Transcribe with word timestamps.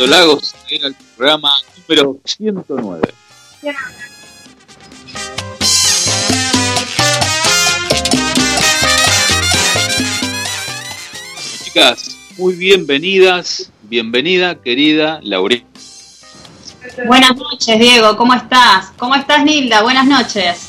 Fernando 0.00 0.06
Lagos, 0.06 0.54
era 0.70 0.88
el 0.88 0.94
programa 1.14 1.50
número 1.86 2.18
109. 2.24 3.12
Chicas, 11.64 12.16
muy 12.38 12.54
bienvenidas, 12.54 13.70
bienvenida 13.82 14.54
querida 14.54 15.20
Laurita. 15.22 15.66
Buenas 17.06 17.36
noches, 17.36 17.78
Diego, 17.78 18.16
¿cómo 18.16 18.32
estás? 18.32 18.92
¿Cómo 18.96 19.14
estás, 19.14 19.44
Nilda? 19.44 19.82
Buenas 19.82 20.06
noches. 20.06 20.68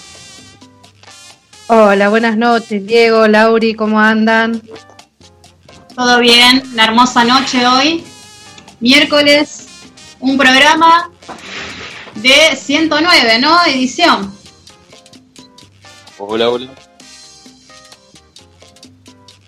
Hola, 1.68 2.10
buenas 2.10 2.36
noches, 2.36 2.86
Diego, 2.86 3.30
Lauri, 3.30 3.76
¿cómo 3.76 3.98
andan? 3.98 4.62
Todo 5.96 6.20
bien, 6.20 6.64
una 6.74 6.84
hermosa 6.84 7.24
noche 7.24 7.66
hoy. 7.66 8.04
Miércoles, 8.82 9.68
un 10.20 10.40
programa 10.40 11.12
de 12.16 12.56
109, 12.56 13.38
¿no? 13.40 13.56
Edición. 13.68 14.34
Hola, 16.18 16.50
hola. 16.50 16.68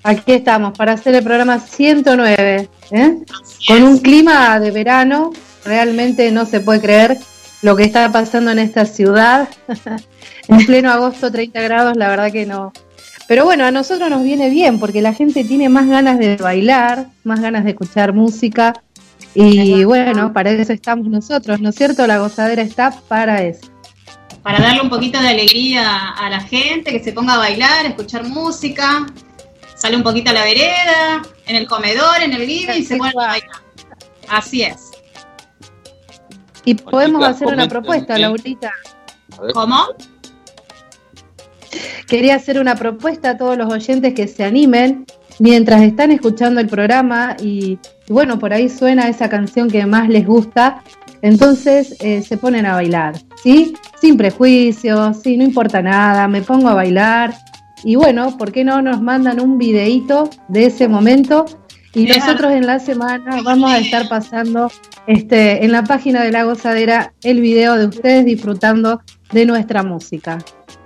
Aquí 0.03 0.33
estamos 0.33 0.77
para 0.77 0.91
hacer 0.91 1.15
el 1.15 1.23
programa 1.23 1.59
109, 1.59 2.69
¿eh? 2.91 3.17
con 3.67 3.81
un 3.81 3.97
clima 3.97 4.59
de 4.59 4.69
verano, 4.69 5.31
realmente 5.65 6.31
no 6.31 6.45
se 6.45 6.59
puede 6.59 6.81
creer 6.81 7.17
lo 7.63 7.75
que 7.75 7.85
está 7.85 8.11
pasando 8.11 8.51
en 8.51 8.59
esta 8.59 8.85
ciudad. 8.85 9.49
en 10.47 10.63
pleno 10.67 10.91
agosto 10.91 11.31
30 11.31 11.59
grados, 11.59 11.97
la 11.97 12.07
verdad 12.09 12.31
que 12.31 12.45
no. 12.45 12.71
Pero 13.27 13.45
bueno, 13.45 13.65
a 13.65 13.71
nosotros 13.71 14.11
nos 14.11 14.21
viene 14.21 14.51
bien 14.51 14.79
porque 14.79 15.01
la 15.01 15.13
gente 15.13 15.43
tiene 15.43 15.69
más 15.69 15.87
ganas 15.87 16.19
de 16.19 16.37
bailar, 16.37 17.07
más 17.23 17.41
ganas 17.41 17.63
de 17.63 17.71
escuchar 17.71 18.13
música 18.13 18.73
y 19.35 19.83
bueno, 19.83 20.31
para 20.33 20.51
eso 20.51 20.73
estamos 20.73 21.07
nosotros, 21.07 21.59
¿no 21.59 21.69
es 21.69 21.75
cierto? 21.75 22.05
La 22.05 22.19
gozadera 22.19 22.61
está 22.61 22.91
para 23.07 23.41
eso. 23.43 23.67
Para 24.43 24.59
darle 24.59 24.81
un 24.81 24.89
poquito 24.89 25.21
de 25.21 25.29
alegría 25.29 26.09
a 26.09 26.29
la 26.29 26.41
gente, 26.41 26.91
que 26.91 27.03
se 27.03 27.13
ponga 27.13 27.35
a 27.35 27.37
bailar, 27.37 27.85
a 27.85 27.89
escuchar 27.89 28.25
música, 28.25 29.07
sale 29.75 29.95
un 29.95 30.03
poquito 30.03 30.31
a 30.31 30.33
la 30.33 30.43
vereda, 30.43 31.21
en 31.45 31.55
el 31.55 31.67
comedor, 31.67 32.21
en 32.21 32.33
el 32.33 32.45
living 32.45 32.79
y 32.79 32.83
se 32.83 32.97
pone 32.97 33.11
a 33.11 33.27
bailar. 33.27 33.61
Así 34.27 34.63
es. 34.63 34.91
Y 36.65 36.75
podemos 36.75 37.23
hacer 37.25 37.47
una 37.47 37.67
propuesta, 37.67 38.17
Laurita. 38.17 38.71
¿Cómo? 39.53 39.87
Quería 42.07 42.35
hacer 42.35 42.59
una 42.59 42.75
propuesta 42.75 43.31
a 43.31 43.37
todos 43.37 43.57
los 43.57 43.71
oyentes 43.71 44.13
que 44.13 44.27
se 44.27 44.43
animen 44.43 45.05
mientras 45.39 45.81
están 45.81 46.11
escuchando 46.11 46.61
el 46.61 46.67
programa 46.67 47.35
y, 47.41 47.79
bueno, 48.07 48.39
por 48.39 48.53
ahí 48.53 48.69
suena 48.69 49.07
esa 49.07 49.29
canción 49.29 49.69
que 49.69 49.85
más 49.85 50.09
les 50.09 50.25
gusta, 50.25 50.83
entonces 51.21 51.95
eh, 51.99 52.21
se 52.21 52.37
ponen 52.37 52.65
a 52.65 52.73
bailar, 52.73 53.15
¿sí? 53.41 53.75
Sin 53.99 54.17
prejuicios, 54.17 55.21
sí, 55.21 55.37
no 55.37 55.43
importa 55.43 55.81
nada, 55.81 56.27
me 56.27 56.41
pongo 56.41 56.69
a 56.69 56.73
bailar 56.73 57.33
y 57.83 57.95
bueno, 57.95 58.37
¿por 58.37 58.51
qué 58.51 58.63
no 58.63 58.81
nos 58.81 59.01
mandan 59.01 59.39
un 59.39 59.57
videíto 59.57 60.29
de 60.47 60.65
ese 60.65 60.87
momento? 60.87 61.45
Y 61.93 62.05
nosotros 62.05 62.51
en 62.53 62.65
la 62.65 62.79
semana 62.79 63.41
vamos 63.43 63.71
a 63.71 63.77
estar 63.77 64.09
pasando 64.09 64.71
este, 65.05 65.63
en 65.63 65.71
la 65.71 65.83
página 65.83 66.23
de 66.23 66.31
la 66.31 66.43
gozadera 66.43 67.13
el 67.21 67.39
video 67.39 67.75
de 67.75 67.85
ustedes 67.85 68.25
disfrutando 68.25 69.01
de 69.31 69.45
nuestra 69.45 69.83
música. 69.83 70.39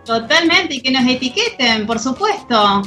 Totalmente, 0.03 0.75
y 0.75 0.81
que 0.81 0.91
nos 0.91 1.07
etiqueten, 1.07 1.85
por 1.85 1.99
supuesto. 1.99 2.81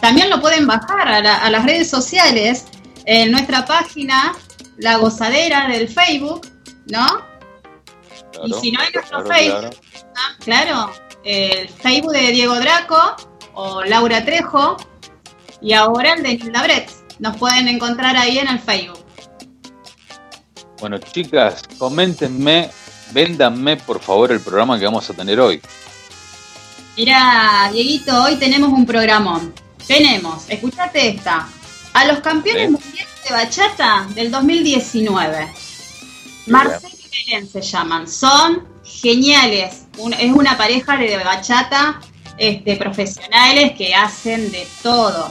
También 0.00 0.30
lo 0.30 0.40
pueden 0.40 0.66
bajar 0.66 1.08
a, 1.08 1.50
las 1.50 1.64
redes 1.64 1.88
sociales, 1.88 2.66
en 3.06 3.30
nuestra 3.30 3.64
página, 3.64 4.34
La 4.76 4.96
Gozadera 4.96 5.68
del 5.68 5.88
Facebook, 5.88 6.46
¿no? 6.86 7.06
y 8.44 8.52
si 8.54 8.72
no, 8.72 8.82
en 8.82 8.92
nuestro 8.92 9.24
Facebook, 9.26 9.76
claro, 10.40 10.92
el 11.22 11.68
Facebook 11.68 12.12
de 12.12 12.32
Diego 12.32 12.56
Draco 12.56 13.16
o 13.54 13.82
Laura 13.84 14.24
Trejo, 14.24 14.76
y 15.64 15.72
ahora 15.72 16.12
el 16.12 16.22
de 16.22 16.36
Nilda 16.36 16.62
Brett. 16.62 16.90
Nos 17.18 17.36
pueden 17.36 17.68
encontrar 17.68 18.16
ahí 18.16 18.38
en 18.38 18.48
el 18.48 18.58
Facebook. 18.58 19.04
Bueno, 20.80 20.98
chicas, 20.98 21.62
coméntenme, 21.78 22.70
véndanme 23.12 23.76
por 23.78 24.00
favor 24.00 24.32
el 24.32 24.40
programa 24.40 24.78
que 24.78 24.84
vamos 24.84 25.08
a 25.08 25.14
tener 25.14 25.40
hoy. 25.40 25.62
Mira, 26.96 27.70
Dieguito, 27.72 28.24
hoy 28.24 28.36
tenemos 28.36 28.70
un 28.70 28.84
programón. 28.84 29.54
Tenemos, 29.86 30.44
escúchate 30.48 31.08
esta, 31.08 31.48
a 31.92 32.04
los 32.06 32.20
campeones 32.20 32.70
mundiales 32.70 33.08
de 33.24 33.32
bachata 33.32 34.06
del 34.14 34.30
2019. 34.30 35.48
Marcelo 36.46 36.94
y 36.94 37.26
Belén 37.26 37.48
se 37.48 37.60
llaman, 37.60 38.08
son 38.08 38.66
geniales. 38.84 39.86
es 40.18 40.32
una 40.32 40.56
pareja 40.56 40.96
de 40.96 41.16
bachata 41.18 42.00
este, 42.36 42.76
profesionales 42.76 43.72
que 43.76 43.94
hacen 43.94 44.50
de 44.50 44.66
todo. 44.82 45.30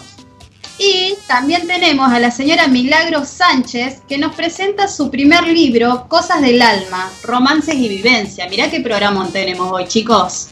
Y 0.78 1.16
también 1.28 1.68
tenemos 1.68 2.12
a 2.12 2.20
la 2.20 2.32
señora 2.32 2.68
Milagro 2.68 3.26
Sánchez 3.26 4.02
que 4.08 4.18
nos 4.18 4.36
presenta 4.36 4.88
su 4.88 5.12
primer 5.12 5.48
libro, 5.48 6.08
Cosas 6.10 6.42
del 6.42 6.62
Alma, 6.62 7.12
Romances 7.24 7.76
y 7.76 7.88
Vivencia. 7.90 8.48
Mirá 8.50 8.72
qué 8.72 8.80
programa 8.80 9.28
tenemos 9.32 9.72
hoy, 9.72 9.88
chicos. 9.88 10.50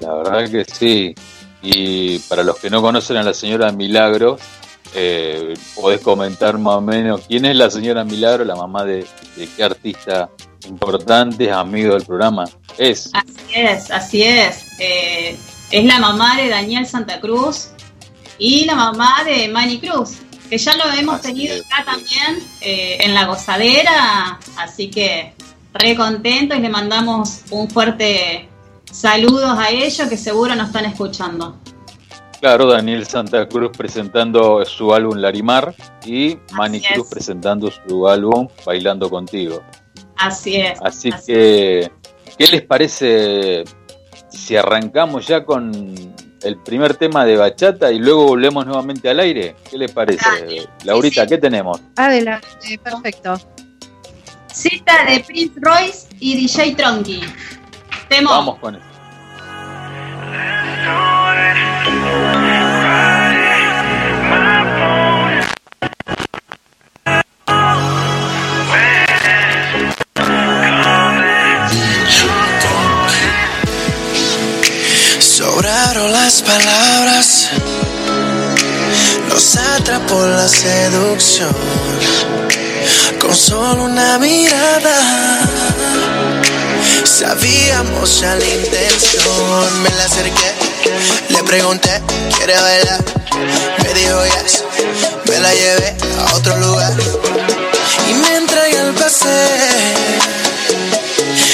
La 0.00 0.14
verdad 0.14 0.50
que 0.50 0.64
sí. 0.64 1.14
Y 1.62 2.18
para 2.20 2.42
los 2.42 2.58
que 2.58 2.70
no 2.70 2.82
conocen 2.82 3.16
a 3.16 3.22
la 3.22 3.34
señora 3.34 3.70
Milagro, 3.70 4.36
eh, 4.94 5.54
podés 5.74 6.00
comentar 6.00 6.58
más 6.58 6.76
o 6.76 6.80
menos 6.80 7.22
quién 7.26 7.44
es 7.44 7.56
la 7.56 7.70
señora 7.70 8.04
Milagro, 8.04 8.44
la 8.44 8.56
mamá 8.56 8.84
de, 8.84 9.06
qué 9.56 9.62
artista 9.62 10.28
importante, 10.68 11.50
amigo 11.50 11.94
del 11.94 12.04
programa 12.04 12.44
es. 12.76 13.10
Así 13.14 13.54
es, 13.54 13.90
así 13.90 14.22
es. 14.22 14.66
Eh, 14.78 15.38
es 15.70 15.84
la 15.84 15.98
mamá 15.98 16.36
de 16.36 16.48
Daniel 16.48 16.86
Santa 16.86 17.20
Cruz 17.20 17.68
y 18.38 18.64
la 18.64 18.74
mamá 18.74 19.24
de 19.24 19.48
Manny 19.48 19.78
Cruz, 19.78 20.18
que 20.50 20.58
ya 20.58 20.76
lo 20.76 20.84
hemos 20.92 21.20
tenido 21.20 21.54
acá 21.64 21.84
también 21.84 22.42
eh, 22.60 22.98
en 23.00 23.14
la 23.14 23.24
gozadera, 23.26 24.38
así 24.58 24.90
que 24.90 25.32
re 25.72 25.96
contentos 25.96 26.58
y 26.58 26.60
le 26.60 26.68
mandamos 26.68 27.42
un 27.50 27.70
fuerte 27.70 28.48
Saludos 28.92 29.58
a 29.58 29.70
ellos 29.70 30.06
que 30.08 30.18
seguro 30.18 30.54
nos 30.54 30.66
están 30.66 30.84
escuchando. 30.84 31.58
Claro, 32.40 32.66
Daniel 32.66 33.06
Santa 33.06 33.48
Cruz 33.48 33.70
presentando 33.76 34.62
su 34.66 34.92
álbum 34.92 35.16
Larimar 35.16 35.74
y 36.04 36.36
Manny 36.52 36.82
Cruz 36.82 37.08
presentando 37.08 37.70
su 37.70 38.06
álbum 38.06 38.48
Bailando 38.66 39.08
Contigo. 39.08 39.62
Así 40.18 40.56
es. 40.56 40.78
Así, 40.82 41.10
que, 41.26 41.90
¿qué 42.36 42.46
les 42.48 42.62
parece 42.62 43.64
si 44.28 44.56
arrancamos 44.56 45.26
ya 45.26 45.42
con 45.42 45.94
el 46.42 46.56
primer 46.58 46.94
tema 46.96 47.24
de 47.24 47.36
bachata 47.36 47.90
y 47.90 47.98
luego 47.98 48.26
volvemos 48.26 48.66
nuevamente 48.66 49.08
al 49.08 49.20
aire? 49.20 49.56
¿Qué 49.70 49.78
les 49.78 49.90
parece? 49.90 50.68
Laurita, 50.84 51.26
¿qué 51.26 51.38
tenemos? 51.38 51.80
Adelante, 51.96 52.78
perfecto. 52.82 53.40
Cita 54.52 55.06
de 55.06 55.20
Prince 55.20 55.58
Royce 55.62 56.08
y 56.20 56.36
DJ 56.36 56.74
Tronky. 56.74 57.22
Vamos 58.20 58.58
con 58.58 58.74
eso. 58.74 58.84
Sobraron 75.20 76.12
las 76.12 76.42
palabras, 76.42 77.50
nos 79.28 79.56
atrapó 79.56 80.26
la 80.26 80.48
seducción 80.48 81.54
con 83.18 83.34
solo 83.34 83.84
una 83.84 84.18
mirada 84.18 85.40
Sabíamos 87.12 88.20
ya 88.20 88.34
la 88.36 88.44
intención. 88.46 89.82
Me 89.82 89.90
la 89.90 90.04
acerqué, 90.04 90.54
le 91.28 91.44
pregunté, 91.44 92.00
¿quiere 92.38 92.54
bailar? 92.58 93.04
Me 93.82 93.92
dijo 93.92 94.24
yes, 94.24 94.64
me 95.28 95.38
la 95.38 95.52
llevé 95.52 95.94
a 96.18 96.34
otro 96.34 96.56
lugar. 96.56 96.94
Y 98.08 98.14
me 98.14 98.36
entregué 98.36 98.78
al 98.78 98.94
paseo. 98.94 99.28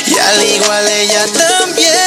Y 0.06 0.16
al 0.16 0.44
igual 0.44 0.88
ella 0.88 1.26
también. 1.26 1.97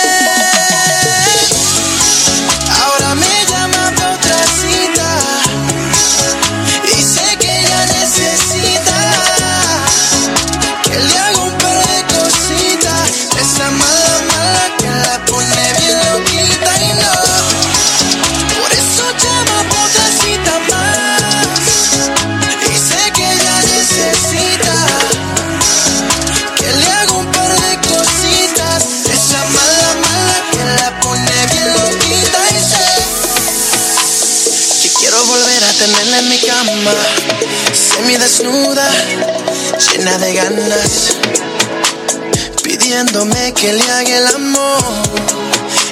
Desnuda, 38.18 38.89
llena 39.92 40.18
de 40.18 40.33
ganas, 40.33 41.16
pidiéndome 42.63 43.54
que 43.54 43.74
le 43.74 43.83
haga 43.83 44.18
el 44.18 44.28
amor, 44.28 44.83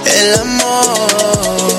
el 0.06 0.34
amor. 0.40 1.74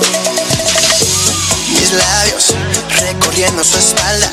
Mis 1.69 1.93
labios 1.93 2.55
recorriendo 3.01 3.65
su 3.65 3.79
espalda, 3.79 4.31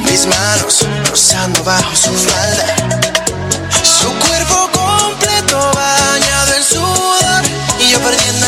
mis 0.00 0.26
manos 0.26 0.84
rozando 1.08 1.62
bajo 1.64 1.96
su 1.96 2.12
falda, 2.12 2.76
su 3.82 4.08
cuerpo 4.26 4.70
completo 4.72 5.70
bañado 5.74 6.54
en 6.54 6.64
sudor 6.64 7.42
y 7.80 7.90
yo 7.92 7.98
perdiendo 8.00 8.47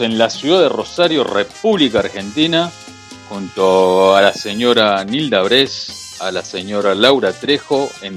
en 0.00 0.18
la 0.18 0.30
ciudad 0.30 0.60
de 0.60 0.68
Rosario, 0.68 1.24
República 1.24 2.00
Argentina, 2.00 2.70
junto 3.28 4.14
a 4.16 4.22
la 4.22 4.32
señora 4.34 5.04
Nilda 5.04 5.42
Bres, 5.42 6.16
a 6.20 6.30
la 6.32 6.42
señora 6.44 6.94
Laura 6.94 7.32
Trejo, 7.32 7.88
en 8.02 8.16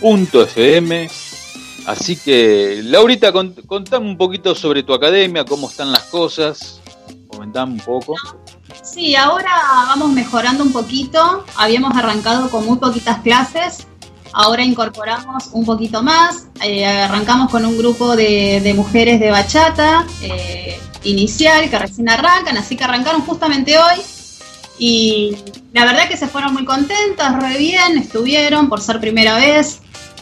deultima.caster.fm. 0.00 1.10
Así 1.86 2.16
que, 2.16 2.80
Laurita, 2.84 3.32
cont- 3.32 3.66
contame 3.66 4.06
un 4.06 4.16
poquito 4.16 4.54
sobre 4.54 4.82
tu 4.82 4.94
academia, 4.94 5.44
cómo 5.44 5.68
están 5.68 5.90
las 5.92 6.04
cosas. 6.04 6.80
Comentame 7.28 7.72
un 7.74 7.80
poco. 7.80 8.14
Sí, 8.82 9.16
ahora 9.16 9.50
vamos 9.88 10.10
mejorando 10.12 10.62
un 10.64 10.72
poquito. 10.72 11.44
Habíamos 11.56 11.96
arrancado 11.96 12.50
con 12.50 12.66
muy 12.66 12.78
poquitas 12.78 13.20
clases. 13.22 13.86
Ahora 14.32 14.64
incorporamos 14.64 15.48
un 15.52 15.64
poquito 15.64 16.02
más. 16.02 16.46
Eh, 16.64 16.86
arrancamos 16.86 17.50
con 17.50 17.64
un 17.64 17.76
grupo 17.76 18.16
de, 18.16 18.72
mujeres 18.74 19.20
de 19.20 19.30
bachata 19.30 20.06
eh, 20.22 20.80
inicial 21.04 21.68
que 21.68 21.78
recién 21.78 22.08
arrancan, 22.08 22.56
así 22.56 22.76
que 22.76 22.84
arrancaron 22.84 23.22
justamente 23.22 23.76
hoy. 23.78 24.00
Y 24.78 25.36
la 25.72 25.84
verdad 25.84 26.08
que 26.08 26.16
se 26.16 26.26
fueron 26.26 26.54
muy 26.54 26.64
contentas, 26.64 27.40
re 27.40 27.58
bien, 27.58 27.98
estuvieron 27.98 28.68
por 28.68 28.80
ser 28.80 29.00
primera 29.00 29.36
vez. 29.36 29.80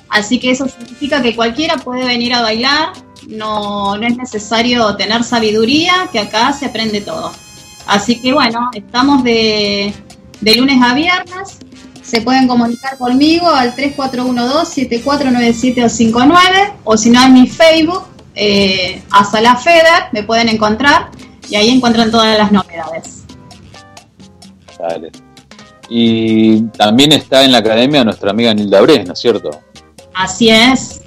Así 0.08 0.40
que 0.40 0.50
eso 0.50 0.66
significa 0.66 1.22
que 1.22 1.36
cualquiera 1.36 1.76
puede 1.76 2.04
venir 2.04 2.34
a 2.34 2.42
bailar. 2.42 2.92
No, 3.28 3.96
no 3.96 4.06
es 4.06 4.16
necesario 4.16 4.96
tener 4.96 5.22
sabiduría, 5.22 6.08
que 6.10 6.18
acá 6.18 6.52
se 6.52 6.66
aprende 6.66 7.00
todo. 7.00 7.32
Así 7.86 8.20
que 8.20 8.32
bueno, 8.32 8.70
estamos 8.74 9.22
de, 9.22 9.94
de 10.40 10.54
lunes 10.56 10.82
a 10.82 10.94
viernes. 10.94 11.59
Se 12.10 12.20
pueden 12.22 12.48
comunicar 12.48 12.98
conmigo 12.98 13.48
al 13.48 13.74
3412-7497-59 13.76 16.72
o 16.84 16.96
si 16.96 17.10
no 17.10 17.22
en 17.24 17.32
mi 17.34 17.46
Facebook, 17.46 18.02
eh, 18.34 19.00
hasta 19.10 19.40
la 19.40 19.54
FEDER, 19.54 20.08
me 20.12 20.24
pueden 20.24 20.48
encontrar 20.48 21.10
y 21.48 21.54
ahí 21.54 21.70
encuentran 21.70 22.10
todas 22.10 22.36
las 22.36 22.50
novedades. 22.50 23.22
Dale. 24.78 25.12
Y 25.88 26.62
también 26.76 27.12
está 27.12 27.44
en 27.44 27.52
la 27.52 27.58
academia 27.58 28.02
nuestra 28.04 28.30
amiga 28.30 28.52
Nilda 28.54 28.80
Bres, 28.80 29.06
¿no 29.06 29.12
es 29.12 29.18
cierto? 29.20 29.50
Así 30.14 30.48
es. 30.50 31.02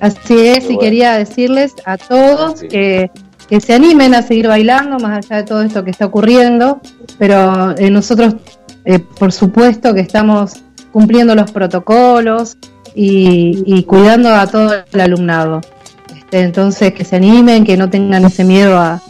Así 0.00 0.38
es, 0.38 0.70
y 0.70 0.78
quería 0.78 1.18
decirles 1.18 1.74
a 1.84 1.98
todos 1.98 2.60
Sí. 2.60 2.68
que, 2.68 3.10
que 3.48 3.60
se 3.60 3.74
animen 3.74 4.14
a 4.14 4.22
seguir 4.22 4.48
bailando, 4.48 4.98
más 4.98 5.18
allá 5.18 5.36
de 5.36 5.42
todo 5.42 5.60
esto 5.62 5.84
que 5.84 5.90
está 5.90 6.06
ocurriendo, 6.06 6.80
pero 7.18 7.76
eh, 7.76 7.90
nosotros, 7.90 8.36
eh, 8.88 9.00
por 9.00 9.32
supuesto, 9.32 9.92
que 9.92 10.00
estamos 10.00 10.62
cumpliendo 10.92 11.34
los 11.34 11.52
protocolos 11.52 12.56
y, 12.94 13.82
cuidando 13.82 14.34
a 14.34 14.46
todo 14.46 14.76
el 14.90 15.00
alumnado. 15.00 15.60
Este, 16.16 16.40
entonces, 16.40 16.94
que 16.94 17.04
se 17.04 17.16
animen, 17.16 17.64
que 17.64 17.76
no 17.76 17.90
tengan 17.90 18.24
ese 18.24 18.44
miedo 18.44 18.78
a, 18.78 19.00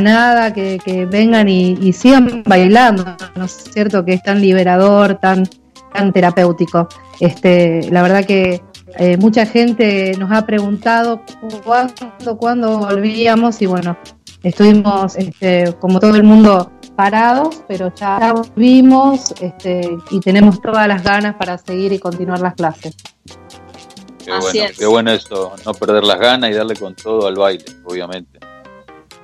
nada, 0.00 0.52
que, 0.52 1.08
vengan 1.10 1.48
y, 1.48 1.78
y 1.80 1.94
sigan 1.94 2.42
bailando, 2.44 3.16
¿no 3.34 3.46
es 3.46 3.70
cierto? 3.72 4.04
Que 4.04 4.12
es 4.12 4.22
tan 4.22 4.42
liberador, 4.42 5.14
tan, 5.14 5.48
tan 5.94 6.12
terapéutico. 6.12 6.86
Este, 7.18 7.90
la 7.90 8.02
verdad 8.02 8.26
que 8.26 8.60
eh, 8.98 9.16
mucha 9.16 9.46
gente 9.46 10.12
nos 10.18 10.30
ha 10.32 10.44
preguntado 10.44 11.22
cuándo, 11.64 12.36
cuándo 12.38 12.78
volvíamos 12.80 13.62
y 13.62 13.66
bueno, 13.66 13.96
estuvimos 14.42 15.16
este, 15.16 15.72
como 15.80 15.98
todo 15.98 16.14
el 16.14 16.24
mundo 16.24 16.72
parados, 16.98 17.62
pero 17.68 17.94
ya, 17.94 18.18
ya 18.18 18.32
volvimos 18.32 19.32
este, 19.40 19.96
y 20.10 20.18
tenemos 20.18 20.60
todas 20.60 20.88
las 20.88 21.04
ganas 21.04 21.36
para 21.36 21.56
seguir 21.56 21.92
y 21.92 22.00
continuar 22.00 22.40
las 22.40 22.54
clases. 22.56 22.92
Qué 24.24 24.32
Así 24.32 24.58
bueno, 24.58 24.70
es. 24.70 24.78
qué 24.78 24.86
bueno 24.86 25.10
esto, 25.12 25.52
no 25.64 25.74
perder 25.74 26.02
las 26.02 26.18
ganas 26.18 26.50
y 26.50 26.54
darle 26.54 26.74
con 26.74 26.96
todo 26.96 27.28
al 27.28 27.36
baile, 27.36 27.64
obviamente. 27.84 28.40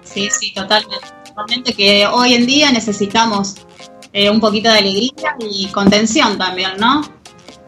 Sí, 0.05 0.29
sí, 0.31 0.55
totalmente. 0.55 1.05
Totalmente 1.27 1.73
que 1.75 2.07
hoy 2.07 2.35
en 2.35 2.47
día 2.47 2.71
necesitamos 2.71 3.57
eh, 4.13 4.31
un 4.31 4.39
poquito 4.39 4.71
de 4.71 4.79
alegría 4.79 5.37
y 5.41 5.67
contención 5.73 6.39
también, 6.39 6.75
¿no? 6.79 7.03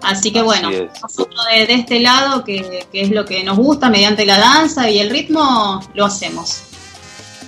Así 0.03 0.31
que 0.33 0.41
bueno, 0.41 0.69
Así 0.69 0.77
es. 0.77 1.03
nosotros 1.03 1.41
de, 1.53 1.67
de 1.67 1.75
este 1.75 1.99
lado, 1.99 2.45
que, 2.45 2.87
que 2.93 3.01
es 3.01 3.11
lo 3.11 3.25
que 3.25 3.43
nos 3.43 3.57
gusta 3.57 3.91
mediante 3.91 4.25
la 4.25 4.39
danza 4.39 4.89
y 4.89 5.01
el 5.01 5.11
ritmo, 5.11 5.81
lo 5.95 6.05
hacemos. 6.05 6.63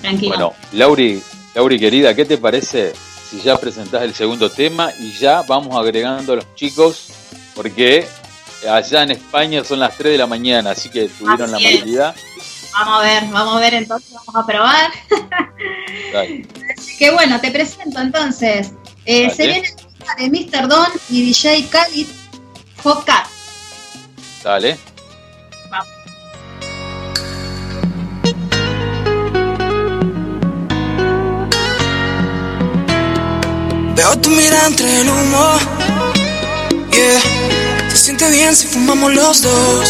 Tranquilo. 0.01 0.31
Bueno, 0.35 0.53
Lauri, 0.73 1.23
Lauri 1.59 1.77
querida, 1.77 2.15
¿qué 2.15 2.25
te 2.25 2.39
parece 2.39 2.93
si 3.29 3.41
ya 3.41 3.57
presentás 3.57 4.05
el 4.05 4.15
segundo 4.15 4.49
tema 4.49 4.93
y 5.01 5.11
ya 5.11 5.43
vamos 5.43 5.75
agregando 5.77 6.35
a 6.35 6.37
los 6.37 6.55
chicos? 6.55 7.09
Porque 7.53 8.07
allá 8.71 9.03
en 9.03 9.11
España 9.11 9.65
son 9.65 9.81
las 9.81 9.99
3 9.99 10.13
de 10.13 10.19
la 10.19 10.29
mañana, 10.29 10.71
así 10.71 10.89
que 10.89 11.09
tuvieron 11.09 11.53
Así 11.53 11.65
la 11.65 11.69
amabilidad. 11.69 12.15
Vamos 12.73 13.01
a 13.01 13.03
ver, 13.03 13.25
vamos 13.33 13.57
a 13.57 13.59
ver 13.59 13.75
entonces, 13.75 14.13
vamos 14.13 14.37
a 14.37 14.47
probar. 14.47 14.93
Dale. 16.13 16.47
Que 16.97 17.11
bueno, 17.11 17.41
te 17.41 17.51
presento 17.51 18.01
entonces. 18.01 18.71
Eh, 19.05 19.29
se 19.29 19.49
viene 19.49 19.67
el 19.67 19.75
tema 19.75 20.15
de 20.15 20.31
Mr. 20.31 20.69
Don 20.69 20.87
y 21.11 21.27
DJ 21.27 21.67
Khalid 21.69 22.07
Focat. 22.77 23.27
Dale. 24.45 24.79
Veo 33.99 34.17
tu 34.21 34.31
mirada 34.31 34.69
entre 34.69 35.01
el 35.01 35.09
humo. 35.09 35.59
Yeah. 36.93 37.91
Se 37.91 37.97
siente 37.97 38.31
bien 38.31 38.55
si 38.55 38.69
fumamos 38.69 39.13
los 39.13 39.43
dos. 39.43 39.89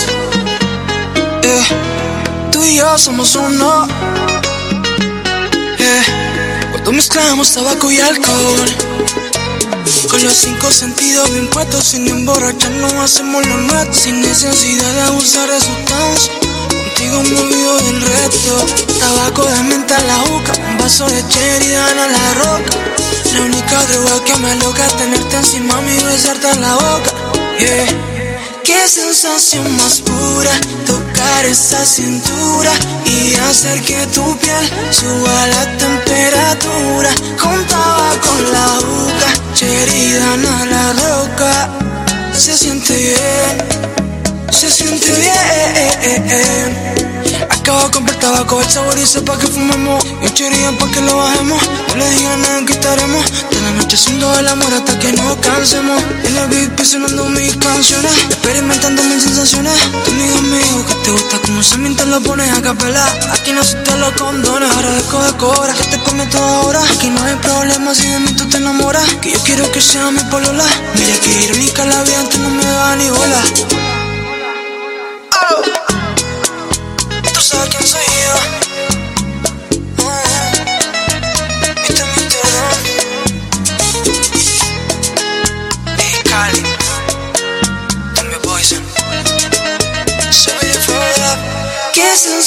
Yeah. 1.43 2.51
Tú 2.51 2.65
y 2.65 2.77
yo 2.77 2.97
somos 2.97 3.37
uno. 3.37 3.87
Yeah. 5.77 6.71
Cuando 6.73 6.93
mezclamos 6.93 7.53
tabaco 7.53 7.91
y 7.91 8.01
alcohol. 8.01 8.71
Con 10.09 10.25
los 10.25 10.33
cinco 10.33 10.71
sentidos 10.71 11.31
bien 11.31 11.47
puestos, 11.49 11.89
sin 11.89 12.09
emborracharnos 12.09 12.95
hacemos 12.95 13.47
lo 13.47 13.59
nuestro, 13.59 13.93
sin 13.93 14.23
necesidad 14.23 14.91
de 14.95 15.01
abusar 15.03 15.51
de 15.51 15.61
sustancias. 15.61 16.58
Contigo 16.99 17.23
me 17.23 17.41
olvido 17.41 17.79
del 17.79 18.01
resto. 18.01 18.67
Tabaco 18.99 19.45
de 19.45 19.63
menta 19.63 19.97
la 20.03 20.15
juca, 20.15 20.53
un 20.69 20.79
vaso 20.79 21.07
de 21.07 21.25
cherry 21.29 21.73
a 21.73 21.95
la 21.95 22.35
roca. 22.35 22.77
La 23.35 23.41
única 23.43 23.85
droga 23.85 24.25
que 24.25 24.37
me 24.39 24.51
aloca 24.51 24.85
es 24.85 24.97
tenerte 24.97 25.37
encima 25.37 25.81
y 25.81 26.05
besarte 26.05 26.51
en 26.51 26.61
la 26.61 26.75
boca. 26.75 27.11
Yeah. 27.61 27.87
Qué 28.65 28.89
sensación 28.89 29.77
más 29.77 30.01
pura 30.01 30.51
tocar 30.87 31.45
esa 31.45 31.85
cintura 31.85 32.73
y 33.07 33.33
hacer 33.49 33.81
que 33.83 34.05
tu 34.09 34.37
piel 34.39 34.69
suba 34.91 35.47
la 35.47 35.79
temperatura. 35.79 37.11
Con 37.41 37.65
tabaco 37.69 38.39
en 38.41 38.53
la 38.53 38.67
boca, 38.81 39.55
cherry 39.55 40.17
a 40.17 40.67
la 40.67 40.93
roca. 40.95 41.71
Se 42.37 42.59
siente 42.59 42.97
bien, 42.97 43.88
se 44.53 44.71
siente 44.71 45.11
bien. 45.13 45.39
Acabo 47.51 47.83
de 47.83 47.91
comprar 47.91 48.19
tabaco, 48.19 48.61
el 48.61 48.71
sabor 48.71 48.95
dice 48.95 49.21
pa' 49.23 49.39
que 49.39 49.47
fumemos. 49.47 50.05
Y 50.05 50.43
un 50.43 50.77
pa' 50.79 50.91
que 50.91 51.01
lo 51.01 51.17
bajemos. 51.17 51.61
No 51.89 51.97
le 51.97 52.11
digan 52.11 52.41
nada 52.43 52.65
que 52.65 52.73
estaremos 52.73 53.25
De 53.51 53.61
la 53.61 53.71
noche 53.73 53.97
haciendo 53.97 54.33
el 54.39 54.49
amor 54.49 54.73
hasta 54.73 54.99
que 54.99 55.13
nos 55.13 55.37
cansemos. 55.37 56.03
En 56.25 56.37
el 56.37 56.49
VIP 56.49 56.81
sonando 56.85 57.27
mis 57.27 57.57
canciones. 57.57 58.13
Experimentando 58.31 59.03
mis 59.05 59.23
sensaciones. 59.23 59.75
Tu 60.05 60.11
amigo 60.11 60.57
dijo 60.59 60.87
que 60.87 60.95
te 61.05 61.11
gusta 61.11 61.39
como 61.39 61.63
se 61.63 61.79
miente 61.79 62.07
lo 62.07 62.21
pones 62.21 62.51
a 62.57 62.63
capela. 62.63 63.05
Aquí 63.33 63.53
no 63.53 63.63
se 63.65 63.77
te 63.77 63.97
lo 63.97 64.15
condones, 64.17 64.71
agradezco 64.71 65.23
de 65.23 65.33
cobra 65.37 65.75
Que 65.75 65.85
te 65.85 65.99
come 65.99 66.27
toda 66.27 66.61
hora 66.61 66.83
Aquí 66.83 67.09
no 67.09 67.23
hay 67.23 67.35
problema 67.37 67.95
si 67.95 68.07
de 68.07 68.21
mí 68.21 68.33
tú 68.33 68.49
te 68.49 68.59
enamoras. 68.59 69.05
Que 69.21 69.33
yo 69.33 69.39
quiero 69.41 69.71
que 69.73 69.81
sea 69.81 70.11
mi 70.11 70.23
polola. 70.31 70.65
Mira 70.95 71.21
que 71.21 71.45
irónica 71.45 71.85
la 71.85 72.03
vida 72.03 72.21
antes 72.21 72.39
no 72.39 72.51
me 72.51 72.65
da 72.65 72.97
ni 72.97 73.09
bola 73.11 73.98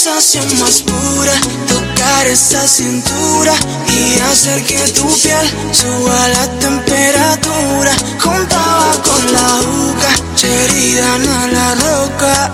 sensación 0.01 0.59
más 0.59 0.81
pura 0.81 1.33
tocar 1.67 2.25
esa 2.25 2.67
cintura 2.67 3.53
y 3.87 4.19
hacer 4.19 4.63
que 4.63 4.79
tu 4.93 5.07
piel 5.21 5.47
suba 5.71 6.27
la 6.29 6.47
temperatura. 6.59 7.91
Contaba 8.19 8.93
con 9.03 9.31
la 9.31 9.61
boca, 9.61 10.09
cherida 10.35 11.15
en 11.17 11.53
la 11.53 11.75
roca. 11.75 12.51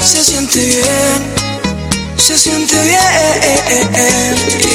Se 0.00 0.22
siente 0.22 0.64
bien 0.64 1.34
se 2.18 2.38
siente 2.38 2.80
bien. 2.82 2.98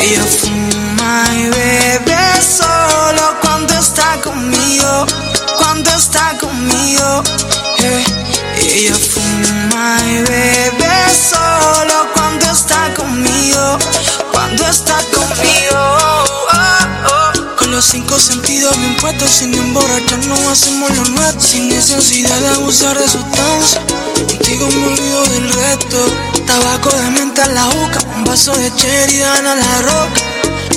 Ella 0.01 0.25
fuma 0.41 1.23
y 1.33 1.49
bebe 1.49 2.41
solo 2.41 3.37
cuando 3.41 3.73
está 3.73 4.19
conmigo, 4.21 5.05
cuando 5.57 5.89
está 5.91 6.37
conmigo. 6.39 7.23
Eh, 7.79 8.03
ella 8.57 8.95
fuma 8.95 9.97
y 10.09 10.17
bebe 10.23 10.91
solo 11.29 11.60
cuando 14.31 14.67
está 14.67 14.97
conmigo. 15.13 15.75
Oh, 15.75 16.25
oh. 17.07 17.55
Con 17.57 17.71
los 17.71 17.85
cinco 17.85 18.17
sentidos 18.17 18.77
bien 18.77 18.95
puestos, 18.97 19.29
sin 19.29 19.53
emborracharnos 19.53 20.39
hacemos 20.47 20.89
lo 20.97 21.05
nuestro, 21.05 21.41
sin 21.41 21.69
necesidad 21.69 22.39
de 22.39 22.47
abusar 22.49 22.97
de 22.97 23.07
sustancias. 23.07 23.81
Contigo 24.27 24.67
me 24.67 24.87
olvido 24.87 25.23
del 25.23 25.53
resto. 25.53 25.97
Tabaco 26.45 26.89
de 26.89 27.09
menta 27.11 27.45
en 27.45 27.55
la 27.55 27.65
boca, 27.65 27.99
un 28.15 28.23
vaso 28.23 28.53
de 28.53 28.73
cherry 28.75 29.17
dana 29.17 29.55
la 29.55 29.81
roca. 29.81 30.21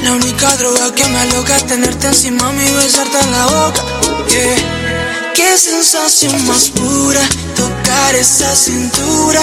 La 0.02 0.12
única 0.12 0.56
droga 0.56 0.94
que 0.94 1.08
me 1.08 1.18
aloca 1.18 1.56
es 1.56 1.66
tenerte 1.66 2.06
encima 2.08 2.52
y 2.54 2.72
besarte 2.74 3.18
en 3.20 3.32
la 3.32 3.46
boca. 3.46 3.82
Yeah. 4.28 5.32
Qué 5.34 5.58
sensación 5.58 6.46
más 6.46 6.68
pura 6.68 7.20
tocar 7.56 8.14
esa 8.14 8.54
cintura 8.54 9.40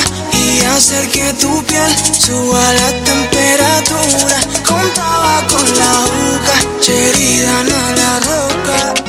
y 0.54 0.60
hacer 0.66 1.08
que 1.10 1.34
tu 1.34 1.64
piel 1.64 1.96
suba 2.20 2.74
la 2.74 2.90
temperatura. 3.04 4.38
Con 4.68 4.94
tabaco 4.94 5.58
en 5.66 5.80
la 5.80 5.94
boca, 6.16 6.56
cherry 6.82 7.42
dana 7.42 7.96
la 7.96 8.20
roca. 8.20 9.01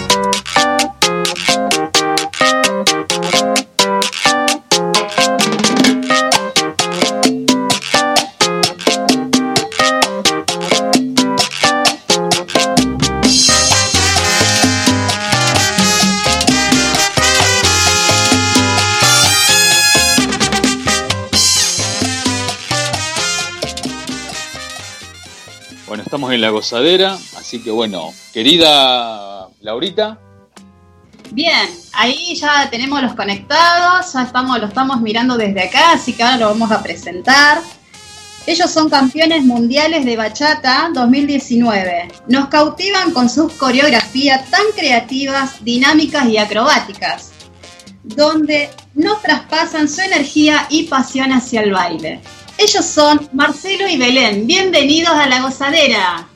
En 26.32 26.40
la 26.40 26.50
gozadera, 26.50 27.18
así 27.36 27.62
que 27.62 27.70
bueno, 27.70 28.12
querida 28.32 29.48
Laurita. 29.60 30.18
Bien, 31.30 31.68
ahí 31.94 32.34
ya 32.34 32.68
tenemos 32.70 33.00
los 33.02 33.14
conectados, 33.14 34.12
ya 34.12 34.22
estamos, 34.22 34.58
lo 34.58 34.66
estamos 34.66 35.00
mirando 35.00 35.36
desde 35.36 35.62
acá, 35.62 35.92
así 35.92 36.12
que 36.12 36.22
ahora 36.22 36.36
lo 36.36 36.46
vamos 36.48 36.70
a 36.70 36.82
presentar. 36.82 37.62
Ellos 38.44 38.70
son 38.70 38.90
campeones 38.90 39.44
mundiales 39.44 40.04
de 40.04 40.16
bachata 40.16 40.90
2019. 40.92 42.08
Nos 42.28 42.48
cautivan 42.48 43.12
con 43.12 43.30
sus 43.30 43.52
coreografías 43.52 44.50
tan 44.50 44.64
creativas, 44.76 45.64
dinámicas 45.64 46.26
y 46.28 46.38
acrobáticas, 46.38 47.30
donde 48.02 48.68
no 48.94 49.16
traspasan 49.18 49.88
su 49.88 50.00
energía 50.00 50.66
y 50.70 50.84
pasión 50.84 51.32
hacia 51.32 51.62
el 51.62 51.72
baile. 51.72 52.20
Ellos 52.62 52.86
son 52.86 53.28
Marcelo 53.32 53.88
y 53.88 53.96
Belén. 53.96 54.46
Bienvenidos 54.46 55.10
a 55.10 55.26
la 55.26 55.42
gozadera. 55.42 56.28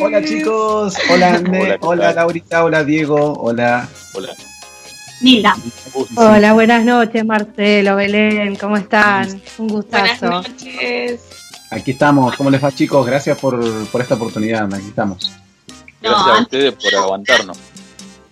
Hola 0.00 0.24
chicos, 0.24 0.94
hola 1.08 1.28
Ande, 1.34 1.78
hola, 1.80 2.12
Laurita, 2.12 2.64
hola 2.64 2.82
Diego, 2.82 3.34
hola. 3.34 3.88
Hola. 4.14 4.34
Linda. 5.20 5.56
Hola, 6.16 6.54
buenas 6.54 6.84
noches 6.84 7.24
Marcelo, 7.24 7.94
Belén, 7.94 8.56
¿cómo 8.56 8.76
están? 8.76 9.40
Un 9.58 9.68
gustazo. 9.68 10.26
Buenas 10.26 10.50
noches. 10.50 11.20
Aquí 11.70 11.92
estamos, 11.92 12.34
¿cómo 12.34 12.50
les 12.50 12.62
va 12.62 12.72
chicos? 12.72 13.06
Gracias 13.06 13.38
por, 13.38 13.86
por 13.86 14.00
esta 14.00 14.16
oportunidad, 14.16 14.64
aquí 14.74 14.88
estamos. 14.88 15.30
Gracias 16.02 16.26
a 16.26 16.42
ustedes 16.42 16.74
por 16.74 16.94
aguantarnos. 16.96 17.58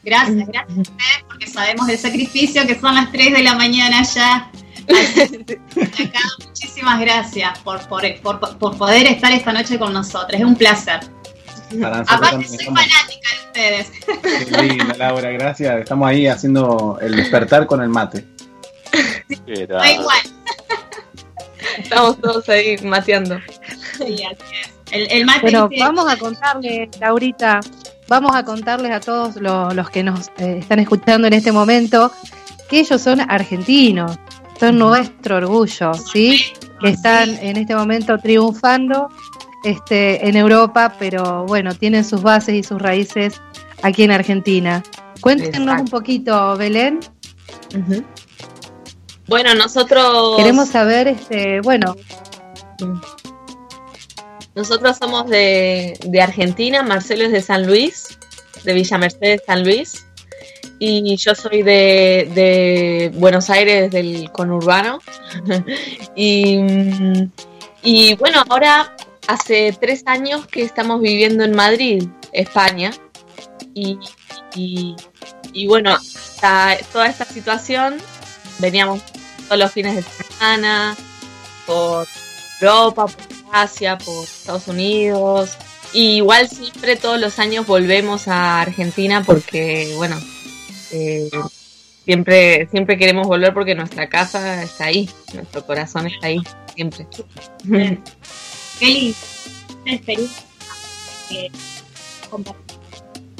Gracias, 0.03 0.49
gracias 0.49 0.77
a 0.77 0.81
ustedes 0.81 1.25
porque 1.29 1.47
sabemos 1.47 1.89
el 1.89 1.99
sacrificio 1.99 2.67
que 2.67 2.81
son 2.81 2.97
las 2.97 3.13
3 3.13 3.33
de 3.33 3.43
la 3.45 3.55
mañana 3.55 4.03
ya 4.03 4.51
Acá, 6.05 6.21
muchísimas 6.47 7.01
gracias 7.01 7.59
por, 7.61 7.81
por, 7.89 8.77
poder 8.77 9.07
estar 9.07 9.33
esta 9.33 9.53
noche 9.53 9.79
con 9.79 9.93
nosotros. 9.93 10.41
Es 10.41 10.45
un 10.45 10.57
placer. 10.57 11.01
Aparte, 11.83 12.47
soy 12.47 12.67
fanática 12.67 13.29
de 13.31 13.47
ustedes. 13.47 13.93
Qué 14.23 14.63
linda, 14.63 14.95
Laura, 14.97 15.31
gracias. 15.31 15.81
Estamos 15.81 16.09
ahí 16.09 16.27
haciendo 16.27 16.99
el 17.01 17.17
despertar 17.17 17.67
con 17.67 17.83
el 17.83 17.89
mate. 17.89 18.25
igual. 19.47 20.19
Estamos 21.79 22.21
todos 22.21 22.49
ahí 22.49 22.77
mateando. 22.85 23.39
Sí, 23.97 24.25
así 24.25 24.57
es. 24.61 24.75
El, 25.11 25.25
mate 25.25 25.41
bueno, 25.41 25.69
vamos 25.81 26.09
a 26.09 26.17
contarles, 26.17 26.89
Laurita, 27.01 27.59
vamos 28.07 28.37
a 28.37 28.45
contarles 28.45 28.93
a 28.93 29.01
todos 29.01 29.37
los, 29.37 29.91
que 29.91 30.05
nos 30.05 30.29
eh, 30.39 30.59
están 30.61 30.79
escuchando 30.79 31.27
en 31.27 31.33
este 31.33 31.51
momento 31.51 32.13
que 32.69 32.81
ellos 32.81 33.01
son 33.01 33.21
argentinos 33.21 34.19
son 34.59 34.79
nuestro 34.79 35.37
orgullo, 35.37 35.95
¿sí? 35.95 36.53
Que 36.81 36.91
están 36.91 37.31
en 37.41 37.57
este 37.57 37.75
momento 37.75 38.19
triunfando 38.19 39.09
este, 39.65 40.29
en 40.29 40.37
Europa, 40.37 40.95
pero 40.99 41.45
bueno, 41.47 41.75
tienen 41.75 42.05
sus 42.05 42.23
bases 42.23 42.55
y 42.55 42.63
sus 42.63 42.81
raíces 42.81 43.41
aquí 43.83 44.03
en 44.03 44.11
Argentina. 44.11 44.83
Cuéntenos 45.21 45.81
un 45.81 45.89
poquito, 45.89 46.57
Belén. 46.57 47.01
Bueno, 49.27 49.55
nosotros... 49.55 50.37
Queremos 50.37 50.69
saber, 50.69 51.09
este, 51.09 51.61
bueno... 51.63 51.97
Nosotros 54.55 54.97
somos 54.99 55.29
de, 55.29 55.99
de 56.07 56.23
Argentina, 56.23 56.83
Marcelo 56.83 57.25
es 57.25 57.33
de 57.33 57.43
San 57.43 57.67
Luis. 57.67 58.19
de 58.65 58.73
Villa 58.73 58.99
Mercedes, 58.99 59.43
San 59.47 59.63
Luis. 59.63 60.04
Y 60.87 61.17
yo 61.17 61.35
soy 61.35 61.63
de, 61.63 63.11
Buenos 63.15 63.49
Aires, 63.49 63.91
del 63.91 64.31
conurbano. 64.33 64.99
y, 66.17 66.59
y 67.83 68.15
bueno, 68.17 68.45
ahora 68.51 68.95
hace 69.27 69.75
tres 69.81 70.03
años 70.07 70.47
que 70.47 70.63
estamos 70.63 71.01
viviendo 71.01 71.43
en 71.43 71.57
Madrid, 71.57 72.07
España. 72.33 72.91
Y, 73.73 73.99
y, 74.55 75.67
bueno, 75.67 75.97
esta- 75.97 76.77
toda 76.93 77.07
esta 77.07 77.25
situación, 77.25 77.97
veníamos 78.59 79.01
todos 79.49 79.59
los 79.59 79.73
fines 79.73 79.97
de 79.97 80.03
semana 80.03 80.95
por 81.67 82.07
Europa, 82.61 83.07
por 83.07 83.17
Asia, 83.53 83.97
por 83.97 84.25
Estados 84.25 84.69
Unidos. 84.69 85.57
Y 85.95 86.17
igual 86.17 86.49
siempre 86.49 86.97
todos 86.97 87.19
los 87.19 87.39
años 87.39 87.67
volvemos 87.67 88.29
a 88.29 88.61
Argentina 88.61 89.23
porque, 89.25 89.95
bueno, 89.97 90.21
eh, 90.95 91.31
siempre, 92.05 92.69
siempre 92.71 92.97
queremos 92.97 93.27
volver 93.27 93.53
porque 93.53 93.75
nuestra 93.75 94.09
casa 94.09 94.63
está 94.63 94.87
ahí, 94.87 95.11
nuestro 95.35 95.67
corazón 95.67 96.07
está 96.07 96.29
ahí, 96.29 96.41
siempre. 96.75 97.07
Qué 98.79 98.87
lindo. 98.87 99.17
Una 99.83 99.93
experiencia. 99.95 100.45
eh. 101.31 101.51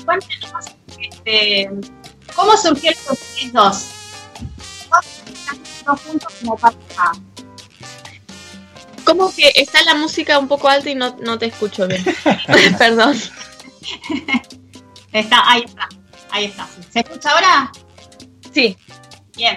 Cuéntanos, 0.05 0.67
este, 1.01 1.71
¿cómo 2.35 2.57
surgieron 2.57 3.01
ustedes 3.11 3.53
dos? 3.53 3.87
Dos 4.91 5.07
están 5.33 5.59
dos 5.87 6.01
juntos 6.03 6.33
como 6.41 6.57
pareja. 6.57 7.13
Como 9.05 9.35
que 9.35 9.53
está 9.55 9.83
la 9.85 9.95
música 9.95 10.39
un 10.39 10.49
poco 10.49 10.69
alta 10.69 10.91
y 10.91 10.95
no, 10.95 11.17
no 11.21 11.39
te 11.39 11.47
escucho 11.47 11.87
bien. 11.87 12.05
Perdón. 12.79 13.17
Está, 15.13 15.51
ahí 15.51 15.63
está, 15.65 15.89
ahí 16.35 16.47
está. 16.47 16.69
¿Se 16.91 17.01
escucha 17.01 17.31
ahora? 17.31 17.73
Sí, 18.53 18.77
Bien. 19.37 19.57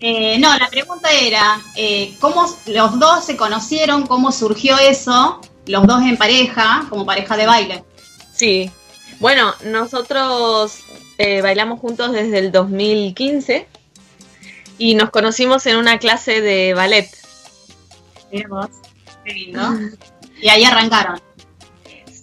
Eh, 0.00 0.38
no, 0.38 0.56
la 0.56 0.68
pregunta 0.68 1.10
era, 1.10 1.60
eh, 1.74 2.14
¿cómo 2.20 2.46
los 2.66 2.98
dos 3.00 3.24
se 3.24 3.36
conocieron? 3.36 4.06
¿Cómo 4.06 4.30
surgió 4.30 4.78
eso? 4.78 5.40
Los 5.66 5.86
dos 5.88 6.02
en 6.02 6.16
pareja, 6.16 6.86
como 6.88 7.04
pareja 7.04 7.36
de 7.36 7.46
baile. 7.46 7.84
sí. 8.32 8.70
Bueno, 9.20 9.52
nosotros 9.64 10.78
eh, 11.18 11.42
bailamos 11.42 11.80
juntos 11.80 12.12
desde 12.12 12.38
el 12.38 12.52
2015 12.52 13.66
y 14.78 14.94
nos 14.94 15.10
conocimos 15.10 15.66
en 15.66 15.76
una 15.76 15.98
clase 15.98 16.40
de 16.40 16.72
ballet. 16.72 17.10
Mira 18.30 18.48
vos, 18.48 18.68
qué 19.24 19.32
lindo. 19.32 19.60
Y 20.40 20.48
ahí 20.50 20.62
arrancaron. 20.62 21.20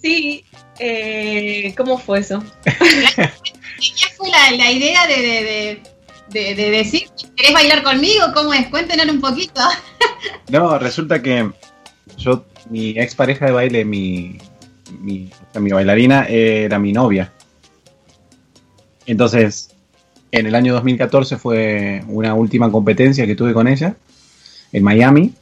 Sí, 0.00 0.46
eh, 0.78 1.74
¿cómo 1.76 1.98
fue 1.98 2.20
eso? 2.20 2.42
¿Y 3.80 3.90
qué 3.92 4.06
fue 4.16 4.28
la, 4.30 4.70
idea 4.70 5.06
de, 5.06 5.14
de, 5.16 5.42
de, 5.42 5.82
de- 6.30 6.54
de 6.54 6.70
decir, 6.70 7.08
¿querés 7.36 7.52
bailar 7.52 7.82
conmigo? 7.82 8.26
¿Cómo 8.34 8.52
es? 8.54 8.68
Cuéntenos 8.68 9.06
un 9.08 9.20
poquito. 9.20 9.60
No, 10.48 10.78
resulta 10.78 11.20
que 11.22 11.50
yo, 12.16 12.44
mi 12.70 12.90
ex 12.98 13.14
pareja 13.14 13.46
de 13.46 13.52
baile, 13.52 13.84
mi, 13.84 14.38
mi 15.00 15.30
bailarina, 15.54 16.24
era 16.28 16.78
mi 16.78 16.92
novia. 16.92 17.32
Entonces, 19.06 19.70
en 20.32 20.46
el 20.46 20.54
año 20.54 20.72
2014 20.74 21.36
fue 21.36 22.02
una 22.08 22.34
última 22.34 22.70
competencia 22.70 23.26
que 23.26 23.34
tuve 23.36 23.54
con 23.54 23.68
ella 23.68 23.96
en 24.72 24.82
Miami. 24.82 25.32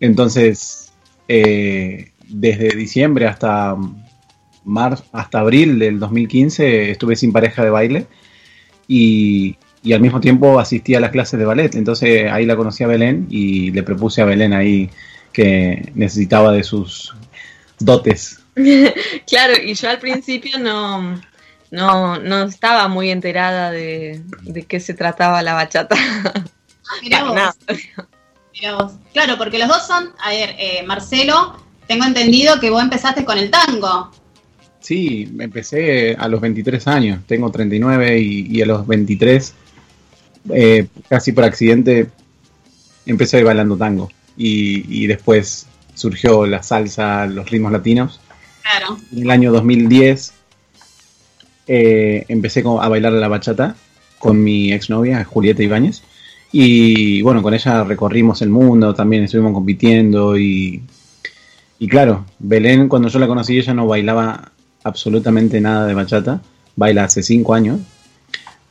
Entonces, 0.00 0.92
eh, 1.28 2.12
desde 2.28 2.70
diciembre 2.76 3.26
hasta 3.26 3.76
marzo, 4.64 5.04
hasta 5.12 5.40
abril 5.40 5.78
del 5.78 5.98
2015 5.98 6.90
estuve 6.90 7.16
sin 7.16 7.32
pareja 7.32 7.64
de 7.64 7.70
baile 7.70 8.06
y, 8.88 9.56
y 9.82 9.92
al 9.92 10.00
mismo 10.00 10.20
tiempo 10.20 10.58
asistí 10.58 10.94
a 10.94 11.00
las 11.00 11.10
clases 11.10 11.38
de 11.38 11.44
ballet. 11.44 11.74
Entonces 11.74 12.30
ahí 12.30 12.46
la 12.46 12.56
conocí 12.56 12.82
a 12.82 12.88
Belén 12.88 13.26
y 13.30 13.70
le 13.70 13.82
propuse 13.82 14.22
a 14.22 14.24
Belén 14.24 14.52
ahí 14.52 14.90
que 15.32 15.92
necesitaba 15.94 16.52
de 16.52 16.64
sus 16.64 17.14
dotes. 17.78 18.40
Claro, 19.26 19.54
y 19.60 19.74
yo 19.74 19.90
al 19.90 19.98
principio 19.98 20.58
no, 20.60 21.20
no, 21.72 22.18
no 22.20 22.42
estaba 22.44 22.86
muy 22.86 23.10
enterada 23.10 23.72
de, 23.72 24.22
de 24.42 24.62
qué 24.62 24.78
se 24.78 24.94
trataba 24.94 25.42
la 25.42 25.54
bachata. 25.54 25.96
Mirá 27.02 27.24
Para 27.24 27.46
vos, 27.46 27.78
mirá 28.52 28.76
vos. 28.76 28.92
Claro, 29.12 29.36
porque 29.36 29.58
los 29.58 29.66
dos 29.66 29.84
son, 29.86 30.12
a 30.22 30.30
ver, 30.30 30.54
eh, 30.58 30.84
Marcelo, 30.86 31.56
tengo 31.88 32.04
entendido 32.04 32.60
que 32.60 32.70
vos 32.70 32.82
empezaste 32.82 33.24
con 33.24 33.38
el 33.38 33.50
tango. 33.50 34.12
Sí, 34.84 35.34
empecé 35.38 36.14
a 36.14 36.28
los 36.28 36.42
23 36.42 36.86
años, 36.88 37.20
tengo 37.26 37.50
39 37.50 38.18
y, 38.20 38.54
y 38.54 38.60
a 38.60 38.66
los 38.66 38.86
23, 38.86 39.54
eh, 40.50 40.86
casi 41.08 41.32
por 41.32 41.44
accidente, 41.44 42.08
empecé 43.06 43.42
bailando 43.42 43.78
tango. 43.78 44.10
Y, 44.36 45.04
y 45.04 45.06
después 45.06 45.66
surgió 45.94 46.44
la 46.44 46.62
salsa, 46.62 47.24
los 47.24 47.50
ritmos 47.50 47.72
latinos. 47.72 48.20
Claro. 48.60 48.98
En 49.10 49.22
el 49.22 49.30
año 49.30 49.52
2010 49.52 50.34
eh, 51.66 52.26
empecé 52.28 52.62
a 52.66 52.88
bailar 52.88 53.14
la 53.14 53.28
bachata 53.28 53.76
con 54.18 54.44
mi 54.44 54.70
exnovia, 54.74 55.24
Julieta 55.24 55.62
Ibáñez. 55.62 56.02
Y 56.52 57.22
bueno, 57.22 57.42
con 57.42 57.54
ella 57.54 57.84
recorrimos 57.84 58.42
el 58.42 58.50
mundo, 58.50 58.92
también 58.92 59.24
estuvimos 59.24 59.54
compitiendo 59.54 60.36
y, 60.36 60.82
y 61.78 61.88
claro, 61.88 62.26
Belén 62.38 62.86
cuando 62.88 63.08
yo 63.08 63.18
la 63.18 63.26
conocí 63.26 63.56
ella 63.56 63.72
no 63.72 63.86
bailaba 63.86 64.50
absolutamente 64.84 65.60
nada 65.60 65.86
de 65.86 65.94
bachata, 65.94 66.40
baila 66.76 67.04
hace 67.04 67.22
cinco 67.22 67.54
años, 67.54 67.80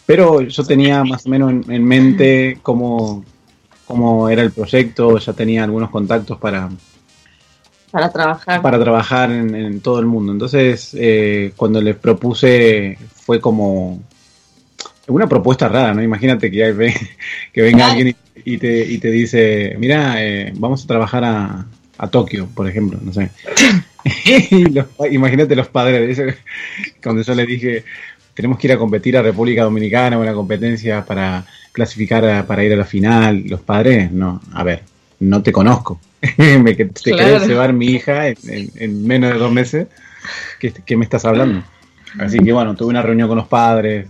pero 0.05 0.41
yo 0.41 0.63
tenía 0.63 1.03
más 1.03 1.25
o 1.25 1.29
menos 1.29 1.51
en, 1.51 1.71
en 1.71 1.83
mente 1.85 2.59
cómo, 2.61 3.23
cómo 3.85 4.29
era 4.29 4.41
el 4.41 4.51
proyecto, 4.51 5.17
ya 5.17 5.33
tenía 5.33 5.63
algunos 5.63 5.89
contactos 5.89 6.37
para, 6.39 6.69
Para 7.91 8.09
trabajar. 8.11 8.61
para 8.61 8.79
trabajar 8.79 9.31
en, 9.31 9.53
en 9.55 9.79
todo 9.81 9.99
el 9.99 10.05
mundo. 10.05 10.31
Entonces, 10.31 10.91
eh, 10.97 11.53
cuando 11.55 11.81
les 11.81 11.95
propuse, 11.95 12.97
fue 13.13 13.39
como 13.39 14.01
una 15.07 15.27
propuesta 15.27 15.67
rara, 15.67 15.93
¿no? 15.93 16.01
Imagínate 16.01 16.49
que, 16.49 16.63
hay- 16.63 16.93
que 17.53 17.61
venga 17.61 17.87
alguien 17.91 18.09
y, 18.09 18.53
y 18.53 18.57
te, 18.57 18.85
y 18.85 18.97
te 18.97 19.11
dice, 19.11 19.75
mira, 19.79 20.15
eh, 20.23 20.53
vamos 20.55 20.83
a 20.83 20.87
trabajar 20.87 21.23
a, 21.23 21.65
a 21.97 22.07
Tokio, 22.09 22.47
por 22.53 22.67
ejemplo, 22.67 22.99
no 23.01 23.13
sé. 23.13 23.29
y 24.51 24.65
los 24.65 24.85
imagínate 25.11 25.55
los 25.55 25.67
padres, 25.67 26.17
eso- 26.17 26.35
cuando 27.01 27.21
yo 27.21 27.33
les 27.35 27.47
dije, 27.47 27.83
tenemos 28.33 28.57
que 28.57 28.67
ir 28.67 28.73
a 28.73 28.77
competir 28.77 29.17
a 29.17 29.21
República 29.21 29.63
Dominicana, 29.63 30.17
una 30.17 30.33
competencia 30.33 31.05
para 31.05 31.45
clasificar 31.71 32.25
a- 32.25 32.45
para 32.45 32.63
ir 32.63 32.73
a 32.73 32.77
la 32.77 32.85
final, 32.85 33.43
los 33.47 33.61
padres, 33.61 34.11
no, 34.11 34.41
a 34.53 34.63
ver, 34.63 34.81
no 35.19 35.41
te 35.43 35.51
conozco. 35.51 35.99
me, 36.37 36.73
te 36.73 36.87
Claro. 36.89 37.17
querés 37.17 37.47
llevar 37.47 37.73
mi 37.73 37.87
hija 37.87 38.27
en, 38.29 38.37
en- 38.47 38.71
en 38.75 39.07
menos 39.07 39.31
de 39.33 39.39
dos 39.39 39.51
meses, 39.51 39.87
¿qué, 40.59 40.71
qué 40.85 40.95
me 40.97 41.03
estás 41.05 41.25
hablando? 41.25 41.63
Así 42.19 42.39
que 42.39 42.53
bueno, 42.53 42.75
tuve 42.75 42.89
una 42.89 43.01
reunión 43.01 43.27
con 43.27 43.37
los 43.37 43.47
padres 43.47 44.07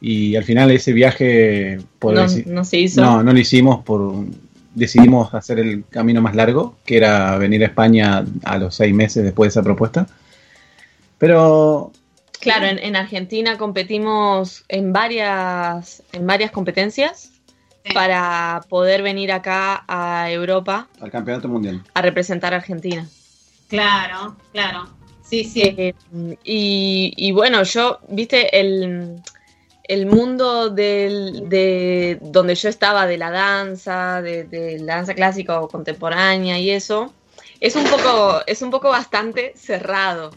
y 0.00 0.36
al 0.36 0.44
final 0.44 0.70
ese 0.70 0.92
viaje, 0.92 1.78
por 1.98 2.14
no, 2.14 2.22
decir- 2.22 2.46
no 2.46 2.64
se 2.64 2.78
hizo. 2.78 3.00
no, 3.00 3.22
no 3.22 3.32
lo 3.32 3.38
hicimos 3.38 3.82
por. 3.84 4.24
Decidimos 4.74 5.32
hacer 5.34 5.58
el 5.58 5.84
camino 5.88 6.20
más 6.20 6.34
largo, 6.34 6.76
que 6.84 6.96
era 6.96 7.38
venir 7.38 7.62
a 7.62 7.66
España 7.66 8.24
a 8.44 8.58
los 8.58 8.74
seis 8.74 8.94
meses 8.94 9.24
después 9.24 9.48
de 9.48 9.60
esa 9.60 9.62
propuesta. 9.62 10.06
Pero 11.18 11.92
Claro, 12.40 12.66
en, 12.66 12.78
en 12.78 12.94
Argentina 12.94 13.56
competimos 13.56 14.64
en 14.68 14.92
varias, 14.92 16.02
en 16.12 16.26
varias 16.26 16.50
competencias 16.50 17.30
para 17.94 18.62
poder 18.68 19.02
venir 19.02 19.32
acá 19.32 19.84
a 19.88 20.30
Europa 20.30 20.88
al 21.00 21.10
campeonato 21.10 21.48
mundial. 21.48 21.82
a 21.94 22.02
representar 22.02 22.52
a 22.54 22.56
Argentina. 22.56 23.06
Claro, 23.68 24.36
claro. 24.52 24.88
Sí, 25.22 25.44
sí. 25.44 25.62
Eh, 25.62 25.94
y, 26.44 27.14
y 27.16 27.32
bueno, 27.32 27.62
yo, 27.62 27.98
viste, 28.08 28.60
el, 28.60 29.22
el 29.84 30.06
mundo 30.06 30.70
del, 30.70 31.48
de 31.48 32.18
donde 32.22 32.54
yo 32.54 32.68
estaba, 32.68 33.06
de 33.06 33.18
la 33.18 33.30
danza, 33.30 34.22
de, 34.22 34.44
de 34.44 34.78
la 34.80 34.96
danza 34.96 35.14
clásica 35.14 35.60
o 35.60 35.68
contemporánea 35.68 36.58
y 36.58 36.70
eso, 36.70 37.14
es 37.60 37.76
un 37.76 37.84
poco, 37.84 38.40
es 38.46 38.62
un 38.62 38.70
poco 38.70 38.88
bastante 38.90 39.52
cerrado. 39.56 40.32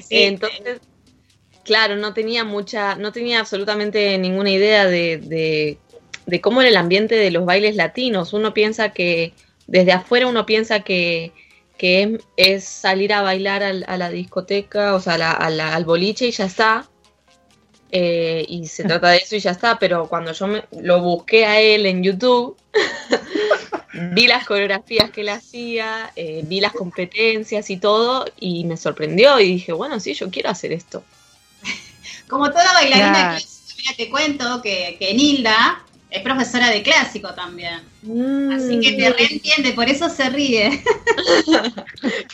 Sí, 0.00 0.24
Entonces, 0.24 0.80
claro, 1.64 1.96
no 1.96 2.14
tenía 2.14 2.44
mucha, 2.44 2.96
no 2.96 3.12
tenía 3.12 3.40
absolutamente 3.40 4.18
ninguna 4.18 4.50
idea 4.50 4.86
de, 4.86 5.18
de, 5.18 5.78
de 6.26 6.40
cómo 6.40 6.60
era 6.60 6.70
el 6.70 6.76
ambiente 6.76 7.14
de 7.16 7.30
los 7.30 7.44
bailes 7.44 7.76
latinos. 7.76 8.32
Uno 8.32 8.54
piensa 8.54 8.92
que, 8.92 9.34
desde 9.66 9.92
afuera 9.92 10.26
uno 10.26 10.46
piensa 10.46 10.80
que, 10.80 11.32
que 11.78 12.02
es, 12.02 12.20
es 12.36 12.64
salir 12.64 13.12
a 13.12 13.22
bailar 13.22 13.62
al- 13.62 13.84
a 13.88 13.96
la 13.98 14.10
discoteca, 14.10 14.94
o 14.94 15.00
sea, 15.00 15.14
a 15.14 15.18
la- 15.18 15.32
a 15.32 15.50
la- 15.50 15.74
al 15.74 15.84
boliche 15.84 16.26
y 16.26 16.32
ya 16.32 16.46
está. 16.46 16.88
Eh, 17.90 18.44
y 18.48 18.66
se 18.68 18.84
trata 18.84 19.10
de 19.10 19.18
eso 19.18 19.36
y 19.36 19.40
ya 19.40 19.50
está, 19.52 19.78
pero 19.78 20.08
cuando 20.08 20.32
yo 20.32 20.46
me, 20.46 20.64
lo 20.80 21.00
busqué 21.00 21.46
a 21.46 21.60
él 21.60 21.86
en 21.86 22.02
YouTube, 22.02 22.56
vi 24.12 24.26
las 24.26 24.44
coreografías 24.46 25.10
que 25.10 25.22
él 25.22 25.30
hacía, 25.30 26.12
eh, 26.16 26.42
vi 26.44 26.60
las 26.60 26.72
competencias 26.72 27.70
y 27.70 27.78
todo, 27.78 28.26
y 28.38 28.64
me 28.64 28.76
sorprendió 28.76 29.40
y 29.40 29.52
dije, 29.54 29.72
bueno, 29.72 29.98
sí, 30.00 30.14
yo 30.14 30.30
quiero 30.30 30.50
hacer 30.50 30.72
esto. 30.72 31.02
Como 32.28 32.50
toda 32.50 32.72
bailarina 32.74 33.12
Claro. 33.12 33.28
clásica, 33.38 33.74
mira, 33.78 33.92
te 33.96 34.10
cuento 34.10 34.62
que, 34.62 34.96
que 34.98 35.14
Nilda 35.14 35.82
es 36.10 36.22
profesora 36.22 36.70
de 36.70 36.82
clásico 36.82 37.32
también. 37.34 37.80
Así 38.52 38.80
que 38.80 38.92
Mm. 38.92 38.96
te 38.98 39.12
reentiende, 39.12 39.72
por 39.72 39.88
eso 39.88 40.08
se 40.08 40.28
ríe. 40.30 40.82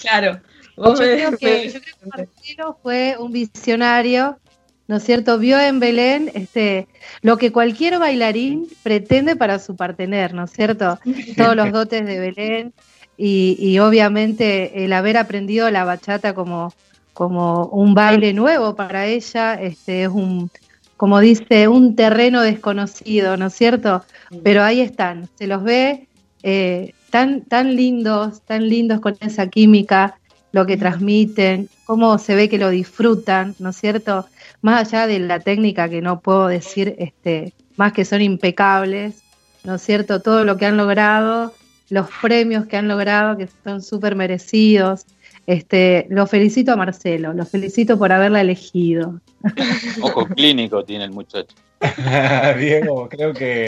Claro. 0.01 0.41
Yo 0.77 0.93
me- 0.93 0.97
creo, 0.97 1.39
que, 1.39 1.47
me- 1.47 1.69
yo 1.73 1.81
creo 1.81 1.95
que 2.01 2.07
Marcelo 2.07 2.79
fue 2.83 3.17
un 3.19 3.33
visionario, 3.33 4.39
¿no 4.87 4.97
es 4.97 5.05
cierto? 5.05 5.39
Vio 5.39 5.59
en 5.59 5.81
Belén 5.81 6.31
este, 6.35 6.89
lo 7.23 7.37
que 7.37 7.53
cualquier 7.53 7.99
bailarín 7.99 8.67
pretende 8.83 9.37
para 9.37 9.59
su 9.59 9.77
partener, 9.77 10.35
¿no 10.35 10.45
es 10.45 10.53
cierto? 10.53 10.99
Todos 11.37 11.57
los 11.57 11.73
dotes 11.73 12.05
de 12.07 12.19
Belén 12.19 12.73
y, 13.17 13.57
y 13.59 13.79
obviamente 13.79 14.85
el 14.85 14.93
haber 14.93 15.17
aprendido 15.17 15.71
la 15.71 15.85
bachata 15.85 16.35
como, 16.35 16.73
como 17.13 17.67
un 17.67 17.95
baile 17.95 18.33
nuevo 18.33 18.75
para 18.75 19.07
ella, 19.07 19.55
este, 19.55 20.03
es 20.03 20.09
un, 20.09 20.51
como 20.97 21.21
dice, 21.21 21.69
un 21.69 21.97
terreno 21.97 22.43
desconocido, 22.43 23.37
¿no 23.37 23.47
es 23.47 23.55
cierto? 23.55 24.05
Pero 24.43 24.63
ahí 24.63 24.81
están, 24.81 25.29
se 25.37 25.47
los 25.47 25.63
ve 25.63 26.09
eh, 26.43 26.93
tan, 27.11 27.43
tan 27.43 27.77
lindos, 27.77 28.43
tan 28.43 28.69
lindos 28.69 29.01
con 29.01 29.17
esa 29.21 29.49
química, 29.49 30.19
lo 30.53 30.67
que 30.67 30.77
transmiten, 30.77 31.69
cómo 31.85 32.19
se 32.19 32.35
ve 32.35 32.49
que 32.49 32.59
lo 32.59 32.71
disfrutan, 32.71 33.55
¿no 33.59 33.71
es 33.71 33.77
cierto? 33.77 34.27
Más 34.65 34.89
allá 34.89 35.07
de 35.07 35.19
la 35.19 35.41
técnica 35.41 35.91
que 35.91 36.01
no 36.01 36.21
puedo 36.21 36.47
decir, 36.47 36.97
este, 36.99 37.53
más 37.77 37.93
que 37.93 38.07
son 38.07 38.23
impecables, 38.23 39.23
¿no 39.63 39.75
es 39.75 39.83
cierto? 39.83 40.23
Todo 40.23 40.43
lo 40.43 40.57
que 40.57 40.65
han 40.65 40.79
logrado, 40.79 41.53
los 41.91 42.09
premios 42.23 42.65
que 42.65 42.79
han 42.79 42.89
logrado, 42.89 43.37
que 43.37 43.47
son 43.63 43.83
súper 43.83 44.17
merecidos. 44.17 45.05
Este, 45.47 46.07
lo 46.09 46.27
felicito 46.27 46.73
a 46.73 46.77
Marcelo, 46.77 47.35
lo 47.35 47.45
felicito 47.45 47.99
por 47.99 48.11
haberla 48.11 48.41
elegido. 48.41 49.21
Ojo 50.01 50.27
clínico 50.29 50.83
tiene 50.83 51.05
el 51.05 51.11
muchacho. 51.11 51.55
Diego, 52.59 53.07
creo 53.11 53.35
que 53.35 53.67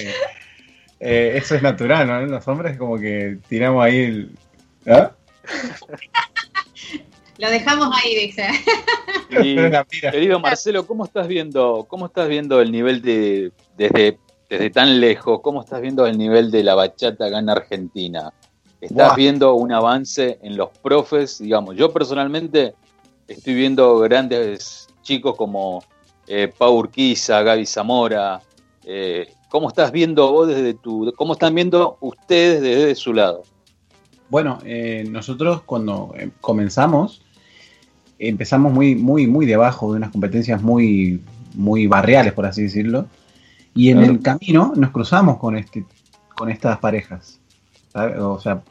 eh, 0.99 1.33
eso 1.35 1.57
es 1.57 1.63
natural, 1.63 2.07
¿no? 2.07 2.23
Los 2.23 2.49
hombres 2.49 2.79
como 2.79 2.97
que 2.97 3.37
tiramos 3.51 3.85
ahí 3.85 3.99
el... 3.99 4.31
¿Ah? 4.87 5.11
Lo 7.39 7.51
dejamos 7.51 7.89
ahí, 8.03 8.27
dice. 8.27 8.49
Y, 9.43 9.57
querido 10.01 10.39
Marcelo, 10.39 10.87
¿cómo 10.87 11.05
estás 11.05 11.27
viendo, 11.27 11.85
cómo 11.89 12.07
estás 12.07 12.29
viendo 12.29 12.61
el 12.61 12.71
nivel 12.71 13.03
de 13.03 13.51
desde 13.77 14.19
desde 14.49 14.71
tan 14.71 15.01
lejos, 15.01 15.41
cómo 15.43 15.63
estás 15.63 15.81
viendo 15.81 16.07
el 16.07 16.17
nivel 16.17 16.51
de 16.51 16.63
la 16.63 16.75
bachata 16.75 17.27
acá 17.27 17.39
en 17.39 17.51
Argentina? 17.51 18.33
¿Estás 18.81 19.09
Buah. 19.09 19.17
viendo 19.17 19.55
un 19.55 19.73
avance 19.73 20.39
en 20.43 20.57
los 20.57 20.71
profes? 20.79 21.39
Digamos, 21.39 21.77
yo 21.77 21.93
personalmente 21.93 22.75
estoy 23.27 23.55
viendo 23.55 23.99
grandes 23.99 24.87
chicos 25.03 25.37
como 25.37 25.83
eh, 26.27 26.53
Pau 26.57 26.75
Urquiza, 26.77 27.43
Gaby 27.43 27.67
Zamora. 27.67 28.41
eh, 28.85 29.29
¿Cómo 29.49 29.69
estás 29.69 29.93
viendo 29.93 30.31
vos 30.33 30.49
desde 30.49 30.75
tu, 30.75 31.13
cómo 31.17 31.33
están 31.33 31.55
viendo 31.55 31.99
ustedes 32.01 32.61
desde 32.61 32.95
su 32.95 33.13
lado? 33.13 33.43
Bueno, 34.29 34.59
eh, 34.65 35.05
nosotros 35.09 35.63
cuando 35.63 36.13
eh, 36.17 36.31
comenzamos, 36.41 37.23
empezamos 38.19 38.73
muy, 38.73 38.95
muy, 38.95 39.27
muy 39.27 39.47
debajo 39.47 39.91
de 39.93 39.99
unas 39.99 40.11
competencias 40.11 40.63
muy, 40.63 41.21
muy 41.55 41.87
barriales, 41.87 42.33
por 42.33 42.47
así 42.47 42.63
decirlo. 42.63 43.07
Y 43.75 43.91
en 43.91 43.99
Claro. 43.99 44.13
el 44.13 44.21
camino 44.21 44.73
nos 44.77 44.91
cruzamos 44.91 45.39
con 45.39 45.57
este, 45.57 45.85
con 46.35 46.51
estas 46.51 46.79
parejas. 46.79 47.41
O 48.19 48.39
sea, 48.41 48.63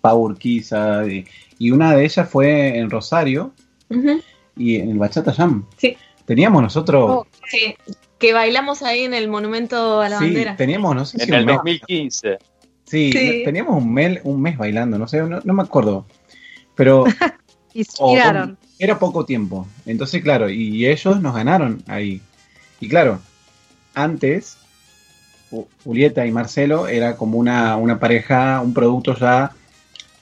Pau 0.00 0.18
Urquiza, 0.22 1.06
y, 1.06 1.24
y 1.58 1.70
una 1.70 1.94
de 1.94 2.04
ellas 2.04 2.28
fue 2.28 2.78
en 2.78 2.90
Rosario 2.90 3.52
y 4.56 4.76
en 4.76 4.90
el 4.90 4.98
Bachata 4.98 5.32
Jam. 5.32 5.66
Sí. 5.76 5.96
Teníamos 6.24 6.62
nosotros, 6.62 7.04
Oh, 7.10 7.26
Que, 7.50 7.76
que 8.18 8.32
bailamos 8.32 8.82
ahí 8.82 9.02
en 9.02 9.12
el 9.14 9.28
monumento 9.28 10.00
a 10.00 10.08
la 10.08 10.18
sí, 10.18 10.24
bandera. 10.26 10.56
teníamos, 10.56 10.94
no 10.94 11.04
sé 11.04 11.18
si 11.18 11.28
En 11.28 11.34
el 11.34 11.46
mes. 11.46 11.56
2015. 11.56 12.38
Sí, 12.84 13.10
Sí. 13.12 13.42
teníamos 13.44 13.82
un 13.82 13.92
mes, 13.92 14.20
un 14.24 14.40
mes 14.40 14.56
bailando, 14.58 14.98
no 14.98 15.06
sé, 15.08 15.22
no, 15.22 15.40
no 15.42 15.52
me 15.54 15.62
acuerdo. 15.62 16.06
Pero 16.74 17.04
y 17.74 17.84
se 17.84 17.96
o 17.98 18.14
era 18.82 18.98
poco 18.98 19.24
tiempo. 19.24 19.66
Entonces, 19.86 20.22
claro, 20.22 20.50
y 20.50 20.86
ellos 20.86 21.20
nos 21.20 21.34
ganaron 21.34 21.82
ahí. 21.86 22.20
Y 22.80 22.88
claro, 22.88 23.20
antes, 23.94 24.56
Ju- 25.50 25.66
Julieta 25.84 26.26
y 26.26 26.32
Marcelo 26.32 26.88
era 26.88 27.16
como 27.16 27.38
una, 27.38 27.76
una 27.76 27.98
pareja, 28.00 28.60
un 28.60 28.74
producto 28.74 29.14
ya 29.16 29.52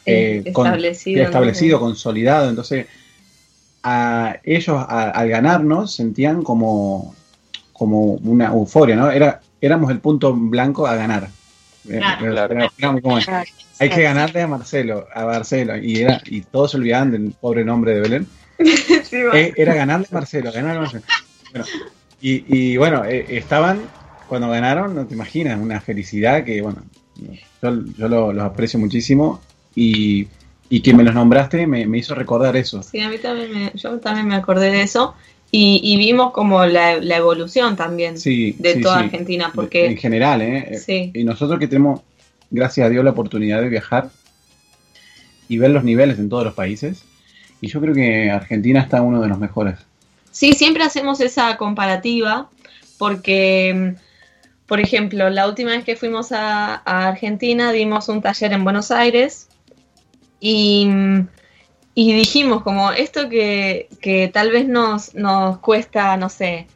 Eh, 0.06 0.42
eh, 0.44 0.52
con- 0.52 0.66
establecido. 0.66 1.78
consolidado. 1.80 2.48
Entonces, 2.50 2.86
a 3.82 4.36
ellos 4.44 4.76
a- 4.76 5.10
al 5.10 5.28
ganarnos 5.28 5.94
sentían 5.94 6.42
como, 6.42 7.14
como 7.72 8.14
una 8.14 8.46
euforia, 8.48 8.96
¿no? 8.96 9.10
Era, 9.10 9.40
éramos 9.60 9.90
el 9.90 10.00
punto 10.00 10.34
blanco 10.34 10.86
a 10.86 10.96
ganar. 10.96 11.28
Eh, 11.88 11.96
Claro. 11.98 12.24
era- 12.26 12.32
Claro. 12.32 12.54
era- 12.54 12.72
éramos 12.78 13.00
como, 13.02 13.16
hay 13.78 13.88
que 13.88 14.02
ganarle 14.02 14.42
a 14.42 14.46
Marcelo, 14.48 15.06
a 15.14 15.24
Marcelo. 15.24 15.76
Y, 15.78 16.00
era, 16.00 16.20
y 16.26 16.42
todos 16.42 16.72
se 16.72 16.76
olvidaban 16.76 17.10
del 17.12 17.32
pobre 17.40 17.64
nombre 17.64 17.94
de 17.94 18.00
Belén. 18.00 18.26
Sí. 19.10 19.16
Eh, 19.32 19.52
era 19.56 19.74
ganarle 19.74 20.06
a 20.10 20.14
Marcelo, 20.14 20.52
ganarle 20.52 20.78
a 20.78 20.80
Marcelo. 20.82 21.04
Bueno, 21.52 21.66
y, 22.20 22.44
y 22.72 22.76
bueno, 22.76 23.04
eh, 23.04 23.26
estaban, 23.38 23.80
cuando 24.28 24.48
ganaron, 24.48 24.94
no 24.94 25.06
te 25.06 25.14
imaginas, 25.14 25.58
una 25.58 25.80
felicidad 25.80 26.44
que, 26.44 26.60
bueno, 26.62 26.82
yo, 27.62 27.70
yo 27.98 28.08
lo- 28.08 28.32
los 28.32 28.44
aprecio 28.44 28.78
muchísimo 28.78 29.40
y, 29.74 30.28
y 30.68 30.80
que 30.80 30.94
me 30.94 31.02
los 31.02 31.14
nombraste 31.14 31.66
me, 31.66 31.86
me 31.86 31.98
hizo 31.98 32.14
recordar 32.14 32.56
eso. 32.56 32.82
Sí, 32.82 33.00
a 33.00 33.08
mí 33.08 33.18
también 33.18 33.52
me, 33.52 33.72
yo 33.74 33.98
también 33.98 34.28
me 34.28 34.36
acordé 34.36 34.70
de 34.70 34.82
eso 34.82 35.14
y, 35.50 35.80
y 35.82 35.96
vimos 35.96 36.32
como 36.32 36.64
la, 36.66 36.98
la 37.00 37.16
evolución 37.16 37.76
también 37.76 38.16
Sí, 38.18 38.54
de 38.58 38.74
sí, 38.74 38.82
toda 38.82 38.98
sí. 38.98 39.04
Argentina, 39.04 39.46
En 39.46 39.52
porque 39.52 39.96
general, 39.96 40.42
¿eh? 40.42 40.78
sí, 40.78 41.10
Y 41.14 41.24
nosotros 41.24 41.58
que 41.58 41.66
tenemos, 41.66 42.02
gracias 42.50 42.86
a 42.86 42.90
Dios, 42.90 43.04
la 43.04 43.10
oportunidad 43.10 43.60
de 43.60 43.68
viajar 43.68 44.10
y 45.48 45.58
ver 45.58 45.70
los 45.70 45.82
niveles 45.82 46.18
en 46.18 46.28
todos 46.28 46.44
los 46.44 46.54
países. 46.54 47.02
Y 47.60 47.68
yo 47.68 47.80
creo 47.80 47.94
que 47.94 48.30
Argentina 48.30 48.80
está 48.80 49.02
uno 49.02 49.20
de 49.20 49.28
los 49.28 49.38
mejores. 49.38 49.78
sí, 50.30 50.52
siempre 50.54 50.82
hacemos 50.84 51.20
esa 51.20 51.56
comparativa 51.56 52.48
porque, 52.98 53.94
por 54.66 54.80
ejemplo, 54.80 55.28
la 55.30 55.48
última 55.48 55.72
vez 55.72 55.84
que 55.84 55.96
fuimos 55.96 56.32
a, 56.32 56.76
Argentina 56.76 57.72
dimos 57.72 58.08
un 58.08 58.22
taller 58.22 58.52
en 58.52 58.64
Buenos 58.64 58.90
Aires 58.90 59.48
y, 60.40 60.88
y 61.94 62.12
dijimos 62.12 62.62
como 62.62 62.92
esto 62.92 63.28
que, 63.28 63.88
que 64.00 64.28
tal 64.28 64.50
vez 64.52 64.68
nos, 64.68 65.14
nos 65.14 65.58
cuesta, 65.58 66.16
no 66.16 66.28
sé, 66.28 66.66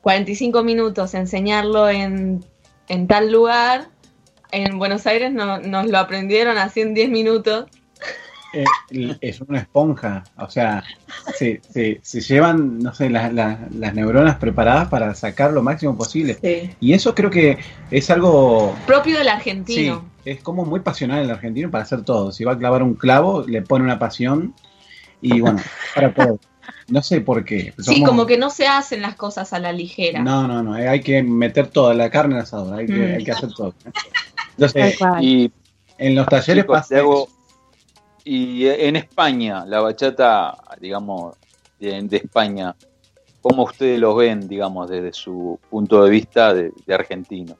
45 0.00 0.62
minutos 0.64 1.14
enseñarlo 1.14 1.88
en, 1.88 2.44
en 2.88 3.06
tal 3.06 3.30
lugar, 3.32 3.88
en 4.50 4.78
Buenos 4.78 5.06
Aires 5.06 5.32
no- 5.32 5.58
nos 5.60 5.86
lo 5.86 5.98
aprendieron 5.98 6.58
así 6.58 6.80
en 6.80 6.94
10 6.94 7.08
minutos. 7.08 7.66
Eh, 8.54 9.16
es 9.20 9.40
una 9.40 9.58
esponja, 9.58 10.22
o 10.38 10.48
sea, 10.48 10.84
se, 11.36 11.60
se, 11.68 11.98
se 12.02 12.20
llevan, 12.20 12.78
no 12.78 12.94
sé, 12.94 13.10
las- 13.10 13.32
las- 13.32 13.58
las 13.74 13.94
neuronas 13.94 14.36
preparadas 14.36 14.88
para 14.88 15.14
sacar 15.14 15.52
lo 15.52 15.62
máximo 15.62 15.96
posible. 15.96 16.38
Sí. 16.42 16.70
Y 16.80 16.92
eso 16.92 17.14
creo 17.14 17.30
que 17.30 17.58
es 17.90 18.10
algo, 18.10 18.74
Propio 18.86 19.16
del 19.16 19.24
sí, 19.26 19.30
argentino. 19.30 20.04
es 20.24 20.42
como 20.42 20.64
muy 20.64 20.80
pasional 20.80 21.22
el 21.22 21.30
argentino 21.30 21.70
para 21.70 21.84
hacer 21.84 22.02
todo. 22.02 22.30
Si 22.32 22.44
va 22.44 22.52
a 22.52 22.58
clavar 22.58 22.82
un 22.82 22.94
clavo, 22.94 23.42
le 23.46 23.62
pone 23.62 23.84
una 23.84 23.98
pasión 23.98 24.54
y 25.20 25.40
bueno, 25.40 25.60
para 25.94 26.12
todo. 26.14 26.38
No 26.88 27.02
sé 27.02 27.20
por 27.22 27.44
qué. 27.44 27.72
Sí, 27.78 28.02
como 28.04 28.24
que 28.26 28.36
no 28.38 28.50
se 28.50 28.66
hacen 28.66 29.02
las 29.02 29.16
cosas 29.16 29.52
a 29.52 29.58
la 29.58 29.72
ligera. 29.72 30.22
No, 30.22 30.46
no, 30.46 30.62
no, 30.62 30.76
eh, 30.78 30.86
hay 30.88 31.00
que 31.00 31.22
meter 31.22 31.66
toda 31.68 31.92
la 31.94 32.10
carne 32.10 32.34
en 32.34 32.38
el 32.38 32.42
asador, 32.44 32.78
hay 32.78 32.86
que, 32.86 32.92
Mm. 32.92 33.14
hay 33.16 33.24
que 33.24 33.32
hacer 33.32 33.48
todo. 33.54 33.74
Entonces. 34.56 34.98
Y 35.20 35.50
en 35.98 36.14
los 36.14 36.26
talleres 36.26 36.64
Chicos, 36.64 36.76
pasa 36.78 36.88
te 36.94 37.00
hago- 37.00 37.24
eso. 37.24 37.34
Y 38.24 38.66
en 38.66 38.96
España, 38.96 39.64
la 39.66 39.80
bachata, 39.80 40.56
digamos, 40.80 41.36
de, 41.78 42.00
de 42.02 42.16
España, 42.16 42.74
¿cómo 43.42 43.64
ustedes 43.64 43.98
lo 44.00 44.14
ven, 44.14 44.48
digamos, 44.48 44.88
desde 44.88 45.12
su 45.12 45.58
punto 45.68 46.02
de 46.04 46.10
vista 46.10 46.54
de, 46.54 46.72
de 46.86 46.94
argentino? 46.94 47.56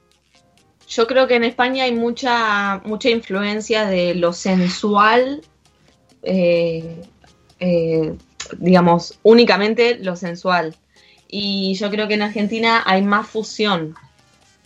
Yo 0.87 1.05
creo 1.07 1.27
que 1.27 1.35
en 1.35 1.43
España 1.43 1.83
hay 1.83 1.93
mucha, 1.93 2.81
mucha 2.85 3.09
influencia 3.09 3.85
de 3.85 4.15
lo 4.15 4.33
sensual, 4.33 5.41
eh, 6.23 7.01
eh, 7.59 8.15
digamos, 8.57 9.19
únicamente 9.23 9.97
lo 9.99 10.15
sensual. 10.15 10.75
Y 11.27 11.73
yo 11.75 11.89
creo 11.89 12.07
que 12.07 12.13
en 12.15 12.21
Argentina 12.23 12.83
hay 12.85 13.01
más 13.03 13.27
fusión. 13.27 13.95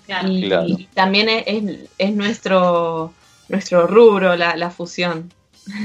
Claro. 0.06 0.28
Y, 0.30 0.42
Claro. 0.48 0.68
y 0.68 0.86
también 0.94 1.30
es, 1.30 1.44
es- 1.48 1.90
es 1.98 2.16
nuestro, 2.16 3.14
nuestro 3.48 3.88
rubro 3.88 4.36
la, 4.36 4.56
la 4.56 4.70
fusión. 4.70 5.32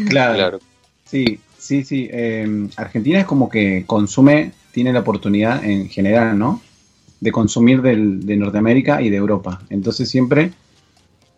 Claro, 0.09 0.35
Claro. 0.35 0.61
sí, 1.05 1.39
sí, 1.59 1.85
sí. 1.85 2.09
eh, 2.13 2.69
Argentina 2.77 3.21
es 3.21 3.25
como 3.27 3.49
que 3.49 3.85
consume, 3.87 4.53
tiene 4.73 4.93
la 4.93 5.01
oportunidad 5.01 5.65
en 5.65 5.89
general, 5.89 6.39
¿no? 6.39 6.61
De 7.21 7.33
consumir 7.33 7.81
del- 7.83 8.27
de 8.27 8.37
Norteamérica 8.37 9.01
y 9.03 9.11
de 9.11 9.17
Europa. 9.17 9.61
Entonces 9.71 10.09
siempre 10.09 10.53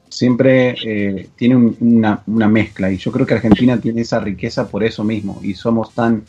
siempre 0.08 0.76
eh, 0.84 1.28
tiene 1.36 1.56
un- 1.56 1.76
una, 1.80 2.22
una 2.26 2.48
mezcla 2.48 2.90
y 2.90 2.96
yo 2.96 3.12
creo 3.12 3.26
que 3.26 3.34
Argentina 3.34 3.78
tiene 3.78 4.00
esa 4.02 4.18
riqueza 4.20 4.66
por 4.68 4.82
eso 4.84 5.04
mismo 5.04 5.40
y 5.42 5.54
somos 5.54 5.92
tan, 5.94 6.22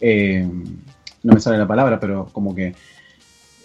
eh, 0.00 0.46
no 1.22 1.34
me 1.34 1.40
sale 1.40 1.58
la 1.58 1.68
palabra, 1.68 2.00
pero 2.00 2.28
como 2.32 2.54
que 2.54 2.74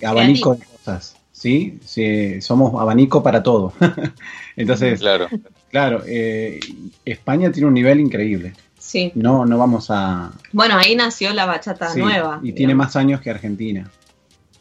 abanico 0.04 0.56
de 0.56 0.66
cosas, 0.66 1.16
¿sí? 1.32 1.80
Sí, 1.86 2.42
somos 2.42 2.80
abanico 2.80 3.24
para 3.24 3.42
todo. 3.42 3.74
Entonces, 4.56 5.00
Claro. 5.00 5.30
Claro, 5.70 6.04
eh, 6.08 6.60
España 7.04 7.52
tiene 7.52 7.68
un 7.68 7.74
nivel 7.74 8.00
increíble. 8.00 8.54
Sí. 8.78 9.12
No, 9.16 9.46
no 9.46 9.58
vamos 9.58 9.88
a... 9.90 10.32
Bueno, 10.52 10.78
ahí 10.78 10.96
nació 10.96 11.34
la 11.34 11.46
bachata 11.46 11.90
sí, 11.92 12.00
nueva. 12.00 12.40
y 12.44 12.52
tiene 12.54 12.76
más 12.76 12.96
años 12.96 13.20
que 13.22 13.30
Argentina. 13.32 13.90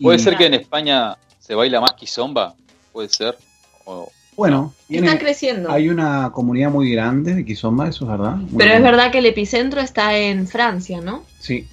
¿Puede 0.00 0.16
Y, 0.16 0.20
ser 0.20 0.36
que 0.36 0.46
en 0.46 0.54
España 0.54 1.16
se 1.38 1.54
baila 1.54 1.80
más 1.80 1.92
quizomba? 1.92 2.54
¿Puede 2.92 3.08
ser? 3.10 3.36
O- 3.84 4.10
Bueno, 4.36 4.72
Están 4.88 5.04
tiene, 5.04 5.18
creciendo. 5.18 5.70
hay 5.70 5.88
una 5.90 6.30
comunidad 6.32 6.70
muy 6.70 6.90
grande 6.90 7.34
de 7.34 7.44
Kizomba, 7.44 7.88
eso 7.88 8.04
es 8.04 8.10
verdad. 8.10 8.36
Muy 8.36 8.56
Pero 8.58 8.72
es 8.74 8.82
verdad 8.82 9.12
que 9.12 9.18
el 9.18 9.26
epicentro 9.26 9.80
está 9.80 10.16
en 10.18 10.48
Francia, 10.48 11.00
¿no? 11.00 11.22
Sí. 11.38 11.68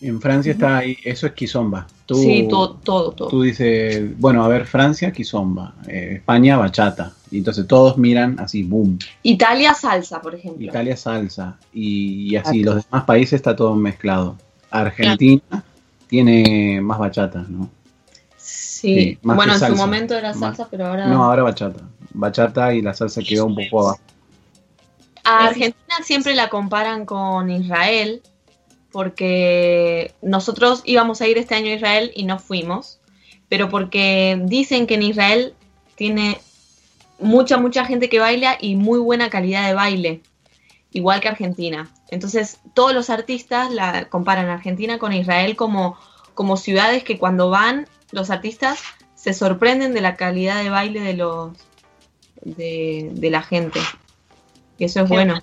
En 0.00 0.20
Francia 0.20 0.52
está 0.52 0.78
ahí, 0.78 0.96
eso 1.04 1.26
es 1.26 1.32
Kizomba. 1.34 1.86
Tú, 2.10 2.16
sí, 2.16 2.48
todo, 2.50 2.72
todo, 2.72 3.12
todo. 3.12 3.28
tú 3.28 3.42
dices, 3.42 4.18
bueno, 4.18 4.42
a 4.42 4.48
ver, 4.48 4.66
Francia, 4.66 5.12
Kizomba. 5.12 5.74
Eh, 5.86 6.14
España, 6.16 6.56
bachata. 6.56 7.12
Y 7.30 7.38
entonces 7.38 7.68
todos 7.68 7.98
miran 7.98 8.40
así, 8.40 8.64
boom. 8.64 8.98
Italia 9.22 9.74
salsa, 9.74 10.20
por 10.20 10.34
ejemplo. 10.34 10.66
Italia, 10.66 10.96
salsa. 10.96 11.56
Y, 11.72 12.32
y 12.32 12.34
así, 12.34 12.64
los 12.64 12.84
demás 12.84 13.04
países 13.04 13.34
está 13.34 13.54
todo 13.54 13.76
mezclado. 13.76 14.36
Argentina 14.72 15.62
tiene 16.08 16.80
más 16.80 16.98
bachata, 16.98 17.46
¿no? 17.48 17.70
Sí. 18.36 18.94
Sí, 18.94 19.18
más 19.22 19.36
bueno, 19.36 19.54
en 19.54 19.60
su 19.60 19.76
momento 19.76 20.16
era 20.18 20.30
Más- 20.30 20.56
salsa, 20.56 20.66
pero 20.68 20.88
ahora. 20.88 21.06
No, 21.06 21.22
ahora 21.22 21.44
bachata. 21.44 21.82
Bachata 22.12 22.74
y 22.74 22.82
la 22.82 22.92
salsa 22.92 23.22
quedó 23.22 23.46
un 23.46 23.54
poco 23.54 23.82
abajo. 23.86 24.00
A 25.22 25.46
Argentina 25.46 25.94
siempre 26.02 26.34
la 26.34 26.48
comparan 26.48 27.06
con 27.06 27.50
Israel, 27.50 28.20
porque 28.92 30.14
nosotros 30.22 30.82
íbamos 30.84 31.20
a 31.20 31.28
ir 31.28 31.38
este 31.38 31.54
año 31.54 31.70
a 31.70 31.76
Israel 31.76 32.12
y 32.14 32.24
no 32.24 32.38
fuimos, 32.38 33.00
pero 33.48 33.68
porque 33.68 34.40
dicen 34.44 34.86
que 34.86 34.94
en 34.94 35.02
Israel 35.02 35.54
tiene 35.94 36.38
mucha, 37.18 37.58
mucha 37.58 37.84
gente 37.84 38.08
que 38.08 38.18
baila 38.18 38.56
y 38.60 38.76
muy 38.76 38.98
buena 38.98 39.30
calidad 39.30 39.66
de 39.66 39.74
baile, 39.74 40.22
igual 40.92 41.20
que 41.20 41.28
Argentina. 41.28 41.90
Entonces, 42.10 42.58
todos 42.74 42.92
los 42.92 43.10
artistas 43.10 43.70
la 43.70 44.08
comparan 44.08 44.48
Argentina 44.48 44.98
con 44.98 45.12
Israel 45.12 45.56
como, 45.56 45.96
como 46.34 46.56
ciudades 46.56 47.04
que 47.04 47.18
cuando 47.18 47.50
van 47.50 47.86
los 48.10 48.30
artistas 48.30 48.80
se 49.14 49.34
sorprenden 49.34 49.92
de 49.94 50.00
la 50.00 50.16
calidad 50.16 50.62
de 50.62 50.70
baile 50.70 51.00
de 51.00 51.14
los 51.14 51.52
de, 52.42 53.10
de 53.12 53.30
la 53.30 53.42
gente. 53.42 53.80
Y 54.78 54.84
eso 54.84 55.00
es 55.00 55.08
Qué 55.08 55.14
bueno. 55.14 55.40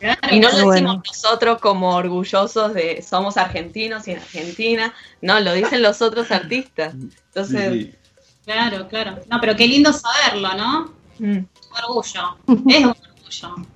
Claro. 0.00 0.18
Y 0.30 0.40
no 0.40 0.48
lo 0.48 0.54
decimos 0.56 0.74
Bueno. 0.76 1.02
nosotros 1.06 1.58
como 1.60 1.94
orgullosos 1.94 2.72
de 2.74 3.02
somos 3.02 3.36
argentinos 3.36 4.08
y 4.08 4.12
en 4.12 4.18
Argentina, 4.18 4.94
no, 5.20 5.38
lo 5.40 5.52
dicen 5.52 5.82
los 5.82 6.00
otros 6.02 6.30
artistas. 6.30 6.94
Entonces, 6.94 7.72
Sí, 7.72 7.82
sí. 7.82 7.94
Claro, 8.46 8.88
claro. 8.88 9.18
No, 9.30 9.38
pero 9.40 9.54
qué 9.54 9.68
lindo 9.68 9.92
saberlo, 9.92 10.54
¿no? 10.54 10.92
mm, 11.18 11.36
Un 11.36 11.48
orgullo. 11.84 12.36
Es 12.68 12.80
un 12.84 12.88
orgullo. 12.90 13.66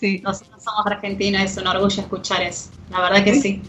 sí. 0.00 0.20
Nosotros 0.24 0.62
somos 0.64 0.84
argentinos, 0.86 1.42
es 1.42 1.56
un 1.56 1.66
orgullo 1.68 2.02
escuchar 2.02 2.42
eso. 2.42 2.70
La 2.90 3.00
verdad 3.00 3.22
que 3.24 3.34
sí. 3.36 3.62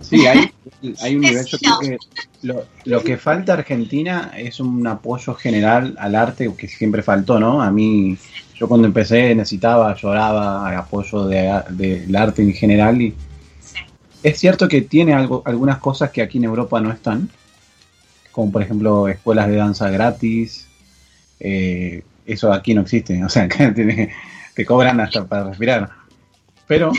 Sí, 0.00 0.26
hay, 0.26 0.51
hay 1.00 1.16
un 1.16 1.22
creo 1.22 1.78
que 1.80 1.98
lo, 2.42 2.64
lo 2.84 3.02
que 3.04 3.16
falta 3.16 3.52
a 3.52 3.56
Argentina 3.58 4.32
es 4.36 4.60
un 4.60 4.86
apoyo 4.86 5.34
general 5.34 5.94
al 5.98 6.14
arte 6.14 6.52
que 6.56 6.68
siempre 6.68 7.02
faltó, 7.02 7.38
¿no? 7.38 7.62
A 7.62 7.70
mí, 7.70 8.16
yo 8.58 8.68
cuando 8.68 8.86
empecé 8.86 9.34
necesitaba, 9.34 9.94
lloraba 9.96 10.76
apoyo 10.76 11.26
de- 11.26 11.62
del 11.70 12.14
arte 12.16 12.42
en 12.42 12.52
general 12.52 13.00
y 13.00 13.14
Sí. 13.60 13.78
es 14.22 14.38
cierto 14.38 14.68
que 14.68 14.82
tiene 14.82 15.14
algo, 15.14 15.42
algunas 15.44 15.78
cosas 15.78 16.10
que 16.10 16.22
aquí 16.22 16.38
en 16.38 16.44
Europa 16.44 16.80
no 16.80 16.90
están, 16.90 17.28
como 18.32 18.50
por 18.50 18.62
ejemplo 18.62 19.08
escuelas 19.08 19.48
de 19.48 19.56
danza 19.56 19.88
gratis, 19.90 20.66
eh, 21.38 22.02
eso 22.26 22.52
aquí 22.52 22.74
no 22.74 22.82
existe, 22.82 23.22
o 23.24 23.28
sea, 23.28 23.48
te, 23.74 24.10
te 24.54 24.64
cobran 24.66 25.00
hasta 25.00 25.24
para 25.24 25.44
respirar. 25.44 25.90
Pero 26.66 26.92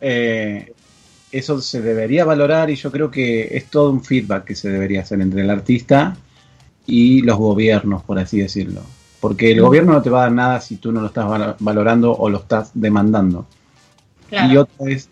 eh, 0.00 0.72
eso 1.38 1.60
se 1.60 1.82
debería 1.82 2.24
valorar 2.24 2.70
y 2.70 2.76
yo 2.76 2.90
creo 2.90 3.10
que 3.10 3.56
es 3.56 3.66
todo 3.66 3.90
un 3.90 4.02
feedback 4.02 4.44
que 4.44 4.54
se 4.54 4.70
debería 4.70 5.00
hacer 5.02 5.20
entre 5.20 5.42
el 5.42 5.50
artista 5.50 6.16
y 6.86 7.22
los 7.22 7.36
gobiernos, 7.38 8.02
por 8.02 8.18
así 8.18 8.40
decirlo. 8.40 8.82
Porque 9.20 9.52
el 9.52 9.60
gobierno 9.60 9.92
no 9.92 10.02
te 10.02 10.10
va 10.10 10.20
a 10.20 10.22
dar 10.24 10.32
nada 10.32 10.60
si 10.60 10.76
tú 10.76 10.92
no 10.92 11.00
lo 11.00 11.06
estás 11.06 11.26
val- 11.26 11.56
valorando 11.58 12.12
o 12.12 12.28
lo 12.28 12.38
estás 12.38 12.70
demandando. 12.74 13.46
Claro. 14.28 14.52
Y 14.52 14.56
otra 14.58 14.90
es 14.90 15.08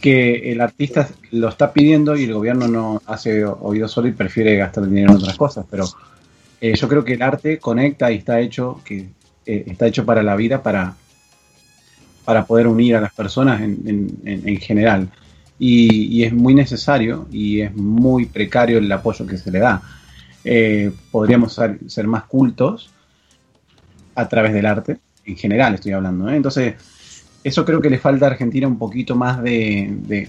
que 0.00 0.52
el 0.52 0.60
artista 0.60 1.08
lo 1.32 1.48
está 1.48 1.72
pidiendo 1.72 2.16
y 2.16 2.24
el 2.24 2.32
gobierno 2.34 2.68
no 2.68 3.02
hace 3.06 3.44
oído 3.44 3.88
solo 3.88 4.06
y 4.06 4.12
prefiere 4.12 4.56
gastar 4.56 4.86
dinero 4.86 5.10
en 5.10 5.16
otras 5.16 5.36
cosas. 5.36 5.66
Pero 5.68 5.84
eh, 6.60 6.74
yo 6.76 6.88
creo 6.88 7.04
que 7.04 7.14
el 7.14 7.22
arte 7.22 7.58
conecta 7.58 8.12
y 8.12 8.18
está 8.18 8.38
hecho 8.40 8.80
que 8.84 9.08
eh, 9.44 9.64
está 9.66 9.88
hecho 9.88 10.04
para 10.04 10.22
la 10.22 10.36
vida, 10.36 10.62
para, 10.62 10.94
para 12.28 12.44
poder 12.44 12.66
unir 12.66 12.94
a 12.94 13.00
las 13.00 13.14
personas 13.14 13.62
en, 13.62 13.72
en- 13.86 14.08
en- 14.32 14.46
en 14.50 14.56
general. 14.58 15.08
Y, 15.58 16.04
y 16.14 16.24
es 16.24 16.32
muy 16.34 16.54
necesario 16.54 17.26
y 17.32 17.62
es 17.62 17.74
muy 17.74 18.26
precario 18.26 18.76
el 18.78 18.92
apoyo 18.92 19.26
que 19.26 19.38
se 19.38 19.50
le 19.50 19.60
da. 19.60 19.80
Eh, 20.44 20.92
podríamos 21.10 21.54
ser, 21.54 21.78
ser 21.88 22.06
más 22.06 22.24
cultos 22.24 22.90
a 24.14 24.28
través 24.28 24.52
del 24.52 24.66
arte, 24.66 24.98
en 25.24 25.36
general 25.36 25.74
estoy 25.74 25.92
hablando. 25.92 26.28
¿eh? 26.28 26.36
Entonces, 26.36 26.74
eso 27.44 27.64
creo 27.64 27.80
que 27.80 27.90
le 27.90 27.98
falta 27.98 28.26
a 28.26 28.30
Argentina 28.30 28.66
un 28.66 28.78
poquito 28.78 29.14
más 29.14 29.42
de, 29.42 29.88
de- 30.06 30.28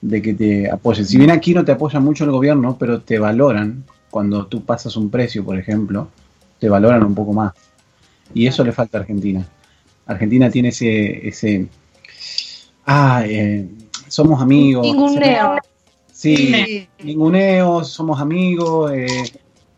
de 0.00 0.22
que 0.22 0.34
te 0.34 0.70
apoyen. 0.70 1.04
Si 1.04 1.18
bien 1.18 1.30
aquí 1.30 1.54
no 1.54 1.64
te 1.64 1.72
apoya 1.72 2.00
mucho 2.00 2.24
el 2.24 2.30
gobierno, 2.30 2.76
pero 2.78 3.00
te 3.02 3.18
valoran 3.18 3.84
cuando 4.10 4.46
tú 4.46 4.64
pasas 4.64 4.96
un 4.96 5.10
precio, 5.10 5.44
por 5.44 5.58
ejemplo, 5.58 6.08
te 6.58 6.68
valoran 6.68 7.02
un 7.04 7.14
poco 7.14 7.32
más. 7.32 7.52
Y 8.34 8.46
eso 8.46 8.64
le 8.64 8.72
falta 8.72 8.98
a 8.98 9.02
Argentina. 9.02 9.46
Argentina 10.10 10.50
tiene 10.50 10.68
ese, 10.70 11.28
ese 11.28 11.66
ah, 12.86 13.22
eh, 13.26 13.66
somos 14.08 14.40
amigos. 14.42 14.84
Ninguneo. 14.86 15.56
Sí, 16.12 16.88
ninguneo, 17.02 17.84
somos 17.84 18.20
amigos. 18.20 18.92
eh, 18.92 19.06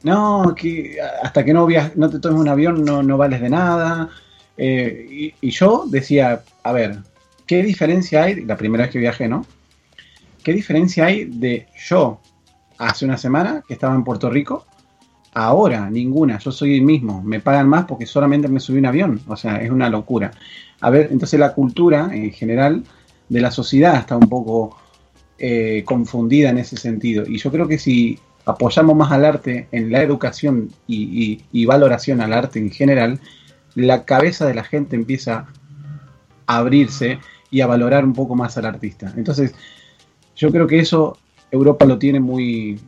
no, 0.03 0.55
que 0.57 0.97
hasta 1.23 1.45
que 1.45 1.53
no, 1.53 1.67
viaj- 1.67 1.95
no 1.95 2.11
te 2.11 2.19
tomes 2.19 2.41
un 2.41 2.49
avión 2.49 2.85
no, 2.85 3.03
no 3.03 3.17
vales 3.17 3.41
de 3.41 3.51
nada. 3.51 4.11
Eh, 4.57 5.07
y, 5.41 5.49
y 5.49 5.51
yo 5.51 5.85
decía, 5.87 6.43
a 6.63 6.73
ver, 6.73 6.99
¿qué 7.47 7.63
diferencia 7.63 8.25
hay? 8.25 8.45
La 8.45 8.57
primera 8.57 8.85
vez 8.85 8.93
que 8.93 8.99
viajé, 8.99 9.29
¿no? 9.29 9.47
¿Qué 10.43 10.53
diferencia 10.53 11.07
hay 11.07 11.25
de 11.27 11.69
yo 11.89 12.21
hace 12.79 13.05
una 13.05 13.17
semana 13.17 13.63
que 13.67 13.75
estaba 13.75 13.95
en 13.95 14.03
Puerto 14.03 14.29
Rico? 14.29 14.67
Ahora, 15.35 15.89
ninguna. 15.89 16.39
Yo 16.39 16.53
soy 16.53 16.77
el 16.77 16.83
mismo. 16.83 17.23
Me 17.23 17.41
pagan 17.41 17.69
más 17.69 17.87
porque 17.87 18.07
solamente 18.07 18.49
me 18.49 18.61
subí 18.61 18.79
un 18.79 18.87
avión. 18.87 19.21
O 19.27 19.37
sea, 19.37 19.57
es 19.63 19.71
una 19.71 19.89
locura. 19.89 20.31
A 20.81 20.91
ver, 20.91 21.09
entonces 21.11 21.41
la 21.41 21.55
cultura 21.55 22.11
en 22.13 22.33
general 22.33 22.85
de 23.29 23.41
la 23.41 23.51
sociedad 23.51 23.97
está 23.97 24.17
un 24.17 24.29
poco 24.29 24.77
eh, 25.39 25.83
confundida 25.87 26.51
en 26.51 26.59
ese 26.59 26.77
sentido. 26.77 27.27
Y 27.27 27.39
yo 27.39 27.51
creo 27.51 27.67
que 27.67 27.79
si 27.79 28.19
apoyamos 28.45 28.97
más 28.97 29.11
al 29.13 29.25
arte 29.25 29.69
en 29.73 29.91
la 29.91 30.03
educación 30.03 30.71
y, 30.87 30.97
y- 31.33 31.45
y 31.63 31.65
valoración 31.67 32.21
al 32.21 32.33
arte 32.33 32.59
en 32.59 32.71
general, 32.71 33.21
la 33.75 34.05
cabeza 34.05 34.47
de 34.47 34.55
la 34.55 34.65
gente 34.65 34.97
empieza 34.97 35.47
a 36.47 36.57
abrirse 36.59 37.19
y 37.51 37.61
a 37.61 37.67
valorar 37.67 38.05
un 38.05 38.13
poco 38.15 38.35
más 38.35 38.57
al 38.59 38.67
artista. 38.67 39.13
Entonces, 39.17 39.55
yo 40.37 40.51
creo 40.51 40.67
que 40.67 40.79
eso 40.81 41.19
Europa 41.51 41.85
lo 41.85 41.99
tiene 41.99 42.21
muy, 42.21 42.81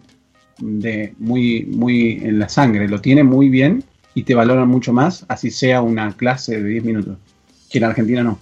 de, 0.59 1.15
muy, 1.19 1.65
muy 1.67 2.21
en 2.23 2.39
la 2.39 2.49
sangre, 2.49 2.89
lo 2.89 3.01
tiene 3.01 3.23
muy 3.23 3.49
bien 3.49 3.85
y 4.15 4.23
te 4.23 4.35
valoran 4.35 4.69
mucho 4.69 4.93
más, 4.93 5.25
así 5.29 5.51
sea 5.51 5.83
una 5.83 6.13
clase 6.13 6.61
de 6.61 6.69
10 6.69 6.85
minutos, 6.85 7.17
que 7.71 7.79
en 7.79 7.85
Argentina 7.85 8.23
no. 8.23 8.39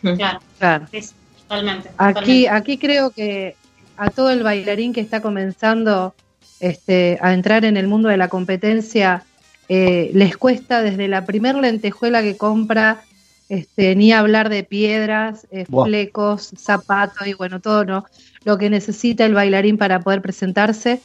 Claro, 0.00 0.40
Claro. 0.58 0.86
sí, 0.90 1.00
totalmente. 1.42 1.88
Aquí, 1.98 2.14
totalmente. 2.14 2.50
aquí 2.50 2.78
creo 2.78 3.10
que 3.10 3.54
a 3.96 4.10
todo 4.10 4.30
el 4.30 4.42
bailarín 4.42 4.92
que 4.92 5.00
está 5.00 5.20
comenzando 5.20 6.14
este, 6.60 7.18
a 7.20 7.34
entrar 7.34 7.64
en 7.64 7.76
el 7.76 7.86
mundo 7.86 8.08
de 8.08 8.16
la 8.16 8.28
competencia, 8.28 9.24
eh, 9.68 10.10
les 10.14 10.36
cuesta 10.36 10.82
desde 10.82 11.08
la 11.08 11.26
primer 11.26 11.56
lentejuela 11.56 12.22
que 12.22 12.36
compra, 12.36 13.02
este, 13.48 13.96
ni 13.96 14.12
hablar 14.12 14.48
de 14.48 14.62
piedras, 14.62 15.46
eh, 15.50 15.64
flecos, 15.66 16.52
zapatos 16.56 17.26
y 17.26 17.34
bueno, 17.34 17.60
todo 17.60 17.84
¿no? 17.84 18.04
lo 18.44 18.58
que 18.58 18.70
necesita 18.70 19.24
el 19.24 19.34
bailarín 19.34 19.78
para 19.78 20.00
poder 20.00 20.22
presentarse, 20.22 21.00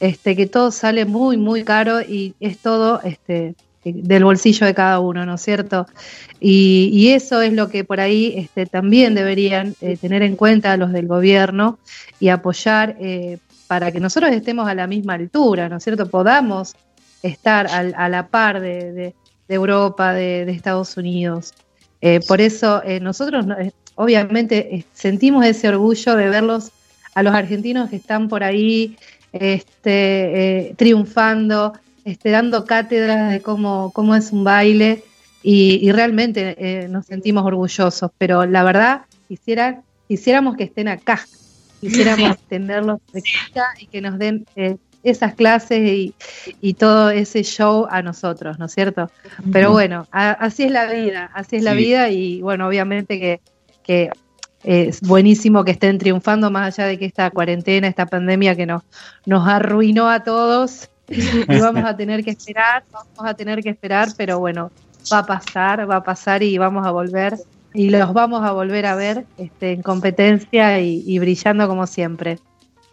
este, 0.00 0.36
que 0.36 0.46
todo 0.46 0.70
sale 0.70 1.04
muy, 1.04 1.36
muy 1.36 1.64
caro 1.64 2.00
y 2.00 2.34
es 2.40 2.58
todo 2.58 3.00
este, 3.02 3.54
del 3.84 4.24
bolsillo 4.24 4.66
de 4.66 4.74
cada 4.74 5.00
uno, 5.00 5.24
¿no 5.24 5.34
es 5.34 5.42
cierto? 5.42 5.86
Y, 6.40 7.10
eso 7.10 7.40
es 7.40 7.52
lo 7.52 7.68
que 7.68 7.84
por 7.84 8.00
ahí 8.00 8.34
este, 8.36 8.66
también 8.66 9.14
deberían 9.14 9.74
eh, 9.80 9.96
tener 9.96 10.22
en 10.22 10.36
cuenta 10.36 10.76
los 10.76 10.92
del 10.92 11.06
gobierno 11.06 11.78
y 12.20 12.28
apoyar 12.28 12.96
eh, 13.00 13.38
para 13.66 13.92
que 13.92 14.00
nosotros 14.00 14.32
estemos 14.32 14.68
a 14.68 14.74
la 14.74 14.86
misma 14.86 15.14
altura, 15.14 15.68
¿no 15.68 15.76
es 15.76 15.84
cierto? 15.84 16.08
Podamos 16.08 16.74
estar 17.22 17.66
a 17.68 18.08
la 18.08 18.28
par 18.28 18.60
de, 18.60 19.14
Europa, 19.48 20.12
de, 20.12 20.50
Estados 20.50 20.96
Unidos. 20.96 21.54
Eh, 22.00 22.20
por 22.26 22.40
eso 22.40 22.82
eh, 22.84 23.00
nosotros 23.00 23.46
eh, 23.58 23.72
obviamente 23.94 24.84
sentimos 24.92 25.44
ese 25.44 25.68
orgullo 25.68 26.14
de 26.14 26.28
verlos 26.28 26.70
a 27.14 27.22
los 27.22 27.34
argentinos 27.34 27.88
que 27.90 27.96
están 27.96 28.28
por 28.28 28.44
ahí 28.44 28.96
este, 29.40 30.74
triunfando, 30.76 31.72
este, 32.04 32.30
dando 32.30 32.64
cátedras 32.64 33.30
de 33.30 33.40
cómo, 33.40 33.90
cómo 33.94 34.14
es 34.14 34.32
un 34.32 34.44
baile. 34.44 35.02
Y, 35.42 35.92
realmente 35.92 36.88
nos 36.90 37.06
sentimos 37.06 37.44
orgullosos, 37.44 38.10
pero 38.18 38.46
la 38.46 38.64
verdad 38.64 39.02
quisiera, 39.28 39.82
quisiéramos 40.08 40.56
que 40.56 40.64
estén 40.64 40.88
acá, 40.88 41.20
quisiéramos 41.80 42.36
tenerlos 42.48 42.98
cerca 43.12 43.66
y 43.78 43.86
que 43.86 44.00
nos 44.00 44.18
den 44.18 44.44
esas 45.10 45.34
clases 45.34 46.12
y, 46.60 46.74
todo 46.74 47.10
ese 47.10 47.44
show 47.44 47.86
a 47.88 48.02
nosotros, 48.02 48.58
¿no 48.58 48.66
es 48.66 48.72
cierto? 48.72 49.08
Pero 49.52 49.70
bueno, 49.70 50.06
así 50.10 50.64
es 50.64 50.72
la 50.72 50.86
vida, 50.86 51.30
así 51.32 51.56
es 51.56 51.62
la 51.62 51.74
vida 51.74 52.10
y 52.10 52.42
bueno, 52.42 52.66
obviamente 52.66 53.20
que, 53.20 53.40
que 53.84 54.10
es 54.62 55.00
buenísimo 55.00 55.64
que 55.64 55.72
estén 55.72 55.98
triunfando 55.98 56.50
más 56.50 56.78
allá 56.78 56.88
de 56.88 56.98
que 56.98 57.04
esta 57.04 57.30
cuarentena, 57.30 57.88
esta 57.88 58.06
pandemia 58.06 58.56
que 58.56 58.66
nos, 58.66 58.82
nos 59.24 59.46
arruinó 59.46 60.08
a 60.08 60.22
todos 60.22 60.88
y 61.08 61.60
vamos 61.60 61.84
a 61.84 61.96
tener 61.96 62.24
que 62.24 62.30
esperar, 62.30 62.84
vamos 62.90 63.30
a 63.30 63.34
tener 63.34 63.62
que 63.62 63.70
esperar, 63.70 64.08
pero 64.16 64.38
bueno, 64.38 64.70
va 65.12 65.18
a 65.18 65.26
pasar, 65.26 65.88
va 65.88 65.96
a 65.96 66.02
pasar 66.02 66.42
y 66.42 66.58
vamos 66.58 66.86
a 66.86 66.90
volver 66.90 67.36
y 67.74 67.90
los 67.90 68.12
vamos 68.12 68.42
a 68.42 68.52
volver 68.52 68.86
a 68.86 68.96
ver 68.96 69.26
este, 69.36 69.72
en 69.72 69.82
competencia 69.82 70.80
y 70.80 71.18
brillando 71.18 71.68
como 71.68 71.86
siempre. 71.86 72.38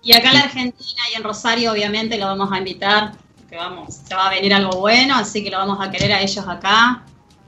Y 0.03 0.11
acá 0.11 0.29
en 0.29 0.33
la 0.35 0.41
Argentina 0.41 1.01
y 1.13 1.17
en 1.17 1.23
Rosario, 1.23 1.71
obviamente, 1.71 2.17
lo 2.17 2.25
vamos 2.25 2.51
a 2.51 2.57
invitar, 2.57 3.13
que 3.49 3.55
vamos, 3.55 3.95
se 3.95 4.13
va 4.13 4.27
a 4.27 4.29
venir 4.29 4.53
algo 4.53 4.81
bueno, 4.81 5.15
así 5.15 5.41
que 5.41 5.49
lo 5.49 5.57
vamos 5.57 5.79
a 5.79 5.89
querer 5.89 6.11
a 6.11 6.21
ellos 6.21 6.45
acá. 6.45 7.03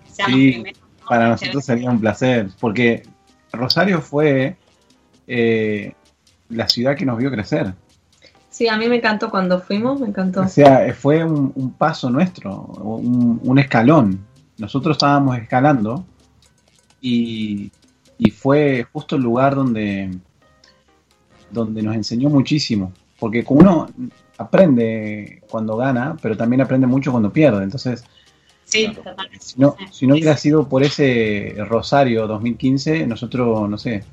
sí, 0.08 0.63
para 1.06 1.30
nosotros 1.30 1.65
sería 1.65 1.91
un 1.91 1.99
placer, 1.99 2.49
porque 2.62 3.04
Rosario 3.56 4.02
fue 4.02 4.56
eh, 5.28 5.94
la 6.50 6.68
ciudad 6.68 6.96
que 6.96 7.06
nos 7.06 7.18
vio 7.18 7.32
crecer. 7.32 7.74
Sí, 8.50 8.68
a 8.68 8.78
mí 8.78 8.88
me 8.88 8.98
encantó 8.98 9.30
cuando 9.30 9.60
fuimos, 9.60 10.00
me 10.00 10.08
encantó. 10.08 10.41
O 10.41 10.48
sea, 10.48 10.94
fue 10.94 11.24
un, 11.24 11.74
paso 11.78 12.10
nuestro, 12.10 12.54
un, 12.54 13.60
escalón. 13.60 14.26
Nosotros 14.58 14.96
estábamos 14.96 15.38
escalando 15.38 16.06
y, 17.02 17.70
y 18.18 18.32
fue 18.32 18.86
justo 18.94 19.18
el 19.18 19.24
lugar 19.24 19.56
donde 19.56 20.12
donde 21.56 21.82
nos 21.82 21.96
enseñó 21.96 22.30
muchísimo, 22.30 22.91
porque 23.20 23.44
uno 23.48 23.88
aprende 24.38 25.41
cuando 25.50 25.78
gana, 25.78 26.15
pero 26.22 26.38
también 26.38 26.62
aprende 26.62 26.86
mucho 26.86 27.12
cuando 27.12 27.32
pierde, 27.32 27.63
entonces... 27.63 28.04
Sí, 28.65 28.91
si 29.39 29.60
no, 29.60 29.78
si 29.91 30.08
no 30.08 30.15
hubiera 30.15 30.36
sido 30.38 30.67
por 30.67 30.84
ese 30.84 31.56
Rosario 31.69 32.28
2015, 32.28 33.06
nosotros, 33.06 33.69
no 33.69 33.78
sé, 33.78 34.04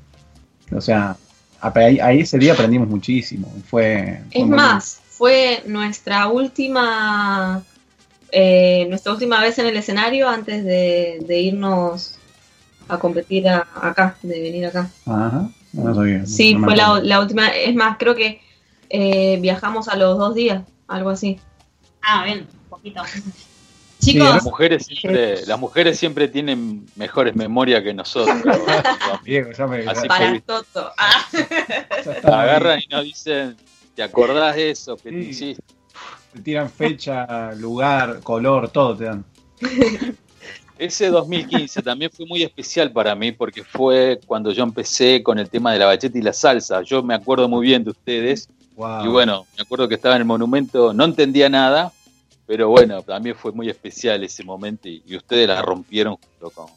o 0.71 0.79
sea, 0.79 1.17
ahí, 1.59 2.19
ese 2.19 2.37
día 2.37 2.53
aprendimos 2.53 2.87
muchísimo. 2.87 3.51
Fue, 3.67 4.21
es 4.31 4.47
más, 4.47 5.01
fue 5.09 5.63
nuestra 5.65 6.27
última 6.27 7.63
eh, 8.35 8.87
nuestra 8.89 9.11
última 9.11 9.39
vez 9.39 9.59
en 9.59 9.67
el 9.67 9.77
escenario 9.77 10.27
antes 10.27 10.65
de, 10.65 11.39
irnos 11.39 12.15
a 12.87 12.97
competir 12.97 13.47
acá, 13.47 14.17
de 14.23 14.41
venir 14.41 14.65
acá. 14.65 14.89
Ajá. 15.05 15.49
Sí, 16.25 16.55
fue 16.55 16.75
la, 16.75 17.19
última. 17.19 17.49
Es 17.49 17.75
más, 17.75 17.97
creo 17.99 18.15
que 18.15 18.41
eh, 18.89 19.37
viajamos 19.39 19.87
a 19.87 19.95
los 19.95 20.17
dos 20.17 20.33
días, 20.33 20.63
algo 20.87 21.11
así. 21.11 21.39
Ah, 22.01 22.23
bien, 22.25 22.47
un 22.63 22.69
poquito. 22.69 23.03
Chicos, 24.03 24.29
las 24.29 24.43
mujeres 24.43 24.85
siempre, 24.85 25.45
las 25.45 25.59
mujeres 25.59 25.97
siempre 25.99 26.27
tienen 26.27 26.85
mejores 26.95 27.35
memorias 27.35 27.83
que 27.83 27.93
nosotros. 27.93 28.35
Para 30.07 30.39
Toto. 30.41 30.91
Ah. 32.25 32.41
Agarran 32.41 32.79
y 32.79 32.87
nos 32.87 33.03
dicen, 33.03 33.55
¿te 33.95 34.03
acordás 34.03 34.55
de 34.55 34.71
eso 34.71 34.97
que 34.97 35.09
te 35.09 35.19
hiciste? 35.19 35.63
Te 36.33 36.41
tiran 36.41 36.69
fecha, 36.69 37.53
lugar, 37.53 38.19
color, 38.21 38.69
todo 38.69 38.97
te 38.97 39.05
dan. 39.05 39.25
Ese 40.77 41.09
2015 41.09 41.81
también 41.81 42.11
fue 42.11 42.25
muy 42.25 42.43
especial 42.43 42.91
para 42.91 43.15
mí 43.15 43.31
porque 43.31 43.63
fue 43.63 44.19
cuando 44.25 44.51
yo 44.51 44.63
empecé 44.63 45.23
con 45.23 45.39
el 45.39 45.49
tema 45.49 45.71
de 45.71 45.79
la 45.79 45.85
bacheta 45.85 46.17
y 46.17 46.21
la 46.21 46.33
salsa. 46.33 46.81
Yo 46.81 47.03
me 47.03 47.13
acuerdo 47.13 47.47
muy 47.47 47.67
bien 47.67 47.83
de 47.83 47.91
ustedes. 47.91 48.49
Y 48.75 49.07
bueno, 49.07 49.45
me 49.55 49.61
acuerdo 49.61 49.87
que 49.87 49.95
estaba 49.95 50.15
en 50.15 50.21
el 50.21 50.27
monumento, 50.27 50.93
no 50.93 51.05
entendía 51.05 51.47
nada, 51.47 51.93
pero 52.45 52.69
bueno, 52.69 53.01
también 53.01 53.35
fue 53.35 53.51
muy 53.51 53.69
especial 53.69 54.23
ese 54.23 54.43
momento 54.43 54.89
y, 54.89 55.01
ustedes 55.15 55.47
la 55.47 55.61
rompieron 55.61 56.17
junto 56.17 56.49
con, 56.49 56.67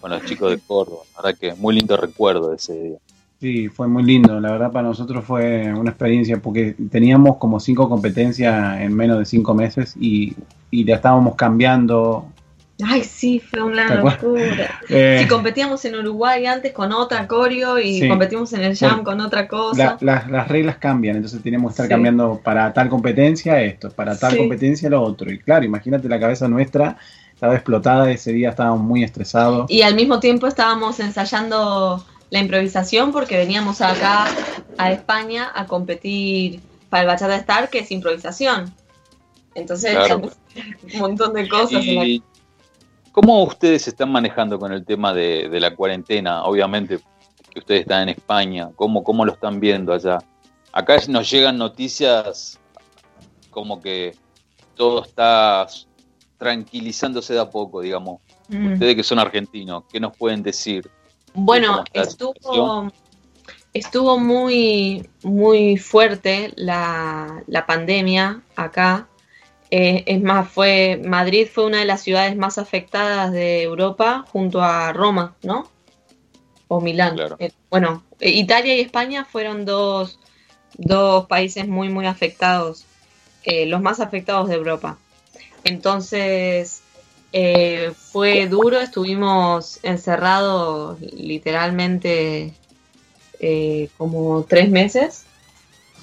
con, 0.00 0.10
los 0.10 0.24
chicos 0.24 0.50
de 0.50 0.58
Córdoba. 0.58 1.02
La 1.16 1.22
verdad 1.22 1.38
que 1.38 1.54
muy 1.54 1.74
lindo 1.74 1.96
recuerdo 1.96 2.50
de 2.50 2.56
ese 2.56 2.74
día. 2.74 2.98
Sí, 3.40 3.68
fue 3.68 3.86
muy 3.86 4.02
lindo. 4.02 4.40
La 4.40 4.52
verdad 4.52 4.72
para 4.72 4.88
nosotros 4.88 5.24
fue 5.24 5.72
una 5.74 5.90
experiencia 5.90 6.40
porque 6.40 6.74
teníamos 6.90 7.36
como 7.36 7.60
cinco 7.60 7.88
competencias 7.88 8.80
en 8.80 8.94
menos 8.94 9.18
de 9.18 9.24
cinco 9.24 9.54
meses 9.54 9.94
y, 9.98 10.34
y 10.70 10.84
la 10.84 10.96
estábamos 10.96 11.34
cambiando 11.34 12.26
Ay, 12.84 13.04
sí, 13.04 13.40
fue 13.40 13.62
una 13.62 13.94
locura. 13.94 14.80
Eh, 14.88 15.18
si 15.20 15.28
competíamos 15.28 15.84
en 15.84 15.96
Uruguay 15.96 16.46
antes 16.46 16.72
con 16.72 16.92
otra 16.92 17.26
coreo 17.26 17.78
y 17.78 18.06
competimos 18.08 18.52
en 18.52 18.62
el 18.62 18.76
Jam 18.76 19.02
con 19.02 19.20
otra 19.20 19.48
cosa. 19.48 19.96
las 20.00 20.48
reglas 20.48 20.76
cambian, 20.76 21.16
entonces 21.16 21.42
tenemos 21.42 21.70
que 21.70 21.72
estar 21.72 21.88
cambiando 21.88 22.40
para 22.42 22.72
tal 22.72 22.88
competencia 22.88 23.60
esto, 23.62 23.90
para 23.90 24.16
tal 24.16 24.36
competencia 24.36 24.88
lo 24.88 25.02
otro. 25.02 25.32
Y 25.32 25.38
claro, 25.38 25.64
imagínate 25.64 26.08
la 26.08 26.20
cabeza 26.20 26.46
nuestra 26.48 26.98
estaba 27.34 27.54
explotada, 27.54 28.10
ese 28.10 28.32
día 28.32 28.50
estábamos 28.50 28.80
muy 28.80 29.04
estresados. 29.04 29.70
Y 29.70 29.82
al 29.82 29.94
mismo 29.94 30.20
tiempo 30.20 30.46
estábamos 30.46 31.00
ensayando 31.00 32.04
la 32.30 32.38
improvisación 32.38 33.12
porque 33.12 33.36
veníamos 33.36 33.80
acá 33.80 34.26
a 34.78 34.92
España 34.92 35.50
a 35.54 35.66
competir 35.66 36.60
para 36.88 37.02
el 37.02 37.08
Bachata 37.08 37.36
Star, 37.36 37.68
que 37.68 37.80
es 37.80 37.90
improvisación. 37.90 38.72
Entonces, 39.54 39.96
un 40.94 40.98
montón 40.98 41.34
de 41.34 41.48
cosas. 41.48 41.84
¿Cómo 43.16 43.44
ustedes 43.44 43.84
se 43.84 43.90
están 43.90 44.12
manejando 44.12 44.58
con 44.58 44.74
el 44.74 44.84
tema 44.84 45.14
de, 45.14 45.48
la 45.58 45.74
cuarentena? 45.74 46.44
Obviamente 46.44 46.98
que 47.50 47.60
ustedes 47.60 47.80
están 47.80 48.02
en 48.02 48.08
España, 48.10 48.68
¿cómo, 48.76 49.02
¿cómo 49.02 49.24
lo 49.24 49.32
están 49.32 49.58
viendo 49.58 49.94
allá? 49.94 50.18
Acá 50.70 50.98
nos 51.08 51.30
llegan 51.30 51.56
noticias 51.56 52.60
como 53.48 53.80
que 53.80 54.14
todo 54.74 55.02
está 55.02 55.66
tranquilizándose 56.36 57.32
de 57.32 57.40
a 57.40 57.48
poco, 57.48 57.80
digamos. 57.80 58.20
Mm. 58.48 58.74
Ustedes 58.74 58.96
que 58.96 59.02
son 59.02 59.18
argentinos, 59.18 59.84
¿qué 59.90 59.98
nos 59.98 60.14
pueden 60.14 60.42
decir? 60.42 60.90
Bueno, 61.32 61.84
estuvo, 61.94 62.92
estuvo 63.72 64.18
muy, 64.18 65.08
muy 65.22 65.78
fuerte 65.78 66.52
la, 66.56 67.42
la 67.46 67.64
pandemia 67.64 68.42
acá. 68.56 69.08
Eh, 69.70 70.04
es 70.06 70.22
más, 70.22 70.48
fue 70.48 71.00
Madrid 71.04 71.48
fue 71.52 71.66
una 71.66 71.78
de 71.78 71.86
las 71.86 72.02
ciudades 72.02 72.36
más 72.36 72.58
afectadas 72.58 73.32
de 73.32 73.62
Europa 73.62 74.24
junto 74.30 74.62
a 74.62 74.92
Roma, 74.92 75.34
¿no? 75.42 75.68
O 76.68 76.80
Milán. 76.80 77.18
Eh, 77.38 77.50
bueno, 77.70 78.04
eh, 78.20 78.30
Italia 78.30 78.76
y 78.76 78.80
España 78.80 79.24
fueron 79.24 79.64
dos, 79.64 80.20
dos 80.76 81.26
países 81.26 81.66
muy, 81.66 81.88
muy 81.88 82.06
afectados, 82.06 82.84
los 83.66 83.80
más 83.80 84.00
afectados 84.00 84.48
de 84.48 84.56
Europa. 84.56 84.98
Entonces, 85.62 86.82
fue 87.32 88.48
duro, 88.48 88.80
estuvimos 88.80 89.78
encerrados 89.84 91.00
literalmente 91.00 92.52
como 93.96 94.44
tres 94.48 94.68
meses 94.68 95.26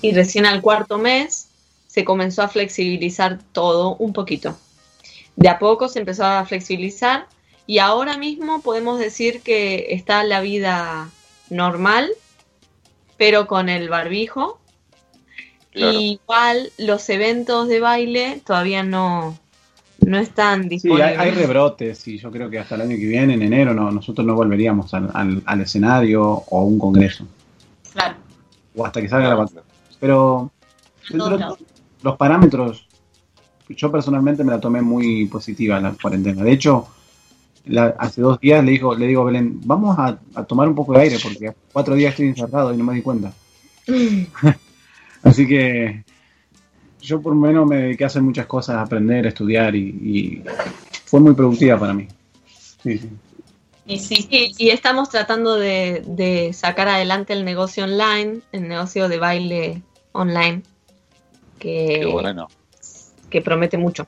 y 0.01 0.13
recién 0.13 0.45
al 0.45 0.61
cuarto 0.61 0.97
mes 0.97 1.49
se 1.93 2.03
comenzó 2.03 2.41
a 2.41 2.47
flexibilizar 2.47 3.37
todo 3.51 3.95
un 3.97 4.13
poquito. 4.13 4.57
De 5.35 5.47
a 5.47 5.59
poco 5.59 5.87
se 5.89 5.99
empezó 5.99 6.25
a 6.25 6.43
flexibilizar 6.43 7.27
y 7.67 7.77
ahora 7.77 8.17
mismo 8.17 8.63
podemos 8.63 8.97
decir 8.97 9.41
que 9.41 9.85
está 9.89 10.23
la 10.23 10.41
vida 10.41 11.11
normal, 11.51 12.09
pero 13.15 13.45
con 13.45 13.69
el 13.69 13.89
barbijo. 13.89 14.59
igual 15.75 16.71
los 16.79 17.07
eventos 17.09 17.67
de 17.67 17.79
baile 17.79 18.41
todavía 18.43 18.81
no, 18.81 19.37
no 19.99 20.17
están 20.17 20.69
disponibles. 20.69 21.13
Sí, 21.13 21.19
hay, 21.19 21.29
rebrotes 21.29 22.07
y 22.07 22.17
yo 22.17 22.31
creo 22.31 22.49
que 22.49 22.57
hasta 22.57 22.73
el 22.73 22.81
año 22.81 22.97
que 22.97 23.05
viene, 23.05 23.35
en 23.35 23.43
enero, 23.43 23.75
no, 23.75 23.91
nosotros 23.91 24.25
no 24.25 24.33
volveríamos 24.33 24.91
al, 24.95 25.61
escenario 25.61 26.23
o 26.23 26.59
a 26.59 26.63
un 26.63 26.79
congreso. 26.79 27.27
Claro. 27.93 28.15
O 28.75 28.83
hasta 28.83 28.99
que 28.99 29.09
salga 29.09 29.29
la 29.29 29.37
pandemia. 29.37 29.63
Pero 29.99 30.51
los 32.03 32.17
parámetros, 32.17 32.87
yo 33.69 33.91
personalmente 33.91 34.43
me 34.43 34.51
la 34.51 34.59
tomé 34.59 34.81
muy 34.81 35.25
positiva 35.27 35.79
la 35.79 35.93
cuarentena. 35.93 36.43
De 36.43 36.51
hecho, 36.51 36.87
hace 37.97 38.21
dos 38.21 38.39
días 38.39 38.63
le 38.63 38.71
digo, 38.71 38.93
le 38.93 39.07
digo 39.07 39.21
a 39.21 39.25
Belén, 39.25 39.61
vamos 39.63 39.97
a, 39.97 40.17
tomar 40.45 40.67
un 40.67 40.75
poco 40.75 40.93
de 40.93 41.01
aire 41.01 41.17
porque 41.21 41.53
cuatro 41.71 41.95
días 41.95 42.11
estoy 42.11 42.27
encerrado 42.27 42.73
y 42.73 42.77
no 42.77 42.83
me 42.83 42.93
di 42.93 43.01
cuenta. 43.01 43.33
Así 45.23 45.47
que 45.47 46.03
yo 47.01 47.21
por 47.21 47.33
lo 47.33 47.39
menos 47.39 47.67
me 47.67 47.77
dediqué 47.77 48.03
a 48.03 48.07
hacer 48.07 48.21
muchas 48.21 48.45
cosas, 48.45 48.75
a 48.77 48.81
aprender, 48.81 49.25
a 49.25 49.29
estudiar 49.29 49.75
y, 49.75 50.43
fue 51.05 51.19
muy 51.19 51.33
productiva 51.35 51.77
para 51.77 51.93
mí. 51.93 52.07
Sí, 52.81 52.97
sí. 52.97 53.09
Y, 53.85 53.99
sí, 53.99 54.27
y, 54.29 54.69
estamos 54.69 55.09
tratando 55.09 55.55
de, 55.55 56.03
de, 56.07 56.53
sacar 56.53 56.87
adelante 56.87 57.33
el 57.33 57.45
negocio 57.45 57.83
online, 57.83 58.39
el 58.51 58.67
negocio 58.67 59.09
de 59.09 59.19
baile 59.19 59.81
online, 60.13 60.63
que, 61.63 62.05
bueno. 62.05 62.49
que 63.29 63.41
promete 63.41 63.77
mucho. 63.77 64.05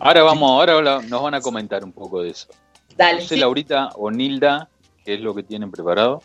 Ahora 0.00 0.24
vamos, 0.24 0.50
ahora 0.50 1.00
nos 1.02 1.22
van 1.22 1.34
a 1.34 1.40
comentar 1.40 1.84
un 1.84 1.92
poco 1.92 2.22
de 2.22 2.30
eso. 2.30 2.48
Dale. 2.96 3.20
No 3.20 3.28
sé, 3.28 3.36
Laurita 3.36 3.90
o 3.94 4.10
Nilda, 4.10 4.68
qué 5.04 5.14
es 5.14 5.20
lo 5.20 5.34
que 5.36 5.44
tienen 5.44 5.70
preparado. 5.70 6.20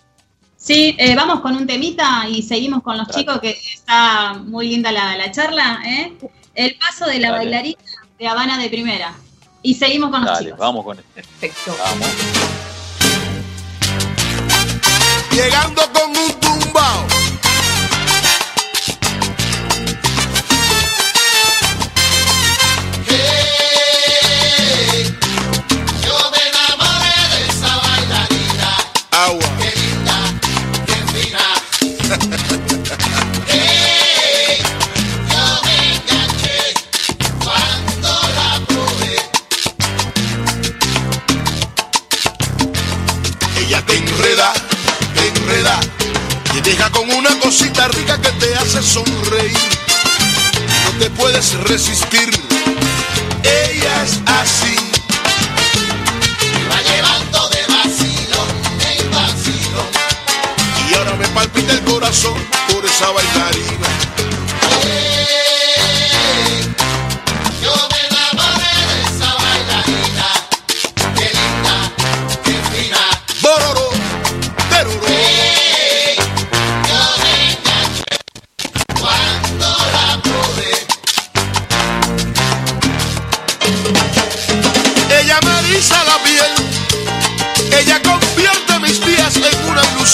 Sí, 0.58 0.96
eh, 0.98 1.16
vamos 1.16 1.42
con 1.42 1.56
un 1.56 1.68
temita 1.68 2.28
y 2.28 2.42
seguimos 2.42 2.82
con 2.82 2.98
los 2.98 3.10
chicos, 3.10 3.40
que 3.40 3.52
está 3.52 4.34
muy 4.34 4.70
linda 4.70 4.92
la, 4.92 5.16
la 5.18 5.32
charla. 5.32 5.82
¿eh? 5.86 6.14
El 6.56 6.78
paso 6.78 7.06
de 7.06 7.20
la 7.20 7.32
bailarina 7.32 7.78
de 8.18 8.28
Habana 8.28 8.58
de 8.58 8.70
Primera. 8.70 9.14
Y 9.62 9.76
seguimos 9.76 10.10
con 10.10 10.26
los 10.26 10.40
chicos. 10.40 10.58
Vamos 10.58 10.84
con 10.84 10.98
este. 10.98 11.14
Perfecto. 11.14 11.76
Vamos. 11.78 12.08
Llegando 15.32 15.82
con 15.94 16.10
un 16.10 16.43
sonreír. 48.84 49.58
No 50.86 51.00
te 51.00 51.10
puedes 51.12 51.54
resistir. 51.70 52.30
Ella 53.44 54.04
es 54.04 54.20
así. 54.26 54.76
Me 56.54 56.68
va 56.68 56.82
llevando 56.82 57.50
de 57.50 57.62
vacilón 57.74 58.50
en 58.98 59.12
vacilón. 59.12 59.88
Y 60.90 60.94
ahora 60.96 61.16
me 61.16 61.28
palpita 61.30 61.74
el 61.74 61.84
corazón 61.84 62.36
por 62.70 62.86
esa 62.86 63.10
bailarina. 63.12 63.88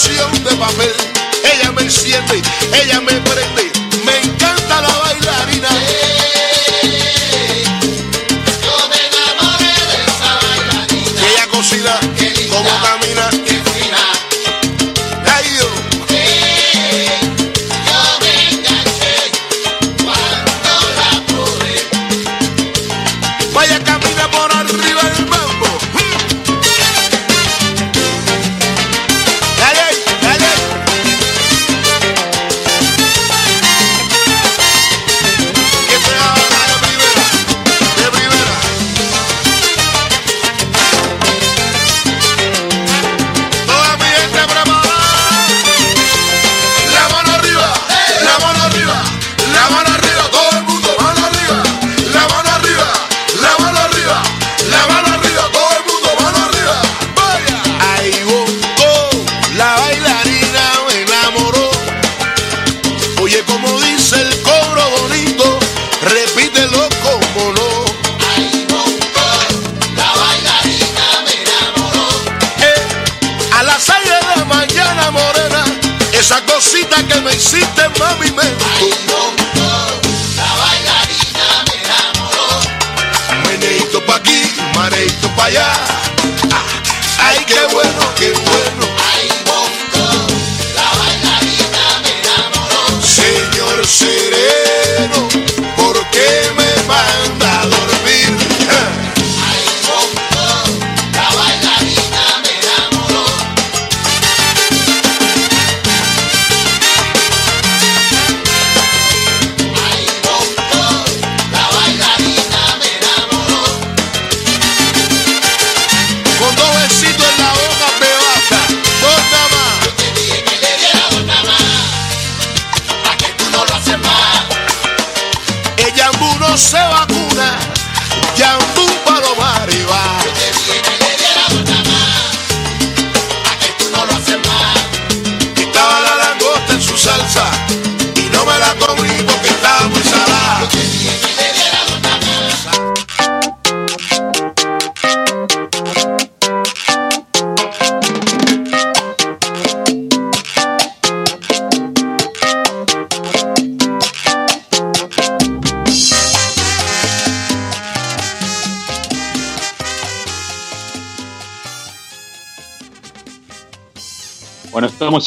Ilusión 0.00 0.44
de 0.44 0.56
papel. 0.56 0.92
Ella 1.44 1.72
me 1.72 1.82
enciende, 1.82 2.42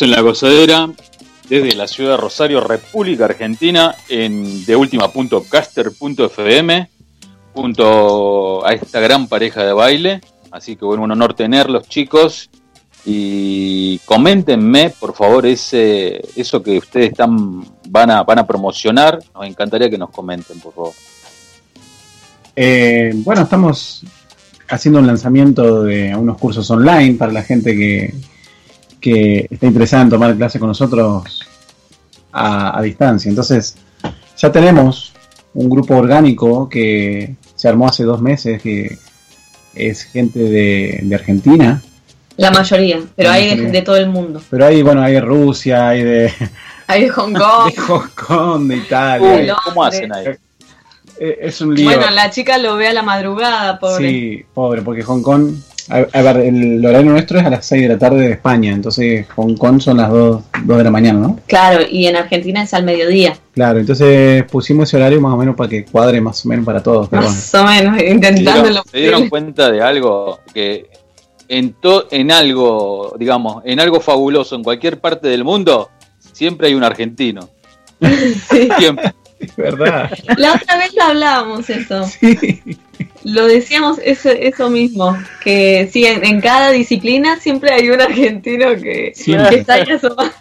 en 0.02 0.12
la 0.12 0.22
gozadera 0.22 0.90
desde 1.48 1.76
la 1.76 1.88
ciudad 1.88 2.12
de 2.12 2.18
Rosario, 2.18 2.62
República 2.62 3.26
Argentina, 3.26 3.96
en 4.10 4.66
de 4.66 4.76
junto 7.54 8.66
a 8.66 8.74
esta 8.74 9.00
gran 9.00 9.28
pareja 9.28 9.64
de 9.64 9.74
baile. 9.74 10.22
Así 10.52 10.76
que 10.76 10.86
bueno, 10.86 11.04
un 11.04 11.12
honor 11.12 11.34
tenerlos, 11.34 11.88
chicos. 11.88 12.50
Y 13.06 14.00
coméntenme, 14.00 14.92
por 14.92 15.14
favor, 15.14 15.46
ese, 15.46 16.22
eso 16.36 16.64
que 16.64 16.78
ustedes 16.78 17.12
están, 17.12 17.64
van, 17.90 18.12
a, 18.12 18.24
van 18.24 18.40
a 18.40 18.48
promocionar. 18.48 19.20
Nos 19.36 19.46
encantaría 19.46 19.90
que 19.90 19.98
nos 19.98 20.10
comenten, 20.10 20.60
por 20.60 20.74
favor. 20.74 20.94
Eh, 22.56 23.12
bueno, 23.16 23.42
estamos 23.42 24.04
haciendo 24.70 25.00
un 25.00 25.08
lanzamiento 25.08 25.84
de 25.84 26.16
unos 26.16 26.38
cursos 26.38 26.70
online 26.72 27.16
para 27.16 27.34
la 27.34 27.44
gente 27.44 27.76
que, 27.76 28.14
que 29.04 29.48
está 29.52 29.68
interesada 29.68 30.04
en 30.04 30.10
tomar 30.10 30.36
clase 30.38 30.60
con 30.60 30.70
nosotros 30.70 31.42
a, 32.32 32.78
a 32.80 32.82
distancia. 32.82 33.28
Entonces, 33.30 33.76
ya 34.38 34.50
tenemos 34.52 35.12
un 35.54 35.70
grupo 35.70 35.96
orgánico 35.98 36.70
que 36.70 37.36
se 37.56 37.68
armó 37.68 37.88
hace 37.88 38.04
dos 38.06 38.22
meses, 38.22 38.62
que 38.62 38.98
es 39.76 40.04
gente 40.04 40.40
de, 40.40 41.00
de 41.04 41.16
Argentina, 41.16 41.82
La 42.38 42.50
mayoría, 42.52 43.02
pero 43.16 43.30
La 43.30 43.36
hay 43.36 43.44
de, 43.46 43.50
mayoría. 43.56 43.72
de 43.72 43.82
todo 43.82 43.98
el 43.98 44.08
mundo. 44.10 44.42
pero 44.50 44.66
hay, 44.66 44.82
bueno, 44.82 45.02
hay 45.02 45.14
de 45.14 45.22
Rusia, 45.22 45.90
hay 45.90 46.04
de, 46.04 46.34
Hay 46.88 47.04
de 47.04 47.10
Hong 47.10 47.34
Kong. 47.34 47.72
de 47.76 47.82
Hong 47.82 48.10
Kong, 48.28 48.68
de 48.68 48.78
Italia. 48.78 49.36
Uy. 49.36 49.52
¿Cómo 49.66 49.84
hacen 49.84 50.14
ahí? 50.14 50.26
eh, 51.20 51.38
es 51.42 51.60
un 51.62 51.76
lío. 51.76 51.86
Bueno, 51.86 52.10
la 52.12 52.30
chica 52.30 52.58
lo 52.58 52.76
ve 52.78 52.88
a 52.88 52.94
la 52.94 53.04
madrugada, 53.04 53.80
pobre. 53.80 54.10
Sí, 54.10 54.46
pobre, 54.54 54.82
porque 54.82 55.04
Hong 55.04 55.22
Kong. 55.22 55.54
A, 55.90 55.98
a 56.18 56.22
ver, 56.22 56.38
el 56.38 56.86
horario 56.86 57.12
nuestro 57.12 57.40
es 57.40 57.46
a 57.46 57.50
las 57.50 57.66
6 57.66 57.82
de 57.82 57.88
la 57.90 57.98
tarde 57.98 58.22
de 58.28 58.32
España, 58.32 58.72
entonces 58.72 59.28
Hong 59.36 59.56
Kong 59.58 59.82
son 59.82 59.98
las 59.98 60.10
2, 60.10 60.44
2 60.64 60.78
de 60.78 60.84
la 60.84 60.92
mañana, 60.92 61.20
¿no? 61.20 61.40
Claro, 61.48 61.84
y 61.90 62.06
en 62.08 62.16
Argentina 62.16 62.64
es 62.64 62.74
al 62.74 62.84
mediodía. 62.86 63.36
Claro, 63.54 63.80
entonces 63.80 64.44
pusimos 64.46 64.88
ese 64.88 64.98
horario 64.98 65.20
más 65.20 65.34
o 65.34 65.38
menos 65.38 65.56
para 65.56 65.70
que 65.70 65.84
cuadre 65.86 66.22
más 66.22 66.46
o 66.46 66.50
menos 66.50 66.66
para 66.66 66.82
todos. 66.82 67.10
Pero 67.10 67.24
bueno. 67.24 67.36
Más 67.36 67.54
o 67.56 67.64
menos, 67.66 67.98
¿Se 68.00 68.10
intentando 68.10 68.64
dieron, 68.64 68.84
se 68.90 68.98
dieron 68.98 69.30
cuenta 69.30 69.72
de 69.72 69.82
algo? 69.82 70.40
Que 70.54 70.90
en, 71.50 71.74
to- 71.74 72.08
en 72.12 72.32
algo, 72.32 73.16
digamos, 73.20 73.62
en 73.66 73.80
algo 73.82 74.00
fabuloso, 74.00 74.56
en 74.56 74.64
cualquier 74.64 75.00
parte 75.02 75.28
del 75.28 75.44
mundo, 75.44 75.90
siempre 76.32 76.68
hay 76.68 76.76
un 76.76 76.84
argentino. 76.84 77.50
Sí. 78.50 78.70
Siempre. 78.78 79.14
Verdad. 79.58 80.12
La 80.38 80.54
otra 80.54 80.78
vez 80.78 80.94
lo 80.96 81.04
hablábamos 81.04 81.70
eso. 81.70 82.04
Sí. 82.06 82.62
Lo 83.24 83.46
decíamos 83.48 84.00
eso, 84.04 84.30
eso 84.30 84.70
mismo. 84.70 85.18
Que 85.44 85.90
sí, 85.92 86.06
en, 86.06 86.26
en 86.26 86.42
cada 86.42 86.72
disciplina 86.72 87.40
siempre 87.40 87.72
hay 87.74 87.90
un 87.90 88.02
argentino 88.02 88.70
que, 88.76 89.14
que 89.14 89.56
está 89.56 89.76
ahí 89.76 89.90
asomado. 89.92 90.32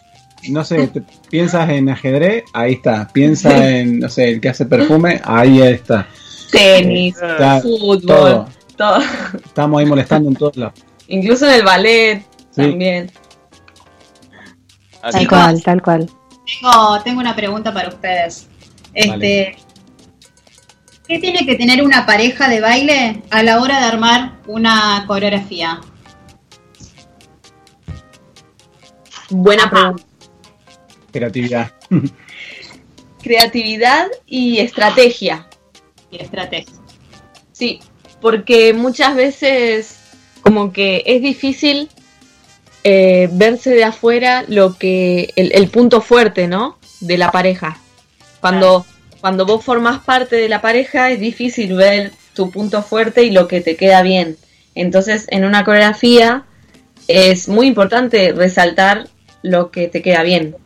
No 0.48 0.64
sé, 0.64 0.88
te- 0.88 1.02
piensas 1.30 1.70
en 1.70 1.88
ajedrez, 1.88 2.42
ahí 2.52 2.72
está. 2.72 3.06
Piensa 3.12 3.70
en, 3.70 4.00
no 4.00 4.08
sé, 4.08 4.28
el 4.30 4.40
que 4.40 4.48
hace 4.48 4.66
perfume, 4.66 5.20
ahí 5.24 5.60
está. 5.62 6.08
Tenis, 6.50 7.14
Está 7.14 7.60
fútbol, 7.60 8.02
todo. 8.02 8.48
todo. 8.76 8.98
Estamos 9.44 9.80
ahí 9.80 9.86
molestando 9.86 10.28
en 10.28 10.34
todos 10.36 10.56
lados. 10.56 10.74
Incluso 11.08 11.46
en 11.46 11.52
el 11.54 11.62
ballet 11.62 12.22
Sí. 12.50 12.62
también. 12.62 13.10
Así 15.02 15.18
Tal 15.18 15.28
cual, 15.28 15.62
tal 15.62 15.82
cual. 15.82 16.10
Tengo, 16.60 17.02
tengo 17.02 17.20
una 17.20 17.34
pregunta 17.34 17.72
para 17.72 17.88
ustedes. 17.88 18.48
Este, 18.94 19.08
Vale. 19.10 19.56
¿Qué 21.06 21.18
tiene 21.18 21.44
que 21.44 21.56
tener 21.56 21.82
una 21.82 22.06
pareja 22.06 22.48
de 22.48 22.60
baile 22.60 23.22
a 23.30 23.42
la 23.42 23.60
hora 23.60 23.80
de 23.80 23.86
armar 23.86 24.38
una 24.46 25.04
coreografía? 25.06 25.80
Buena 29.28 29.68
pregunta. 29.68 30.04
Creatividad. 31.10 31.72
Creatividad 33.22 34.08
y 34.26 34.58
estrategia. 34.58 35.46
Y 36.10 36.16
estrategia. 36.16 36.72
Sí, 37.52 37.80
porque 38.20 38.72
muchas 38.72 39.14
veces 39.14 39.98
como 40.42 40.72
que 40.72 41.02
es 41.06 41.20
difícil 41.22 41.88
eh, 42.84 43.28
verse 43.32 43.70
de 43.70 43.84
afuera 43.84 44.44
lo 44.48 44.76
que 44.78 45.32
el, 45.36 45.52
el 45.52 45.68
punto 45.68 46.00
fuerte, 46.00 46.48
¿no? 46.48 46.78
De 47.00 47.18
la 47.18 47.30
pareja. 47.30 47.78
Cuando 48.42 48.84
cuando 49.22 49.46
vos 49.46 49.64
formás 49.64 50.00
parte 50.00 50.34
de 50.34 50.48
la 50.48 50.60
pareja 50.60 51.10
es 51.12 51.20
difícil 51.20 51.74
ver 51.74 52.10
tu 52.34 52.50
punto 52.50 52.82
fuerte 52.82 53.22
y 53.22 53.30
lo 53.30 53.46
que 53.46 53.60
te 53.60 53.76
queda 53.76 54.02
bien. 54.02 54.36
Entonces, 54.74 55.26
en 55.28 55.44
una 55.44 55.64
coreografía 55.64 56.44
es 57.06 57.48
muy 57.48 57.68
importante 57.68 58.32
resaltar 58.32 59.08
lo 59.42 59.70
que 59.70 59.86
te 59.86 60.02
queda 60.02 60.24
bien. 60.24 60.56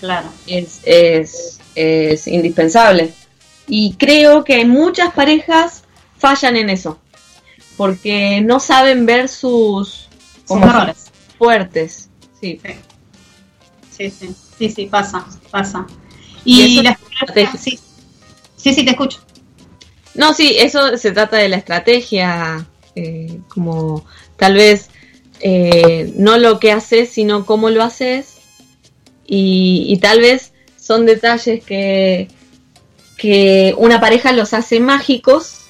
Claro. 0.00 0.28
es, 0.46 0.80
es, 0.84 1.60
es 1.74 2.26
indispensable. 2.26 3.12
Y 3.66 3.96
creo 3.98 4.44
que 4.44 4.64
muchas 4.64 5.12
parejas 5.12 5.84
fallan 6.18 6.56
en 6.56 6.70
eso, 6.70 6.98
porque 7.76 8.40
no 8.40 8.60
saben 8.60 9.04
ver 9.04 9.28
sus 9.28 10.08
como 10.46 10.66
errores. 10.66 11.10
fuertes. 11.36 12.08
Sí. 12.40 12.58
Sí, 13.90 14.10
sí, 14.10 14.34
sí, 14.58 14.70
sí, 14.70 14.86
pasa, 14.86 15.26
pasa. 15.50 15.86
Y 16.44 16.82
la 16.82 16.92
es 16.92 16.98
estrategia. 17.12 17.58
sí, 17.58 17.78
sí, 18.56 18.74
sí, 18.74 18.84
te 18.84 18.92
escucho. 18.92 19.20
No, 20.14 20.32
sí, 20.34 20.56
eso 20.58 20.96
se 20.96 21.12
trata 21.12 21.36
de 21.38 21.48
la 21.48 21.56
estrategia, 21.56 22.66
eh, 22.94 23.40
como 23.48 24.06
tal 24.36 24.54
vez 24.54 24.90
eh, 25.40 26.12
no 26.16 26.38
lo 26.38 26.60
que 26.60 26.72
haces, 26.72 27.10
sino 27.10 27.46
cómo 27.46 27.70
lo 27.70 27.82
haces. 27.82 28.42
Y, 29.26 29.86
y 29.88 29.98
tal 29.98 30.20
vez 30.20 30.52
son 30.76 31.06
detalles 31.06 31.64
que, 31.64 32.28
que 33.16 33.74
una 33.78 34.00
pareja 34.00 34.32
los 34.32 34.54
hace 34.54 34.80
mágicos. 34.80 35.60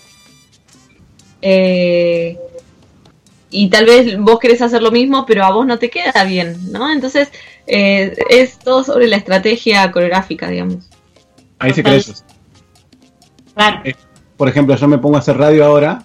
eh, 1.43 2.39
y 3.51 3.70
tal 3.70 3.87
vez 3.87 4.18
vos 4.18 4.39
querés 4.41 4.62
hacer 4.62 4.83
lo 4.83 4.91
mismo, 4.91 5.25
pero 5.27 5.45
a 5.45 5.53
vos 5.53 5.66
no 5.66 5.79
te 5.79 5.91
queda 5.91 6.25
bien, 6.25 6.72
¿no? 6.72 6.91
Entonces 6.91 7.29
eh, 7.67 8.15
es 8.31 8.59
todo 8.59 8.85
sobre 8.85 9.07
la 9.07 9.17
estrategia 9.17 9.91
coreográfica, 9.91 10.49
digamos. 10.49 10.89
Hay 11.59 11.73
secretos. 11.73 12.25
Claro. 13.55 13.83
Por 14.37 14.49
ejemplo, 14.49 14.75
yo 14.77 14.89
me 14.89 14.99
pongo 14.99 15.17
a 15.17 15.21
hacer 15.21 15.37
radio 15.37 15.65
ahora 15.65 16.05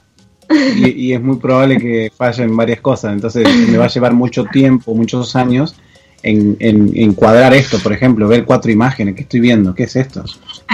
y, 0.50 0.90
y 0.90 1.14
es 1.14 1.22
muy 1.22 1.38
probable 1.38 1.78
que 1.78 2.12
fallen 2.16 2.56
varias 2.56 2.82
cosas. 2.82 3.14
Entonces 3.14 3.48
me 3.68 3.78
va 3.78 3.86
a 3.86 3.90
llevar 3.90 4.14
mucho 4.14 4.46
tiempo, 4.46 4.94
muchos 4.94 5.36
años 5.36 5.76
en, 6.24 6.56
en, 6.60 6.92
en 6.96 7.14
cuadrar 7.14 7.54
esto. 7.54 7.80
Por 7.80 7.94
ejemplo, 7.94 8.28
ver 8.28 8.46
cuatro 8.46 8.72
imágenes. 8.72 9.16
¿Qué 9.16 9.24
estoy 9.24 9.40
viendo? 9.40 9.74
¿Qué 9.74 9.84
es 9.84 9.96
esto? 9.96 10.24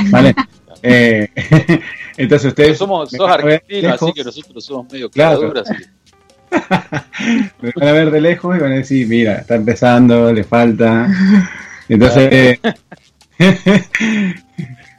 ¿Vale? 0.10 0.36
Eh, 0.84 1.30
entonces 2.18 2.54
Pero 2.54 2.68
ustedes 2.70 2.78
somos, 2.78 3.10
sos 3.10 3.30
argentinos, 3.30 4.02
así 4.02 4.14
que 4.14 4.24
nosotros 4.24 4.64
somos 4.64 4.92
medio 4.92 5.10
Claro. 5.10 5.54
Me 7.62 7.72
van 7.76 7.88
a 7.88 7.92
ver 7.92 8.12
de 8.12 8.22
lejos 8.22 8.56
y 8.56 8.60
van 8.60 8.72
a 8.72 8.76
decir, 8.76 9.08
mira, 9.08 9.36
está 9.36 9.56
empezando, 9.56 10.32
le 10.32 10.44
falta. 10.44 11.08
Entonces, 11.90 12.60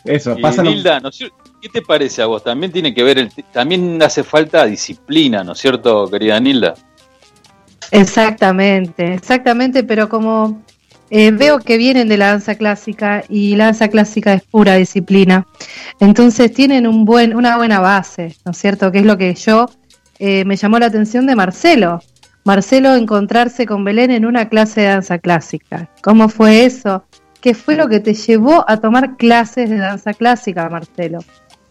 eso, 0.04 0.36
pasa 0.40 0.62
lo- 0.62 0.70
Nilda, 0.70 1.00
¿no 1.00 1.10
¿qué 1.10 1.68
te 1.68 1.82
parece 1.82 2.22
a 2.22 2.26
vos? 2.26 2.44
También 2.44 2.72
tiene 2.72 2.94
que 2.94 3.02
ver, 3.02 3.18
el, 3.18 3.30
también 3.52 4.00
hace 4.02 4.22
falta 4.22 4.64
disciplina, 4.66 5.42
¿no 5.42 5.52
es 5.52 5.58
cierto, 5.58 6.08
querida 6.08 6.38
Nilda? 6.38 6.74
Exactamente, 7.90 9.14
exactamente, 9.14 9.84
pero 9.84 10.08
como 10.08 10.62
eh, 11.10 11.30
veo 11.30 11.58
que 11.60 11.76
vienen 11.76 12.08
de 12.08 12.16
la 12.16 12.28
danza 12.28 12.56
clásica 12.56 13.24
y 13.28 13.54
la 13.56 13.66
danza 13.66 13.88
clásica 13.88 14.32
es 14.34 14.42
pura 14.42 14.74
disciplina, 14.74 15.46
entonces 16.00 16.52
tienen 16.52 16.86
un 16.86 17.04
buen, 17.04 17.34
una 17.34 17.56
buena 17.56 17.80
base, 17.80 18.36
¿no 18.44 18.52
es 18.52 18.58
cierto? 18.58 18.90
Que 18.90 18.98
es 19.00 19.04
lo 19.06 19.16
que 19.16 19.34
yo 19.34 19.68
eh, 20.18 20.44
me 20.44 20.56
llamó 20.56 20.78
la 20.78 20.86
atención 20.86 21.26
de 21.26 21.36
Marcelo. 21.36 22.00
Marcelo 22.44 22.94
encontrarse 22.94 23.66
con 23.66 23.84
Belén 23.84 24.10
en 24.10 24.24
una 24.24 24.48
clase 24.48 24.82
de 24.82 24.86
danza 24.88 25.18
clásica. 25.18 25.90
¿Cómo 26.02 26.28
fue 26.28 26.64
eso? 26.64 27.04
¿Qué 27.40 27.54
fue 27.54 27.76
lo 27.76 27.88
que 27.88 28.00
te 28.00 28.14
llevó 28.14 28.64
a 28.68 28.78
tomar 28.78 29.16
clases 29.16 29.68
de 29.68 29.76
danza 29.76 30.14
clásica, 30.14 30.68
Marcelo? 30.68 31.18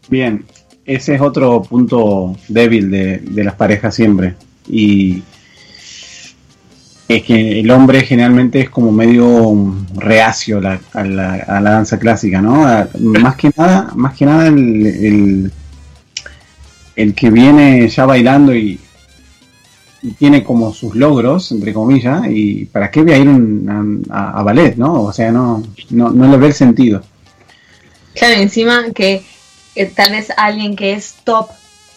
Bien, 0.09 0.45
ese 0.85 1.15
es 1.15 1.21
otro 1.21 1.61
punto 1.63 2.35
débil 2.47 2.91
de, 2.91 3.17
de 3.19 3.43
las 3.43 3.55
parejas 3.55 3.95
siempre. 3.95 4.35
Y 4.67 5.23
es 7.07 7.23
que 7.23 7.59
el 7.59 7.69
hombre 7.69 8.01
generalmente 8.01 8.61
es 8.61 8.69
como 8.69 8.91
medio 8.91 9.75
reacio 9.95 10.57
a 10.57 10.61
la, 10.61 10.79
a 10.93 11.61
la, 11.61 11.71
danza 11.71 11.99
clásica, 11.99 12.41
¿no? 12.41 12.65
Más 12.99 13.35
que 13.35 13.51
nada, 13.55 13.91
más 13.95 14.15
que 14.15 14.25
nada 14.25 14.47
el, 14.47 15.51
el 16.95 17.13
que 17.13 17.29
viene 17.29 17.87
ya 17.89 18.05
bailando 18.05 18.55
y, 18.55 18.79
y 20.01 20.11
tiene 20.11 20.43
como 20.43 20.73
sus 20.73 20.95
logros, 20.95 21.51
entre 21.51 21.73
comillas, 21.73 22.21
y 22.29 22.65
¿para 22.65 22.89
qué 22.91 23.01
voy 23.03 23.11
a 23.13 23.17
ir 23.17 23.27
un- 23.27 24.05
a, 24.09 24.39
a 24.39 24.43
ballet, 24.43 24.75
no? 24.77 25.01
O 25.03 25.13
sea, 25.13 25.31
no, 25.31 25.63
no, 25.89 26.09
no 26.11 26.27
le 26.31 26.37
ve 26.37 26.47
el 26.47 26.53
sentido. 26.53 27.01
Claro, 28.13 28.35
encima 28.41 28.91
que 28.93 29.23
eh, 29.75 29.85
tal 29.93 30.11
vez 30.11 30.29
alguien 30.37 30.75
que 30.75 30.93
es 30.93 31.15
top 31.23 31.49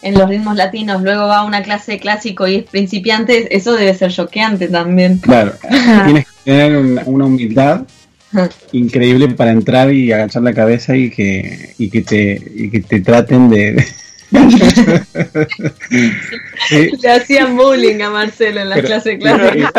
en 0.03 0.15
los 0.15 0.29
ritmos 0.29 0.57
latinos 0.57 1.03
luego 1.03 1.27
va 1.27 1.39
a 1.39 1.45
una 1.45 1.63
clase 1.63 1.93
de 1.93 1.99
clásico 2.01 2.47
y 2.49 2.57
es 2.57 2.65
principiante, 2.65 3.55
eso 3.57 3.73
debe 3.75 3.95
ser 3.95 4.13
choqueante 4.13 4.69
también. 4.69 5.19
Claro, 5.19 5.53
tienes 6.05 6.25
que 6.27 6.33
tener 6.45 6.77
una, 6.77 7.03
una 7.07 7.25
humildad 7.27 7.83
increíble 8.73 9.29
para 9.29 9.51
entrar 9.53 9.93
y 9.93 10.13
agachar 10.13 10.43
la 10.43 10.53
cabeza 10.55 10.97
y 10.97 11.11
que, 11.11 11.75
y 11.79 11.89
que, 11.91 12.03
te, 12.03 12.43
y 12.55 12.71
que 12.71 12.81
te 12.81 13.01
traten 13.01 13.49
de... 13.49 13.85
Sí, 16.69 16.91
Le 17.03 17.11
hacían 17.11 17.57
bullying 17.57 18.01
a 18.03 18.11
Marcelo 18.11 18.61
en 18.61 18.69
la 18.69 18.75
pero- 18.77 18.89
clase 18.89 19.11
de 19.11 19.19
pero- 19.19 19.39
clásico. 19.51 19.71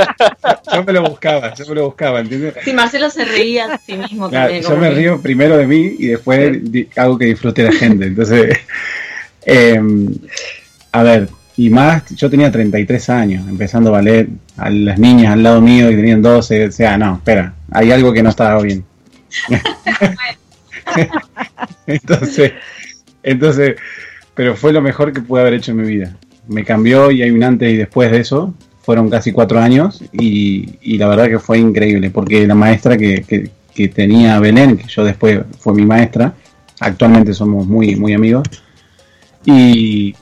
yo 0.73 0.83
me 0.83 0.93
lo 0.93 1.03
buscaba, 1.09 1.53
yo 1.53 1.65
me 1.67 1.75
lo 1.75 1.85
buscaba, 1.85 2.19
¿entiendes? 2.19 2.55
Sí, 2.63 2.73
Marcelo 2.73 3.09
se 3.09 3.25
reía 3.25 3.73
a 3.73 3.77
sí 3.77 3.93
mismo 3.97 4.29
Claro, 4.29 4.45
también. 4.47 4.63
yo 4.63 4.77
me 4.77 4.89
que- 4.89 4.95
río 4.95 5.21
primero 5.21 5.57
de 5.57 5.67
mí 5.67 5.95
y 5.99 6.07
después 6.07 6.71
di- 6.71 6.87
hago 6.95 7.17
que 7.17 7.25
disfrute 7.25 7.63
la 7.63 7.71
gente. 7.71 8.05
Entonces, 8.07 8.57
eh, 9.45 9.79
a 10.91 11.03
ver, 11.03 11.29
Y 11.57 11.69
más, 11.69 12.03
yo 12.15 12.29
tenía 12.29 12.49
33 12.49 13.09
años, 13.09 13.45
empezando 13.49 13.91
ballet, 13.91 14.29
a 14.55 14.69
las 14.69 14.97
niñas 14.97 15.33
al 15.33 15.43
lado 15.43 15.59
mío 15.59 15.89
que 15.89 15.95
tenían 15.97 16.21
12, 16.21 16.67
o 16.67 16.71
sea, 16.71 16.97
no, 16.97 17.15
espera, 17.15 17.53
hay 17.71 17.91
algo 17.91 18.13
que 18.13 18.23
no 18.23 18.29
estaba 18.29 18.61
bien. 18.61 18.85
entonces, 21.87 22.53
entonces, 23.23 23.75
pero 24.39 24.55
fue 24.55 24.71
lo 24.71 24.81
mejor 24.81 25.11
que 25.11 25.19
pude 25.19 25.41
haber 25.41 25.55
hecho 25.55 25.71
en 25.71 25.81
mi 25.81 25.87
vida. 25.89 26.15
Me 26.47 26.63
cambió 26.63 27.11
y 27.11 27.21
hay 27.21 27.29
un 27.29 27.43
antes 27.43 27.73
y 27.73 27.75
después 27.75 28.09
de 28.09 28.21
eso, 28.21 28.53
fueron 28.83 29.09
casi 29.09 29.33
cuatro 29.33 29.59
años 29.59 30.01
y, 30.13 30.77
y 30.81 30.97
la 30.97 31.09
verdad 31.09 31.27
que 31.27 31.39
fue 31.39 31.59
increíble, 31.59 32.09
porque 32.09 32.47
la 32.47 32.55
maestra 32.55 32.95
que, 32.95 33.49
que, 33.75 33.87
tenía 33.89 34.39
Belén, 34.39 34.77
que 34.77 34.87
yo 34.87 35.03
después 35.03 35.41
fue 35.57 35.73
mi 35.73 35.85
maestra, 35.85 36.35
actualmente 36.79 37.33
somos 37.33 37.67
muy, 37.67 37.97
muy 37.97 38.13
amigos, 38.13 38.47
y 39.43 40.15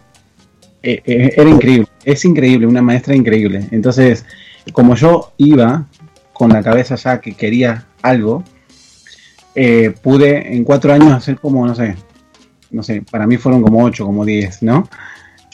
eh, 0.81 0.99
eh, 1.05 1.33
era 1.37 1.49
increíble, 1.51 1.87
es 2.03 2.25
increíble, 2.25 2.65
una 2.65 2.81
maestra 2.81 3.15
increíble. 3.15 3.67
Entonces, 3.69 4.25
como 4.73 4.95
yo 4.95 5.33
iba 5.37 5.85
con 6.33 6.51
la 6.51 6.63
cabeza 6.63 6.95
ya 6.95 7.21
que 7.21 7.35
quería 7.35 7.85
algo, 8.01 8.43
eh, 9.53 9.93
pude 10.01 10.55
en 10.55 10.63
cuatro 10.63 10.91
años 10.91 11.11
hacer 11.11 11.39
como, 11.39 11.67
no 11.67 11.75
sé, 11.75 11.95
no 12.71 12.83
sé, 12.83 13.03
para 13.09 13.27
mí 13.27 13.37
fueron 13.37 13.61
como 13.61 13.83
ocho, 13.83 14.05
como 14.05 14.25
diez, 14.25 14.61
¿no? 14.63 14.87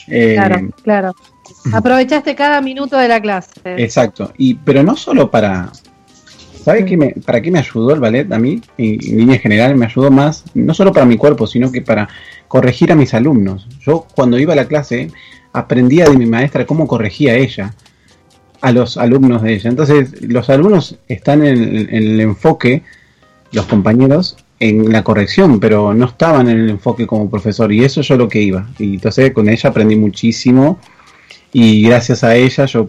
Eh, 0.08 0.34
Claro, 0.34 0.68
claro. 0.82 1.14
Aprovechaste 1.72 2.34
cada 2.34 2.60
minuto 2.60 2.96
de 2.96 3.08
la 3.08 3.20
clase. 3.20 3.52
Exacto, 3.64 4.32
y 4.36 4.54
pero 4.54 4.82
no 4.82 4.96
solo 4.96 5.30
para, 5.30 5.70
¿sabes 6.62 6.84
qué 6.84 6.96
me, 6.96 7.10
para 7.24 7.40
qué 7.40 7.50
me 7.50 7.58
ayudó 7.58 7.92
el 7.94 8.00
ballet 8.00 8.30
a 8.32 8.38
mí? 8.38 8.60
En, 8.78 8.94
en 9.02 9.16
líneas 9.18 9.40
generales 9.40 9.76
me 9.76 9.86
ayudó 9.86 10.10
más, 10.10 10.44
no 10.54 10.74
solo 10.74 10.92
para 10.92 11.06
mi 11.06 11.16
cuerpo, 11.16 11.46
sino 11.46 11.70
que 11.70 11.82
para 11.82 12.08
corregir 12.48 12.92
a 12.92 12.94
mis 12.94 13.14
alumnos. 13.14 13.68
Yo 13.80 14.06
cuando 14.14 14.38
iba 14.38 14.52
a 14.52 14.56
la 14.56 14.66
clase 14.66 15.10
aprendía 15.52 16.06
de 16.06 16.16
mi 16.18 16.26
maestra 16.26 16.66
cómo 16.66 16.86
corregía 16.86 17.34
ella 17.36 17.74
a 18.60 18.72
los 18.72 18.96
alumnos 18.96 19.42
de 19.42 19.54
ella. 19.54 19.70
Entonces 19.70 20.22
los 20.22 20.48
alumnos 20.50 20.98
están 21.08 21.44
en, 21.44 21.58
en 21.62 21.94
el 21.94 22.20
enfoque, 22.20 22.82
los 23.52 23.66
compañeros, 23.66 24.36
en 24.60 24.92
la 24.92 25.02
corrección, 25.02 25.58
pero 25.60 25.92
no 25.94 26.06
estaban 26.06 26.48
en 26.48 26.58
el 26.60 26.70
enfoque 26.70 27.06
como 27.06 27.28
profesor 27.30 27.72
y 27.72 27.84
eso 27.84 28.00
yo 28.02 28.16
lo 28.16 28.28
que 28.28 28.40
iba. 28.40 28.68
Y 28.78 28.94
entonces 28.94 29.32
con 29.32 29.48
ella 29.48 29.70
aprendí 29.70 29.96
muchísimo 29.96 30.78
y 31.52 31.82
gracias 31.82 32.24
a 32.24 32.34
ella 32.36 32.66
yo 32.66 32.88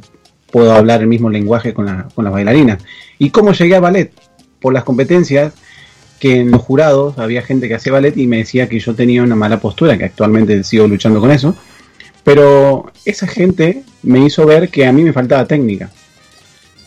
puedo 0.52 0.74
hablar 0.74 1.02
el 1.02 1.08
mismo 1.08 1.30
lenguaje 1.30 1.74
con, 1.74 1.86
la- 1.88 2.08
con 2.14 2.24
las 2.24 2.34
bailarinas. 2.34 2.84
¿Y 3.20 3.30
cómo 3.32 3.52
llegué 3.52 3.76
a 3.76 3.80
ballet? 3.80 4.12
Por 4.60 4.74
las 4.74 4.84
competencias 4.84 5.54
que 6.20 6.40
en 6.42 6.52
los 6.52 6.62
jurados 6.62 7.20
había 7.20 7.42
gente 7.42 7.68
que 7.68 7.76
hacía 7.76 7.92
ballet 7.92 8.16
y 8.18 8.26
me 8.28 8.38
decía 8.38 8.70
que 8.70 8.80
yo 8.80 8.96
tenía 8.96 9.22
una 9.24 9.36
mala 9.36 9.60
postura, 9.60 9.98
que 9.98 10.06
actualmente 10.06 10.64
sigo 10.64 10.88
luchando 10.88 11.20
con 11.20 11.30
eso, 11.32 11.56
pero 12.24 12.92
esa 13.04 13.28
gente 13.28 13.84
me 14.02 14.20
hizo 14.26 14.46
ver 14.46 14.70
que 14.70 14.86
a 14.86 14.94
mí 14.94 15.04
me 15.04 15.14
faltaba 15.14 15.46
técnica. 15.46 15.92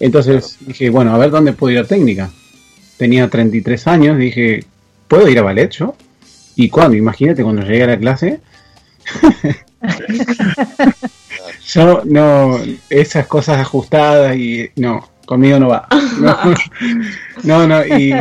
Entonces 0.01 0.57
dije, 0.61 0.91
bueno, 0.91 1.15
a 1.15 1.19
ver 1.19 1.31
dónde 1.31 1.53
puedo 1.53 1.73
ir 1.75 1.81
a 1.81 1.85
técnica. 1.85 2.31
Tenía 2.99 3.29
33 3.29 3.87
años, 3.87 4.19
dije, 4.19 4.65
¿puedo 5.07 5.29
ir 5.29 5.39
a 5.39 5.43
ballet 5.43 5.71
yo? 5.71 5.95
Y 6.57 6.69
cuando, 6.69 6.97
imagínate 6.97 7.43
cuando 7.43 7.63
llegué 7.63 7.85
a 7.85 7.87
la 7.87 7.99
clase, 7.99 8.41
yo 11.69 12.03
no, 12.05 12.59
esas 12.91 13.27
cosas 13.27 13.59
ajustadas 13.59 14.37
y 14.37 14.71
no, 14.77 15.09
conmigo 15.25 15.59
no 15.59 15.69
va. 15.69 15.87
No, 16.21 16.37
no, 17.45 17.67
no, 17.69 17.87
y, 17.87 18.13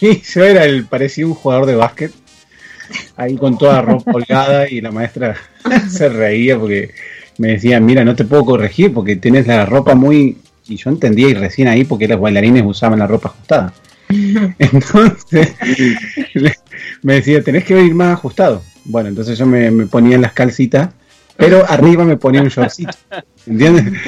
y 0.00 0.20
yo 0.20 0.44
era 0.44 0.64
el, 0.64 0.84
parecía 0.84 1.26
un 1.26 1.34
jugador 1.34 1.64
de 1.64 1.76
básquet, 1.76 2.12
ahí 3.16 3.36
con 3.36 3.56
toda 3.56 3.74
la 3.74 3.82
ropa 3.82 4.12
holgada 4.12 4.68
y 4.68 4.80
la 4.80 4.90
maestra 4.90 5.36
se 5.88 6.08
reía 6.08 6.58
porque 6.58 6.90
me 7.38 7.48
decía, 7.52 7.80
mira, 7.80 8.04
no 8.04 8.14
te 8.14 8.24
puedo 8.24 8.44
corregir 8.44 8.92
porque 8.92 9.16
tienes 9.16 9.46
la 9.46 9.64
ropa 9.66 9.94
muy... 9.94 10.38
Y 10.68 10.76
yo 10.76 10.90
entendía 10.90 11.28
y 11.28 11.34
recién 11.34 11.68
ahí 11.68 11.84
porque 11.84 12.06
los 12.06 12.20
bailarines 12.20 12.62
usaban 12.64 13.00
la 13.00 13.06
ropa 13.06 13.30
ajustada. 13.30 13.72
Entonces 14.58 15.54
me 17.02 17.14
decía, 17.14 17.42
tenés 17.42 17.64
que 17.64 17.74
venir 17.74 17.94
más 17.94 18.14
ajustado. 18.14 18.62
Bueno, 18.84 19.08
entonces 19.10 19.38
yo 19.38 19.46
me, 19.46 19.70
me 19.70 19.86
ponía 19.86 20.18
las 20.18 20.32
calcitas, 20.32 20.90
pero 21.36 21.64
arriba 21.68 22.04
me 22.04 22.16
ponía 22.16 22.42
un 22.42 22.48
shortcito. 22.48 22.96
¿Entiendes? 23.46 24.00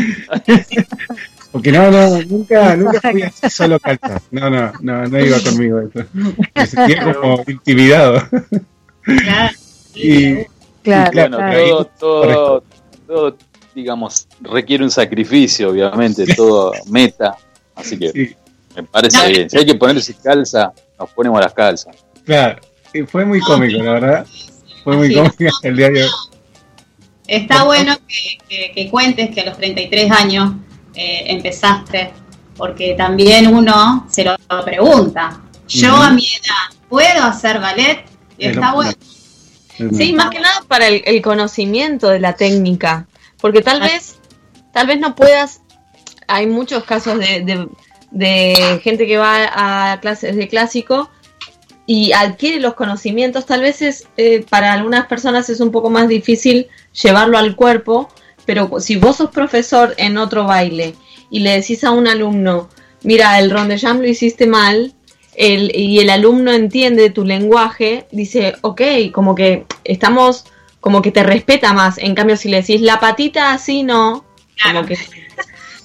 Porque 1.52 1.70
no, 1.70 1.88
no, 1.88 2.20
nunca, 2.22 2.74
nunca 2.74 3.00
fui 3.12 3.22
así 3.22 3.48
solo 3.48 3.78
calzas. 3.78 4.22
No, 4.32 4.50
no, 4.50 4.72
no, 4.80 5.07
no 5.07 5.20
iba 5.20 5.38
conmigo 5.38 5.80
eso. 5.80 6.05
Me 6.12 6.66
sentía 6.66 7.14
como 7.14 7.44
intimidado. 7.46 8.20
Claro. 9.02 9.57
Y 9.94 10.38
Claro, 10.84 11.11
Bueno, 11.14 11.36
claro. 11.38 11.59
todo, 11.64 11.84
todo, 11.98 12.64
todo, 13.07 13.36
digamos, 13.74 14.28
requiere 14.42 14.84
un 14.84 14.90
sacrificio, 14.90 15.70
obviamente, 15.70 16.26
todo 16.36 16.72
meta. 16.90 17.36
Así 17.74 17.98
que 17.98 18.11
sí, 18.11 18.36
me 18.74 18.82
parece 18.84 19.18
No, 19.18 19.28
bien. 19.28 19.50
Si 19.50 19.58
hay 19.58 19.66
que 19.66 19.74
ponerse 19.74 20.14
calza, 20.14 20.72
nos 20.98 21.10
ponemos 21.10 21.40
las 21.40 21.52
calzas. 21.52 21.94
claro, 22.24 22.60
y 22.92 23.02
fue 23.02 23.24
muy 23.24 23.40
cómico, 23.40 23.82
la 23.82 23.92
verdad. 23.92 24.26
Fue 24.84 24.96
muy 24.96 25.12
cómico 25.14 25.36
el 25.62 25.76
día 25.76 25.90
de 25.90 26.04
hoy. 26.04 26.10
Está 27.26 27.64
bueno 27.64 27.96
que, 28.06 28.38
que- 28.48 28.72
que 28.74 28.90
cuentes 28.90 29.34
que 29.34 29.40
a 29.40 29.46
los 29.46 29.56
33 29.56 30.10
años 30.10 30.52
eh, 30.94 31.24
empezaste, 31.28 32.12
porque 32.56 32.94
también 32.96 33.46
uno 33.52 34.06
se 34.10 34.24
lo 34.24 34.36
pregunta. 34.64 35.40
Yo 35.66 35.94
a 35.96 36.10
mi 36.10 36.24
edad, 36.26 36.78
¿puedo 36.88 37.24
hacer 37.24 37.58
ballet? 37.60 38.04
Y 38.38 38.46
está 38.48 38.74
bueno. 38.74 38.92
Sí, 39.96 40.12
más 40.12 40.30
que 40.30 40.38
nada 40.38 40.62
para 40.68 40.86
el, 40.86 41.02
el 41.04 41.20
conocimiento 41.22 42.08
de 42.10 42.20
la 42.20 42.34
técnica, 42.36 43.08
porque 43.40 43.60
tal 43.62 43.82
Ah. 43.82 43.86
vez, 43.86 44.16
tal 44.72 44.86
vez 44.86 45.00
no 45.00 45.16
puedas, 45.16 45.62
hay 46.28 46.46
muchos 46.46 46.84
casos 46.84 47.18
de, 47.18 47.40
de- 47.42 47.68
de 48.14 48.80
gente 48.82 49.06
que 49.06 49.18
va 49.18 49.92
a 49.92 50.00
clases 50.00 50.36
de 50.36 50.48
clásico 50.48 51.10
y 51.84 52.12
adquiere 52.12 52.60
los 52.60 52.74
conocimientos, 52.74 53.44
tal 53.44 53.60
vez 53.60 53.82
es, 53.82 54.06
eh, 54.16 54.46
para 54.48 54.72
algunas 54.72 55.06
personas 55.06 55.50
es 55.50 55.60
un 55.60 55.70
poco 55.70 55.90
más 55.90 56.08
difícil 56.08 56.68
llevarlo 57.02 57.36
al 57.36 57.56
cuerpo, 57.56 58.08
pero 58.46 58.70
si 58.80 58.96
vos 58.96 59.16
sos 59.16 59.30
profesor 59.30 59.94
en 59.98 60.16
otro 60.16 60.44
baile 60.44 60.94
y 61.28 61.40
le 61.40 61.50
decís 61.50 61.82
a 61.82 61.90
un 61.90 62.06
alumno, 62.06 62.70
mira, 63.02 63.38
el 63.40 63.50
rondejam 63.50 64.00
lo 64.00 64.08
hiciste 64.08 64.46
mal, 64.46 64.94
el, 65.34 65.76
y 65.76 65.98
el 65.98 66.08
alumno 66.08 66.52
entiende 66.52 67.10
tu 67.10 67.24
lenguaje, 67.24 68.06
dice, 68.12 68.54
ok, 68.60 68.80
como 69.12 69.34
que 69.34 69.66
estamos, 69.82 70.46
como 70.80 71.02
que 71.02 71.10
te 71.10 71.24
respeta 71.24 71.72
más. 71.72 71.98
En 71.98 72.14
cambio, 72.14 72.36
si 72.36 72.48
le 72.48 72.58
decís 72.58 72.80
la 72.80 73.00
patita 73.00 73.52
así, 73.52 73.82
no, 73.82 74.24
como 74.62 74.86
que 74.86 74.96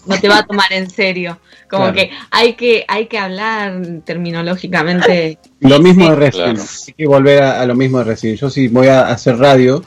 no 0.06 0.20
te 0.20 0.30
va 0.30 0.38
a 0.38 0.46
tomar 0.46 0.72
en 0.72 0.92
serio. 0.92 1.40
Como 1.70 1.84
Claro. 1.84 1.96
que 1.98 2.10
hay 2.32 2.54
que 2.54 2.84
hay 2.88 3.06
que 3.08 3.18
hablar 3.18 3.82
terminológicamente. 4.06 5.38
Lo 5.60 5.80
mismo 5.80 6.06
Sí. 6.06 6.10
de 6.10 6.16
recién, 6.16 6.56
Claro. 6.56 6.70
hay 6.88 6.94
que 6.94 7.06
volver 7.08 7.42
a, 7.44 7.62
a 7.62 7.66
lo 7.66 7.76
mismo 7.76 8.00
de 8.00 8.04
recién. 8.06 8.36
Yo 8.36 8.50
si 8.50 8.68
voy 8.68 8.88
a 8.88 9.08
hacer 9.10 9.38
radio 9.38 9.84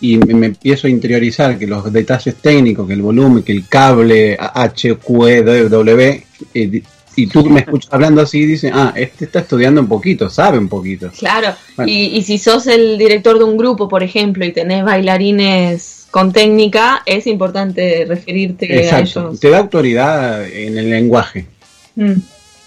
y 0.00 0.16
me, 0.18 0.34
me 0.34 0.46
empiezo 0.46 0.86
a 0.86 0.90
interiorizar 0.90 1.58
que 1.58 1.66
los 1.66 1.92
detalles 1.92 2.34
técnicos, 2.36 2.86
que 2.86 2.94
el 2.94 3.02
volumen, 3.02 3.42
que 3.42 3.52
el 3.52 3.66
cable 3.68 4.36
H, 4.38 4.94
Q, 4.96 5.26
E, 5.28 5.42
W, 5.42 6.26
eh, 6.54 6.82
y 7.14 7.26
tú 7.26 7.44
me 7.44 7.60
escuchas 7.60 7.92
hablando 7.92 8.22
así 8.22 8.38
y 8.40 8.46
dices, 8.46 8.72
ah, 8.74 8.92
este 8.96 9.26
está 9.26 9.40
estudiando 9.40 9.80
un 9.82 9.86
poquito, 9.86 10.30
sabe 10.30 10.58
un 10.58 10.68
poquito. 10.68 11.10
Claro, 11.18 11.54
Bueno. 11.76 11.92
y, 11.92 12.06
y 12.16 12.22
si 12.22 12.38
sos 12.38 12.66
el 12.66 12.96
director 12.96 13.36
de 13.38 13.44
un 13.44 13.56
grupo, 13.58 13.86
por 13.86 14.02
ejemplo, 14.02 14.44
y 14.46 14.52
tenés 14.52 14.82
bailarines 14.82 16.01
con 16.12 16.32
técnica, 16.32 17.02
es 17.06 17.26
importante 17.26 18.04
referirte 18.06 18.72
a 18.72 18.76
Exacto, 18.80 19.20
ellos. 19.30 19.40
te 19.40 19.50
da 19.50 19.58
autoridad 19.58 20.46
en 20.48 20.78
el 20.78 20.88
lenguaje, 20.90 21.46
Mm. 21.96 22.12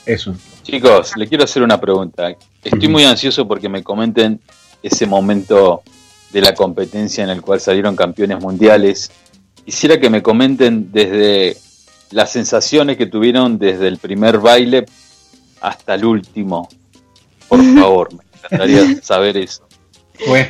eso. 0.06 0.36
Chicos, 0.64 1.14
le 1.16 1.28
quiero 1.28 1.44
hacer 1.46 1.64
una 1.64 1.80
pregunta. 1.80 2.36
Estoy 2.64 2.90
muy 2.90 3.04
ansioso 3.06 3.48
porque 3.48 3.70
me 3.70 3.84
comenten 3.84 4.42
ese 4.84 5.06
momento 5.06 5.84
de 6.34 6.42
la 6.42 6.54
competencia 6.56 7.24
en 7.24 7.30
el 7.30 7.42
cual 7.42 7.60
salieron 7.62 7.96
campeones 7.96 8.40
mundiales. 8.42 9.12
Quisiera 9.64 10.00
que 10.00 10.10
me 10.10 10.22
comenten 10.22 10.92
desde 10.92 11.56
las 12.12 12.32
sensaciones 12.32 12.98
que 12.98 13.06
tuvieron 13.06 13.58
desde 13.60 13.88
el 13.88 13.98
primer 14.00 14.40
baile 14.40 14.86
hasta 15.62 15.94
el 15.96 16.06
último. 16.06 16.68
Por 17.48 17.60
favor, 17.80 18.10
me 18.14 18.24
encantaría 18.44 19.02
saber 19.04 19.38
eso. 19.38 19.68
Fue 20.26 20.50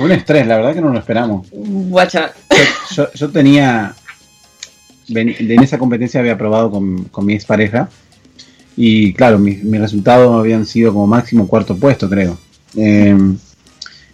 un 0.00 0.12
estrés, 0.12 0.46
la 0.46 0.56
verdad 0.56 0.74
que 0.74 0.80
no 0.80 0.90
lo 0.92 0.98
esperamos. 0.98 1.46
Guacha. 1.52 2.32
yo, 2.50 3.04
yo- 3.04 3.12
yo 3.14 3.28
tenía. 3.30 3.94
En 5.08 5.60
esa 5.62 5.76
competencia 5.78 6.20
había 6.20 6.38
probado 6.38 6.70
con, 6.70 7.04
con 7.04 7.26
mi 7.26 7.34
expareja. 7.34 7.88
Y 8.76 9.12
claro, 9.12 9.38
mis, 9.38 9.62
mis 9.64 9.80
resultados 9.80 10.38
habían 10.38 10.64
sido 10.64 10.92
como 10.92 11.06
máximo 11.08 11.48
cuarto 11.48 11.76
puesto, 11.76 12.08
creo. 12.08 12.38
Eh, 12.76 13.16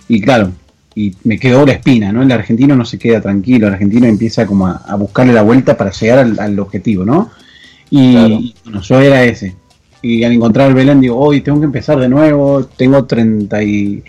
y 0.09 0.21
claro, 0.23 0.53
y 0.95 1.15
me 1.25 1.39
quedó 1.39 1.67
la 1.67 1.73
espina, 1.73 2.11
¿no? 2.13 2.23
El 2.23 2.33
argentino 2.33 2.75
no 2.75 2.87
se 2.87 2.99
queda 2.99 3.21
tranquilo, 3.21 3.67
el 3.69 3.75
argentino 3.75 4.07
empieza 4.07 4.47
como 4.47 4.67
a, 4.67 4.77
a 4.87 4.95
buscarle 4.95 5.35
la 5.35 5.43
vuelta 5.43 5.77
para 5.77 5.91
llegar 5.91 6.21
al, 6.21 6.41
al 6.41 6.59
objetivo, 6.59 7.05
¿no? 7.05 7.31
Y 7.91 8.13
Claro. 8.13 8.41
bueno, 8.65 8.81
yo 8.83 9.01
era 9.01 9.23
ese. 9.25 9.55
Y 10.01 10.25
al 10.25 10.33
encontrar 10.33 10.69
el 10.69 10.75
Belén 10.75 11.01
digo, 11.03 11.19
hoy 11.19 11.43
tengo 11.43 11.59
que 11.61 11.67
empezar 11.67 11.99
de 12.01 12.09
nuevo, 12.09 12.65
tengo 12.65 13.05
30 13.05 13.63
y 13.63 14.03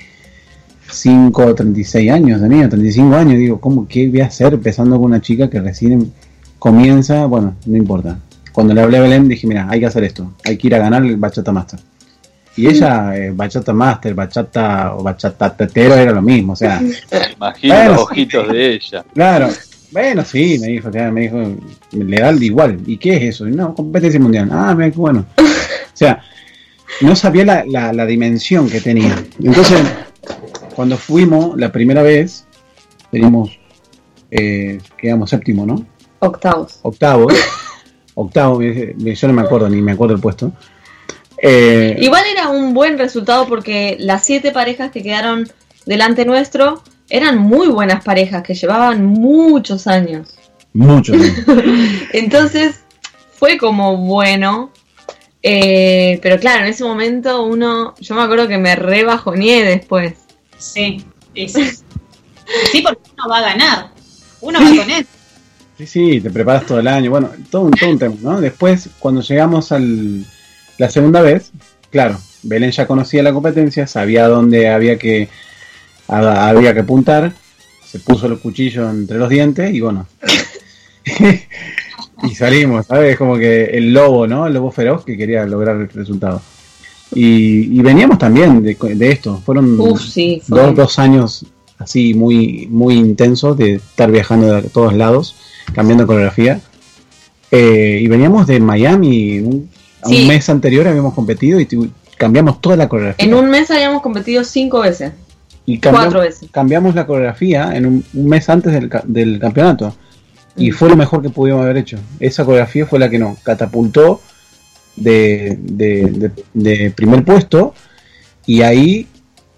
35, 0.88 1.56
36 1.56 2.12
años 2.12 2.42
tenía, 2.42 2.70
35 2.70 3.16
años. 3.16 3.38
Digo, 3.38 3.60
¿cómo, 3.60 3.88
¿qué 3.88 4.08
voy 4.10 4.22
a 4.22 4.28
hacer 4.28 4.54
empezando 4.54 4.96
con 4.96 5.06
una 5.06 5.22
chica 5.22 5.50
que 5.50 5.60
recién 5.60 6.12
comienza? 6.60 7.26
Bueno, 7.26 7.56
no 7.66 7.78
importa. 7.78 8.20
Cuando 8.54 8.74
le 8.74 8.82
hablé 8.82 8.98
a 8.98 9.02
Belén 9.02 9.28
dije, 9.28 9.46
mira, 9.46 9.68
hay 9.70 9.80
que 9.80 9.86
hacer 9.86 10.04
esto, 10.04 10.34
hay 10.44 10.58
que 10.58 10.68
ir 10.68 10.76
a 10.76 10.80
ganar 10.80 11.04
el 11.06 11.18
Bachata 11.18 11.52
Master. 11.52 11.80
Y 12.56 12.68
ella, 12.68 13.16
eh, 13.16 13.32
Bachata 13.32 13.72
Master, 13.72 14.16
Bachata 14.16 14.96
o 14.96 15.04
Bachata 15.04 15.56
Tetero 15.56 15.94
era 15.94 16.12
lo 16.12 16.24
mismo, 16.24 16.54
o 16.54 16.56
sea, 16.56 16.82
imagino 17.36 17.76
Bueno, 17.76 17.92
los 17.92 18.02
ojitos 18.02 18.52
de 18.52 18.74
ella. 18.74 19.06
claro. 19.14 19.50
Bueno, 19.90 20.26
sí, 20.26 20.58
me 20.60 20.68
dijo, 20.68 20.90
me 20.92 21.22
dijo, 21.22 21.38
le 21.94 22.18
da 22.18 22.34
igual. 22.34 22.78
¿Y 22.86 22.98
qué 22.98 23.16
es 23.16 23.24
eso? 23.36 23.46
No, 23.46 23.74
competencia 23.74 24.20
mundial. 24.20 24.50
Ah, 24.52 24.74
mira, 24.76 24.92
qué 24.92 24.98
bueno. 24.98 25.26
O 25.38 26.00
sea, 26.00 26.22
no 27.02 27.16
sabía 27.16 27.44
la, 27.44 27.66
la, 27.66 27.92
la 27.92 28.06
dimensión 28.06 28.70
que 28.70 28.82
tenía. 28.82 29.16
Entonces, 29.42 29.82
cuando 30.78 30.96
fuimos 30.96 31.58
la 31.58 31.72
primera 31.72 32.04
vez, 32.04 32.46
teníamos, 33.12 33.50
eh, 34.30 34.78
quedamos 34.96 35.32
séptimo, 35.32 35.66
¿no? 35.66 35.84
Octavos. 36.20 36.78
Octavo. 36.84 37.28
octavo, 38.14 38.62
yo 38.62 39.28
no 39.28 39.34
me 39.34 39.42
acuerdo, 39.42 39.70
ni 39.70 39.82
me 39.82 39.94
acuerdo 39.94 40.14
el 40.14 40.22
puesto. 40.22 40.52
Eh, 41.42 41.98
Igual 42.00 42.26
era 42.32 42.50
un 42.50 42.76
buen 42.76 43.00
resultado 43.00 43.48
porque 43.48 43.98
las 44.00 44.24
siete 44.24 44.52
parejas 44.52 44.92
que 44.92 45.02
quedaron 45.02 45.50
delante 45.88 46.26
nuestro 46.26 46.84
eran 47.10 47.40
muy 47.40 47.70
buenas 47.70 48.04
parejas 48.04 48.44
que 48.44 48.54
llevaban 48.54 49.04
muchos 49.04 49.88
años. 49.88 50.38
mucho. 50.74 51.14
Entonces 52.14 52.82
fue 53.32 53.58
como 53.58 53.98
bueno. 53.98 54.72
eh, 55.42 56.20
pero 56.22 56.40
claro, 56.40 56.66
en 56.66 56.70
ese 56.70 56.84
momento 56.84 57.42
uno, 57.46 57.96
yo 58.00 58.14
me 58.14 58.22
acuerdo 58.22 58.48
que 58.48 58.60
me 58.60 58.76
rebajoneé 58.76 59.64
después. 59.64 60.27
Sí, 60.58 61.04
sí, 61.36 61.48
sí. 61.50 61.64
Sí, 62.72 62.82
porque 62.82 63.02
uno 63.18 63.30
va 63.30 63.38
a 63.40 63.42
ganar. 63.42 63.90
Uno 64.42 64.60
va 64.60 64.66
con 64.84 64.90
él. 64.92 65.06
Sí, 65.78 65.86
sí, 65.86 66.22
te 66.22 66.30
preparas 66.30 66.66
todo 66.66 66.80
el 66.80 66.88
año. 66.88 67.12
Bueno, 67.12 67.30
todo 67.52 67.64
un, 67.64 67.72
todo 67.72 67.90
un 67.92 68.00
tema, 68.00 68.16
¿no? 68.22 68.42
Después, 68.42 68.90
cuando 69.00 69.22
llegamos 69.22 69.72
al 69.72 70.26
la 70.78 70.90
segunda 70.90 71.22
vez, 71.22 71.52
claro, 71.92 72.18
Belén 72.44 72.72
ya 72.72 72.88
conocía 72.88 73.24
la 73.24 73.34
competencia, 73.34 73.86
sabía 73.88 74.28
dónde 74.28 74.70
había 74.70 74.98
que 74.98 75.28
a- 76.08 76.50
había 76.50 76.74
que 76.74 76.80
apuntar, 76.82 77.34
se 77.86 78.00
puso 78.00 78.28
los 78.28 78.40
cuchillos 78.40 78.90
entre 78.94 79.18
los 79.18 79.30
dientes 79.30 79.74
y 79.74 79.82
bueno. 79.82 80.08
y 82.24 82.36
salimos, 82.36 82.86
¿sabes? 82.88 83.18
Como 83.18 83.38
que 83.38 83.66
el 83.66 83.94
lobo, 83.94 84.28
¿no? 84.28 84.48
El 84.48 84.54
lobo 84.54 84.72
feroz 84.72 85.04
que 85.06 85.18
quería 85.18 85.46
lograr 85.46 85.76
el 85.78 85.90
resultado. 85.90 86.42
Y, 87.14 87.78
y 87.80 87.82
veníamos 87.82 88.18
también 88.18 88.62
de, 88.64 88.76
de 88.76 89.12
esto. 89.12 89.42
Fueron 89.46 89.80
Uf, 89.80 90.02
sí, 90.02 90.42
fue. 90.48 90.62
dos, 90.62 90.76
dos 90.76 91.00
años 91.00 91.46
así 91.80 92.14
muy, 92.14 92.68
muy 92.70 92.96
intensos 92.96 93.58
de 93.58 93.76
estar 93.76 94.12
viajando 94.12 94.56
a 94.56 94.62
todos 94.62 94.94
lados, 94.94 95.36
cambiando 95.74 96.06
coreografía. 96.08 96.60
Eh, 97.52 98.00
y 98.02 98.08
veníamos 98.08 98.48
de 98.48 98.60
Miami, 98.60 99.40
un, 99.40 99.70
a 100.02 100.10
Sí. 100.10 100.22
un 100.22 100.28
mes 100.28 100.50
anterior 100.50 100.88
habíamos 100.88 101.14
competido 101.14 101.60
y 101.60 101.68
cambiamos 102.18 102.60
toda 102.62 102.76
la 102.76 102.90
coreografía. 102.90 103.26
En 103.26 103.34
un 103.34 103.50
mes 103.50 103.72
habíamos 103.72 104.02
competido 104.02 104.44
cinco 104.44 104.82
veces. 104.82 105.12
y 105.66 105.80
cambiamos, 105.80 106.06
cuatro 106.14 106.22
veces. 106.22 106.50
cambiamos 106.52 106.96
la 106.96 107.06
coreografía 107.06 107.76
en 107.76 107.86
un, 107.86 108.06
un 108.14 108.26
mes 108.30 108.48
antes 108.50 108.72
del, 108.74 108.90
del 109.06 109.40
campeonato. 109.40 109.96
Y 110.56 110.72
Mm. 110.72 110.74
fue 110.74 110.90
lo 110.90 110.96
mejor 110.96 111.22
que 111.22 111.30
pudimos 111.30 111.62
haber 111.64 111.78
hecho. 111.78 111.98
Esa 112.20 112.44
coreografía 112.46 112.86
fue 112.86 113.00
la 113.00 113.10
que 113.10 113.20
nos 113.20 113.38
catapultó 113.40 114.22
de, 114.98 115.58
de- 116.54 116.92
primer 116.92 117.24
puesto. 117.24 117.74
Y 118.46 118.62
ahí, 118.62 119.08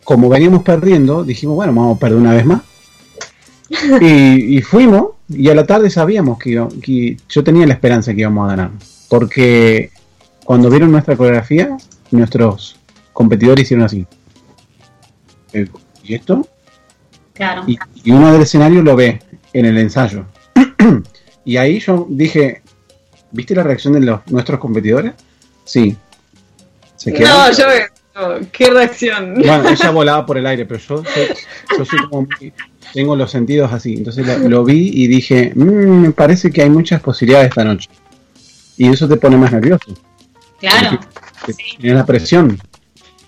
como 0.03 0.29
veníamos 0.29 0.63
perdiendo, 0.63 1.23
dijimos, 1.23 1.55
bueno, 1.55 1.73
vamos 1.73 1.97
a 1.97 1.99
perder 1.99 2.17
una 2.19 2.33
vez 2.33 2.45
más. 2.45 2.61
y, 4.01 4.57
y 4.57 4.61
fuimos, 4.61 5.11
y 5.27 5.49
a 5.49 5.55
la 5.55 5.65
tarde 5.65 5.89
sabíamos 5.89 6.39
que 6.39 7.17
yo 7.29 7.43
tenía 7.43 7.67
la 7.67 7.73
esperanza 7.73 8.13
que 8.13 8.21
íbamos 8.21 8.45
a 8.45 8.55
ganar. 8.55 8.71
Porque 9.09 9.91
cuando 10.43 10.69
vieron 10.69 10.91
nuestra 10.91 11.15
coreografía, 11.15 11.77
nuestros 12.11 12.77
competidores 13.13 13.63
hicieron 13.65 13.85
así. 13.85 14.05
Eh, 15.53 15.67
¿Y 16.03 16.15
esto? 16.15 16.47
Claro. 17.33 17.63
Y, 17.67 17.77
y 18.03 18.11
uno 18.11 18.31
del 18.33 18.41
escenario 18.41 18.81
lo 18.81 18.95
ve 18.95 19.19
en 19.53 19.65
el 19.65 19.77
ensayo. 19.77 20.25
y 21.45 21.57
ahí 21.57 21.79
yo 21.79 22.05
dije, 22.09 22.61
¿viste 23.31 23.55
la 23.55 23.63
reacción 23.63 23.93
de 23.93 24.01
los, 24.01 24.21
nuestros 24.27 24.59
competidores? 24.59 25.13
Sí. 25.69 25.95
Se. 26.95 27.11
No, 27.11 27.51
yo 27.51 27.65
no, 28.15 28.39
qué 28.51 28.69
reacción. 28.71 29.35
Bueno, 29.35 29.69
ella 29.69 29.89
volaba 29.91 30.25
por 30.25 30.37
el 30.37 30.45
aire, 30.47 30.65
pero 30.65 30.79
yo 30.79 31.03
soy, 31.03 31.27
yo 31.77 31.85
soy 31.85 31.99
como 32.09 32.23
muy- 32.23 32.53
tengo 32.93 33.15
los 33.15 33.29
sentidos 33.31 33.71
así. 33.71 33.93
Entonces 33.93 34.25
lo, 34.25 34.49
lo 34.49 34.63
vi 34.63 34.89
y 34.93 35.07
dije, 35.07 35.51
"Mm, 35.55 36.01
me 36.01 36.11
parece 36.11 36.51
que 36.51 36.63
hay 36.63 36.69
muchas 36.69 37.01
posibilidades 37.01 37.49
esta 37.49 37.63
noche. 37.63 37.89
Y 38.77 38.89
eso 38.89 39.07
te 39.07 39.15
pone 39.17 39.37
más 39.37 39.51
nervioso. 39.51 39.93
Claro. 40.59 40.99
Te- 41.45 41.53
Tienes 41.53 41.97
la 41.99 42.05
presión. 42.05 42.59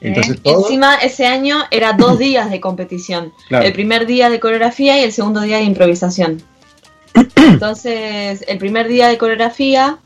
Entonces 0.02 0.42
todo, 0.42 0.64
Encima 0.64 0.96
ese 0.96 1.28
año 1.28 1.60
era 1.70 1.94
dos 1.94 2.18
días 2.20 2.50
de 2.50 2.60
competición. 2.60 3.32
Claro. 3.50 3.66
El 3.66 3.74
primer 3.74 4.08
día 4.08 4.30
de 4.32 4.40
coreografía 4.40 5.00
y 5.00 5.04
el 5.04 5.12
segundo 5.14 5.42
día 5.42 5.58
de 5.58 5.64
improvisación. 5.64 6.42
Entonces, 7.36 8.44
el 8.48 8.58
primer 8.58 8.88
día 8.88 9.08
de 9.10 9.18
coreografía, 9.18 9.98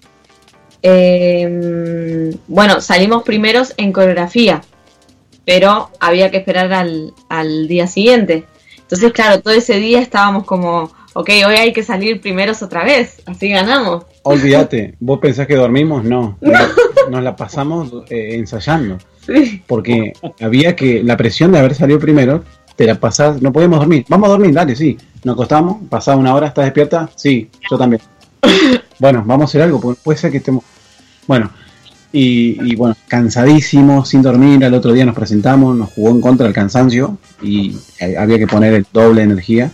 eh, 0.88 2.32
bueno, 2.48 2.80
salimos 2.80 3.24
primeros 3.24 3.74
en 3.78 3.92
coreografía, 3.92 4.62
pero 5.44 5.90
había 6.00 6.30
que 6.30 6.38
esperar 6.38 6.72
al, 6.74 7.12
al 7.28 7.68
día 7.68 7.88
siguiente. 7.88 8.46
Entonces, 8.78 9.12
claro, 9.14 9.42
todo 9.42 9.56
ese 9.56 9.78
día 9.80 10.00
estábamos 10.00 10.44
como, 10.44 10.92
ok, 11.16 11.30
hoy 11.48 11.56
hay 11.56 11.74
que 11.74 11.82
salir 11.82 12.22
primeros 12.22 12.62
otra 12.62 12.84
vez, 12.84 13.20
así 13.26 13.50
ganamos. 13.50 14.06
olvídate, 14.22 14.94
vos 15.00 15.18
pensás 15.20 15.48
que 15.48 15.56
dormimos, 15.56 16.04
no. 16.04 16.38
Nos, 16.40 16.70
nos 17.10 17.24
la 17.24 17.36
pasamos 17.36 17.92
eh, 18.12 18.36
ensayando. 18.36 19.00
Sí. 19.26 19.64
porque 19.66 20.14
había 20.40 20.76
que 20.76 21.02
la 21.02 21.18
presión 21.18 21.52
de 21.52 21.58
haber 21.58 21.74
salido 21.74 21.98
primero 21.98 22.44
te 22.76 22.86
la 22.86 23.00
pasás, 23.00 23.42
no 23.42 23.52
podíamos 23.52 23.80
dormir, 23.80 24.06
vamos 24.08 24.28
a 24.28 24.34
dormir, 24.34 24.54
dale, 24.54 24.76
sí, 24.76 25.00
nos 25.24 25.34
acostamos, 25.34 25.78
pasada 25.90 26.16
una 26.16 26.36
hora, 26.36 26.46
¿estás 26.46 26.66
despierta? 26.66 27.10
Sí, 27.16 27.50
yo 27.72 27.76
también. 27.78 28.04
Bueno, 28.98 29.24
vamos 29.26 29.42
a 29.42 29.46
hacer 29.46 29.62
algo, 29.62 29.82
porque 29.82 30.00
puede 30.02 30.18
ser 30.18 30.32
que 30.32 30.38
estemos, 30.38 30.64
bueno, 31.28 31.52
y, 32.12 32.76
bueno, 32.76 32.96
cansadísimos, 33.10 34.08
sin 34.08 34.22
dormir, 34.22 34.64
al 34.64 34.74
otro 34.74 34.94
día 34.94 35.06
nos 35.06 35.16
presentamos, 35.16 35.76
nos 35.76 35.90
jugó 35.90 36.12
en 36.12 36.22
contra 36.22 36.48
el 36.48 36.54
cansancio 36.54 37.18
y 37.42 37.76
eh, 38.00 38.16
había 38.18 38.40
que 38.40 38.48
poner 38.48 38.74
el 38.74 38.86
doble 38.94 39.22
energía. 39.22 39.70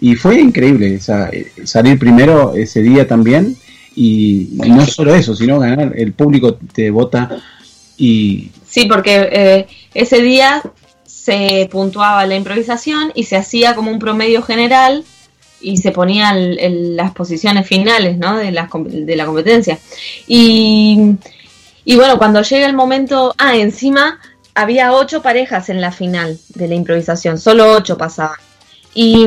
Y 0.00 0.14
fue 0.14 0.40
increíble, 0.40 0.96
o 0.96 1.00
sea, 1.00 1.28
eh, 1.30 1.52
salir 1.64 1.98
primero 1.98 2.54
ese 2.54 2.80
día 2.80 3.06
también 3.06 3.56
y, 3.94 4.58
y 4.64 4.70
no 4.70 4.86
solo 4.86 5.14
eso, 5.14 5.36
sino 5.36 5.60
ganar, 5.60 5.92
el 5.94 6.14
público 6.14 6.54
te 6.54 6.90
vota 6.90 7.36
y 7.98 8.50
Sí, 8.72 8.86
porque 8.86 9.28
eh, 9.30 9.66
ese 9.92 10.22
día 10.22 10.62
se 11.04 11.68
puntuaba 11.70 12.24
la 12.24 12.36
improvisación 12.36 13.12
y 13.14 13.24
se 13.24 13.36
hacía 13.36 13.74
como 13.74 13.90
un 13.90 13.98
promedio 13.98 14.40
general 14.40 15.04
y 15.62 15.76
se 15.78 15.90
ponían 15.92 16.36
el- 16.36 16.96
las 16.96 17.12
posiciones 17.12 17.66
finales 17.66 18.18
¿no? 18.18 18.36
de, 18.38 18.50
las 18.50 18.68
com- 18.68 18.88
de 18.88 19.16
la 19.16 19.24
competencia. 19.26 19.78
Y, 20.26 21.16
y 21.84 21.96
bueno, 21.96 22.18
cuando 22.18 22.42
llega 22.42 22.66
el 22.66 22.74
momento, 22.74 23.34
ah, 23.38 23.56
encima 23.56 24.18
había 24.54 24.92
ocho 24.92 25.22
parejas 25.22 25.68
en 25.68 25.80
la 25.80 25.92
final 25.92 26.38
de 26.54 26.68
la 26.68 26.74
improvisación, 26.74 27.38
solo 27.38 27.72
ocho 27.72 27.96
pasaban. 27.96 28.36
Y, 28.94 29.24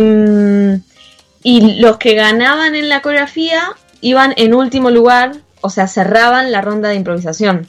y 1.44 1.80
los 1.80 1.98
que 1.98 2.14
ganaban 2.14 2.76
en 2.76 2.90
la 2.90 3.02
coreografía 3.02 3.64
iban 4.02 4.34
en 4.38 4.54
último 4.54 4.92
lugar, 4.92 5.38
o 5.62 5.70
sea, 5.70 5.88
cerraban 5.88 6.52
la 6.52 6.62
ronda 6.62 6.90
de 6.90 6.96
improvisación. 6.96 7.68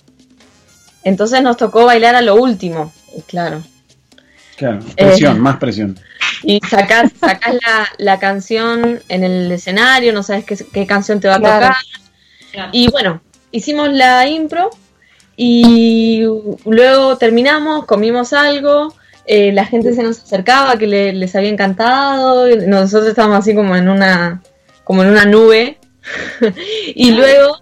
Entonces 1.05 1.43
nos 1.43 1.57
tocó 1.57 1.87
bailar 1.87 2.15
a 2.17 2.21
lo 2.23 2.35
último, 2.37 2.93
claro. 3.27 3.63
Claro, 4.57 4.81
presión, 4.97 5.37
Eh. 5.37 5.41
más 5.41 5.57
presión. 5.59 5.99
Y 6.49 6.61
sacás, 6.69 7.11
sacás 7.21 7.55
la, 7.55 7.89
la 7.99 8.19
canción 8.21 9.01
en 9.09 9.25
el 9.25 9.51
escenario, 9.51 10.13
no 10.13 10.23
sabes 10.23 10.45
qué, 10.45 10.57
qué 10.73 10.87
canción 10.87 11.19
te 11.19 11.27
va 11.27 11.35
a 11.37 11.41
Claro. 11.41 11.67
tocar. 11.67 11.77
Claro. 12.53 12.69
Y 12.73 12.89
bueno, 12.89 13.21
hicimos 13.51 13.93
la 13.93 14.29
impro 14.29 14.71
y 15.37 16.23
luego 16.65 17.19
terminamos, 17.19 17.85
comimos 17.85 18.33
algo, 18.33 18.95
eh, 19.27 19.51
la 19.53 19.65
gente 19.67 19.93
se 19.93 20.03
nos 20.05 20.21
acercaba 20.23 20.79
que 20.79 20.87
le- 20.87 21.13
les 21.13 21.35
había 21.35 21.49
encantado, 21.51 22.49
y 22.49 22.57
nosotros 22.67 23.09
estábamos 23.09 23.39
así 23.41 23.53
como 23.55 23.75
en 23.75 23.89
una, 23.89 24.41
como 24.85 25.03
en 25.03 25.09
una 25.11 25.25
nube. 25.25 25.79
y 26.95 27.11
luego, 27.11 27.59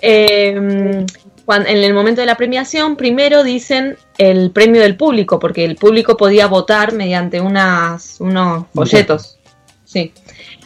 eh, 0.00 1.04
en 1.56 1.66
el 1.66 1.94
momento 1.94 2.20
de 2.20 2.26
la 2.26 2.36
premiación, 2.36 2.96
primero 2.96 3.44
dicen 3.44 3.96
el 4.18 4.50
premio 4.50 4.82
del 4.82 4.96
público, 4.96 5.38
porque 5.38 5.64
el 5.64 5.76
público 5.76 6.16
podía 6.16 6.46
votar 6.46 6.92
mediante 6.92 7.40
unas, 7.40 8.20
unos 8.20 8.66
folletos. 8.74 9.38
Sí 9.84 10.12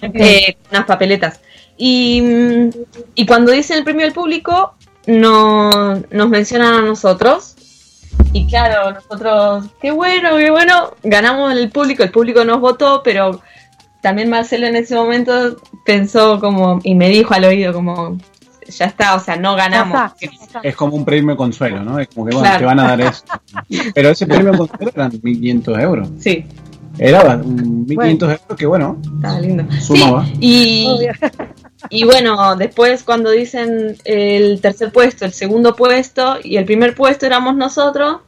eh, 0.03 0.57
unas 0.70 0.84
papeletas. 0.84 1.41
Y, 1.76 2.22
y 3.14 3.26
cuando 3.26 3.53
dicen 3.53 3.78
el 3.78 3.84
premio 3.84 4.05
del 4.05 4.14
público, 4.14 4.74
no, 5.07 5.95
nos 6.11 6.28
mencionan 6.28 6.74
a 6.74 6.82
nosotros 6.82 7.55
y 8.32 8.47
claro, 8.47 8.93
nosotros, 8.93 9.66
qué 9.80 9.91
bueno, 9.91 10.37
qué 10.37 10.51
bueno, 10.51 10.95
ganamos 11.03 11.53
el 11.53 11.70
público, 11.70 12.03
el 12.03 12.11
público 12.11 12.45
nos 12.45 12.61
votó, 12.61 13.03
pero 13.05 13.43
también 14.01 14.30
Marcelo 14.30 14.66
en 14.66 14.76
ese 14.76 14.95
momento 14.95 15.57
pensó 15.84 16.41
como, 16.41 16.80
y 16.82 16.95
me 16.95 17.09
dijo 17.11 17.34
al 17.34 17.45
oído 17.45 17.72
como, 17.72 18.18
ya 18.72 18.86
está, 18.86 19.14
o 19.14 19.20
sea, 19.20 19.36
no 19.36 19.54
ganamos. 19.56 20.12
Es 20.62 20.74
como 20.76 20.96
un 20.96 21.04
premio 21.04 21.36
consuelo, 21.36 21.82
¿no? 21.82 21.98
Es 21.98 22.08
como 22.08 22.26
que 22.26 22.34
bueno, 22.34 22.40
Claro. 22.48 22.58
te 22.58 22.64
van 22.64 22.80
a 22.80 22.88
dar 22.88 23.00
eso. 23.00 23.24
Pero 23.94 24.10
ese 24.10 24.26
premio 24.26 24.56
consuelo 24.56 24.92
eran 24.94 25.12
1.500 25.12 25.80
euros. 25.82 26.08
Sí, 26.18 26.44
Era 26.98 27.36
un 27.36 27.86
1.500 27.86 28.22
euros 28.22 28.58
que, 28.58 28.66
bueno, 28.66 28.96
estaba 29.16 29.40
lindo. 29.40 29.64
sumaba. 29.80 30.24
Sí, 30.26 30.32
y, 30.40 30.86
Obvio. 30.86 31.12
y 31.90 32.04
bueno, 32.04 32.56
después 32.56 33.02
cuando 33.02 33.30
dicen 33.30 33.96
el 34.04 34.60
tercer 34.60 34.92
puesto, 34.92 35.24
el 35.24 35.32
segundo 35.32 35.76
puesto 35.76 36.36
y 36.42 36.56
el 36.56 36.64
primer 36.64 36.94
puesto 36.94 37.26
éramos 37.26 37.54
nosotros. 37.56 38.18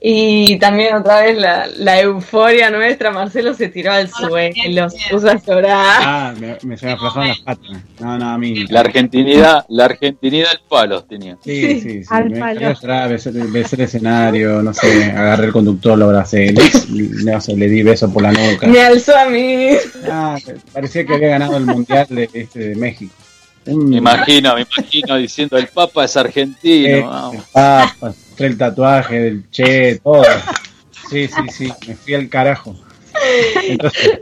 Y 0.00 0.58
también 0.60 0.94
otra 0.94 1.22
vez 1.22 1.36
la, 1.36 1.66
la 1.76 2.00
euforia 2.00 2.70
nuestra, 2.70 3.10
Marcelo 3.10 3.52
se 3.52 3.68
tiró 3.68 3.90
al 3.90 4.08
suelo, 4.08 4.88
se 4.90 5.10
puso 5.10 5.28
a 5.28 5.34
llorar. 5.34 6.00
Ah, 6.00 6.34
me, 6.38 6.56
me 6.62 6.76
se 6.76 6.86
me 6.86 6.92
aflojaron 6.92 7.28
las 7.30 7.40
patas. 7.40 7.70
No, 7.98 8.16
no, 8.16 8.30
a 8.30 8.38
mí. 8.38 8.64
La 8.68 8.80
argentinidad, 8.80 9.64
la 9.68 9.86
argentinidad 9.86 10.50
al 10.52 10.60
palos 10.68 11.08
tenía. 11.08 11.36
Sí, 11.42 11.80
sí, 11.80 12.02
sí. 12.02 12.02
Al 12.10 12.30
Me 12.30 12.38
palo. 12.38 12.60
llorar, 12.60 13.08
besé, 13.10 13.32
besé 13.32 13.74
el 13.74 13.82
escenario, 13.82 14.62
no 14.62 14.72
sé, 14.72 15.06
agarré 15.06 15.46
el 15.46 15.52
conductor, 15.52 15.98
lo 15.98 16.04
abracé, 16.04 16.52
le, 16.52 16.62
no 17.24 17.40
sé, 17.40 17.56
le 17.56 17.68
di 17.68 17.82
beso 17.82 18.12
por 18.12 18.22
la 18.22 18.30
nuca. 18.30 18.68
Me 18.68 18.80
alzó 18.80 19.16
a 19.16 19.24
mí. 19.28 19.70
Ah, 20.08 20.36
parecía 20.72 21.04
que 21.04 21.14
había 21.14 21.28
ganado 21.30 21.56
el 21.56 21.66
mundial 21.66 22.06
de, 22.08 22.30
este, 22.32 22.60
de 22.68 22.76
México. 22.76 23.12
Me 23.74 23.98
imagino, 23.98 24.54
me 24.54 24.62
imagino 24.62 25.16
diciendo 25.16 25.56
el 25.56 25.68
Papa 25.68 26.04
es 26.04 26.16
eh, 26.16 26.20
argentino. 26.20 27.06
vamos. 27.08 27.34
el 27.34 27.42
Papa, 27.52 28.14
el 28.38 28.58
tatuaje 28.58 29.20
del 29.20 29.50
Che, 29.50 29.96
todo. 29.96 30.22
Sí, 31.10 31.28
sí, 31.28 31.42
sí, 31.50 31.72
me 31.86 31.94
fui 31.94 32.14
al 32.14 32.28
carajo. 32.28 32.76
Entonces, 33.62 34.20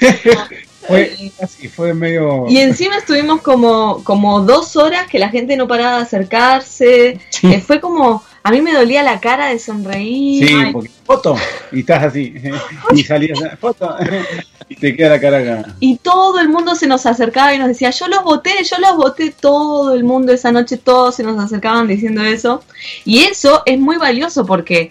fue 0.86 1.32
así, 1.40 1.68
fue 1.68 1.94
medio. 1.94 2.46
Y 2.48 2.58
encima 2.58 2.96
estuvimos 2.96 3.42
como, 3.42 4.02
como 4.04 4.40
dos 4.40 4.76
horas 4.76 5.06
que 5.08 5.18
la 5.18 5.28
gente 5.28 5.56
no 5.56 5.68
paraba 5.68 5.98
de 5.98 6.02
acercarse. 6.02 7.20
Sí. 7.30 7.50
que 7.50 7.60
fue 7.60 7.80
como, 7.80 8.24
a 8.42 8.50
mí 8.50 8.62
me 8.62 8.72
dolía 8.72 9.02
la 9.02 9.20
cara 9.20 9.48
de 9.48 9.58
sonreír. 9.58 10.48
Sí, 10.48 10.54
Ay, 10.54 10.72
porque 10.72 10.90
foto, 11.04 11.36
y 11.72 11.80
estás 11.80 12.04
así, 12.04 12.34
y 12.94 13.02
salías, 13.02 13.38
foto, 13.58 13.96
y 14.68 14.76
te 14.76 14.96
queda 14.96 15.10
la 15.10 15.20
cara 15.20 15.38
acá. 15.38 15.74
Y 15.80 15.98
todo 15.98 16.40
el 16.40 16.48
mundo 16.48 16.74
se 16.74 16.86
nos 16.86 17.06
acercaba 17.06 17.54
y 17.54 17.58
nos 17.58 17.68
decía, 17.68 17.90
yo 17.90 18.08
los 18.08 18.24
voté, 18.24 18.52
yo 18.64 18.78
los 18.78 18.96
voté, 18.96 19.30
todo 19.30 19.94
el 19.94 20.04
mundo 20.04 20.32
esa 20.32 20.52
noche, 20.52 20.76
todos 20.76 21.16
se 21.16 21.22
nos 21.22 21.38
acercaban 21.42 21.86
diciendo 21.86 22.22
eso. 22.22 22.62
Y 23.04 23.24
eso 23.24 23.62
es 23.66 23.78
muy 23.78 23.96
valioso 23.96 24.46
porque 24.46 24.90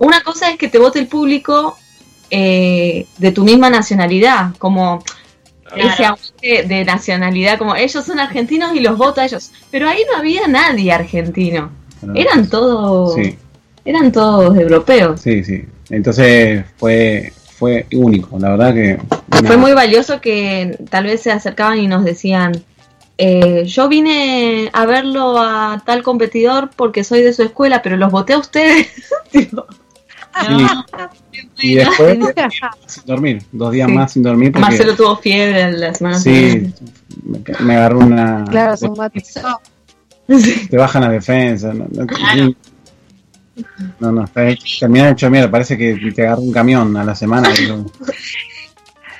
una 0.00 0.22
cosa 0.22 0.50
es 0.50 0.58
que 0.58 0.68
te 0.68 0.78
vote 0.78 0.98
el 0.98 1.08
público 1.08 1.76
eh, 2.30 3.06
de 3.18 3.32
tu 3.32 3.44
misma 3.44 3.70
nacionalidad, 3.70 4.54
como 4.58 5.02
ese 5.76 6.04
aguante 6.04 6.64
de 6.64 6.84
nacionalidad, 6.84 7.58
como 7.58 7.76
ellos 7.76 8.04
son 8.04 8.20
argentinos 8.20 8.74
y 8.74 8.80
los 8.80 8.96
voto 8.96 9.20
a 9.20 9.24
ellos. 9.24 9.50
Pero 9.70 9.88
ahí 9.88 10.02
no 10.10 10.18
había 10.18 10.46
nadie 10.46 10.92
argentino, 10.92 11.70
eran 12.14 12.48
todos, 12.48 13.14
Sí, 13.14 13.36
eran 13.84 14.12
todos 14.12 14.56
europeos. 14.56 15.20
sí, 15.20 15.42
sí. 15.44 15.64
Entonces 15.90 16.64
fue, 16.76 17.32
fue 17.58 17.86
único, 17.92 18.38
la 18.38 18.50
verdad 18.50 18.74
que. 18.74 18.98
Fue 19.46 19.56
muy 19.56 19.72
valioso 19.72 20.20
que 20.20 20.76
tal 20.90 21.04
vez 21.04 21.22
se 21.22 21.30
acercaban 21.32 21.78
y 21.78 21.86
nos 21.88 22.04
decían, 22.04 22.52
eh, 23.16 23.64
yo 23.66 23.88
vine 23.88 24.70
a 24.72 24.84
verlo 24.86 25.38
a 25.40 25.82
tal 25.84 26.02
competidor 26.02 26.70
porque 26.76 27.04
soy 27.04 27.22
de 27.22 27.32
su 27.32 27.42
escuela, 27.42 27.80
pero 27.82 27.96
los 27.96 28.10
voté 28.12 28.34
a 28.34 28.38
ustedes. 28.38 28.86
Tipo, 29.32 29.66
Y 31.60 31.74
después 31.76 32.18
sin 32.86 33.04
dormir, 33.06 33.42
dos 33.52 33.72
días 33.72 33.88
Sí. 33.88 33.94
más 33.94 34.12
sin 34.12 34.22
dormir 34.22 34.52
porque 34.52 34.60
Marcelo 34.68 34.94
tuvo 34.94 35.16
fiebre 35.16 35.72
la 35.72 35.94
semana 35.94 36.18
sí, 36.18 36.50
siguiente. 36.50 36.82
me, 37.24 37.40
me 37.64 37.76
agarró 37.76 37.98
una 38.00 38.44
Claro, 38.50 38.76
se 38.76 38.88
matizó. 38.90 39.60
Te 40.70 40.76
bajan 40.76 41.02
la 41.02 41.10
defensa, 41.10 41.72
no, 41.72 41.86
no, 41.90 42.54
no, 43.98 44.12
no, 44.12 44.24
está 44.24 44.46
hecho, 44.48 44.88
mierda, 44.88 45.50
parece 45.50 45.76
que 45.76 45.94
te 46.14 46.22
agarró 46.26 46.42
un 46.42 46.52
camión 46.52 46.96
a 46.96 47.04
la 47.04 47.14
semana. 47.14 47.50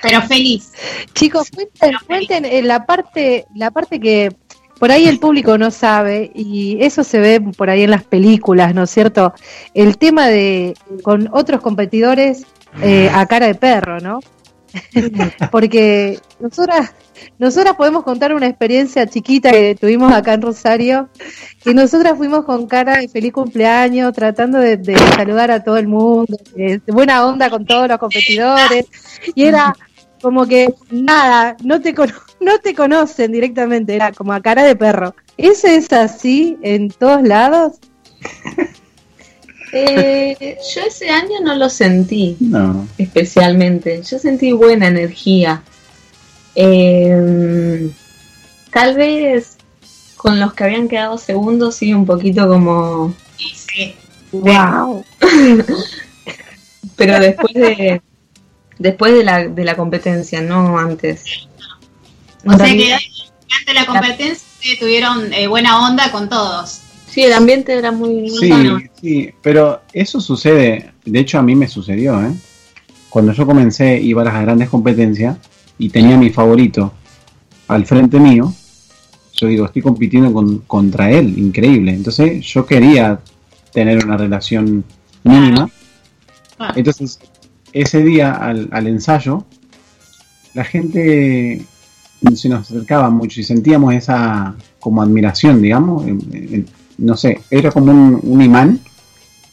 Pero 0.01 0.21
feliz. 0.21 0.71
Chicos, 1.13 1.49
cuenten, 1.51 1.95
cuenten 2.07 2.45
eh, 2.45 2.61
la 2.61 2.85
parte, 2.85 3.45
la 3.55 3.71
parte 3.71 3.99
que 3.99 4.33
por 4.79 4.91
ahí 4.91 5.07
el 5.07 5.19
público 5.19 5.57
no 5.57 5.71
sabe 5.71 6.31
y 6.33 6.77
eso 6.81 7.03
se 7.03 7.19
ve 7.19 7.41
por 7.41 7.69
ahí 7.69 7.83
en 7.83 7.91
las 7.91 8.03
películas, 8.03 8.73
¿no 8.73 8.83
es 8.83 8.89
cierto? 8.89 9.33
El 9.73 9.97
tema 9.97 10.27
de 10.27 10.73
con 11.03 11.27
otros 11.33 11.59
competidores 11.59 12.45
eh, 12.81 13.09
a 13.13 13.25
cara 13.25 13.47
de 13.47 13.55
perro, 13.55 13.99
¿no? 13.99 14.19
Porque 15.51 16.19
nosotras, 16.39 16.93
nosotras 17.37 17.75
podemos 17.75 18.03
contar 18.03 18.33
una 18.33 18.47
experiencia 18.47 19.07
chiquita 19.07 19.51
que 19.51 19.75
tuvimos 19.75 20.11
acá 20.11 20.33
en 20.33 20.41
Rosario, 20.41 21.09
que 21.63 21.73
nosotras 21.73 22.17
fuimos 22.17 22.45
con 22.45 22.67
cara 22.67 22.97
de 22.97 23.07
feliz 23.07 23.33
cumpleaños, 23.33 24.13
tratando 24.13 24.59
de, 24.59 24.79
saludar 25.15 25.51
a 25.51 25.63
todo 25.63 25.77
el 25.77 25.87
mundo, 25.87 26.37
de, 26.55 26.81
buena 26.87 27.25
onda 27.25 27.49
con 27.49 27.65
todos 27.65 27.87
los 27.87 27.97
competidores, 27.97 28.85
y 29.35 29.43
era 29.43 29.75
como 30.21 30.45
que 30.45 30.73
nada, 30.91 31.55
no 31.63 31.81
te, 31.81 31.93
no 32.41 32.59
te 32.59 32.75
conocen 32.75 33.31
directamente, 33.31 33.95
era 33.95 34.11
como 34.11 34.33
a 34.33 34.41
cara 34.41 34.63
de 34.63 34.75
perro. 34.75 35.15
¿Eso 35.37 35.67
es 35.67 35.91
así 35.93 36.57
en 36.61 36.89
todos 36.89 37.23
lados? 37.23 37.79
Eh, 39.71 40.57
yo 40.73 40.81
ese 40.81 41.09
año 41.09 41.41
no 41.43 41.55
lo 41.55 41.69
sentí 41.69 42.37
no, 42.39 42.87
especialmente, 42.97 44.01
yo 44.01 44.17
sentí 44.17 44.51
buena 44.51 44.87
energía. 44.87 45.61
Eh, 46.55 47.91
tal 48.71 48.95
vez 48.95 49.57
con 50.17 50.39
los 50.39 50.53
que 50.53 50.63
habían 50.63 50.87
quedado 50.87 51.17
segundos 51.17 51.75
sí 51.75 51.93
un 51.93 52.05
poquito 52.05 52.47
como 52.47 53.13
Sí, 53.37 53.53
sí. 53.55 53.95
¡Wow! 54.31 55.05
pero 56.95 57.19
después 57.19 57.53
de 57.53 58.01
después 58.79 59.13
de 59.13 59.23
la, 59.23 59.47
de 59.47 59.63
la 59.63 59.75
competencia, 59.75 60.41
no 60.41 60.79
antes. 60.79 61.23
O 62.45 62.57
sea 62.57 62.65
que 62.65 62.93
ante 62.93 63.73
la 63.73 63.85
competencia 63.85 64.45
tuvieron 64.79 65.31
eh, 65.33 65.47
buena 65.47 65.87
onda 65.87 66.11
con 66.11 66.29
todos. 66.29 66.78
Sí, 67.11 67.23
el 67.23 67.33
ambiente 67.33 67.73
era 67.77 67.91
muy, 67.91 68.13
muy 68.13 68.29
Sí, 68.29 68.53
sí, 69.01 69.29
pero 69.41 69.81
eso 69.93 70.19
sucede, 70.21 70.91
de 71.05 71.19
hecho 71.19 71.39
a 71.39 71.41
mí 71.41 71.55
me 71.55 71.67
sucedió, 71.67 72.21
¿eh? 72.21 72.31
Cuando 73.09 73.33
yo 73.33 73.45
comencé, 73.45 73.99
iba 73.99 74.21
a 74.21 74.25
las 74.25 74.41
grandes 74.41 74.69
competencias 74.69 75.37
y 75.79 75.89
tenía 75.89 76.17
mi 76.17 76.29
favorito 76.29 76.93
al 77.67 77.85
frente 77.85 78.19
mío, 78.19 78.53
yo 79.33 79.47
digo, 79.47 79.65
estoy 79.65 79.81
compitiendo 79.81 80.31
con, 80.33 80.59
contra 80.59 81.09
él, 81.11 81.37
increíble. 81.39 81.91
Entonces 81.93 82.45
yo 82.45 82.65
quería 82.65 83.19
tener 83.73 84.03
una 84.05 84.17
relación 84.17 84.83
mínima. 85.23 85.69
Ah, 86.59 86.73
Entonces, 86.75 87.19
ese 87.71 88.03
día 88.03 88.33
al, 88.33 88.67
al 88.71 88.87
ensayo, 88.87 89.45
la 90.53 90.65
gente 90.65 91.61
se 92.35 92.49
nos 92.49 92.69
acercaba 92.69 93.09
mucho 93.09 93.39
y 93.39 93.43
sentíamos 93.43 93.93
esa 93.93 94.55
como 94.79 95.01
admiración, 95.01 95.61
digamos. 95.61 96.05
en- 96.05 96.21
en- 96.31 96.78
no 96.99 97.15
sé, 97.17 97.41
era 97.49 97.71
como 97.71 97.91
un, 97.91 98.41
imán 98.41 98.79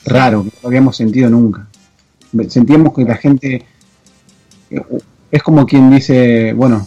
raro 0.04 0.44
que 0.44 0.50
no 0.62 0.68
habíamos 0.68 0.96
sentido 0.96 1.30
nunca. 1.30 1.66
Sentíamos 2.48 2.94
que 2.94 3.04
la 3.04 3.16
gente 3.16 3.64
eh, 4.70 4.80
es 5.30 5.42
como 5.42 5.66
quien 5.66 5.90
dice, 5.90 6.52
bueno, 6.52 6.86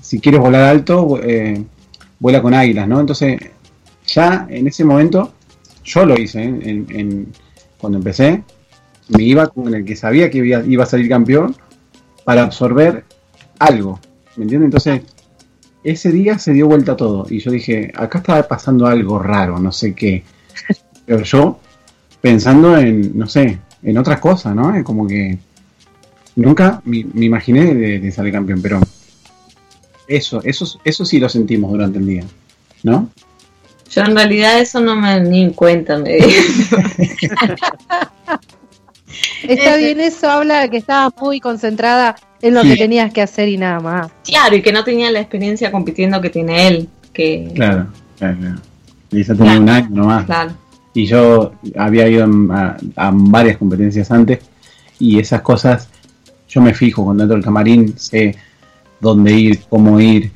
si 0.00 0.20
quieres 0.20 0.40
volar 0.40 0.64
alto, 0.64 1.18
eh, 1.22 1.64
vuela 2.18 2.42
con 2.42 2.54
águilas, 2.54 2.88
¿no? 2.88 3.00
Entonces, 3.00 3.38
ya 4.06 4.46
en 4.48 4.66
ese 4.66 4.84
momento, 4.84 5.32
yo 5.84 6.04
lo 6.06 6.18
hice, 6.18 6.42
¿eh? 6.42 6.46
en, 6.46 6.86
en- 6.90 7.32
cuando 7.78 7.98
empecé, 7.98 8.42
me 9.08 9.22
iba 9.22 9.48
con 9.48 9.72
el 9.74 9.84
que 9.84 9.96
sabía 9.96 10.30
que 10.30 10.38
iba, 10.38 10.64
iba 10.64 10.84
a 10.84 10.86
salir 10.86 11.08
campeón 11.08 11.54
para 12.24 12.42
absorber 12.42 13.04
algo, 13.58 14.00
¿me 14.36 14.44
entiendes? 14.44 14.66
Entonces, 14.66 15.02
ese 15.86 16.10
día 16.10 16.38
se 16.38 16.52
dio 16.52 16.66
vuelta 16.66 16.96
todo 16.96 17.26
y 17.30 17.38
yo 17.38 17.52
dije, 17.52 17.92
acá 17.94 18.18
estaba 18.18 18.42
pasando 18.42 18.86
algo 18.86 19.20
raro, 19.20 19.58
no 19.58 19.70
sé 19.70 19.94
qué. 19.94 20.24
Pero 21.06 21.22
yo 21.22 21.60
pensando 22.20 22.76
en, 22.76 23.16
no 23.16 23.28
sé, 23.28 23.60
en 23.82 23.96
otras 23.96 24.18
cosas, 24.18 24.54
¿no? 24.54 24.74
Es 24.74 24.82
como 24.82 25.06
que 25.06 25.38
nunca 26.34 26.82
me, 26.84 27.06
me 27.14 27.26
imaginé 27.26 27.72
de, 27.72 28.00
de 28.00 28.12
salir 28.12 28.32
campeón, 28.32 28.60
pero 28.60 28.80
eso, 30.08 30.40
eso, 30.42 30.80
eso 30.82 31.04
sí 31.04 31.20
lo 31.20 31.28
sentimos 31.28 31.70
durante 31.70 31.98
el 31.98 32.06
día, 32.06 32.24
¿no? 32.82 33.08
Yo 33.88 34.02
en 34.02 34.16
realidad 34.16 34.58
eso 34.58 34.80
no 34.80 34.96
me 34.96 35.20
ni 35.20 35.42
en 35.42 35.52
cuenta 35.52 35.98
me. 35.98 36.18
Está 39.48 39.76
bien, 39.76 40.00
eso 40.00 40.28
habla 40.30 40.60
de 40.62 40.70
que 40.70 40.76
estabas 40.78 41.12
muy 41.20 41.40
concentrada 41.40 42.16
en 42.42 42.54
lo 42.54 42.62
Sí. 42.62 42.70
que 42.70 42.76
tenías 42.76 43.12
que 43.12 43.22
hacer 43.22 43.48
y 43.48 43.58
nada 43.58 43.80
más. 43.80 44.08
Claro, 44.24 44.56
y 44.56 44.62
que 44.62 44.72
no 44.72 44.82
tenía 44.84 45.10
la 45.10 45.20
experiencia 45.20 45.70
compitiendo 45.70 46.20
que 46.20 46.30
tiene 46.30 46.66
él. 46.68 46.88
Que, 47.12 47.50
Claro, 47.54 47.86
claro, 48.18 48.36
claro. 48.38 48.56
Y 49.12 49.20
esa 49.20 49.34
tenía 49.34 49.58
un 49.60 49.68
año 49.68 49.88
nomás. 49.90 50.24
claro. 50.26 50.52
Y 50.94 51.06
yo 51.06 51.52
había 51.76 52.08
ido 52.08 52.26
a, 52.52 52.76
a 52.96 53.10
varias 53.12 53.58
competencias 53.58 54.10
antes 54.10 54.38
y 54.98 55.18
esas 55.18 55.42
cosas 55.42 55.88
yo 56.48 56.60
me 56.62 56.72
fijo 56.72 57.04
cuando 57.04 57.24
entro 57.24 57.36
al 57.36 57.44
camarín, 57.44 57.98
sé 57.98 58.34
dónde 59.00 59.32
ir, 59.32 59.60
cómo 59.68 60.00
ir, 60.00 60.30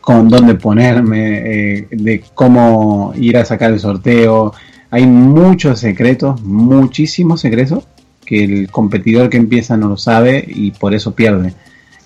con 0.00 0.28
dónde 0.28 0.54
ponerme, 0.56 1.78
eh, 1.78 1.86
de 1.90 2.24
cómo 2.34 3.12
ir 3.16 3.36
a 3.36 3.44
sacar 3.44 3.72
el 3.72 3.78
sorteo. 3.80 4.52
Hay 4.90 5.06
muchos 5.06 5.78
secretos, 5.80 6.40
muchísimos 6.42 7.40
secretos 7.40 7.84
que 8.24 8.44
el 8.44 8.70
competidor 8.70 9.30
que 9.30 9.36
empieza 9.36 9.76
no 9.76 9.88
lo 9.88 9.96
sabe 9.96 10.44
y 10.46 10.70
por 10.70 10.94
eso 10.94 11.14
pierde. 11.14 11.54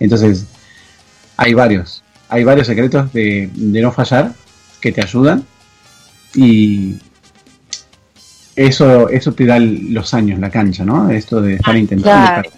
Entonces, 0.01 0.47
hay 1.37 1.55
varios, 1.55 2.03
hay 2.29 2.45
varios 2.45 2.66
secretos 2.66 3.12
de, 3.12 3.51
de 3.53 3.81
no 3.81 3.93
fallar 3.93 4.33
que 4.81 4.93
te 4.93 5.03
ayudan 5.03 5.45
y 6.35 6.97
eso, 8.59 9.09
eso 9.09 9.33
te 9.33 9.47
da 9.47 9.59
los 9.59 10.12
años, 10.14 10.41
la 10.41 10.51
cancha, 10.51 10.85
¿no? 10.85 11.11
Esto 11.11 11.41
de 11.41 11.55
estar 11.55 11.77
intentando. 11.77 12.03
Claro. 12.03 12.51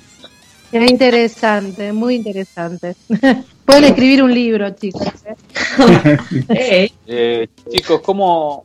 Qué 0.71 0.87
interesante, 0.87 1.93
muy 1.93 2.15
interesante. 2.15 2.95
Pueden 3.65 3.85
escribir 3.85 4.23
un 4.23 4.33
libro, 4.33 4.71
chicos. 4.71 5.09
¿eh? 5.27 6.17
Eh, 6.49 6.91
Eh, 7.07 7.49
chicos, 7.71 8.01
¿cómo 8.03 8.65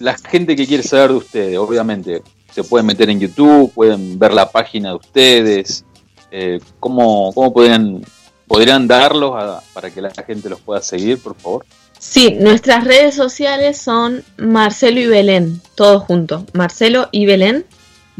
la 0.00 0.18
gente 0.18 0.54
que 0.56 0.66
quiere 0.66 0.82
saber 0.82 1.10
de 1.10 1.16
ustedes? 1.16 1.58
Obviamente, 1.58 2.22
se 2.56 2.64
pueden 2.64 2.86
meter 2.86 3.08
en 3.10 3.20
YouTube, 3.20 3.72
pueden 3.74 4.18
ver 4.18 4.32
la 4.34 4.50
página 4.50 4.88
de 4.90 4.94
ustedes. 4.96 5.84
Eh, 6.30 6.58
¿Cómo, 6.80 7.32
cómo 7.34 7.52
podrían, 7.52 8.02
podrían 8.46 8.86
darlos 8.88 9.32
a- 9.36 9.60
para 9.72 9.90
que 9.90 10.00
la 10.00 10.10
gente 10.10 10.48
los 10.48 10.60
pueda 10.60 10.80
seguir, 10.82 11.18
por 11.18 11.34
favor? 11.36 11.64
Sí, 11.98 12.36
nuestras 12.40 12.84
redes 12.84 13.14
sociales 13.14 13.78
son 13.78 14.22
Marcelo 14.36 15.00
y 15.00 15.06
Belén, 15.06 15.60
todos 15.74 16.02
juntos. 16.04 16.42
Marcelo 16.52 17.08
y 17.12 17.26
Belén, 17.26 17.64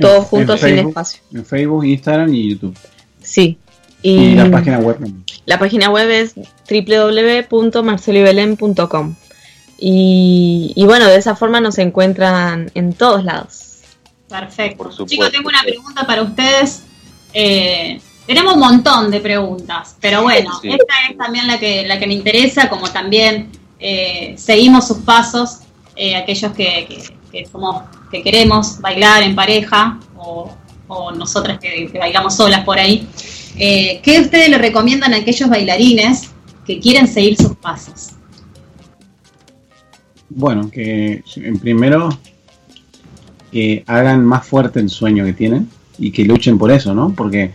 todos 0.00 0.18
En- 0.18 0.24
juntos 0.24 0.62
en 0.62 0.76
sin 0.78 0.88
espacio. 0.88 1.20
En 1.32 1.44
Facebook, 1.44 1.84
Instagram 1.84 2.32
y 2.34 2.50
YouTube. 2.50 2.76
Sí. 3.22 3.58
Y, 4.02 4.12
Y, 4.12 4.34
la 4.34 4.50
página 4.50 4.78
web 4.78 4.96
también. 4.98 5.24
la 5.46 5.58
página 5.58 5.90
web 5.90 6.08
es 6.10 6.34
www.marceloybelén.com. 6.70 9.14
Y, 9.78 10.72
y 10.74 10.84
bueno, 10.86 11.06
de 11.06 11.16
esa 11.16 11.36
forma 11.36 11.60
nos 11.60 11.76
encuentran 11.78 12.70
en 12.74 12.92
todos 12.94 13.24
lados. 13.24 13.65
Perfecto. 14.28 14.76
Por 14.78 14.92
supuesto. 14.92 15.06
Chicos, 15.14 15.32
tengo 15.32 15.48
una 15.48 15.62
pregunta 15.62 16.06
para 16.06 16.22
ustedes. 16.22 16.82
Eh, 17.32 18.00
tenemos 18.26 18.54
un 18.54 18.60
montón 18.60 19.10
de 19.10 19.20
preguntas, 19.20 19.96
pero 20.00 20.22
bueno, 20.22 20.58
Sí. 20.60 20.68
esta 20.70 20.94
es 21.10 21.16
también 21.16 21.46
la 21.46 21.58
que, 21.60 21.86
la 21.86 21.98
que 21.98 22.06
me 22.06 22.14
interesa, 22.14 22.68
como 22.68 22.88
también 22.90 23.50
eh, 23.78 24.34
seguimos 24.38 24.86
sus 24.88 24.98
pasos, 24.98 25.58
eh, 25.94 26.16
aquellos 26.16 26.52
que, 26.52 26.86
que- 26.88 27.16
que 27.30 27.46
somos, 27.46 27.82
que 28.10 28.22
queremos 28.22 28.80
bailar 28.80 29.22
en 29.22 29.34
pareja 29.34 29.98
o, 30.16 30.50
o 30.88 31.12
nosotras 31.12 31.58
que, 31.58 31.88
que 31.92 31.98
bailamos 31.98 32.34
solas 32.36 32.64
por 32.64 32.78
ahí. 32.78 33.06
Eh, 33.58 34.00
¿Qué 34.02 34.20
ustedes 34.20 34.48
le 34.48 34.58
recomiendan 34.58 35.12
a 35.14 35.18
aquellos 35.18 35.48
bailarines 35.48 36.30
que 36.66 36.80
quieren 36.80 37.06
seguir 37.06 37.36
sus 37.36 37.54
pasos? 37.56 38.10
Bueno, 40.28 40.70
que 40.70 41.22
en 41.36 41.58
primero 41.58 42.08
que 43.50 43.84
hagan 43.86 44.24
más 44.24 44.46
fuerte 44.46 44.80
el 44.80 44.88
sueño 44.90 45.24
que 45.24 45.32
tienen 45.32 45.68
y 45.98 46.10
que 46.10 46.24
luchen 46.24 46.58
por 46.58 46.70
eso, 46.70 46.94
¿no? 46.94 47.10
Porque 47.10 47.52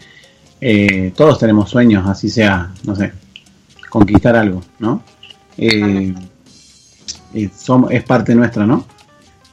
eh, 0.60 1.12
todos 1.16 1.40
tenemos 1.40 1.70
sueños, 1.70 2.08
así 2.08 2.30
sea, 2.30 2.72
no 2.84 2.96
sé, 2.96 3.12
conquistar 3.90 4.36
algo, 4.36 4.62
¿no? 4.80 5.04
Eh, 5.58 6.14
eh, 7.34 7.50
es 7.90 8.04
parte 8.04 8.36
nuestra, 8.36 8.66
¿no? 8.66 8.86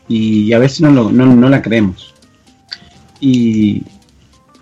Y 0.08 0.52
a 0.52 0.58
veces 0.58 0.80
no, 0.80 0.90
lo- 0.90 1.10
no, 1.12 1.26
no 1.26 1.48
la 1.48 1.60
creemos. 1.62 2.14
Y, 3.20 3.82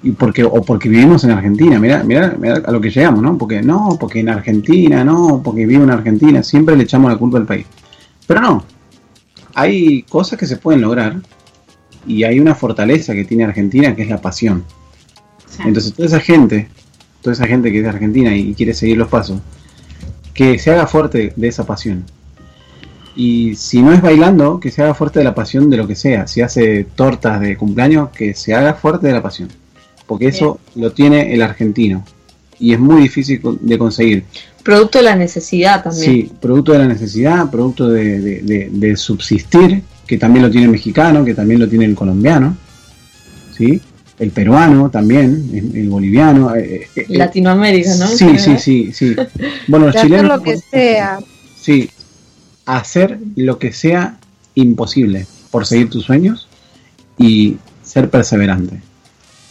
y 0.02 0.10
porque, 0.12 0.44
o 0.44 0.62
porque 0.62 0.88
vivimos 0.88 1.24
en 1.24 1.30
Argentina, 1.30 1.78
mira, 1.78 2.02
mira 2.04 2.36
a 2.64 2.70
lo 2.70 2.80
que 2.80 2.90
llegamos, 2.90 3.22
¿no? 3.22 3.36
Porque 3.38 3.62
no, 3.62 3.96
porque 4.00 4.20
en 4.20 4.28
Argentina, 4.30 5.04
no, 5.04 5.40
porque 5.44 5.66
vivo 5.66 5.84
en 5.84 5.90
Argentina, 5.90 6.42
siempre 6.42 6.76
le 6.76 6.84
echamos 6.84 7.10
la 7.10 7.18
culpa 7.18 7.38
al 7.38 7.46
país. 7.46 7.66
Pero 8.26 8.40
no, 8.40 8.64
hay 9.54 10.02
cosas 10.02 10.38
que 10.38 10.46
se 10.46 10.56
pueden 10.56 10.80
lograr 10.82 11.16
y 12.06 12.24
hay 12.24 12.40
una 12.40 12.54
fortaleza 12.54 13.14
que 13.14 13.24
tiene 13.24 13.44
Argentina 13.44 13.94
que 13.96 14.02
es 14.02 14.08
la 14.08 14.20
pasión. 14.20 14.64
Sí. 15.48 15.62
Entonces 15.66 15.92
toda 15.94 16.06
esa 16.08 16.20
gente, 16.20 16.68
toda 17.22 17.34
esa 17.34 17.46
gente 17.46 17.70
que 17.72 17.78
es 17.78 17.82
de 17.84 17.88
Argentina 17.90 18.34
y 18.36 18.54
quiere 18.54 18.74
seguir 18.74 18.96
los 18.98 19.08
pasos, 19.08 19.40
que 20.34 20.58
se 20.58 20.70
haga 20.70 20.86
fuerte 20.86 21.32
de 21.34 21.48
esa 21.48 21.64
pasión. 21.64 22.04
Y 23.14 23.54
si 23.54 23.80
no 23.80 23.92
es 23.92 24.02
bailando, 24.02 24.60
que 24.60 24.70
se 24.70 24.82
haga 24.82 24.92
fuerte 24.94 25.20
de 25.20 25.24
la 25.24 25.34
pasión 25.34 25.70
de 25.70 25.78
lo 25.78 25.86
que 25.86 25.94
sea. 25.96 26.26
Si 26.26 26.42
hace 26.42 26.84
tortas 26.84 27.40
de 27.40 27.56
cumpleaños, 27.56 28.10
que 28.10 28.34
se 28.34 28.52
haga 28.54 28.74
fuerte 28.74 29.06
de 29.06 29.14
la 29.14 29.22
pasión. 29.22 29.48
Porque 30.06 30.26
eso 30.28 30.60
lo 30.74 30.92
tiene 30.92 31.32
el 31.32 31.40
argentino. 31.40 32.04
Y 32.58 32.74
es 32.74 32.78
muy 32.78 33.00
difícil 33.00 33.40
de 33.60 33.78
conseguir. 33.78 34.24
Producto 34.62 34.98
de 34.98 35.04
la 35.04 35.16
necesidad 35.16 35.82
también. 35.82 36.04
Sí, 36.04 36.32
producto 36.40 36.72
de 36.72 36.78
la 36.78 36.88
necesidad, 36.88 37.50
producto 37.50 37.88
de, 37.88 38.20
de- 38.20 38.40
de- 38.42 38.68
de 38.70 38.96
subsistir, 38.96 39.82
que 40.06 40.18
también 40.18 40.44
lo 40.44 40.50
tiene 40.50 40.66
el 40.66 40.72
mexicano, 40.72 41.24
que 41.24 41.34
también 41.34 41.60
lo 41.60 41.68
tiene 41.68 41.84
el 41.84 41.94
colombiano, 41.94 42.56
¿sí? 43.56 43.80
El 44.18 44.30
peruano 44.30 44.88
también, 44.90 45.50
el, 45.52 45.76
el 45.76 45.88
boliviano. 45.90 46.54
eh, 46.54 46.82
eh, 46.84 46.88
eh, 46.96 47.06
Latinoamérica, 47.18 47.94
¿no? 47.96 48.06
Sí, 48.06 48.38
sí, 48.38 48.58
sí, 48.58 48.92
sí. 48.92 49.16
Bueno, 49.68 49.86
los 49.86 49.94
De 49.94 50.00
hacer 50.00 50.10
chilenos... 50.10 50.36
lo 50.38 50.42
que 50.42 50.56
sea. 50.56 51.18
Sí, 51.60 51.90
hacer 52.64 53.18
lo 53.36 53.58
que 53.58 53.72
sea 53.72 54.16
imposible 54.54 55.26
por 55.50 55.66
seguir 55.66 55.90
tus 55.90 56.04
sueños 56.04 56.48
y 57.18 57.56
ser 57.82 58.08
perseverante. 58.08 58.80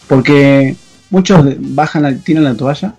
Porque 0.08 0.74
muchos 1.10 1.46
bajan, 1.58 2.02
la- 2.02 2.16
tiran 2.16 2.44
la 2.44 2.54
toalla 2.54 2.94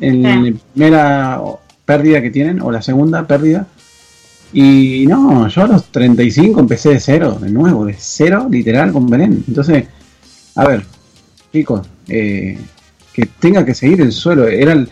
en 0.00 0.14
Sí. 0.14 0.22
la 0.22 0.58
primera 0.74 1.40
pérdida 1.84 2.22
que 2.22 2.30
tienen 2.30 2.60
o 2.62 2.70
la 2.70 2.80
segunda 2.82 3.26
pérdida. 3.26 3.66
Y 4.52 5.06
no, 5.06 5.46
yo 5.48 5.62
a 5.62 5.66
los 5.68 5.86
35 5.86 6.60
empecé 6.60 6.90
de 6.90 7.00
cero, 7.00 7.38
de 7.40 7.50
nuevo, 7.50 7.86
de 7.86 7.94
cero, 7.96 8.48
literal, 8.50 8.92
con 8.92 9.08
Belén. 9.08 9.44
Entonces, 9.46 9.84
a 10.56 10.66
ver, 10.66 10.84
chicos, 11.52 11.86
eh, 12.08 12.58
que 13.12 13.26
tenga 13.26 13.64
que 13.64 13.74
seguir 13.74 14.00
el 14.00 14.12
suelo. 14.12 14.48
Era 14.48 14.72
el, 14.72 14.88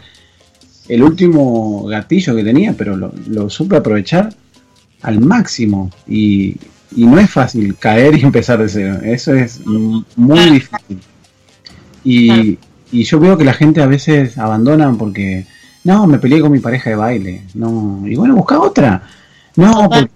el 0.88 1.02
último 1.02 1.86
gatillo 1.86 2.36
que 2.36 2.44
tenía, 2.44 2.74
pero 2.76 2.96
lo, 2.96 3.12
lo 3.26 3.50
supe 3.50 3.76
aprovechar 3.76 4.32
al 5.02 5.20
máximo. 5.20 5.90
Y, 6.06 6.56
y 6.94 7.04
no 7.06 7.18
es 7.18 7.30
fácil 7.30 7.76
caer 7.76 8.16
y 8.16 8.20
empezar 8.22 8.60
de 8.60 8.68
cero. 8.68 8.98
Eso 9.02 9.34
es 9.34 9.60
muy 9.66 10.50
difícil. 10.50 11.00
Y, 12.04 12.58
y 12.92 13.02
yo 13.04 13.18
veo 13.18 13.36
que 13.36 13.44
la 13.44 13.54
gente 13.54 13.82
a 13.82 13.86
veces 13.86 14.38
abandona 14.38 14.92
porque, 14.92 15.46
no, 15.84 16.06
me 16.06 16.18
peleé 16.18 16.40
con 16.40 16.52
mi 16.52 16.60
pareja 16.60 16.90
de 16.90 16.96
baile. 16.96 17.42
No, 17.54 18.04
y 18.06 18.14
bueno, 18.14 18.36
busca 18.36 18.60
otra. 18.60 19.02
No, 19.58 19.88
porque 19.88 20.08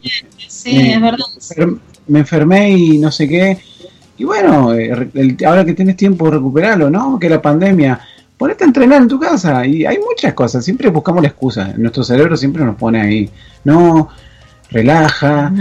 Sí, 0.49 0.79
Eh, 0.79 0.95
es 0.95 1.01
verdad. 1.01 1.69
me 2.07 2.21
enfermé 2.21 2.71
y 2.71 2.99
no 2.99 3.11
sé 3.11 3.27
qué. 3.29 3.59
Y 4.17 4.25
bueno, 4.25 4.73
eh, 4.75 5.11
el- 5.15 5.37
ahora 5.45 5.65
que 5.65 5.75
tienes 5.75 5.97
tiempo, 5.97 6.31
recuperarlo, 6.31 6.89
¿no? 6.91 7.19
Que 7.19 7.29
la 7.29 7.43
pandemia, 7.43 7.99
ponete 8.39 8.63
a 8.65 8.67
entrenar 8.69 9.03
en 9.03 9.09
tu 9.09 9.19
casa. 9.19 9.67
Y 9.67 9.85
hay 9.85 9.99
muchas 9.99 10.35
cosas, 10.35 10.65
siempre 10.65 10.89
buscamos 10.91 11.23
la 11.23 11.29
excusa. 11.29 11.73
Nuestro 11.77 12.05
cerebro 12.05 12.37
siempre 12.37 12.65
nos 12.65 12.77
pone 12.77 13.01
ahí, 13.01 13.31
no, 13.65 14.09
relaja. 14.71 15.53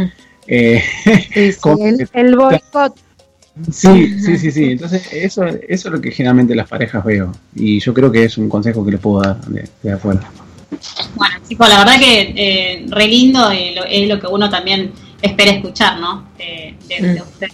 Eh, 0.48 0.84
Sí, 1.04 1.52
sí, 1.54 1.60
Como 1.62 1.86
el, 1.88 2.08
el 2.14 2.36
boicot. 2.36 2.96
sí, 3.72 4.20
sí, 4.20 4.38
sí, 4.38 4.52
sí. 4.52 4.72
Entonces, 4.72 5.08
eso, 5.14 5.46
eso 5.46 5.60
es 5.68 5.86
lo 5.86 6.00
que 6.02 6.12
generalmente 6.12 6.54
las 6.56 6.68
parejas 6.68 7.04
veo. 7.04 7.32
Y 7.56 7.80
yo 7.80 7.94
creo 7.94 8.12
que 8.12 8.26
es 8.26 8.38
un 8.38 8.48
consejo 8.50 8.86
que 8.86 8.92
les 8.92 9.00
puedo 9.00 9.22
dar 9.24 9.42
de, 9.48 9.68
de 9.82 9.92
afuera. 9.94 10.22
Bueno, 11.16 11.36
chicos, 11.48 11.70
la 11.70 11.80
verdad 11.80 12.00
que 12.00 12.34
eh, 12.36 12.86
re 12.90 13.08
lindo 13.08 13.52
y 13.54 13.76
lo- 13.76 13.86
es 13.86 14.08
lo 14.08 14.20
que 14.20 14.28
uno 14.28 14.50
también 14.50 14.92
espera 15.22 15.52
escuchar, 15.52 16.00
¿no? 16.00 16.28
De, 16.38 16.76
de- 16.88 17.08
de 17.08 17.20
Mm. 17.20 17.24
ustedes. 17.24 17.54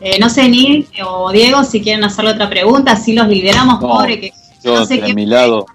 Eh, 0.00 0.18
no 0.18 0.28
sé, 0.28 0.48
Nil 0.48 0.86
o 1.06 1.30
Diego, 1.30 1.62
si 1.62 1.80
quieren 1.80 2.02
hacerle 2.04 2.32
otra 2.32 2.50
pregunta, 2.50 2.96
si 2.96 3.12
los 3.12 3.28
liberamos, 3.28 3.80
No, 3.80 3.88
pobre, 3.88 4.18
que 4.20 4.32
Yo, 4.64 4.74
no 4.74 4.84
sé 4.86 5.00
qué. 5.00 5.14
mi 5.14 5.26
lado, 5.26 5.66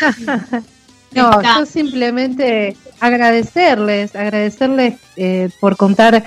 No, 1.12 1.30
Está. 1.40 1.58
yo 1.58 1.66
simplemente 1.66 2.76
agradecerles, 3.00 4.14
agradecerles 4.14 4.94
eh, 5.16 5.48
por 5.60 5.76
contar 5.76 6.24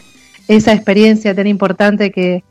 esa 0.50 0.74
experiencia 0.74 1.34
tan 1.34 1.48
importante 1.48 2.12
que, 2.12 2.44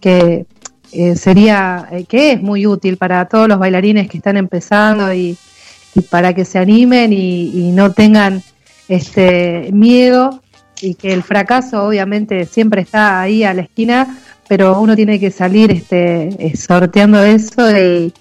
que 0.00 0.46
eh, 0.92 1.14
sería, 1.16 1.86
eh, 1.92 2.04
que 2.08 2.32
es 2.32 2.40
muy 2.40 2.66
útil 2.66 2.96
para 2.96 3.26
todos 3.28 3.48
los 3.48 3.58
bailarines 3.58 4.08
que 4.08 4.16
están 4.16 4.38
empezando 4.38 5.12
y, 5.12 5.36
y 5.94 6.00
para 6.00 6.34
que 6.34 6.44
se 6.44 6.58
animen 6.58 7.12
y, 7.12 7.72
no 7.72 7.92
tengan 7.92 8.42
este 8.88 9.70
miedo 9.72 10.42
y 10.80 10.94
que 10.94 11.12
el 11.12 11.22
fracaso 11.22 11.84
obviamente 11.84 12.44
siempre 12.46 12.82
está 12.82 13.20
ahí 13.20 13.44
a 13.44 13.54
la 13.54 13.62
esquina, 13.62 14.18
pero 14.48 14.80
uno 14.80 14.94
tiene 14.94 15.18
que 15.18 15.30
salir 15.30 15.70
este 15.70 16.28
eh, 16.38 16.56
sorteando 16.56 17.22
eso 17.22 17.70
y, 17.76 18.12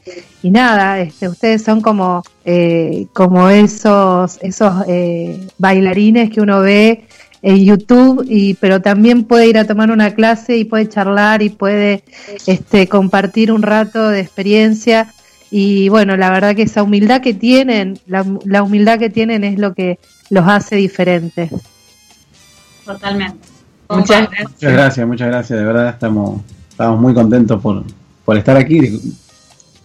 y 0.43 0.51
nada, 0.51 0.99
este, 0.99 1.29
ustedes 1.29 1.63
son 1.63 1.79
como, 1.79 2.21
eh, 2.43 3.07
como 3.13 3.49
esos, 3.49 4.37
esos 4.41 4.73
eh, 4.87 5.47
bailarines 5.57 6.29
que 6.29 6.41
uno 6.41 6.59
ve 6.59 7.05
en 7.41 7.63
YouTube, 7.63 8.25
y, 8.27 8.53
pero 8.55 8.81
también 8.81 9.23
puede 9.23 9.47
ir 9.47 9.57
a 9.57 9.65
tomar 9.65 9.89
una 9.89 10.13
clase 10.13 10.57
y 10.57 10.65
puede 10.65 10.89
charlar 10.89 11.41
y 11.41 11.49
puede 11.49 12.03
este, 12.45 12.87
compartir 12.87 13.53
un 13.53 13.61
rato 13.61 14.09
de 14.09 14.19
experiencia. 14.19 15.13
Y 15.55 15.87
bueno, 15.89 16.17
la 16.17 16.31
verdad 16.31 16.55
que 16.55 16.63
esa 16.63 16.81
humildad 16.81 17.21
que 17.21 17.35
tienen, 17.35 17.99
la, 18.07 18.25
la 18.43 18.63
humildad 18.63 18.97
que 18.97 19.11
tienen 19.11 19.43
es 19.43 19.59
lo 19.59 19.75
que 19.75 19.99
los 20.31 20.47
hace 20.47 20.77
diferentes. 20.77 21.51
Totalmente. 22.83 23.37
Muchas 23.87 24.31
gracias. 24.31 24.51
Muchas 24.51 24.73
gracias, 24.73 25.07
muchas 25.07 25.27
gracias. 25.27 25.59
De 25.59 25.63
verdad 25.63 25.89
estamos, 25.89 26.41
estamos 26.69 26.99
muy 26.99 27.13
contentos 27.13 27.61
por, 27.61 27.83
por 28.25 28.35
estar 28.35 28.57
aquí 28.57 28.99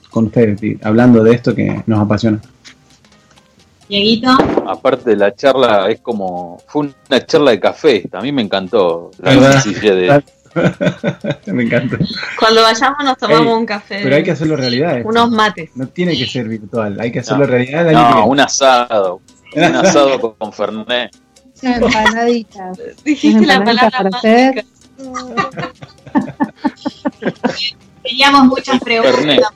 con 0.09 0.25
ustedes, 0.29 0.63
y 0.63 0.79
hablando 0.83 1.23
de 1.23 1.35
esto 1.35 1.55
que 1.55 1.83
nos 1.87 2.01
apasiona. 2.01 2.41
Dieguito, 3.91 4.31
Aparte 4.67 5.11
de 5.11 5.17
la 5.17 5.35
charla, 5.35 5.91
es 5.91 6.01
como. 6.01 6.63
Fue 6.67 6.89
una 7.09 7.27
charla 7.27 7.51
de 7.51 7.61
café. 7.61 8.09
A 8.13 8.23
mí 8.23 8.33
me 8.33 8.41
encantó 8.41 9.11
la 9.19 9.35
¿Verdad? 9.35 9.63
sencillez 9.63 9.95
de. 9.95 10.25
Me 11.47 11.63
encanta. 11.65 11.97
Cuando 12.39 12.63
vayamos 12.63 13.05
nos 13.05 13.17
tomamos 13.19 13.47
Ey, 13.47 13.53
un 13.53 13.67
café. 13.67 14.01
Pero 14.03 14.17
hay 14.17 14.23
que 14.23 14.31
hacerlo 14.33 14.57
realidad. 14.57 14.97
esto. 14.99 15.09
Unos 15.09 15.31
mates. 15.31 15.71
No 15.75 15.87
tiene 15.89 16.17
que 16.17 16.27
ser 16.27 16.49
virtual, 16.49 16.99
hay 17.01 17.11
que 17.13 17.21
hacerlo 17.21 17.45
No. 17.47 17.51
realidad. 17.53 17.91
No, 17.91 18.27
un 18.27 18.41
asado. 18.41 19.21
Un 19.57 19.63
asado 19.65 20.37
con, 20.37 20.53
Fernet. 20.53 21.17
Empanaditas. 21.63 22.79
Dijiste 23.05 23.47
la 23.47 23.65
palabra 23.65 24.11
hacer. 24.15 24.65
mágica. 24.99 25.73
teníamos 28.03 28.45
muchas 28.47 28.81
preguntas, 28.81 29.51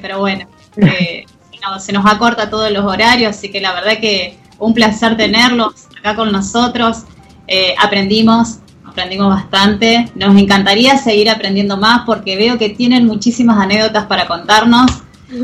pero 0.00 0.20
bueno, 0.20 0.48
eh, 0.76 1.24
se 1.52 1.60
nos- 1.60 1.84
se 1.84 1.92
nos 1.92 2.06
acorta 2.06 2.48
todos 2.50 2.70
los 2.70 2.84
horarios, 2.84 3.30
así 3.36 3.50
que 3.50 3.60
la 3.60 3.72
verdad 3.72 3.98
que 4.00 4.38
un 4.58 4.74
placer 4.74 5.16
tenerlos 5.16 5.86
acá 5.98 6.14
con 6.14 6.30
nosotros. 6.32 7.04
Eh, 7.48 7.74
aprendimos, 7.78 8.58
aprendimos 8.96 9.28
bastante. 9.28 10.10
Nos 10.14 10.34
encantaría 10.40 10.96
seguir 10.96 11.28
aprendiendo 11.28 11.76
más 11.76 12.02
porque 12.06 12.34
veo 12.36 12.56
que 12.56 12.70
tienen 12.70 13.06
muchísimas 13.06 13.58
anécdotas 13.58 14.06
para 14.06 14.26
contarnos. 14.26 14.90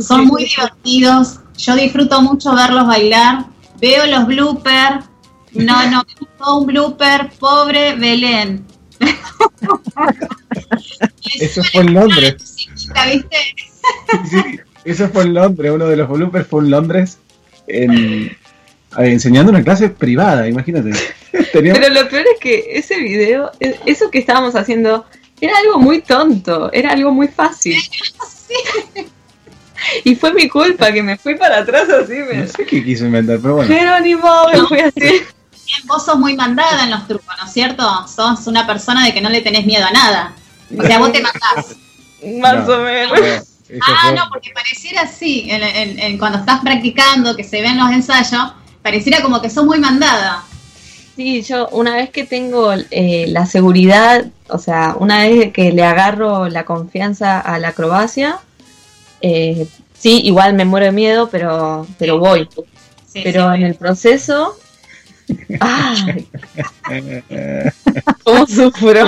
Son 0.00 0.26
muy 0.26 0.46
divertidos. 0.46 1.40
Yo 1.59 1.76
disfruto 1.76 2.22
mucho 2.22 2.55
verlos 2.55 2.86
bailar. 2.86 3.44
Veo 3.78 4.07
los 4.07 4.26
bloopers. 4.26 5.05
No, 5.53 5.90
no, 5.90 6.03
todo 6.38 6.61
un 6.61 6.66
blooper. 6.66 7.30
Pobre 7.38 7.94
Belén. 7.94 8.64
Eso 11.38 11.62
fue 11.64 11.82
en 11.82 11.94
Londres. 11.94 12.57
¿viste? 12.57 13.36
Sí, 14.30 14.61
eso 14.84 15.09
fue 15.09 15.24
en 15.24 15.34
Londres, 15.34 15.72
uno 15.74 15.86
de 15.86 15.96
los 15.96 16.09
bloopers 16.09 16.46
fue 16.46 16.62
en 16.62 16.70
Londres, 16.70 17.18
en- 17.66 18.36
enseñando 18.99 19.51
una 19.51 19.62
clase 19.62 19.88
privada, 19.88 20.49
imagínate. 20.49 20.90
Teníamos- 21.53 21.80
Pero 21.80 21.95
lo 21.95 22.09
peor 22.09 22.24
es 22.34 22.40
que 22.40 22.64
ese 22.72 22.99
video, 22.99 23.51
e- 23.61 23.78
eso 23.86 24.11
que 24.11 24.18
estábamos 24.18 24.55
haciendo, 24.57 25.05
era 25.40 25.57
algo 25.59 25.78
muy 25.78 26.01
tonto, 26.03 26.70
era 26.72 26.90
algo 26.93 27.11
muy 27.11 27.28
fácil. 27.28 27.76
Y 30.05 30.14
fue 30.14 30.32
mi 30.32 30.49
culpa 30.49 30.93
que 30.93 31.03
me 31.03 31.16
fui 31.16 31.34
para 31.34 31.59
atrás 31.59 31.88
así. 31.88 32.12
Me... 32.12 32.34
no 32.34 32.47
sé 32.47 32.64
qué 32.66 32.84
quiso 32.84 33.05
inventar, 33.05 33.38
pero 33.43 33.57
bueno. 33.57 33.72
Jerónimo, 33.74 34.47
me 34.53 34.61
fui 34.68 34.78
así. 34.80 35.22
Vos 35.86 36.05
sos 36.05 36.18
muy 36.18 36.36
mandada 36.36 36.84
en 36.84 36.90
los 36.90 37.07
trucos, 37.09 37.34
¿no 37.40 37.47
es 37.47 37.53
cierto? 37.53 38.07
Sos 38.07 38.47
una 38.47 38.66
persona 38.66 39.05
de 39.05 39.12
que 39.12 39.20
no 39.20 39.28
le 39.28 39.40
tenés 39.40 39.66
miedo 39.66 39.84
a 39.84 39.90
nada. 39.90 40.34
O 40.78 40.82
sea, 40.82 40.99
vos 40.99 41.11
te 41.12 41.20
matás. 41.20 41.74
Más 42.40 42.66
No, 42.66 42.74
o 42.74 42.78
menos. 42.82 43.20
no, 43.70 43.78
Ah, 43.84 44.12
no, 44.14 44.28
porque 44.30 44.51
pareciera 44.55 45.03
así, 45.03 45.47
en, 45.51 45.62
en- 45.62 45.99
en 45.99 46.18
cuando 46.18 46.38
estás 46.38 46.61
practicando, 46.61 47.34
que 47.34 47.43
se 47.43 47.61
ven 47.62 47.76
los 47.78 47.90
ensayos, 47.90 48.53
pareciera 48.83 49.22
como 49.22 49.41
que 49.41 49.51
sos 49.51 49.64
muy 49.64 49.78
mandada. 49.78 50.45
Sí, 51.16 51.43
yo 51.43 51.68
una 51.68 51.97
vez 51.97 52.11
que 52.11 52.24
tengo 52.24 52.72
eh, 52.91 53.26
la 53.28 53.47
seguridad, 53.47 54.26
o 54.49 54.59
sea, 54.59 54.97
una 54.99 55.18
vez 55.18 55.53
que 55.53 55.72
le 55.72 55.85
agarro 55.85 56.49
la 56.49 56.64
confianza 56.64 57.39
a 57.39 57.59
la 57.59 57.68
acrobacia, 57.68 58.39
eh, 59.20 59.66
sí, 59.97 60.20
igual 60.24 60.55
me 60.55 60.64
muero 60.64 60.87
de 60.87 60.93
miedo, 60.93 61.28
pero, 61.30 61.87
pero 61.99 62.18
voy. 62.18 62.49
Sí, 63.07 63.20
Pero 63.22 63.51
sí. 63.51 63.61
en 63.61 63.66
el 63.66 63.74
proceso, 63.74 64.59
¡ay! 65.61 66.26
¿Cómo 68.24 68.47
sufro? 68.47 69.07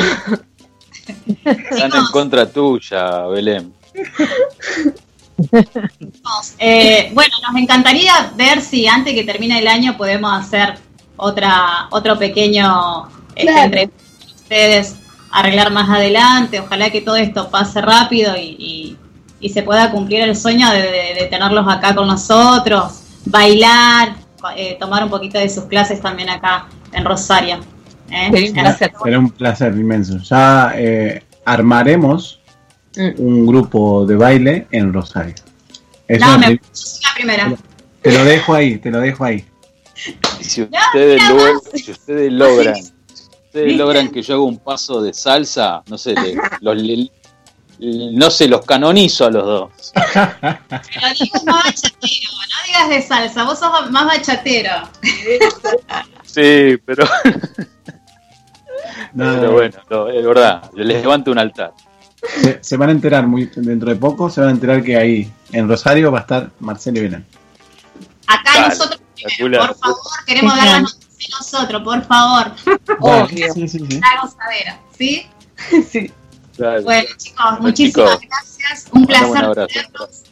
Están 1.45 1.95
en 1.95 2.07
contra 2.13 2.47
tuya, 2.51 3.27
Belén. 3.29 3.73
Eh, 6.59 7.11
bueno, 7.15 7.35
nos 7.51 7.61
encantaría 7.61 8.33
ver 8.37 8.61
si 8.61 8.87
antes 8.87 9.15
que 9.15 9.25
termine 9.25 9.59
el 9.59 9.67
año 9.69 9.97
podemos 9.97 10.33
hacer 10.33 10.75
otra 11.17 11.87
otro 11.91 12.19
pequeño 12.19 13.09
este, 13.35 13.43
Claro. 13.53 13.65
entrevista 13.65 14.05
con 14.27 14.35
ustedes, 14.35 14.97
arreglar 15.33 15.73
más 15.73 15.89
adelante. 15.89 16.61
Ojalá 16.61 16.91
que 16.91 17.01
todo 17.01 17.17
esto 17.17 17.51
pase 17.51 17.81
rápido 17.81 18.37
y, 18.37 18.57
y- 18.59 18.97
y 19.41 19.49
se 19.51 19.63
pueda 19.63 19.91
cumplir 19.91 20.21
el 20.23 20.37
sueño 20.37 20.71
de, 20.71 20.81
de- 20.83 21.15
de 21.21 21.27
tenerlos 21.31 21.67
acá 21.69 21.95
con 21.95 22.07
nosotros, 22.09 23.01
bailar, 23.27 24.15
eh, 24.57 24.77
tomar 24.81 25.05
un 25.05 25.11
poquito 25.11 25.39
de 25.39 25.49
sus 25.51 25.65
clases 25.65 26.01
también 26.01 26.31
acá 26.31 26.67
en 26.93 27.05
Rosario. 27.05 27.59
¿eh? 28.11 28.31
Sería 28.33 28.49
un 28.51 28.55
placer. 28.55 28.93
será 29.05 29.19
un 29.19 29.31
placer 29.31 29.73
inmenso. 29.75 30.19
Ya 30.19 30.73
eh, 30.77 31.23
armaremos. 31.45 32.41
Un 32.97 33.47
grupo 33.47 34.07
de 34.07 34.17
baile 34.17 34.67
en 34.71 34.93
Rosario. 34.93 35.35
No, 36.09 36.39
me, 36.39 36.51
la 36.53 36.61
primera. 37.15 37.57
te 38.03 38.13
lo 38.13 38.25
dejo 38.25 38.55
ahí, 38.55 38.79
te 38.79 38.91
lo 38.91 39.01
dejo 39.01 39.25
ahí. 39.25 39.45
Y 40.41 40.45
si 40.45 40.63
ustedes, 40.63 41.23
lo- 41.29 41.61
si 41.75 41.91
ustedes 41.93 42.33
logran, 42.33 42.77
si 42.77 42.93
ustedes 43.47 43.77
logran 43.77 44.11
que 44.11 44.23
yo 44.23 44.35
haga 44.35 44.43
un 44.45 44.59
paso 44.59 45.01
de 45.03 45.15
salsa, 45.15 45.83
no 45.89 45.97
sé, 45.97 46.15
le- 46.15 46.37
los, 46.61 46.77
le- 46.77 47.11
no 47.79 48.31
sé, 48.31 48.49
los 48.49 48.65
canonizo 48.65 49.27
a 49.27 49.31
los 49.31 49.45
dos. 49.45 49.71
Pero 49.95 51.07
digas 51.19 51.45
más 51.45 51.65
bachatero, 51.65 52.31
no 52.33 52.67
digas 52.67 52.89
de 52.91 53.03
salsa, 53.03 53.45
vos 53.45 53.59
sos 53.59 53.91
más 53.91 54.07
bachatero. 54.07 54.71
Sí, 56.25 56.77
pero, 56.85 57.05
No, 59.15 59.35
pero 59.41 59.53
bueno, 59.53 59.79
no, 59.91 60.09
es 60.09 60.25
verdad, 60.27 60.71
yo 60.77 60.85
les 60.85 61.01
levanto 61.03 61.31
un 61.31 61.39
altar. 61.39 61.73
Se, 62.43 62.59
se 62.63 62.77
van 62.77 62.89
a 62.89 62.93
enterar 62.93 63.27
muy 63.27 63.51
dentro 63.55 63.91
de 63.91 63.97
poco, 63.97 64.31
se 64.31 64.41
van 64.41 64.51
a 64.51 64.53
enterar 64.53 64.83
que 64.83 64.97
ahí 64.97 65.33
en 65.53 65.69
Rosario 65.69 66.11
va 66.11 66.19
a 66.19 66.23
estar 66.23 66.51
Marcelo 66.61 66.99
y 66.99 67.03
Belén. 67.03 67.27
Acá 68.27 68.69
nosotros, 68.69 69.01
espectacular. 69.17 69.69
por 69.69 69.77
favor, 69.79 69.97
queremos 70.27 70.57
dar 70.57 70.67
las 70.67 70.83
noticias 70.83 71.31
nosotros, 71.39 71.83
por 71.83 72.05
favor. 72.05 72.53
Obvio. 73.01 73.53
Sí, 73.53 73.69
sí, 73.69 73.79
sí. 73.79 74.01
La 74.01 74.21
gozadera, 74.23 74.81
¿sí? 74.97 75.27
Sí. 75.91 76.13
Bueno, 76.57 77.07
chicos, 77.17 77.45
Bueno, 77.45 77.61
muchísimas 77.63 78.21
chicos, 78.21 78.29
gracias. 78.29 78.89
Un 78.93 79.07
placer 79.07 79.67
tenerlos. 79.67 80.23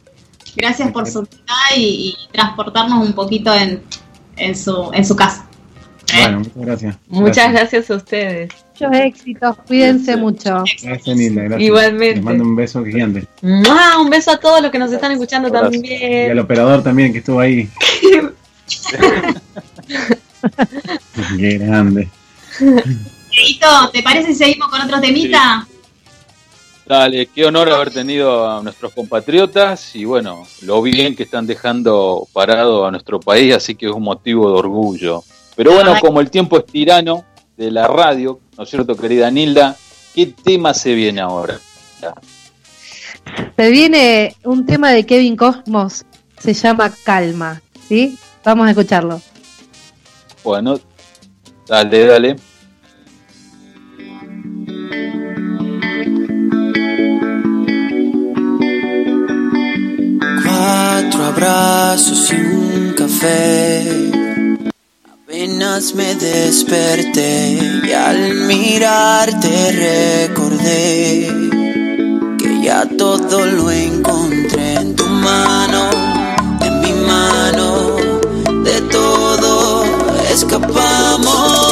Gracias 0.55 0.91
por 0.91 1.07
su 1.07 1.21
vida 1.23 1.55
y, 1.75 2.15
y 2.15 2.31
transportarnos 2.31 3.05
un 3.05 3.13
poquito 3.13 3.53
en, 3.53 3.83
en, 4.37 4.55
su, 4.55 4.89
en 4.93 5.05
su 5.05 5.15
casa. 5.15 5.45
¿Eh? 6.11 6.21
Bueno, 6.21 6.39
muchas 6.39 6.55
gracias. 6.55 6.97
Muchas 7.07 7.51
gracias 7.51 7.91
a 7.91 7.95
ustedes. 7.95 8.51
Muchos 8.73 8.95
éxitos, 8.97 9.57
cuídense 9.67 10.15
mucho. 10.17 10.63
Gracias, 10.81 11.17
Nilda. 11.17 11.43
Gracias. 11.43 11.61
Igualmente. 11.61 12.15
Les 12.15 12.23
mando 12.23 12.43
un 12.43 12.55
beso 12.55 12.83
gigante. 12.83 13.27
¡Mua! 13.41 13.99
Un 13.99 14.09
beso 14.09 14.31
a 14.31 14.37
todos 14.37 14.61
los 14.61 14.71
que 14.71 14.79
nos 14.79 14.91
están 14.91 15.11
escuchando 15.11 15.47
Abrazo. 15.49 15.71
Y 15.71 15.77
al 15.77 15.81
también. 15.81 16.39
operador 16.39 16.83
también 16.83 17.11
que 17.11 17.19
estuvo 17.19 17.39
ahí. 17.39 17.69
Qué 21.37 21.57
grande. 21.57 22.09
¿te 23.91 24.03
parece 24.03 24.27
si 24.29 24.35
seguimos 24.35 24.69
con 24.69 24.81
otro 24.81 24.99
temita? 24.99 25.67
Dale, 26.85 27.27
qué 27.27 27.45
honor 27.45 27.69
haber 27.69 27.91
tenido 27.91 28.49
a 28.49 28.61
nuestros 28.61 28.93
compatriotas 28.93 29.95
y 29.95 30.03
bueno, 30.03 30.45
lo 30.63 30.81
bien 30.81 31.15
que 31.15 31.23
están 31.23 31.47
dejando 31.47 32.27
parado 32.33 32.85
a 32.85 32.91
nuestro 32.91 33.21
país, 33.21 33.55
así 33.55 33.75
que 33.75 33.85
es 33.85 33.91
un 33.93 34.03
motivo 34.03 34.51
de 34.51 34.59
orgullo. 34.59 35.23
Pero 35.55 35.73
bueno, 35.73 35.95
como 36.01 36.19
el 36.19 36.31
tiempo 36.31 36.57
es 36.57 36.65
tirano 36.65 37.25
de 37.57 37.71
la 37.71 37.87
radio, 37.87 38.39
¿no 38.57 38.63
es 38.63 38.69
cierto, 38.69 38.95
querida 38.95 39.29
Nilda? 39.29 39.75
¿Qué 40.15 40.27
tema 40.27 40.73
se 40.73 40.93
viene 40.93 41.21
ahora? 41.21 41.59
Se 43.55 43.69
viene 43.69 44.35
un 44.43 44.65
tema 44.65 44.91
de 44.91 45.05
Kevin 45.05 45.35
Cosmos, 45.35 46.05
se 46.39 46.53
llama 46.53 46.91
Calma, 47.03 47.61
¿sí? 47.87 48.17
Vamos 48.43 48.67
a 48.67 48.71
escucharlo. 48.71 49.21
Bueno, 50.43 50.79
dale, 51.67 52.05
dale. 52.05 52.35
Cuatro 60.43 61.25
abrazos 61.25 62.33
y 62.33 62.35
un 62.35 62.93
café. 62.97 64.22
Apenas 65.33 65.95
me 65.95 66.13
desperté 66.13 67.57
y 67.83 67.91
al 67.91 68.35
mirarte 68.45 70.29
recordé 70.29 71.27
que 72.37 72.61
ya 72.61 72.87
todo 72.95 73.43
lo 73.43 73.71
encontré 73.71 74.75
en 74.75 74.95
tu 74.95 75.07
mano, 75.07 75.89
en 76.61 76.79
mi 76.81 76.93
mano, 77.07 77.95
de 78.63 78.79
todo 78.91 79.83
escapamos 80.31 81.62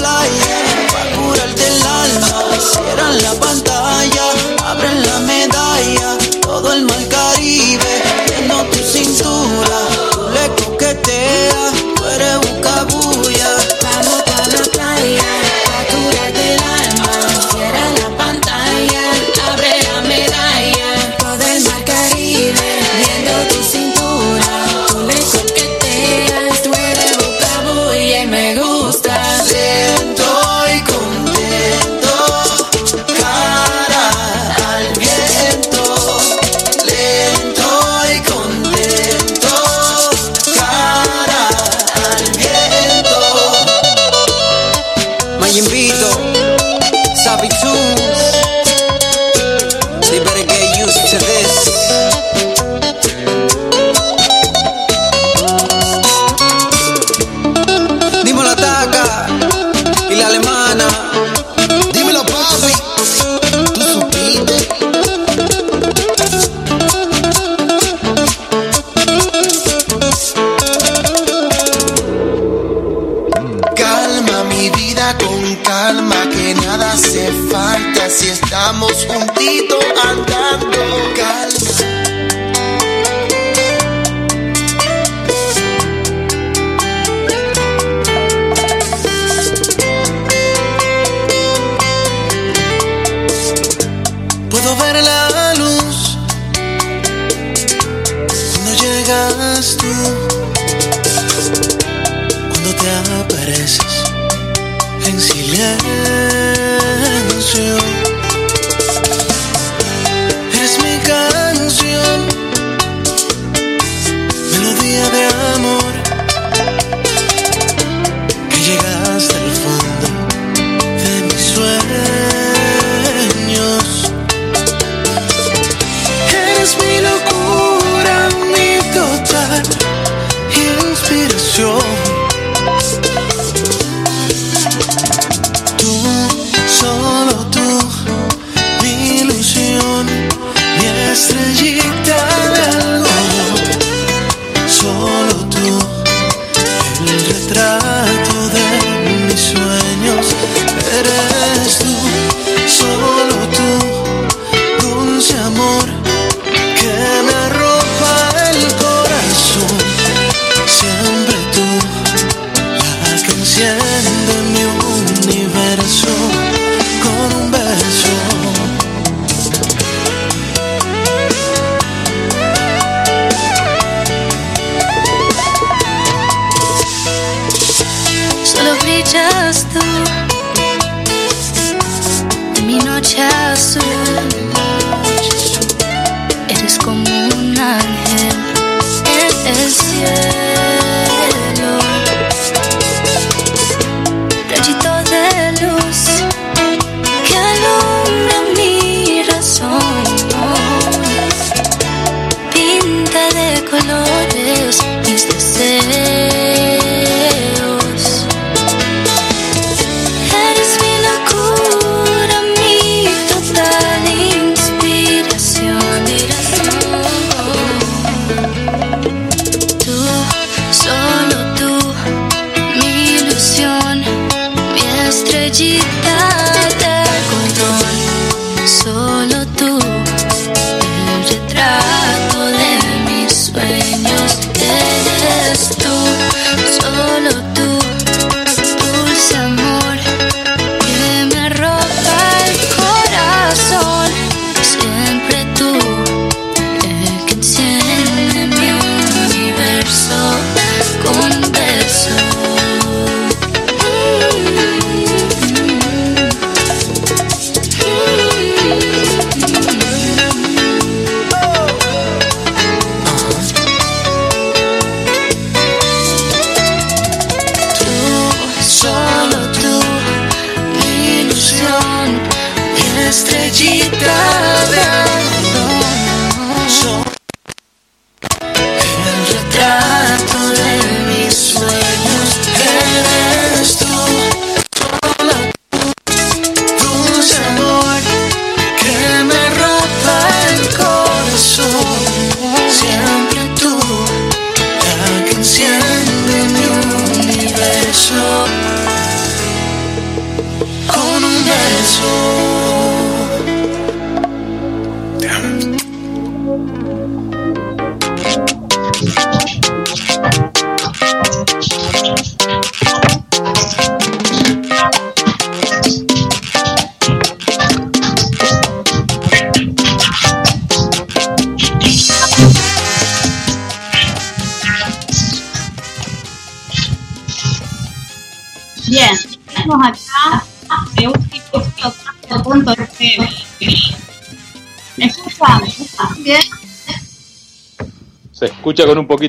Vamos 0.00 0.43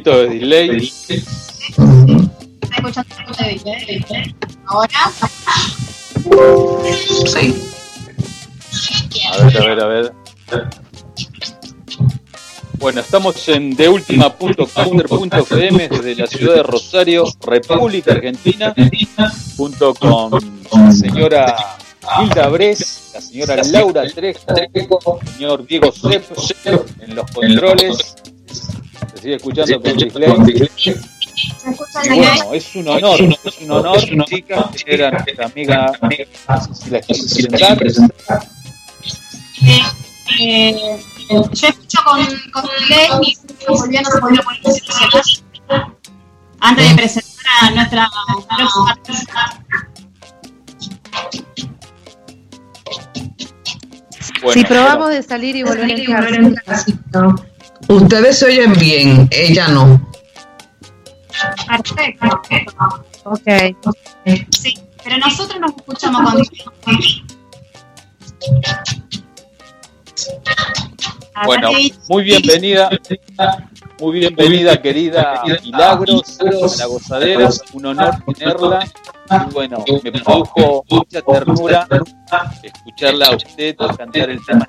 poquito 0.06 0.20
de 0.20 0.30
delay. 0.40 0.78
¿Está 0.78 1.16
escuchando 2.78 3.16
un 3.18 3.26
poco 3.26 3.44
de 3.44 3.56
delay? 3.56 4.06
Ahora. 4.68 5.12
Sí. 7.26 7.46
A 9.32 9.46
ver, 9.46 9.58
a 9.58 9.66
ver, 9.66 9.80
a 9.80 9.88
ver. 9.88 10.14
Bueno, 12.78 13.00
estamos 13.02 13.50
en 13.50 13.76
deultima.caster.fm 13.76 15.88
desde 15.88 16.16
la 16.16 16.28
ciudad 16.28 16.54
de 16.56 16.64
Rosario, 16.64 17.26
República 17.42 18.12
Argentina, 18.12 18.76
junto 19.58 19.96
con 19.96 20.40
la 20.72 20.92
señora 20.92 21.56
Hilda 22.22 22.50
Bres, 22.50 23.12
la 23.14 23.22
señora 23.22 23.56
Laura 23.64 24.04
Trejo, 24.14 24.42
el 24.72 24.88
señor 25.34 25.66
Diego 25.66 25.92
Sepp 25.92 26.32
en 27.02 27.16
los 27.16 27.32
controles. 27.32 28.15
Se 29.26 29.30
sigue 29.30 29.38
escuchando 29.38 29.82
con. 29.82 30.00
¿Se 30.00 30.06
el 30.06 31.00
Y 32.04 32.20
bueno, 32.20 32.54
es 32.54 32.76
un 32.76 32.88
honor, 32.88 33.20
es 33.44 33.58
un 33.62 33.72
honor, 33.72 33.98
chicas, 34.26 34.72
tener 34.72 35.04
a 35.04 35.12
nuestra 35.12 35.46
amiga, 35.48 35.92
no 36.00 36.76
sé 36.76 36.76
si 36.76 36.90
la 36.92 37.02
quiere 37.02 37.76
presentar. 37.76 38.48
Eh, 39.68 39.82
eh, 40.40 41.02
yo 41.30 41.68
escucho 41.68 41.98
con, 42.06 42.24
con 42.52 42.70
delay 42.88 43.10
y 43.24 43.36
volviendo 43.68 44.10
a 44.16 44.22
poner 44.22 44.42
antes 46.60 46.90
de 46.90 46.96
presentar 46.96 47.64
a 47.64 47.72
nuestra 47.72 48.08
próxima. 48.56 49.64
Bueno, 54.44 54.54
si 54.54 54.64
probamos 54.66 55.10
de 55.10 55.24
salir 55.24 55.56
y 55.56 55.64
volver 55.64 56.14
a 56.14 56.36
entrar. 56.36 57.55
Ustedes 57.88 58.40
se 58.40 58.46
oyen 58.46 58.74
bien, 58.74 59.28
ella 59.32 59.68
no. 59.68 60.10
Perfecto. 61.68 62.28
Ok. 63.26 63.48
Sí, 64.50 64.74
pero 65.04 65.18
nosotros 65.18 65.60
nos 65.60 65.76
escuchamos. 65.76 66.34
Acá 71.34 71.46
Bueno, 71.46 71.70
muy 72.08 72.24
bienvenida, 72.24 72.90
muy 74.00 74.20
bienvenida 74.20 74.82
querida 74.82 75.42
Milagros 75.64 76.38
a 76.40 76.78
la 76.78 76.86
gozadera, 76.86 77.50
un 77.74 77.86
honor 77.86 78.16
tenerla. 78.34 78.88
Y 79.30 79.54
bueno, 79.54 79.84
me 80.04 80.12
produjo 80.12 80.86
mucha 80.90 81.22
ternura 81.22 81.88
escucharla 82.62 83.28
a 83.28 83.36
usted 83.36 83.76
cantar 83.76 84.30
el 84.30 84.40
tema. 84.46 84.68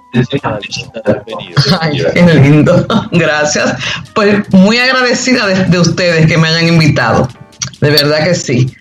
Ay, 1.80 2.02
qué 2.14 2.34
lindo. 2.34 2.86
Gracias. 3.12 3.76
Pues 4.14 4.50
muy 4.52 4.78
agradecida 4.78 5.46
de, 5.46 5.64
de 5.64 5.78
ustedes 5.78 6.26
que 6.26 6.38
me 6.38 6.48
hayan 6.48 6.68
invitado. 6.68 7.28
De 7.80 7.90
verdad 7.90 8.24
que 8.24 8.34
sí. 8.34 8.72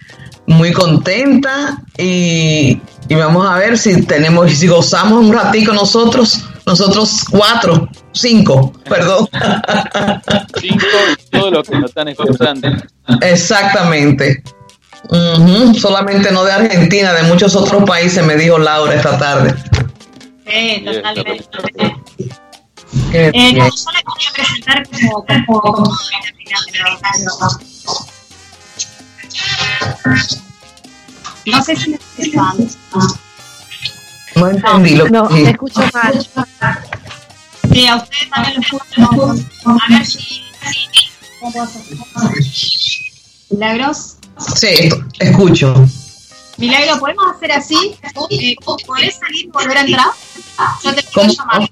Muy 0.47 0.71
contenta 0.71 1.81
y, 1.97 2.79
y 3.09 3.15
vamos 3.15 3.47
a 3.47 3.57
ver 3.57 3.77
si 3.77 4.03
tenemos, 4.03 4.51
si 4.51 4.67
gozamos 4.67 5.25
un 5.25 5.33
ratico 5.33 5.73
nosotros, 5.73 6.45
nosotros 6.65 7.23
cuatro, 7.29 7.87
cinco, 8.11 8.73
perdón. 8.89 9.27
Cinco 10.59 10.85
y 11.17 11.29
todo 11.37 11.51
lo 11.51 11.63
que 11.63 11.75
nos 11.77 11.89
están 11.89 12.07
escuchando. 12.07 12.67
Exactamente. 13.21 14.43
Ujú, 15.09 15.75
Solamente 15.75 16.31
no 16.31 16.43
de 16.43 16.51
Argentina, 16.53 17.13
de 17.13 17.23
muchos 17.23 17.55
otros 17.55 17.83
países, 17.83 18.25
me 18.25 18.35
dijo 18.35 18.57
Laura 18.57 18.95
esta 18.95 19.17
tarde. 19.17 19.53
Sí, 20.47 20.83
totalmente. 20.83 21.45
Qué 23.11 23.27
Eh, 23.27 23.31
bien. 23.31 23.57
no, 23.57 23.65
yo 23.65 23.91
la 23.91 24.01
quería 24.13 24.31
presentar 24.33 24.87
como, 24.89 25.25
como, 25.45 25.61
como 25.61 25.91
No 31.45 31.61
sé 31.63 31.75
si 31.75 31.91
me 31.91 31.97
escuchan. 32.17 32.67
No 34.35 34.49
entendí 34.49 34.95
lo 34.95 35.05
que 35.05 35.11
No, 35.11 35.27
te 35.27 35.49
escucho 35.49 35.81
mal. 35.93 36.27
Sí, 37.73 37.87
a 37.87 37.95
ustedes 37.97 38.29
también 38.29 38.55
lo 38.55 38.61
escucho. 38.61 39.35
A 39.65 39.93
ver 39.93 40.05
si. 40.05 40.19
si- 40.19 40.41
¿Cómo 41.39 41.67
se- 41.67 43.53
Milagros. 43.53 44.15
Sí, 44.55 44.89
escucho. 45.19 45.73
Milagro, 46.57 46.99
¿podemos 46.99 47.25
hacer 47.35 47.51
así? 47.51 47.97
Eh, 48.29 48.55
¿Podés 48.63 49.15
salir 49.17 49.45
y 49.45 49.47
volver 49.47 49.77
a 49.77 49.81
entrar? 49.81 50.07
Yo 50.83 50.93
te 50.95 51.03
quiero 51.03 51.13
¿Cómo? 51.13 51.33
llamar. 51.33 51.69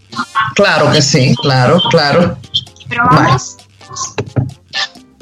Claro 0.55 0.91
que 0.91 1.01
sí, 1.01 1.35
claro, 1.41 1.81
claro. 1.89 2.37
Pero 2.89 3.03
vamos. 3.09 3.57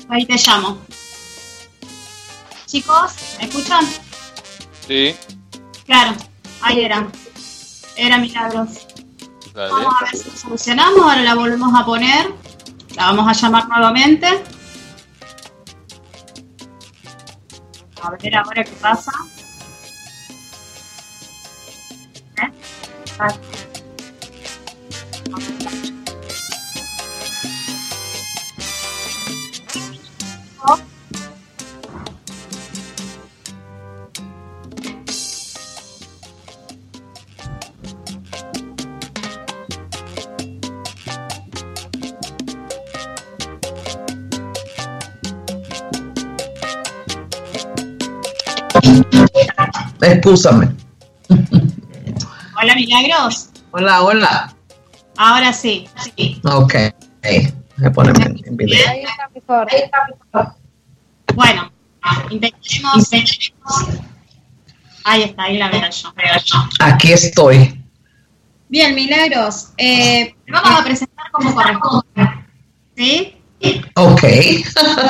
Ahí 0.10 0.26
te 0.26 0.36
llamo. 0.36 0.78
Chicos, 2.66 3.12
¿me 3.40 3.46
escuchan? 3.48 3.86
Sí, 4.88 5.16
Claro, 5.86 6.16
ahí 6.62 6.82
era. 6.82 7.08
Era 8.02 8.18
Milagros. 8.18 8.88
dale. 9.54 9.72
Vamos 9.72 9.94
a 10.02 10.06
ver 10.06 10.18
si 10.18 10.32
lo 10.32 10.36
solucionamos. 10.36 11.02
Ahora 11.04 11.22
la 11.22 11.36
volvemos 11.36 11.72
a 11.80 11.86
poner. 11.86 12.34
La 12.96 13.06
vamos 13.06 13.28
a 13.28 13.34
llamar 13.34 13.70
nuevamente. 13.70 14.28
A 18.02 18.10
ver 18.10 18.36
ahora 18.36 18.64
qué 18.64 18.72
pasa. 18.82 19.12
¿Eh? 22.42 22.52
Excúsame. 50.12 50.68
Hola 52.62 52.76
Milagros. 52.76 53.50
Hola, 53.72 54.02
hola. 54.02 54.54
Ahora 55.18 55.54
sí. 55.54 55.88
sí. 56.18 56.42
Ok. 56.44 56.76
A 57.86 57.90
ponerme 57.92 58.26
en- 58.46 58.58
video. 58.58 58.90
Ahí 58.90 59.04
está 59.04 59.30
mejor. 59.34 59.68
Bueno, 61.36 61.72
intentemos. 62.30 63.10
Ahí 65.04 65.24
está, 65.24 65.44
ahí 65.44 65.58
la 65.58 65.70
veo 65.70 65.90
yo. 65.90 66.14
Aquí 66.80 67.12
estoy. 67.14 67.82
Bien, 68.70 68.94
Milagros. 68.96 69.70
Eh, 69.78 70.36
vamos 70.52 70.80
a 70.80 70.84
presentar 70.84 71.32
como 71.32 71.54
corresponde. 71.56 72.06
¿Sí? 72.96 73.36
Ok. 73.96 74.24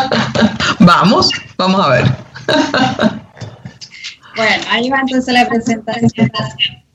vamos, 0.80 1.30
vamos 1.57 1.86
a 1.86 1.90
ver. 1.90 2.15
Bueno, 4.35 4.63
ahí 4.69 4.89
va 4.89 5.01
entonces 5.01 5.33
la 5.33 5.47
presentación. 5.47 6.31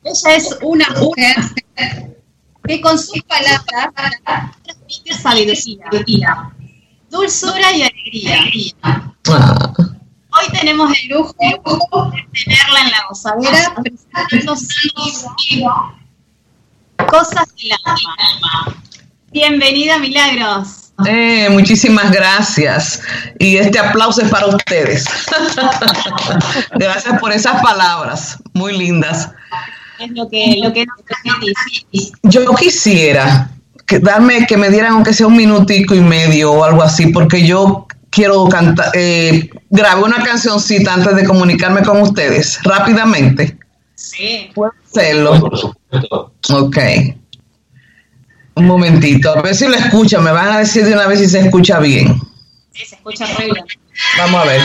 Ella 0.04 0.36
es 0.36 0.58
una 0.62 0.88
mujer 1.00 1.36
que 2.66 2.80
con 2.80 2.98
sus 2.98 3.22
palabras 3.22 3.90
transmite 4.62 5.14
sabiduría, 5.14 6.52
dulzura 7.10 7.72
y 7.72 7.82
alegría. 7.82 9.14
Hoy 9.28 10.58
tenemos 10.58 10.92
el 11.02 11.08
lujo 11.08 11.34
de 11.38 11.60
tenerla 12.44 12.80
en 12.82 12.90
la 12.90 13.04
gozadera 13.08 13.74
libro, 15.52 15.98
Cosas 17.08 17.54
del 17.56 17.72
alma. 17.84 18.82
Bienvenida, 19.30 19.98
Milagros. 19.98 20.85
Eh, 21.05 21.48
muchísimas 21.51 22.10
gracias. 22.10 23.02
Y 23.39 23.56
este 23.56 23.78
aplauso 23.78 24.23
es 24.23 24.31
para 24.31 24.47
ustedes. 24.47 25.05
gracias 26.74 27.18
por 27.20 27.32
esas 27.32 27.60
palabras, 27.62 28.39
muy 28.55 28.77
lindas. 28.77 29.31
Es 29.98 30.10
lo 30.12 30.28
que, 30.28 30.56
lo. 30.62 30.73
Yo 32.23 32.55
quisiera 32.55 33.51
que, 33.86 33.98
darme, 33.98 34.47
que 34.47 34.56
me 34.56 34.70
dieran 34.70 34.94
aunque 34.94 35.12
sea 35.12 35.27
un 35.27 35.36
minutico 35.36 35.94
y 35.94 36.01
medio 36.01 36.52
o 36.52 36.64
algo 36.64 36.82
así, 36.82 37.09
porque 37.09 37.47
yo 37.47 37.86
quiero 38.10 38.48
cantar, 38.48 38.90
eh, 38.94 39.51
grabé 39.70 40.02
una 40.02 40.23
cancioncita 40.23 40.94
antes 40.94 41.16
de 41.16 41.24
comunicarme 41.24 41.82
con 41.82 42.01
ustedes, 42.01 42.59
rápidamente. 42.62 43.59
Sí. 43.94 44.51
¿Puedo 44.55 44.73
hacerlo? 44.85 45.40
Por 45.40 45.59
supuesto. 45.59 46.32
Ok. 46.51 46.78
Un 48.57 48.66
momentito, 48.66 49.39
a 49.39 49.43
ver 49.43 49.55
si 49.55 49.69
lo 49.69 49.77
escuchan, 49.77 50.24
me 50.24 50.33
van 50.33 50.51
a 50.51 50.59
decir 50.61 50.87
de 50.87 50.95
una 50.95 51.07
vez 51.07 51.19
si 51.19 51.28
se 51.28 51.41
escucha 51.41 51.78
bien. 51.78 52.19
Sí, 52.73 52.87
se 52.87 52.95
escucha 52.95 53.27
muy 53.27 53.51
bien. 53.53 53.66
Vamos 54.16 54.43
a 54.43 54.45
ver. 54.47 54.62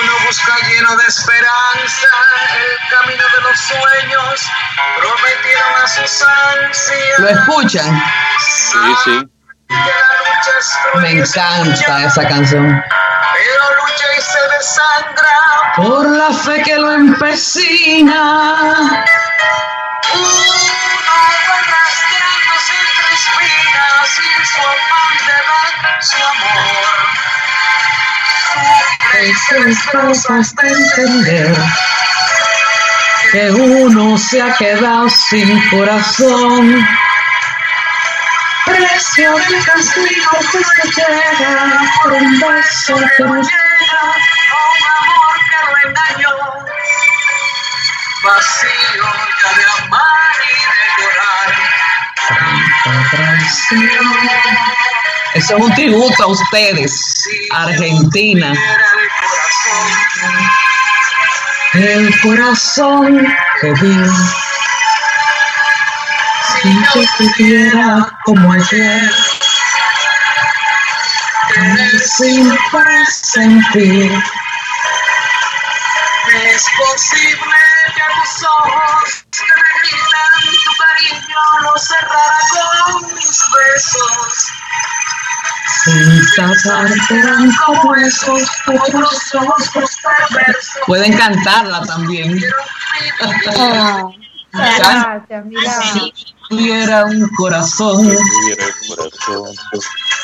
Uno 0.00 0.12
busca 0.24 0.56
lleno 0.68 0.96
de 0.96 1.04
esperanza 1.08 2.08
el 2.54 2.78
camino 2.88 3.24
de 3.34 3.40
los 3.42 3.58
sueños, 3.58 4.46
prometieron 4.96 5.74
a 5.82 5.88
sus 5.88 6.22
ansias. 6.22 7.18
¿Lo 7.18 7.28
escuchan? 7.28 8.02
Sí, 8.38 8.78
sí. 9.04 9.16
Me 11.00 11.10
encanta 11.10 12.04
esa 12.06 12.28
canción. 12.28 12.84
Pero 13.34 13.64
lucha 13.80 14.06
y 14.16 14.20
se 14.20 14.38
desangra. 14.56 15.72
Por 15.74 16.08
la 16.10 16.32
fe 16.32 16.62
que 16.62 16.76
lo 16.78 16.92
empecina. 16.92 18.24
Uno 20.14 20.62
va 21.48 21.58
rastreándose 21.74 22.74
entre 22.86 23.08
espinas 23.14 24.10
y 24.18 24.46
su 24.46 24.60
afán 24.60 25.14
de 25.26 25.38
dar 25.48 26.02
su 26.02 26.18
amor. 26.32 27.22
Sufre 28.52 29.64
destroza 29.64 30.38
hasta 30.38 30.66
entender 30.66 31.56
que 33.30 33.50
uno 33.50 34.18
se 34.18 34.42
ha 34.42 34.54
quedado 34.56 35.08
sin 35.08 35.70
corazón. 35.70 36.86
Precio 38.66 39.32
del 39.32 39.64
castigo 39.64 40.30
que 40.52 40.64
se 40.64 41.00
llega 41.00 41.80
por 42.02 42.12
un 42.12 42.40
beso 42.40 42.96
que 43.16 43.24
no 43.24 43.34
llega 43.34 44.02
un 44.52 44.80
amor 44.98 45.34
que 45.48 45.56
lo 45.66 45.72
engañó. 45.88 46.34
Vacío 48.22 49.04
ya 49.42 49.50
de 49.56 49.64
amar 49.84 50.36
y 50.46 50.54
de 50.72 50.84
llorar. 51.02 51.48
Eso 55.34 55.56
es 55.56 55.62
un 55.62 55.74
tributo 55.74 56.22
a 56.22 56.26
ustedes, 56.28 57.26
Argentina. 57.50 58.52
El 61.74 62.20
corazón 62.20 63.26
que 63.60 63.72
vi, 63.72 64.04
si 66.62 66.68
yo 66.94 67.02
pudiera 67.18 68.08
como 68.24 68.52
ayer, 68.52 69.10
tener 71.54 72.00
sin 72.00 72.58
sentir. 73.08 74.22
Es 76.34 76.64
posible 76.76 77.71
que 77.94 78.02
tus 78.14 78.44
ojos 78.44 79.24
que 79.30 79.44
me 79.60 79.70
gritan 79.80 80.34
tu 80.64 80.72
cariño 80.82 81.42
los 81.62 81.80
cerrara 81.82 82.40
con 82.50 83.14
mis 83.14 83.40
besos. 83.54 84.32
Tratarte 86.36 87.18
eran 87.18 87.52
como 87.66 87.94
esos 87.96 88.48
otros 88.66 89.34
ojos 89.34 89.70
perversos. 89.74 90.82
Pueden 90.86 91.16
cantarla 91.16 91.82
también. 91.82 92.40
Ah, 93.58 94.08
gracias, 94.52 95.44
Milagro. 95.46 96.12
Tuviera 96.48 97.04
un 97.06 97.28
corazón. 97.36 97.96
Tuviera 98.06 98.64
el 98.66 98.74
corazón, 98.96 99.56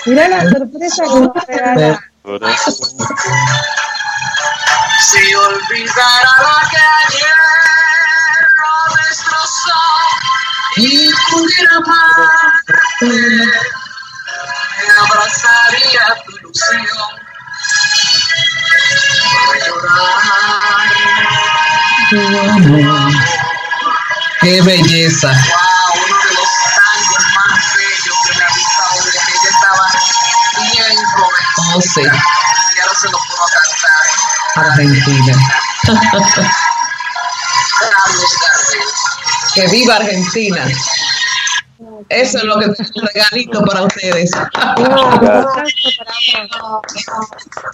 Mirá 0.07 0.29
la 0.29 0.51
sorpresa 0.51 1.05
que 1.05 1.21
nos. 1.21 1.99
Si 5.01 5.35
olvidara 5.35 6.31
lo 6.41 6.69
que 6.71 6.77
ayer 7.07 7.39
lo 8.59 8.75
destrozó 8.97 9.81
y 10.77 11.11
pudiera 11.31 11.77
amarte, 11.77 13.07
me 14.79 14.91
abrazaría 15.01 16.05
tu 16.27 16.31
ilusión 16.37 17.11
para 19.35 19.55
llorar. 19.67 20.89
Tu 22.11 22.19
amor. 22.51 23.13
Qué 24.41 24.63
belleza. 24.63 25.29
Wow, 25.29 26.05
uno 26.07 26.17
de 26.25 26.33
los 26.35 26.51
tangos 26.75 27.25
más 27.37 27.61
bellos 27.77 28.17
que 28.27 28.33
me 28.39 28.45
ha 28.45 28.49
gustado 28.49 29.05
desde 29.05 29.19
que 29.25 29.33
ella 29.33 29.51
estaba 29.51 29.85
bien 30.73 30.97
joven. 31.05 31.45
Oh, 31.75 31.81
sí. 31.81 32.03
Ya 32.03 32.85
no 32.87 32.95
se 33.01 33.07
lo 33.09 33.19
puedo 33.19 33.47
cantar. 33.47 34.18
Argentina. 34.61 35.37
Que 39.55 39.67
viva 39.69 39.97
Argentina. 39.97 40.67
Eso 42.09 42.39
es 42.39 42.45
lo 42.45 42.59
que 42.59 42.67
es 42.67 42.91
un 42.95 43.07
regalito 43.07 43.65
para 43.65 43.83
ustedes. 43.83 44.31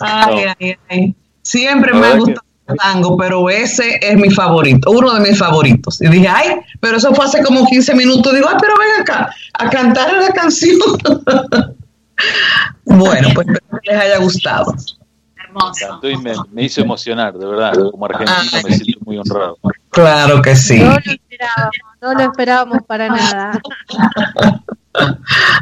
Ay, 0.00 0.46
ay, 0.58 0.76
ay. 0.88 1.14
Siempre 1.42 1.92
me 1.92 1.98
ha 1.98 2.10
¿Verdad 2.10 2.18
gustado 2.18 2.46
el 2.68 2.76
tango, 2.76 3.16
pero 3.16 3.50
ese 3.50 3.98
es 4.00 4.16
mi 4.16 4.30
favorito, 4.30 4.90
uno 4.90 5.14
de 5.14 5.20
mis 5.20 5.38
favoritos. 5.38 6.00
Y 6.00 6.08
dije, 6.08 6.28
ay, 6.28 6.60
pero 6.80 6.96
eso 6.96 7.14
fue 7.14 7.26
hace 7.26 7.42
como 7.42 7.66
15 7.66 7.94
minutos. 7.94 8.32
Digo, 8.32 8.48
ay, 8.48 8.56
pero 8.60 8.74
ven 8.78 9.02
acá 9.02 9.34
a 9.54 9.70
cantar 9.70 10.12
la 10.14 10.30
canción. 10.30 10.78
bueno, 12.84 13.28
pues 13.34 13.48
espero 13.48 13.80
que 13.82 13.92
les 13.92 14.00
haya 14.00 14.18
gustado. 14.18 14.74
Hermoso. 15.54 15.86
Cantó 15.88 16.10
y 16.10 16.16
me, 16.16 16.32
me 16.52 16.62
hizo 16.64 16.80
emocionar, 16.80 17.34
de 17.34 17.46
verdad. 17.46 17.74
Como 17.90 18.06
argentino 18.06 18.62
me 18.64 18.74
siento 18.74 19.00
muy 19.04 19.18
honrado. 19.18 19.58
Claro 19.90 20.42
que 20.42 20.56
sí. 20.56 20.78
No 20.78 20.90
lo 20.90 21.12
esperábamos, 21.12 21.72
no 22.02 22.14
lo 22.14 22.20
esperábamos 22.20 22.78
para 22.86 23.08
nada. 23.08 23.60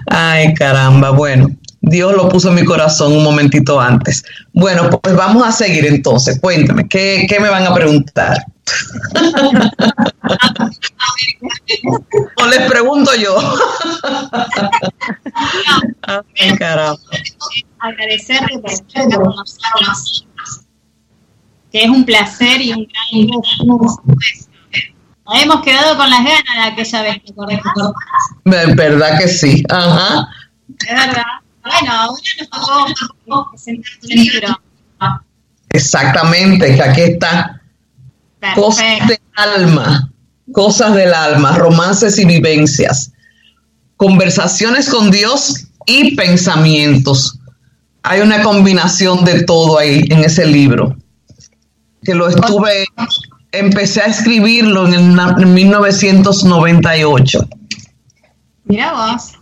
Ay, 0.07 0.55
caramba, 0.55 1.11
bueno, 1.11 1.49
Dios 1.81 2.15
lo 2.15 2.29
puso 2.29 2.49
en 2.49 2.57
mi 2.57 2.65
corazón 2.65 3.13
un 3.13 3.25
momentito 3.25 3.81
antes. 3.81 4.25
Bueno, 4.53 4.89
pues 4.91 5.17
vamos 5.17 5.47
a 5.47 5.53
seguir 5.53 5.87
entonces. 5.87 6.41
Cuéntame, 6.41 6.89
¿qué, 6.89 7.27
qué 7.29 7.41
me 7.41 7.49
van 7.49 7.67
a 7.67 7.75
preguntar? 7.75 8.45
o 12.37 12.47
les 12.47 12.71
pregunto 12.71 13.11
yo. 13.17 13.37
Ay, 16.03 16.57
caramba. 16.59 17.01
Agradecerte 17.79 18.59
por 18.59 18.71
que 21.73 21.85
es 21.85 21.89
un 21.89 22.05
placer 22.05 22.61
y 22.61 22.73
un 22.73 22.87
gran 22.87 23.27
gusto. 23.27 23.65
Nos 25.25 25.43
hemos 25.43 25.63
quedado 25.63 25.97
con 25.97 26.11
las 26.11 26.23
ganas 26.23 26.77
de 26.77 26.83
aquella 26.83 27.03
vez. 27.03 27.23
De 28.45 28.75
verdad 28.75 29.19
que 29.19 29.29
sí. 29.29 29.63
Ajá. 29.71 30.29
Es 30.87 30.95
verdad. 30.95 31.23
Bueno, 31.63 31.93
ahora 31.93 32.21
nos 32.39 32.49
tocó 32.99 33.51
presentar 33.51 33.93
tu 34.01 34.09
libro. 34.09 34.61
Exactamente, 35.71 36.75
que 36.75 36.83
aquí 36.83 37.01
está. 37.03 37.62
Cosas 38.55 39.09
del 39.09 39.19
alma, 39.37 40.11
cosas 40.53 40.95
del 40.95 41.15
alma, 41.15 41.57
romances 41.57 42.19
y 42.19 42.25
vivencias, 42.25 43.13
conversaciones 43.97 44.89
con 44.91 45.11
Dios 45.11 45.67
y 45.87 46.15
pensamientos. 46.17 47.39
Hay 48.03 48.21
una 48.21 48.43
combinación 48.43 49.25
de 49.25 49.45
todo 49.45 49.79
ahí 49.79 50.05
en 50.11 50.25
ese 50.25 50.45
libro. 50.47 50.97
Que 52.03 52.15
lo 52.17 52.29
estuve, 52.29 52.85
empecé 53.53 54.01
a 54.03 54.07
escribirlo 54.07 54.89
en, 54.89 54.95
el 54.95 55.15
na- 55.15 55.37
en 55.39 55.55
1998. 55.55 57.49
Mira 58.65 58.93
vos. 58.93 59.33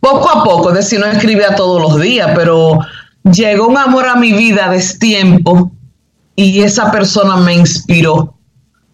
Poco 0.00 0.30
a 0.30 0.44
poco, 0.44 0.70
es 0.70 0.76
decir, 0.76 1.00
no 1.00 1.06
escribía 1.06 1.54
todos 1.56 1.82
los 1.82 2.00
días, 2.00 2.30
pero 2.34 2.78
llegó 3.24 3.66
un 3.66 3.76
amor 3.76 4.06
a 4.06 4.14
mi 4.16 4.32
vida 4.32 4.70
destiempo 4.70 5.72
y 6.36 6.60
esa 6.60 6.92
persona 6.92 7.36
me 7.36 7.54
inspiró 7.54 8.38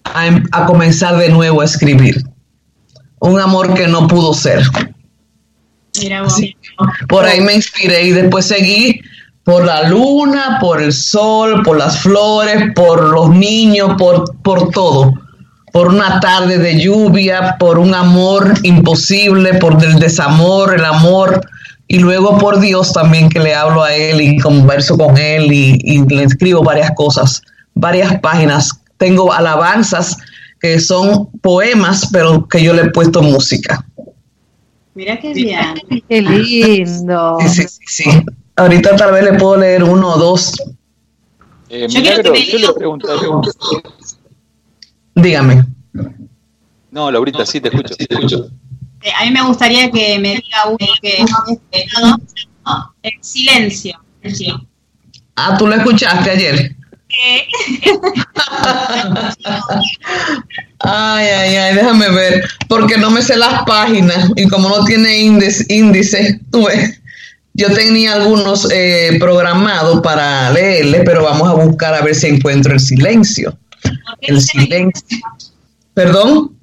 a, 0.05 0.27
em- 0.27 0.45
a 0.53 0.65
comenzar 0.65 1.17
de 1.19 1.29
nuevo 1.29 1.61
a 1.61 1.65
escribir. 1.65 2.25
Un 3.19 3.41
amor 3.41 3.75
que 3.75 3.87
no 3.87 4.07
pudo 4.07 4.33
ser. 4.33 4.63
Mira. 6.01 6.25
Por 7.09 7.25
ahí 7.25 7.41
me 7.41 7.55
inspiré 7.55 8.05
y 8.05 8.11
después 8.13 8.47
seguí 8.47 9.01
por 9.45 9.65
la 9.65 9.89
luna, 9.89 10.59
por 10.61 10.81
el 10.81 10.93
sol, 10.93 11.63
por 11.65 11.77
las 11.77 11.99
flores, 11.99 12.73
por 12.75 13.11
los 13.11 13.31
niños, 13.31 13.95
por, 13.99 14.37
por 14.43 14.71
todo. 14.71 15.15
Por 15.73 15.89
una 15.89 16.21
tarde 16.21 16.59
de 16.59 16.81
lluvia, 16.81 17.57
por 17.59 17.79
un 17.79 17.95
amor 17.95 18.55
imposible, 18.63 19.55
por 19.55 19.83
el 19.83 19.99
desamor, 19.99 20.75
el 20.75 20.85
amor, 20.85 21.41
y 21.89 21.99
luego 21.99 22.39
por 22.39 22.61
Dios 22.61 22.93
también 22.93 23.29
que 23.29 23.41
le 23.41 23.55
hablo 23.55 23.83
a 23.83 23.95
él 23.95 24.21
y 24.21 24.39
converso 24.39 24.97
con 24.97 25.17
él 25.19 25.53
y, 25.53 25.79
y 25.83 26.07
le 26.07 26.25
escribo 26.25 26.63
varias 26.63 26.91
cosas, 26.97 27.43
varias 27.75 28.19
páginas. 28.21 28.71
Tengo 28.97 29.33
alabanzas 29.33 30.17
que 30.61 30.79
son 30.79 31.29
poemas, 31.41 32.09
pero 32.13 32.47
que 32.49 32.63
yo 32.63 32.73
le 32.73 32.83
he 32.83 32.91
puesto 32.91 33.21
música. 33.23 33.85
Mirá 34.95 35.19
qué 35.19 35.33
bien. 35.35 35.75
Qué 36.09 36.23
lindo. 36.23 37.39
Sí, 37.41 37.49
sí, 37.49 37.69
sí, 37.69 37.79
sí. 37.87 38.11
Ahorita 38.57 38.95
tal 38.97 39.13
vez 39.13 39.25
le 39.25 39.35
puedo 39.35 39.57
leer 39.57 39.83
uno 39.83 40.15
o 40.15 40.19
dos. 40.19 40.53
Eh, 41.69 41.87
Yo 41.89 42.01
quiero 42.01 42.23
Milagro, 42.23 42.33
que 42.33 42.39
me 42.39 42.47
yo 42.47 42.59
le 42.59 42.73
preguntaría. 42.75 43.29
Dígame. 45.15 45.65
No, 46.91 47.11
Laurita, 47.11 47.47
sí 47.47 47.61
te 47.61 47.69
escucho. 47.69 47.95
te 47.97 48.05
escucho. 48.09 48.51
Eh, 49.03 49.11
a 49.19 49.25
mí 49.25 49.31
me 49.31 49.43
gustaría 49.43 49.91
que 49.91 50.19
me 50.19 50.37
diga 50.37 50.67
uno 50.69 50.87
que 51.01 51.25
¿no? 52.01 52.17
el 53.03 53.13
silencio. 53.21 54.01
Ah, 55.37 55.57
tú 55.59 55.67
lo 55.67 55.75
escuchaste 55.75 56.31
ayer. 56.31 56.77
Ay, 60.85 61.27
ay, 61.27 61.57
ay, 61.57 61.75
déjame 61.77 62.11
ver, 62.11 62.45
porque 62.67 62.97
no 62.99 63.09
me 63.09 63.23
sé 63.23 63.37
las 63.37 63.63
páginas 63.63 64.31
y 64.35 64.49
como 64.49 64.69
no 64.69 64.85
tiene 64.85 65.17
índice, 65.21 65.65
índice 65.69 66.41
tú 66.51 66.67
ves, 66.67 67.01
yo 67.55 67.73
tenía 67.73 68.15
algunos 68.15 68.69
eh, 68.73 69.17
programados 69.21 70.01
para 70.01 70.51
leerle, 70.51 71.03
pero 71.05 71.23
vamos 71.23 71.49
a 71.49 71.55
buscar 71.55 71.95
a 71.95 72.01
ver 72.01 72.17
si 72.17 72.27
encuentro 72.27 72.73
el 72.73 72.81
silencio. 72.81 73.57
El 74.23 74.41
silencio. 74.41 75.19
¿Perdón? 75.95 76.57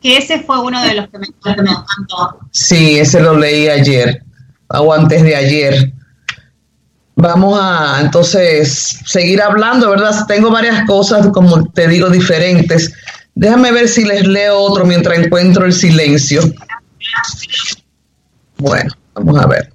Que 0.00 0.16
ese 0.16 0.40
fue 0.40 0.58
uno 0.60 0.82
de 0.82 0.94
los 0.94 1.08
que 1.08 1.18
me, 1.18 1.26
encantó. 1.26 2.40
Sí, 2.50 2.98
ese 2.98 3.20
lo 3.20 3.36
leí 3.36 3.68
ayer, 3.68 4.22
o 4.68 4.92
antes 4.92 5.22
de 5.22 5.36
ayer. 5.36 5.92
Vamos 7.16 7.58
a 7.60 8.00
entonces 8.00 9.00
seguir 9.04 9.42
hablando, 9.42 9.90
¿verdad? 9.90 10.24
Tengo 10.26 10.50
varias 10.50 10.86
cosas, 10.86 11.28
como 11.28 11.70
te 11.72 11.86
digo, 11.86 12.08
diferentes. 12.08 12.92
Déjame 13.34 13.72
ver 13.72 13.88
si 13.88 14.04
les 14.04 14.26
leo 14.26 14.58
otro 14.58 14.86
mientras 14.86 15.18
encuentro 15.18 15.66
el 15.66 15.72
silencio. 15.72 16.42
Bueno, 18.56 18.90
vamos 19.14 19.38
a 19.38 19.46
ver. 19.46 19.72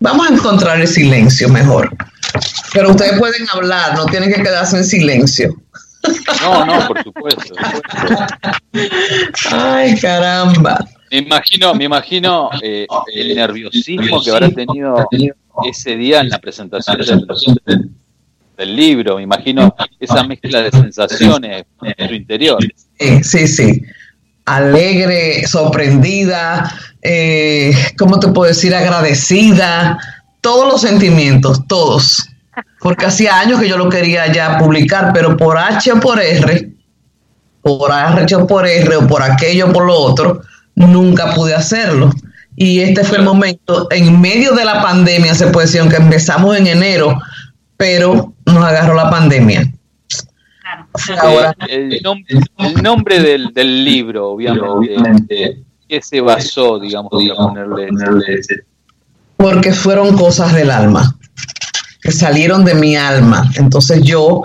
Vamos 0.00 0.28
a 0.28 0.34
encontrar 0.34 0.80
el 0.80 0.88
silencio 0.88 1.48
mejor. 1.48 1.94
Pero 2.72 2.90
ustedes 2.90 3.18
pueden 3.18 3.46
hablar, 3.52 3.94
no 3.94 4.06
tienen 4.06 4.32
que 4.32 4.42
quedarse 4.42 4.76
en 4.76 4.84
silencio. 4.84 5.56
No, 6.42 6.64
no, 6.64 6.86
por 6.86 7.02
supuesto. 7.02 7.54
Ay, 9.50 9.98
caramba. 9.98 10.78
Me 11.10 11.18
imagino, 11.18 11.74
me 11.74 11.84
imagino 11.84 12.50
eh, 12.62 12.86
el 13.14 13.34
nerviosismo 13.34 14.22
que 14.22 14.30
habrá 14.30 14.50
tenido 14.50 15.08
ese 15.64 15.96
día 15.96 16.20
en 16.20 16.28
la 16.28 16.38
presentación 16.38 16.98
del, 17.64 17.90
del 18.56 18.76
libro. 18.76 19.16
Me 19.16 19.22
imagino 19.22 19.74
esa 20.00 20.24
mezcla 20.24 20.62
de 20.62 20.70
sensaciones 20.70 21.64
en 21.82 22.08
su 22.08 22.14
interior. 22.14 22.58
Sí, 22.98 23.22
sí, 23.22 23.46
sí. 23.48 23.82
Alegre, 24.46 25.46
sorprendida, 25.46 26.72
eh, 27.02 27.72
¿cómo 27.98 28.20
te 28.20 28.28
puedo 28.28 28.48
decir? 28.48 28.74
Agradecida, 28.74 29.98
todos 30.40 30.72
los 30.72 30.80
sentimientos, 30.82 31.66
todos. 31.66 32.28
Porque 32.86 33.06
hacía 33.06 33.40
años 33.40 33.58
que 33.60 33.68
yo 33.68 33.76
lo 33.76 33.88
quería 33.88 34.32
ya 34.32 34.58
publicar, 34.58 35.10
pero 35.12 35.36
por 35.36 35.58
H 35.58 35.90
o 35.90 35.98
por 35.98 36.20
R, 36.20 36.70
por 37.60 37.90
H 37.90 38.36
o 38.36 38.46
por 38.46 38.64
R 38.64 38.94
o 38.96 39.08
por 39.08 39.24
aquello 39.24 39.66
o 39.66 39.72
por 39.72 39.86
lo 39.86 39.98
otro, 39.98 40.42
nunca 40.76 41.34
pude 41.34 41.52
hacerlo. 41.52 42.12
Y 42.54 42.78
este 42.78 43.02
fue 43.02 43.18
el 43.18 43.24
momento, 43.24 43.88
en 43.90 44.20
medio 44.20 44.54
de 44.54 44.64
la 44.64 44.80
pandemia, 44.82 45.34
se 45.34 45.48
puede 45.48 45.66
decir, 45.66 45.80
aunque 45.80 45.96
empezamos 45.96 46.56
en 46.56 46.68
enero, 46.68 47.20
pero 47.76 48.32
nos 48.46 48.64
agarró 48.64 48.94
la 48.94 49.10
pandemia. 49.10 49.68
Claro. 50.62 50.86
Fue 50.94 51.18
ahora. 51.18 51.56
Eh, 51.68 51.88
el, 51.90 52.02
nom- 52.04 52.24
el 52.58 52.82
nombre 52.84 53.18
del, 53.18 53.52
del 53.52 53.84
libro, 53.84 54.28
obviamente, 54.28 55.58
¿qué 55.88 56.00
se 56.00 56.20
basó, 56.20 56.78
digamos, 56.78 57.10
para 57.10 57.36
ponerle 57.66 58.34
ese- 58.38 58.62
porque 59.36 59.72
fueron 59.72 60.16
cosas 60.16 60.54
del 60.54 60.70
alma, 60.70 61.16
que 62.06 62.12
salieron 62.12 62.64
de 62.64 62.74
mi 62.74 62.96
alma. 62.96 63.50
Entonces 63.56 64.00
yo 64.02 64.42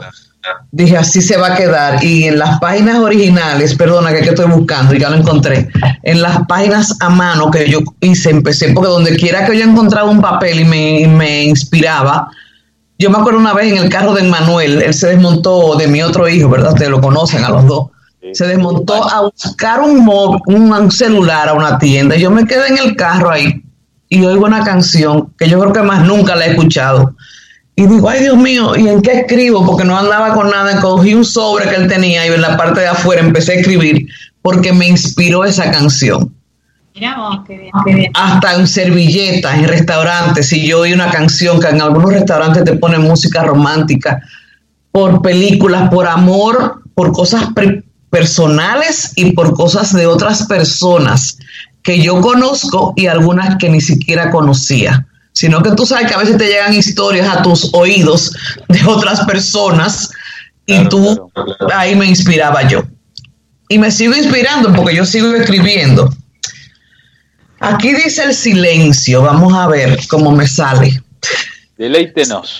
dije, 0.71 0.97
así 0.97 1.21
se 1.21 1.37
va 1.37 1.53
a 1.53 1.55
quedar. 1.55 2.03
Y 2.03 2.23
en 2.25 2.39
las 2.39 2.59
páginas 2.59 2.97
originales, 2.97 3.75
perdona 3.75 4.11
que, 4.11 4.19
estoy 4.19 4.49
buscando, 4.49 4.93
y 4.95 4.99
ya 4.99 5.09
lo 5.09 5.17
encontré, 5.17 5.69
en 6.03 6.21
las 6.21 6.45
páginas 6.47 6.97
a 6.99 7.09
mano 7.09 7.51
que 7.51 7.69
yo 7.69 7.79
hice, 7.99 8.31
empecé, 8.31 8.73
porque 8.73 8.89
donde 8.89 9.15
quiera 9.15 9.45
que 9.45 9.57
yo 9.57 9.63
encontraba 9.63 10.09
un 10.09 10.19
papel 10.21 10.61
y 10.61 10.65
me, 10.65 11.07
me 11.07 11.43
inspiraba, 11.43 12.27
yo 12.97 13.09
me 13.09 13.17
acuerdo 13.19 13.39
una 13.39 13.53
vez 13.53 13.71
en 13.71 13.77
el 13.77 13.89
carro 13.89 14.13
de 14.13 14.23
Manuel, 14.23 14.81
él 14.81 14.93
se 14.93 15.07
desmontó 15.07 15.75
de 15.75 15.87
mi 15.87 16.01
otro 16.01 16.27
hijo, 16.27 16.49
¿verdad? 16.49 16.73
Ustedes 16.73 16.91
lo 16.91 17.01
conocen 17.01 17.43
a 17.43 17.49
los 17.49 17.65
dos. 17.67 17.87
Se 18.33 18.45
desmontó 18.45 19.03
a 19.09 19.21
buscar 19.21 19.79
un, 19.81 20.05
mo- 20.05 20.39
un 20.45 20.91
celular 20.91 21.49
a 21.49 21.53
una 21.53 21.79
tienda. 21.79 22.15
Yo 22.15 22.29
me 22.29 22.45
quedé 22.45 22.67
en 22.67 22.77
el 22.77 22.95
carro 22.95 23.31
ahí 23.31 23.63
y 24.07 24.23
oigo 24.23 24.45
una 24.45 24.63
canción 24.63 25.33
que 25.37 25.49
yo 25.49 25.59
creo 25.59 25.73
que 25.73 25.81
más 25.81 26.05
nunca 26.05 26.35
la 26.35 26.45
he 26.45 26.51
escuchado. 26.51 27.15
Y 27.81 27.87
digo, 27.87 28.07
ay 28.07 28.19
Dios 28.21 28.37
mío, 28.37 28.75
¿y 28.75 28.87
en 28.87 29.01
qué 29.01 29.21
escribo? 29.21 29.65
Porque 29.65 29.83
no 29.83 29.97
andaba 29.97 30.35
con 30.35 30.51
nada. 30.51 30.79
Cogí 30.79 31.15
un 31.15 31.25
sobre 31.25 31.67
que 31.67 31.77
él 31.77 31.87
tenía 31.87 32.27
y 32.27 32.29
en 32.29 32.39
la 32.39 32.55
parte 32.55 32.81
de 32.81 32.87
afuera 32.87 33.23
empecé 33.23 33.53
a 33.53 33.55
escribir 33.55 34.07
porque 34.43 34.71
me 34.71 34.87
inspiró 34.87 35.45
esa 35.45 35.71
canción. 35.71 36.31
Mirá 36.93 37.17
vos, 37.17 37.39
qué 37.47 37.57
bien, 37.57 37.71
qué 37.83 37.95
bien. 37.95 38.11
Hasta 38.13 38.53
en 38.53 38.67
servilletas, 38.67 39.57
en 39.57 39.67
restaurantes. 39.67 40.47
Si 40.47 40.67
yo 40.67 40.81
oí 40.81 40.93
una 40.93 41.09
canción 41.09 41.59
que 41.59 41.69
en 41.69 41.81
algunos 41.81 42.13
restaurantes 42.13 42.65
te 42.65 42.77
ponen 42.77 43.01
música 43.01 43.41
romántica, 43.41 44.21
por 44.91 45.23
películas, 45.23 45.89
por 45.89 46.07
amor, 46.07 46.83
por 46.93 47.11
cosas 47.11 47.45
personales 48.11 49.13
y 49.15 49.31
por 49.31 49.55
cosas 49.55 49.91
de 49.91 50.05
otras 50.05 50.45
personas 50.45 51.39
que 51.81 51.99
yo 51.99 52.21
conozco 52.21 52.93
y 52.95 53.07
algunas 53.07 53.55
que 53.55 53.69
ni 53.71 53.81
siquiera 53.81 54.29
conocía. 54.29 55.07
Sino 55.33 55.61
que 55.63 55.71
tú 55.71 55.85
sabes 55.85 56.07
que 56.07 56.13
a 56.13 56.17
veces 56.19 56.37
te 56.37 56.47
llegan 56.47 56.73
historias 56.73 57.27
a 57.27 57.41
tus 57.41 57.69
oídos 57.73 58.31
de 58.67 58.83
otras 58.85 59.21
personas 59.25 60.09
y 60.65 60.73
Claro, 60.73 60.89
tú 60.89 61.31
claro. 61.33 61.55
ahí 61.73 61.95
me 61.95 62.05
inspiraba 62.05 62.67
yo. 62.67 62.83
Y 63.69 63.79
me 63.79 63.89
sigo 63.91 64.13
inspirando 64.15 64.73
porque 64.73 64.95
yo 64.95 65.05
sigo 65.05 65.33
escribiendo. 65.33 66.13
Aquí 67.59 67.93
dice 67.93 68.23
el 68.23 68.33
silencio, 68.33 69.21
vamos 69.21 69.53
a 69.53 69.67
ver 69.67 69.99
cómo 70.09 70.31
me 70.31 70.47
sale. 70.47 71.01
Deleítenos. 71.77 72.57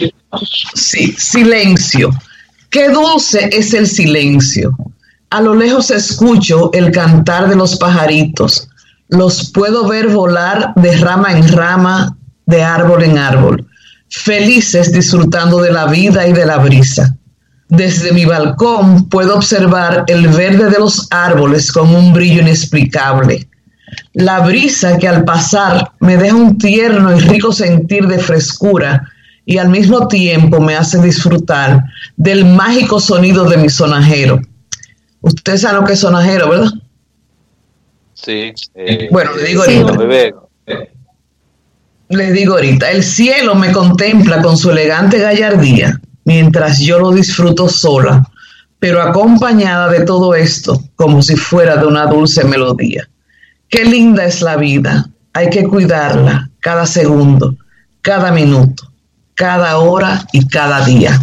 Sí, 0.76 1.16
silencio. 1.18 2.12
Qué 2.70 2.90
dulce 2.90 3.50
es 3.52 3.74
el 3.74 3.88
silencio. 3.88 4.72
A 5.30 5.42
lo 5.42 5.56
lejos 5.56 5.92
escucho 5.92 6.72
el 6.74 6.92
cantar 6.92 7.50
de 7.50 7.56
los 7.56 7.76
pajaritos. 7.78 8.68
Los 9.10 9.52
puedo 9.52 9.88
ver 9.88 10.08
volar 10.10 10.74
de 10.76 10.96
rama 10.98 11.34
en 11.34 11.48
rama, 11.50 12.16
de 12.52 12.62
árbol 12.64 13.02
en 13.04 13.18
árbol, 13.18 13.66
felices 14.10 14.92
disfrutando 14.92 15.60
de 15.62 15.72
la 15.72 15.88
vida 15.88 16.28
y 16.28 16.34
de 16.34 16.46
la 16.46 16.58
brisa. 16.58 17.16
Desde 17.70 18.12
mi 18.12 18.26
balcón 18.26 19.08
puedo 19.10 19.36
observar 19.36 20.04
el 20.08 20.28
verde 20.28 20.70
de 20.70 20.78
los 20.78 21.08
árboles 21.10 21.72
con 21.72 21.96
un 21.96 22.14
brillo 22.14 22.42
inexplicable. 22.42 23.48
La 24.14 24.42
brisa 24.42 24.98
que 24.98 25.08
al 25.08 25.24
pasar 25.24 25.92
me 26.02 26.18
deja 26.18 26.36
un 26.36 26.58
tierno 26.58 27.16
y 27.16 27.20
rico 27.22 27.52
sentir 27.54 28.08
de 28.08 28.20
frescura 28.20 29.08
y 29.46 29.58
al 29.58 29.70
mismo 29.70 30.08
tiempo 30.08 30.60
me 30.60 30.76
hace 30.76 31.02
disfrutar 31.02 31.84
del 32.18 32.46
mágico 32.46 33.00
sonido 33.00 33.46
de 33.50 33.58
mi 33.58 33.70
sonajero. 33.70 34.42
Usted 35.22 35.58
sabe 35.58 35.80
lo 35.80 35.86
que 35.86 35.94
es 35.94 36.00
sonajero, 36.00 36.50
¿verdad? 36.50 36.72
Sí. 38.14 38.54
eh, 38.76 39.08
Bueno, 39.12 39.32
le 39.36 39.44
digo 39.46 39.64
Sí. 39.64 39.78
ahorita. 39.78 39.98
bebé. 39.98 40.36
Les 42.12 42.34
digo 42.34 42.56
ahorita, 42.56 42.92
el 42.92 43.04
cielo 43.04 43.56
me 43.56 43.72
contempla 43.72 44.42
con 44.42 44.58
su 44.58 44.70
elegante 44.70 45.18
gallardía, 45.18 45.98
mientras 46.26 46.80
yo 46.80 47.00
lo 47.00 47.12
disfruto 47.12 47.70
sola, 47.70 48.28
pero 48.80 49.02
acompañada 49.02 49.88
de 49.90 50.02
todo 50.04 50.36
esto, 50.36 50.84
como 50.98 51.22
si 51.22 51.38
fuera 51.38 51.78
de 51.78 51.86
una 51.88 52.08
dulce 52.08 52.44
melodía. 52.44 53.08
Qué 53.70 53.86
linda 53.86 54.26
es 54.26 54.42
la 54.42 54.58
vida, 54.58 55.10
hay 55.32 55.50
que 55.50 55.64
cuidarla 55.64 56.50
cada 56.60 56.86
segundo, 56.86 57.56
cada 58.02 58.34
minuto, 58.34 58.92
cada 59.34 59.78
hora 59.78 60.28
y 60.34 60.46
cada 60.48 60.84
día. 60.84 61.18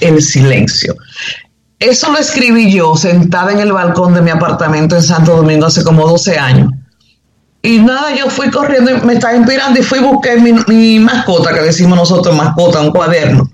El 0.00 0.22
silencio. 0.22 0.94
Eso 1.80 2.12
lo 2.12 2.18
escribí 2.18 2.72
yo 2.72 2.94
sentada 2.94 3.50
en 3.50 3.58
el 3.58 3.72
balcón 3.72 4.14
de 4.14 4.22
mi 4.22 4.30
apartamento 4.30 4.94
en 4.94 5.02
Santo 5.02 5.34
Domingo 5.36 5.66
hace 5.66 5.82
como 5.82 6.06
12 6.06 6.38
años. 6.38 6.70
Y 7.62 7.78
nada, 7.78 8.14
yo 8.16 8.30
fui 8.30 8.50
corriendo, 8.50 8.90
y 8.90 9.00
me 9.06 9.14
estaba 9.14 9.36
inspirando 9.36 9.78
y 9.78 9.82
fui 9.82 9.98
y 9.98 10.02
busqué 10.02 10.36
mi, 10.36 10.52
mi 10.66 10.98
mascota, 10.98 11.52
que 11.52 11.60
decimos 11.60 11.98
nosotros 11.98 12.34
mascota, 12.34 12.80
un 12.80 12.90
cuaderno. 12.90 13.50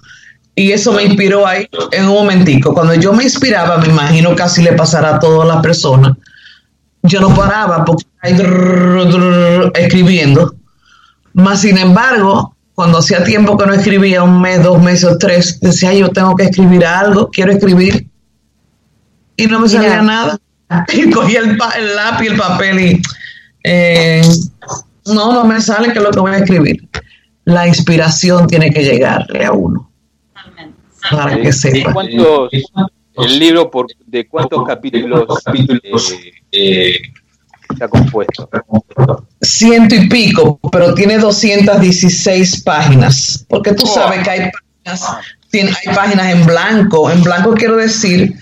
Y 0.54 0.72
eso 0.72 0.92
me 0.92 1.02
inspiró 1.02 1.46
ahí 1.46 1.68
en 1.92 2.06
un 2.06 2.14
momentico. 2.14 2.72
Cuando 2.72 2.94
yo 2.94 3.12
me 3.12 3.24
inspiraba, 3.24 3.76
me 3.76 3.88
imagino 3.88 4.34
que 4.34 4.42
así 4.42 4.62
le 4.62 4.72
pasará 4.72 5.16
a 5.16 5.18
todas 5.18 5.46
las 5.46 5.60
personas. 5.60 6.16
Yo 7.02 7.20
no 7.20 7.34
paraba 7.34 7.84
porque 7.84 8.06
ahí 8.22 8.32
drrr, 8.32 9.10
drrr, 9.10 9.72
escribiendo. 9.74 10.54
Más 11.34 11.60
sin 11.60 11.76
embargo, 11.76 12.56
cuando 12.74 12.98
hacía 12.98 13.22
tiempo 13.22 13.58
que 13.58 13.66
no 13.66 13.74
escribía, 13.74 14.22
un 14.22 14.40
mes, 14.40 14.62
dos 14.62 14.80
meses 14.82 15.04
o 15.04 15.18
tres, 15.18 15.60
decía 15.60 15.92
yo 15.92 16.08
tengo 16.10 16.34
que 16.34 16.44
escribir 16.44 16.86
algo, 16.86 17.30
quiero 17.30 17.52
escribir. 17.52 18.08
Y 19.36 19.46
no 19.46 19.60
me 19.60 19.68
salía 19.68 20.00
nada. 20.00 20.38
Y 20.92 21.10
cogí 21.10 21.36
el, 21.36 21.50
el 21.50 21.94
lápiz, 21.94 22.26
el 22.26 22.36
papel 22.36 22.80
y 22.80 23.02
eh, 23.66 24.22
No, 25.06 25.32
no 25.32 25.44
me 25.44 25.60
sale 25.60 25.92
que 25.92 25.98
es 25.98 26.04
lo 26.04 26.10
que 26.10 26.20
voy 26.20 26.32
a 26.32 26.38
escribir. 26.38 26.88
La 27.44 27.66
inspiración 27.66 28.46
tiene 28.46 28.70
que 28.72 28.82
llegarle 28.82 29.44
a 29.44 29.52
uno 29.52 29.90
Totalmente. 30.34 30.76
para 31.10 31.36
que 31.36 31.42
¿De 31.42 31.52
sepa. 31.52 31.92
cuántos, 31.92 32.50
el 32.52 33.38
libro 33.38 33.70
por, 33.70 33.86
de 34.06 34.26
cuántos 34.28 34.64
capítulos 34.66 35.26
eh, 36.52 36.96
está 37.70 37.88
compuesto? 37.88 38.48
Ciento 39.40 39.94
y 39.94 40.08
pico, 40.08 40.58
pero 40.72 40.92
tiene 40.94 41.18
216 41.18 42.62
páginas. 42.62 43.44
Porque 43.48 43.72
tú 43.72 43.86
sabes 43.86 44.22
que 44.24 44.30
hay 44.30 44.50
páginas, 44.84 45.16
tiene- 45.50 45.70
hay 45.70 45.94
páginas 45.94 46.26
en 46.34 46.46
blanco. 46.46 47.10
En 47.10 47.22
blanco 47.22 47.54
quiero 47.54 47.76
decir 47.76 48.34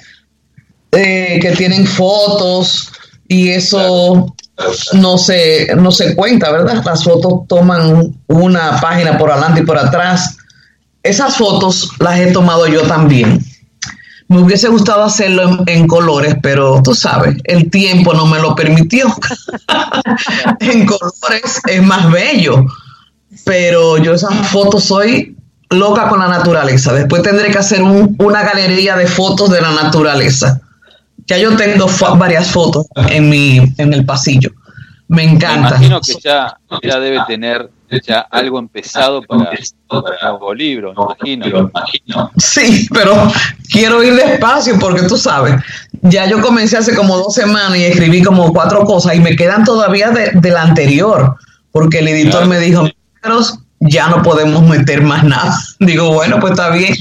eh, 0.93 1.39
que 1.43 1.51
tienen 1.53 1.87
fotos 1.87 2.91
y 3.29 3.49
eso 3.51 4.34
no 4.95 5.19
se, 5.19 5.75
no 5.77 5.91
se 5.91 6.15
cuenta, 6.15 6.51
¿verdad? 6.53 6.83
Las 6.85 7.05
fotos 7.05 7.47
toman 7.49 8.15
una 8.29 8.81
página 8.81 9.19
por 9.19 9.31
adelante 9.31 9.61
y 9.61 9.65
por 9.65 9.79
atrás. 9.79 10.37
Esas 11.03 11.37
fotos 11.37 11.91
las 11.99 12.19
he 12.21 12.33
tomado 12.33 12.67
yo 12.67 12.83
también. 12.83 13.45
Me 14.29 14.39
hubiese 14.41 14.69
gustado 14.69 15.05
hacerlo 15.05 15.65
en, 15.67 15.87
colores, 15.87 16.37
pero 16.43 16.81
tú 16.83 16.95
sabes, 16.95 17.37
el 17.45 17.71
tiempo 17.71 18.15
no 18.15 18.27
me 18.27 18.39
lo 18.41 18.55
permitió. 18.55 19.07
en 20.61 20.87
colores 20.87 21.61
es 21.69 21.83
más 21.83 22.11
bello, 22.11 22.65
pero 23.45 23.99
yo 23.99 24.15
esas 24.15 24.49
fotos 24.49 24.85
soy 24.85 25.37
loca 25.71 26.09
con 26.09 26.21
la 26.21 26.29
naturaleza. 26.29 26.93
Después 26.95 27.23
tendré 27.23 27.51
que 27.51 27.59
hacer 27.59 27.83
un- 27.83 28.17
una 28.19 28.43
galería 28.43 28.97
de 28.97 29.07
fotos 29.07 29.51
de 29.51 29.61
la 29.61 29.73
naturaleza. 29.73 30.61
Ya 31.27 31.39
yo 31.39 31.57
tengo 31.57 31.87
fo- 31.89 32.19
varias 32.19 32.49
fotos 32.49 32.87
en 33.09 33.29
mi 33.31 33.59
en 33.79 33.93
el 33.95 34.05
pasillo. 34.05 34.51
Me 35.09 35.25
Me 35.25 35.33
encanta. 35.33 35.69
imagino 35.77 36.01
que 36.01 36.15
ya, 36.23 36.57
ya 36.83 36.99
debe 37.01 37.21
tener 37.27 37.71
ya 38.07 38.21
algo 38.31 38.59
empezado 38.59 39.23
para, 39.23 39.51
para 39.89 40.31
nuevo 40.31 40.53
libro, 40.55 40.95
me 41.23 41.33
imagino. 41.59 42.31
Sí, 42.37 42.89
pero 42.93 43.31
quiero 43.71 44.03
ir 44.03 44.15
despacio 44.15 44.79
porque 44.81 45.03
tú 45.03 45.17
sabes, 45.17 45.55
ya 46.03 46.27
yo 46.27 46.41
comencé 46.41 46.77
hace 46.79 46.95
como 46.95 47.17
dos 47.19 47.35
semanas 47.35 47.77
y 47.79 47.85
escribí 47.85 48.23
como 48.23 48.53
cuatro 48.53 48.85
cosas 48.85 49.15
y 49.15 49.21
me 49.21 49.37
quedan 49.37 49.63
todavía 49.65 50.11
de, 50.11 50.31
de 50.35 50.51
la 50.51 50.63
anterior, 50.63 51.37
porque 51.71 51.99
el 52.01 52.09
editor 52.09 52.33
Claro. 52.33 52.47
me 52.47 52.59
dijo, 52.59 52.83
"Milagros, 53.23 53.59
ya 53.81 54.09
no 54.09 54.23
podemos 54.23 54.63
meter 54.63 55.03
más 55.03 55.23
nada. 55.23 55.55
Digo, 55.79 56.13
bueno, 56.15 56.41
pues 56.41 56.53
está 56.53 56.71
bien, 56.71 56.95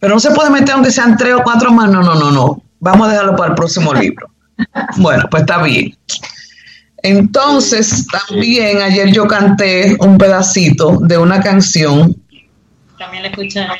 pero 0.00 0.14
no 0.14 0.20
se 0.20 0.32
puede 0.32 0.50
meter 0.50 0.72
aunque 0.74 0.90
sean 0.90 1.16
tres 1.16 1.34
o 1.34 1.42
cuatro 1.42 1.70
más, 1.72 1.88
no, 1.88 2.02
no, 2.02 2.14
no, 2.16 2.30
no, 2.30 2.62
vamos 2.80 3.08
a 3.08 3.10
dejarlo 3.12 3.36
para 3.36 3.50
el 3.50 3.54
próximo 3.54 3.92
libro. 4.02 4.28
Bueno, 4.96 5.24
pues 5.30 5.42
está 5.42 5.62
bien. 5.62 5.96
Entonces, 7.02 8.06
también 8.28 8.78
ayer 8.82 9.12
yo 9.12 9.26
canté 9.28 9.96
un 10.00 10.18
pedacito 10.18 10.98
de 11.02 11.18
una 11.18 11.40
canción 11.40 12.16
También 12.98 13.22
la 13.24 13.28
escucharon. 13.28 13.76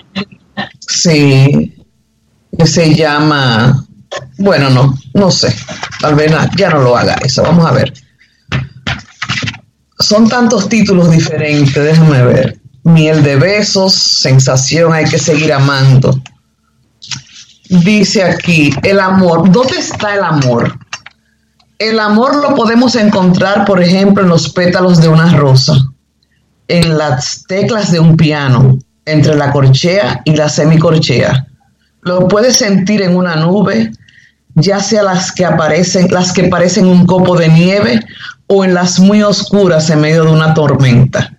Sí, 0.87 1.75
que 2.57 2.67
se 2.67 2.95
llama, 2.95 3.85
bueno, 4.39 4.71
no, 4.71 4.97
no 5.15 5.31
sé, 5.31 5.55
tal 6.01 6.15
vez 6.15 6.31
na- 6.31 6.51
ya 6.57 6.71
no 6.71 6.81
lo 6.83 6.97
haga 6.97 7.15
eso, 7.23 7.43
vamos 7.43 7.67
a 7.67 7.73
ver. 7.73 7.93
Son 9.99 10.29
tantos 10.29 10.69
títulos 10.69 11.11
diferentes, 11.11 11.75
déjame 11.75 12.23
ver. 12.23 12.59
Miel 12.85 13.23
de 13.23 13.37
besos, 13.37 13.95
sensación, 13.95 14.93
hay 14.93 15.05
que 15.07 15.19
seguir 15.19 15.53
amando. 15.53 16.21
Dice 17.69 18.23
aquí, 18.23 18.73
el 18.83 19.01
amor, 19.01 19.51
¿dónde 19.51 19.79
está 19.79 20.15
el 20.15 20.23
amor? 20.23 20.79
El 21.79 21.99
amor 21.99 22.37
lo 22.37 22.55
podemos 22.55 22.95
encontrar, 22.97 23.65
por 23.65 23.83
ejemplo, 23.83 24.23
en 24.23 24.29
los 24.29 24.51
pétalos 24.51 25.01
de 25.01 25.09
una 25.09 25.37
rosa, 25.37 25.75
en 26.69 26.97
las 26.97 27.45
teclas 27.47 27.91
de 27.91 28.01
un 28.01 28.17
piano, 28.17 28.79
entre 29.05 29.35
la 29.35 29.53
corchea 29.53 30.23
y 30.25 30.37
la 30.37 30.49
semicorchea. 30.49 31.47
Lo 32.03 32.29
puedes 32.29 32.57
sentir 32.57 33.03
en 33.03 33.17
una 33.17 33.37
nube, 33.37 33.93
ya 34.55 34.81
sea 34.81 35.03
las 35.03 35.33
que 35.33 35.45
aparecen, 35.45 36.09
las 36.11 36.33
que 36.33 36.45
parecen 36.45 36.87
un 36.87 37.05
copo 37.05 37.37
de 37.37 37.49
nieve 37.49 38.01
o 38.47 38.65
en 38.65 38.75
las 38.75 38.99
muy 39.01 39.23
oscuras 39.23 39.91
en 39.91 40.01
medio 40.01 40.25
de 40.25 40.31
una 40.31 40.55
tormenta. 40.55 41.37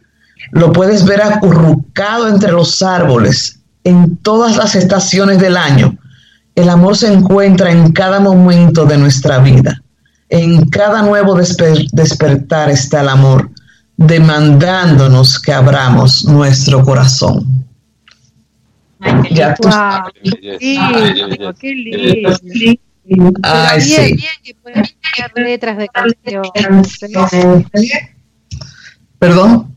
Lo 0.52 0.72
puedes 0.72 1.06
ver 1.06 1.22
acurrucado 1.22 2.28
entre 2.28 2.52
los 2.52 2.82
árboles 2.82 3.60
en 3.84 4.18
todas 4.18 4.58
las 4.58 4.76
estaciones 4.76 5.40
del 5.40 5.58
año. 5.58 5.98
El 6.58 6.70
amor 6.70 6.98
se 6.98 7.14
encuentra 7.14 7.72
en 7.72 7.92
cada 7.92 8.20
momento 8.20 8.88
de 8.88 8.98
nuestra 8.98 9.38
vida. 9.38 9.80
En 10.28 10.68
cada 10.72 11.04
nuevo 11.04 11.38
desper- 11.38 11.88
despertar 11.92 12.72
está 12.72 13.02
el 13.02 13.10
amor, 13.10 13.52
demandándonos 13.96 15.40
que 15.40 15.54
abramos 15.54 16.26
nuestro 16.26 16.84
corazón. 16.84 17.64
Ay, 19.00 19.22
qué 19.30 19.36
Ya 19.36 19.54
tú 19.54 19.70
Wow, 19.70 20.12
qué 20.24 20.58
lindo, 21.20 21.54
qué 21.54 21.76
lindo. 21.76 22.82
Pero 23.08 23.32
Ay, 23.44 23.86
bien, 23.86 24.06
sí. 24.08 24.14
bien 24.16 24.32
que 24.44 24.56
pueden 24.56 24.84
ser 24.84 25.32
letras 25.36 25.78
de 25.78 25.88
canción. 25.90 27.70
Perdón. 29.20 29.77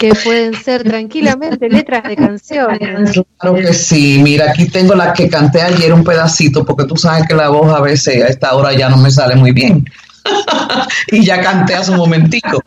Que 0.00 0.14
pueden 0.14 0.54
ser 0.54 0.82
tranquilamente 0.82 1.68
letras 1.68 2.02
de 2.04 2.16
canciones. 2.16 3.20
Claro 3.38 3.54
que 3.54 3.74
sí. 3.74 4.18
Mira, 4.22 4.50
aquí 4.50 4.66
tengo 4.66 4.94
la 4.94 5.12
que 5.12 5.28
canté 5.28 5.60
ayer 5.60 5.92
un 5.92 6.02
pedacito, 6.02 6.64
porque 6.64 6.86
tú 6.86 6.96
sabes 6.96 7.28
que 7.28 7.34
la 7.34 7.50
voz 7.50 7.70
a 7.70 7.82
veces 7.82 8.24
a 8.24 8.28
esta 8.28 8.54
hora 8.54 8.72
ya 8.72 8.88
no 8.88 8.96
me 8.96 9.10
sale 9.10 9.36
muy 9.36 9.52
bien. 9.52 9.84
y 11.12 11.22
ya 11.22 11.42
canté 11.42 11.74
hace 11.74 11.90
un 11.90 11.98
momentico. 11.98 12.62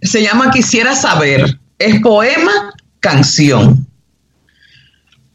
Se 0.00 0.22
llama 0.22 0.50
Quisiera 0.50 0.94
saber. 0.94 1.58
Es 1.78 2.00
poema, 2.00 2.72
canción. 2.98 3.86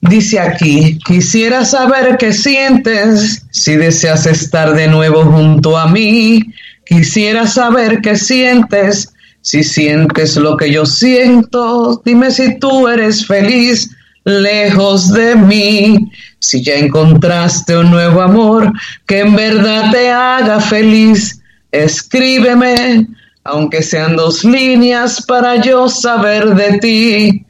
Dice 0.01 0.39
aquí, 0.39 0.97
quisiera 1.05 1.63
saber 1.63 2.17
qué 2.17 2.33
sientes 2.33 3.45
si 3.51 3.75
deseas 3.75 4.25
estar 4.25 4.73
de 4.73 4.87
nuevo 4.87 5.25
junto 5.25 5.77
a 5.77 5.85
mí. 5.87 6.41
Quisiera 6.87 7.45
saber 7.45 8.01
qué 8.01 8.15
sientes 8.15 9.13
si 9.45 9.63
sientes 9.63 10.37
lo 10.37 10.57
que 10.57 10.71
yo 10.71 10.87
siento. 10.87 12.01
Dime 12.03 12.31
si 12.31 12.57
tú 12.57 12.87
eres 12.87 13.27
feliz 13.27 13.91
lejos 14.23 15.13
de 15.13 15.35
mí. 15.35 16.11
Si 16.39 16.63
ya 16.63 16.73
encontraste 16.73 17.77
un 17.77 17.91
nuevo 17.91 18.23
amor 18.23 18.73
que 19.05 19.19
en 19.19 19.35
verdad 19.35 19.91
te 19.91 20.09
haga 20.09 20.59
feliz, 20.59 21.39
escríbeme, 21.71 23.07
aunque 23.43 23.83
sean 23.83 24.15
dos 24.15 24.43
líneas 24.43 25.23
para 25.27 25.61
yo 25.61 25.89
saber 25.89 26.55
de 26.55 26.79
ti. 26.79 27.45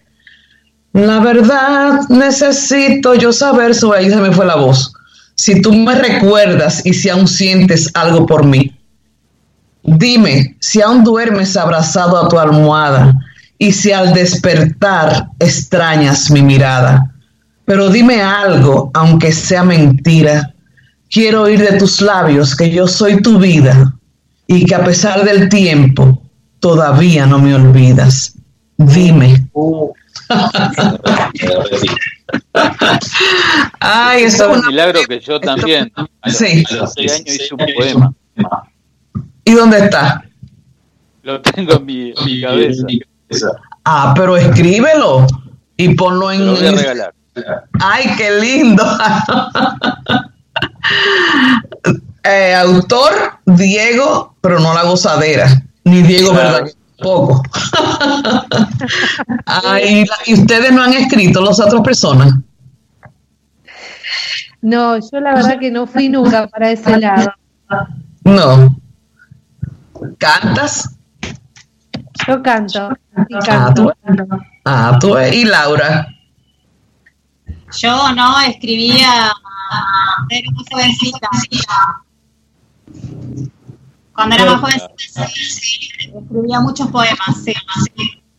La 0.92 1.22
verdad, 1.22 2.02
necesito 2.10 3.16
yo 3.16 3.32
saber, 3.32 3.74
su 3.74 3.94
ahí 3.94 4.10
se 4.10 4.18
me 4.18 4.34
fue 4.34 4.46
la 4.46 4.56
voz. 4.56 4.92
Si 5.36 5.62
tú 5.62 5.72
me 5.72 5.96
recuerdas 5.96 6.86
y 6.86 6.94
si 6.94 7.08
aún 7.08 7.30
sientes 7.30 7.90
algo 7.94 8.26
por 8.26 8.46
mí, 8.46 8.75
dime 9.86 10.56
si 10.60 10.82
aún 10.82 11.04
duermes 11.04 11.56
abrazado 11.58 12.18
a 12.18 12.28
tu 12.28 12.38
almohada 12.40 13.14
y 13.58 13.72
si 13.72 13.92
al 13.92 14.14
despertar 14.14 15.28
extrañas 15.40 16.30
mi 16.30 16.42
mirada. 16.42 17.12
Pero 17.66 17.90
dime 17.90 18.22
algo, 18.22 18.92
aunque 18.94 19.32
sea 19.32 19.64
mentira. 19.64 20.54
Quiero 21.10 21.44
oír 21.44 21.60
de 21.60 21.78
tus 21.78 22.02
labios 22.02 22.56
que 22.56 22.70
yo 22.70 22.88
soy 22.88 23.22
tu 23.22 23.40
vida 23.40 23.94
y 24.48 24.66
que 24.66 24.76
a 24.76 24.84
pesar 24.84 25.24
del 25.24 25.50
tiempo 25.50 26.22
todavía 26.60 27.26
no 27.26 27.40
me 27.40 27.56
olvidas. 27.56 28.34
Dime. 28.78 29.48
Ay, 33.80 34.24
Es 34.24 34.34
eso 34.36 34.52
es 34.52 34.58
un 34.58 34.68
milagro 34.68 35.02
que 35.08 35.20
yo 35.20 35.40
también 35.40 35.92
a 35.96 36.08
los, 36.26 36.38
Sí. 36.38 36.64
a 36.70 36.74
los 36.74 36.94
seis 36.94 37.14
años 37.14 37.28
hice 37.28 37.54
un 37.54 37.60
poema. 37.76 38.14
¿Y 39.46 39.54
dónde 39.54 39.78
está? 39.86 40.24
Lo 41.24 41.42
tengo 41.42 41.74
en 41.74 41.86
mi, 41.86 42.14
cabeza. 42.42 42.86
Ah, 43.86 44.14
pero 44.16 44.36
escríbelo 44.38 45.26
y 45.78 45.94
ponlo 45.96 46.32
en. 46.32 46.46
lo 46.46 46.56
voy 46.56 46.68
a 46.68 46.72
regalar. 46.72 47.14
Ay, 47.80 48.06
qué 48.18 48.40
lindo. 48.40 48.84
Eh, 52.24 52.56
autor 52.56 53.12
Diego, 53.46 54.36
pero 54.42 54.60
no 54.60 54.74
la 54.74 54.84
gozadera, 54.84 55.48
ni 55.84 56.02
Diego 56.02 56.32
Claro. 56.32 56.50
verdad 56.66 56.72
tampoco. 56.98 57.44
Ay, 59.46 60.06
la- 60.06 60.18
y 60.26 60.34
ustedes 60.34 60.72
no 60.72 60.82
han 60.82 60.94
escrito 60.94 61.42
las 61.42 61.60
otras 61.60 61.82
personas. 61.82 62.34
No, 64.62 64.98
yo 64.98 65.20
la 65.20 65.36
verdad 65.36 65.60
que 65.60 65.70
no 65.70 65.86
fui 65.86 66.10
nunca 66.10 66.48
para 66.48 66.72
ese 66.72 66.98
lado. 66.98 67.32
No. 68.24 68.76
¿Cantas? 70.18 70.96
Yo 72.28 72.42
canto, 72.42 72.90
sí 73.30 73.36
Ah, 73.50 73.74
tú, 73.76 73.92
canto. 74.04 74.28
ah, 74.66 74.98
tú 75.00 75.18
y 75.20 75.46
Laura. 75.46 76.08
Yo 77.80 78.14
no 78.14 78.40
escribía 78.42 79.32
pero 80.30 80.52
muy 80.52 80.66
jovencita. 80.72 81.30
Cuando 84.14 84.36
era 84.36 84.46
más 84.46 84.62
jovencita, 84.62 85.28
sí, 85.28 85.44
sí, 85.44 85.90
escribía 86.16 86.60
muchos 86.62 86.88
poemas, 86.90 87.44
sí. 87.44 87.54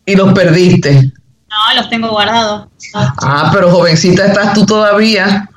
Y 0.06 0.16
los 0.16 0.32
perdiste. 0.32 1.12
No, 1.48 1.74
los 1.80 1.90
tengo 1.90 2.10
guardados. 2.10 2.68
Ah, 2.94 3.50
pero 3.52 3.70
jovencita 3.70 4.26
estás 4.26 4.54
tú 4.54 4.64
todavía. 4.64 5.48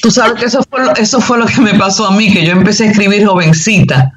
Tú 0.00 0.10
sabes 0.10 0.34
que 0.40 0.46
eso 0.46 0.62
fue, 0.70 0.84
lo, 0.84 0.94
eso 0.96 1.20
fue 1.20 1.38
lo 1.38 1.46
que 1.46 1.60
me 1.60 1.74
pasó 1.74 2.06
a 2.06 2.12
mí, 2.12 2.32
que 2.32 2.44
yo 2.44 2.52
empecé 2.52 2.84
a 2.84 2.90
escribir 2.90 3.26
jovencita 3.26 4.12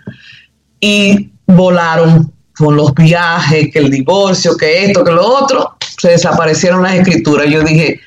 y 0.80 1.30
volaron 1.48 2.32
con 2.58 2.76
los 2.76 2.94
viajes, 2.94 3.70
que 3.72 3.80
el 3.80 3.90
divorcio, 3.92 4.58
que 4.58 4.86
esto, 4.86 5.04
que 5.04 5.12
lo 5.12 5.26
otro, 5.26 5.76
se 6.00 6.10
desaparecieron 6.10 6.84
las 6.84 6.94
escrituras. 6.96 7.48
Yo 7.50 7.62
dije, 7.64 8.00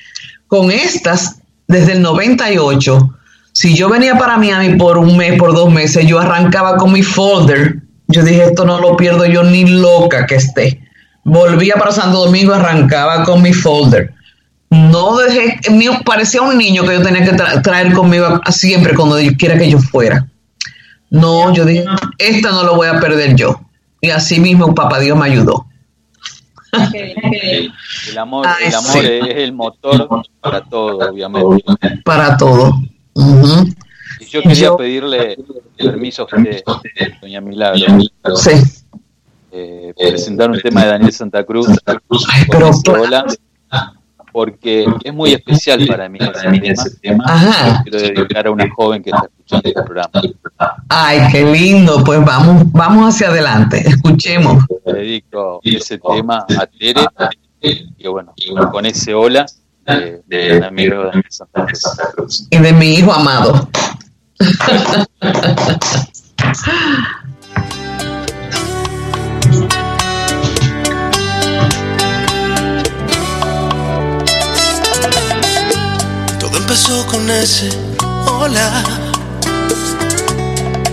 con 0.49 0.71
estas, 0.71 1.37
desde 1.69 1.93
el 1.93 2.03
98, 2.03 3.17
si 3.53 3.75
yo 3.75 3.89
venía 3.89 4.17
para 4.17 4.37
Miami 4.37 4.77
por 4.77 4.99
un 4.99 5.17
mes, 5.17 5.39
por 5.39 5.55
dos 5.55 5.73
meses, 5.73 6.07
yo 6.07 6.19
arrancaba 6.19 6.77
con 6.77 6.93
mi 6.93 7.03
folder. 7.03 7.77
Yo 8.09 8.23
dije, 8.25 8.45
esto 8.45 8.65
no 8.65 8.81
lo 8.81 8.97
pierdo 8.97 9.25
yo 9.27 9.43
ni 9.45 9.65
loca 9.65 10.27
que 10.27 10.37
esté. 10.37 10.81
Volvía 11.25 11.75
para 11.75 11.93
Santo 11.93 12.25
Domingo, 12.25 12.53
arrancaba 12.55 13.25
con 13.25 13.43
mi 13.43 13.53
folder. 13.53 14.13
No 14.71 15.17
dejé, 15.17 15.59
ni- 15.71 15.89
parecía 16.05 16.43
un 16.43 16.57
niño 16.59 16.85
que 16.85 16.95
yo 16.95 17.03
tenía 17.03 17.25
que 17.25 17.33
tra- 17.37 17.63
traer 17.63 17.93
conmigo 17.93 18.41
siempre 18.51 18.95
cuando 18.95 19.17
quiera 19.39 19.57
que 19.59 19.71
yo 19.71 19.79
fuera. 19.79 20.27
No, 21.11 21.53
yo 21.53 21.65
dije, 21.65 21.85
esta 22.19 22.51
no 22.53 22.63
lo 22.65 22.77
voy 22.77 22.87
a 22.89 23.01
perder 23.01 23.35
yo. 23.37 23.61
Y 24.01 24.11
así 24.11 24.41
mismo 24.41 24.75
papá 24.75 24.99
Dios 25.01 25.19
me 25.19 25.27
ayudó. 25.27 25.67
El, 26.95 27.73
el 28.11 28.19
amor, 28.19 28.47
Ay, 28.47 28.69
el 28.69 28.75
amor 28.75 28.93
sí. 28.93 28.99
es 29.03 29.37
el 29.37 29.53
motor 29.53 30.09
para 30.41 30.63
todo, 30.63 31.11
obviamente. 31.11 31.65
Para 32.05 32.37
todo. 32.37 32.73
Y 34.21 34.25
yo 34.27 34.41
quería 34.43 34.55
Yo- 34.55 34.77
pedirle 34.77 35.37
permiso 35.77 36.23
a 36.23 36.25
usted, 36.37 36.63
doña 37.21 37.41
Milagro, 37.41 38.01
Sí. 38.37 38.51
eh, 39.51 39.93
presentar 39.99 40.51
un 40.51 40.61
tema 40.61 40.83
de 40.85 40.89
Daniel 40.91 41.13
Santa 41.13 41.43
Cruz. 41.45 41.67
Ay, 41.87 42.45
pero 42.49 42.71
hola, 43.01 43.27
porque 44.33 44.87
es 45.05 45.15
muy 45.15 45.33
especial 45.33 45.87
para 45.87 46.09
mí 46.09 46.19
ese 46.63 46.97
tema. 46.97 47.25
Ajá. 47.27 47.83
Quiero 47.83 47.99
dedicar 47.99 48.47
a 48.47 48.51
una 48.51 48.69
joven 48.71 49.03
que 49.03 49.11
está 49.11 49.27
escuchando 49.27 49.69
el 49.69 49.75
programa. 49.75 50.11
Ay, 50.89 51.21
qué 51.31 51.45
lindo. 51.45 52.03
Pues 52.05 52.25
vamos, 52.25 52.71
vamos 52.73 53.15
hacia 53.15 53.29
adelante. 53.29 53.79
Escuchemos. 53.87 54.65
Le 54.87 54.93
dedico 54.93 55.61
ese 55.63 55.99
tema 55.99 56.45
a 56.59 56.67
Tere 56.67 57.07
y 57.63 58.09
bueno, 58.09 58.35
con 58.73 58.87
ese 58.87 59.15
hola 59.15 59.47
de, 59.87 60.23
de 60.27 60.61
mi 60.61 60.67
amigo 60.67 61.05
Daniel 61.05 61.25
Santa 61.29 61.67
Cruz. 62.15 62.47
Y 62.51 62.59
de 62.59 62.73
mi 62.73 62.95
hijo 62.95 63.13
amado. 63.13 63.69
empezó 76.71 77.05
con 77.09 77.29
ese 77.29 77.69
hola 78.29 78.85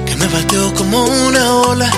que 0.08 0.16
me 0.16 0.26
batió 0.26 0.74
como 0.74 1.04
una 1.04 1.54
ola. 1.54 1.92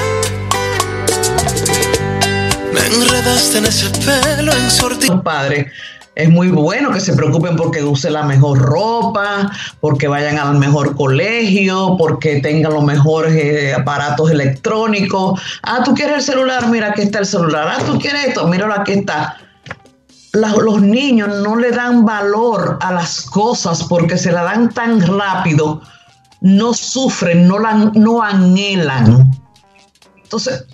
Me 2.73 2.85
enredaste 2.88 3.60
en 3.60 3.65
ese 3.68 3.89
pelo 3.99 4.51
ensortijado. 4.51 5.15
Los 5.15 5.23
padres 5.23 5.72
es 6.14 6.30
muy 6.30 6.49
bueno 6.49 6.91
que 6.91 6.99
se 6.99 7.14
preocupen 7.14 7.56
porque 7.56 7.81
use 7.81 8.10
la 8.10 8.23
mejor 8.23 8.60
ropa, 8.60 9.49
porque 9.80 10.10
vayan 10.10 10.38
al 10.38 10.60
mejor 10.60 10.97
colegio, 10.97 11.95
porque 11.97 12.41
tengan 12.41 12.73
los 12.73 12.84
mejores 12.84 13.34
eh, 13.34 13.73
aparatos 13.73 14.30
electrónicos. 14.30 15.39
Ah, 15.64 15.84
tú 15.85 15.93
quieres 15.93 16.18
el 16.18 16.22
celular, 16.23 16.68
mira, 16.68 16.89
aquí 16.89 17.03
está 17.03 17.19
el 17.19 17.26
celular. 17.26 17.69
Ah, 17.69 17.81
tú 17.85 17.97
quieres 17.97 18.27
esto, 18.27 18.45
míralo, 18.45 18.73
aquí 18.73 18.91
está. 18.91 19.38
La- 20.34 20.49
los 20.56 20.81
niños 20.81 21.30
no 21.43 21.56
le 21.56 21.72
dan 21.72 22.06
valor 22.06 22.77
a 22.81 22.91
las 22.93 23.22
cosas 23.22 23.84
porque 23.84 24.18
se 24.18 24.31
la 24.31 24.43
dan 24.43 24.69
tan 24.69 25.01
rápido, 25.18 25.81
no 26.41 26.73
sufren, 26.73 27.47
no, 27.47 27.60
la, 27.60 27.73
no 27.95 28.22
anhelan. 28.22 29.31
Entonces, 30.23 30.65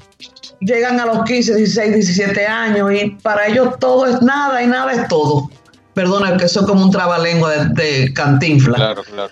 llegan 0.59 0.99
a 0.99 1.05
los 1.05 1.23
15, 1.23 1.55
16, 1.55 1.93
17 1.93 2.45
años 2.45 2.91
y 2.93 3.09
para 3.21 3.47
ellos 3.47 3.75
todo 3.79 4.05
es 4.05 4.21
nada 4.21 4.61
y 4.61 4.67
nada 4.67 4.91
es 4.93 5.07
todo. 5.07 5.49
Perdona, 5.93 6.35
que 6.35 6.43
eso 6.45 6.59
es 6.59 6.65
como 6.65 6.83
un 6.83 6.91
trabalengua 6.91 7.51
de, 7.51 7.69
de 7.69 8.13
cantinfla. 8.13 8.75
Claro, 8.75 9.03
claro. 9.03 9.31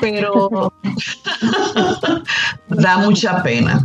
Pero 0.00 0.72
da 2.68 2.98
mucha 2.98 3.42
pena, 3.42 3.82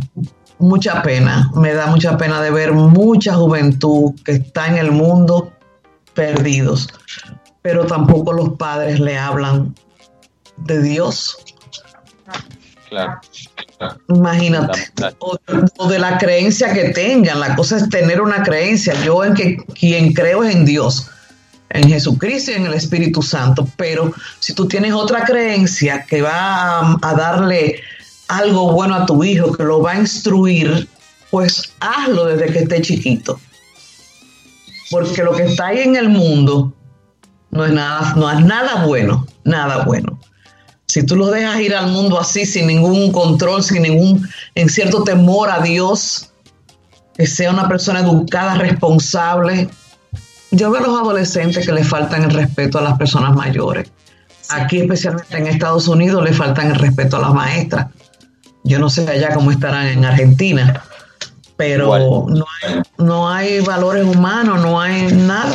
mucha 0.62 1.02
pena. 1.02 1.50
Me 1.54 1.74
da 1.74 1.86
mucha 1.86 2.16
pena 2.16 2.40
de 2.40 2.50
ver 2.50 2.72
mucha 2.72 3.34
juventud 3.34 4.12
que 4.24 4.32
está 4.32 4.68
en 4.68 4.78
el 4.78 4.92
mundo 4.92 5.52
perdidos, 6.14 6.88
pero 7.60 7.86
tampoco 7.86 8.32
los 8.32 8.50
padres 8.50 9.00
le 9.00 9.18
hablan 9.18 9.74
de 10.56 10.82
Dios. 10.82 11.36
claro. 12.88 13.20
Imagínate. 14.08 14.92
O, 15.18 15.36
o 15.78 15.88
de 15.88 15.98
la 15.98 16.16
creencia 16.16 16.72
que 16.72 16.90
tengan. 16.90 17.40
La 17.40 17.56
cosa 17.56 17.76
es 17.76 17.88
tener 17.88 18.20
una 18.20 18.44
creencia. 18.44 18.94
Yo 19.02 19.24
en 19.24 19.34
que 19.34 19.56
quien 19.56 20.12
creo 20.12 20.44
es 20.44 20.54
en 20.54 20.64
Dios, 20.64 21.10
en 21.70 21.88
Jesucristo 21.88 22.52
y 22.52 22.54
en 22.54 22.66
el 22.66 22.74
Espíritu 22.74 23.22
Santo. 23.22 23.66
Pero 23.76 24.12
si 24.38 24.54
tú 24.54 24.68
tienes 24.68 24.92
otra 24.92 25.24
creencia 25.24 26.04
que 26.04 26.22
va 26.22 26.30
a, 26.32 26.98
a 27.02 27.14
darle 27.14 27.82
algo 28.38 28.72
bueno 28.72 28.94
a 28.94 29.06
tu 29.06 29.22
hijo, 29.24 29.52
que 29.52 29.64
lo 29.64 29.82
va 29.82 29.92
a 29.92 30.00
instruir, 30.00 30.88
pues 31.30 31.72
hazlo 31.80 32.26
desde 32.26 32.52
que 32.52 32.58
esté 32.60 32.82
chiquito. 32.82 33.38
Porque 34.90 35.22
lo 35.22 35.32
que 35.32 35.44
está 35.44 35.68
ahí 35.68 35.80
en 35.80 35.96
el 35.96 36.08
mundo 36.08 36.72
no 37.50 37.64
es 37.64 37.72
nada, 37.72 38.14
no 38.16 38.30
es 38.30 38.44
nada 38.44 38.84
bueno, 38.86 39.26
nada 39.44 39.84
bueno. 39.84 40.18
Si 40.86 41.02
tú 41.04 41.16
los 41.16 41.30
dejas 41.30 41.58
ir 41.60 41.74
al 41.74 41.90
mundo 41.90 42.20
así, 42.20 42.44
sin 42.44 42.66
ningún 42.66 43.12
control, 43.12 43.62
sin 43.62 43.82
ningún, 43.82 44.28
en 44.54 44.68
cierto 44.68 45.04
temor 45.04 45.48
a 45.48 45.60
Dios, 45.60 46.32
que 47.16 47.26
sea 47.26 47.50
una 47.50 47.68
persona 47.68 48.00
educada, 48.00 48.56
responsable. 48.56 49.68
Yo 50.50 50.70
veo 50.70 50.84
a 50.84 50.86
los 50.86 51.00
adolescentes 51.00 51.64
que 51.64 51.72
le 51.72 51.84
faltan 51.84 52.24
el 52.24 52.30
respeto 52.30 52.78
a 52.78 52.82
las 52.82 52.98
personas 52.98 53.34
mayores. 53.34 53.90
Aquí, 54.50 54.80
especialmente 54.80 55.34
en 55.36 55.46
Estados 55.46 55.88
Unidos, 55.88 56.22
le 56.22 56.32
faltan 56.32 56.72
el 56.72 56.74
respeto 56.74 57.16
a 57.16 57.20
las 57.20 57.32
maestras. 57.32 57.86
Yo 58.72 58.78
no 58.78 58.88
sé 58.88 59.06
allá 59.06 59.34
cómo 59.34 59.50
estarán 59.50 59.86
en 59.86 60.02
Argentina, 60.02 60.82
pero 61.58 62.24
no 62.26 62.46
hay, 62.62 62.82
no 62.96 63.28
hay 63.28 63.60
valores 63.60 64.02
humanos, 64.02 64.62
no 64.62 64.80
hay 64.80 65.12
nada. 65.12 65.54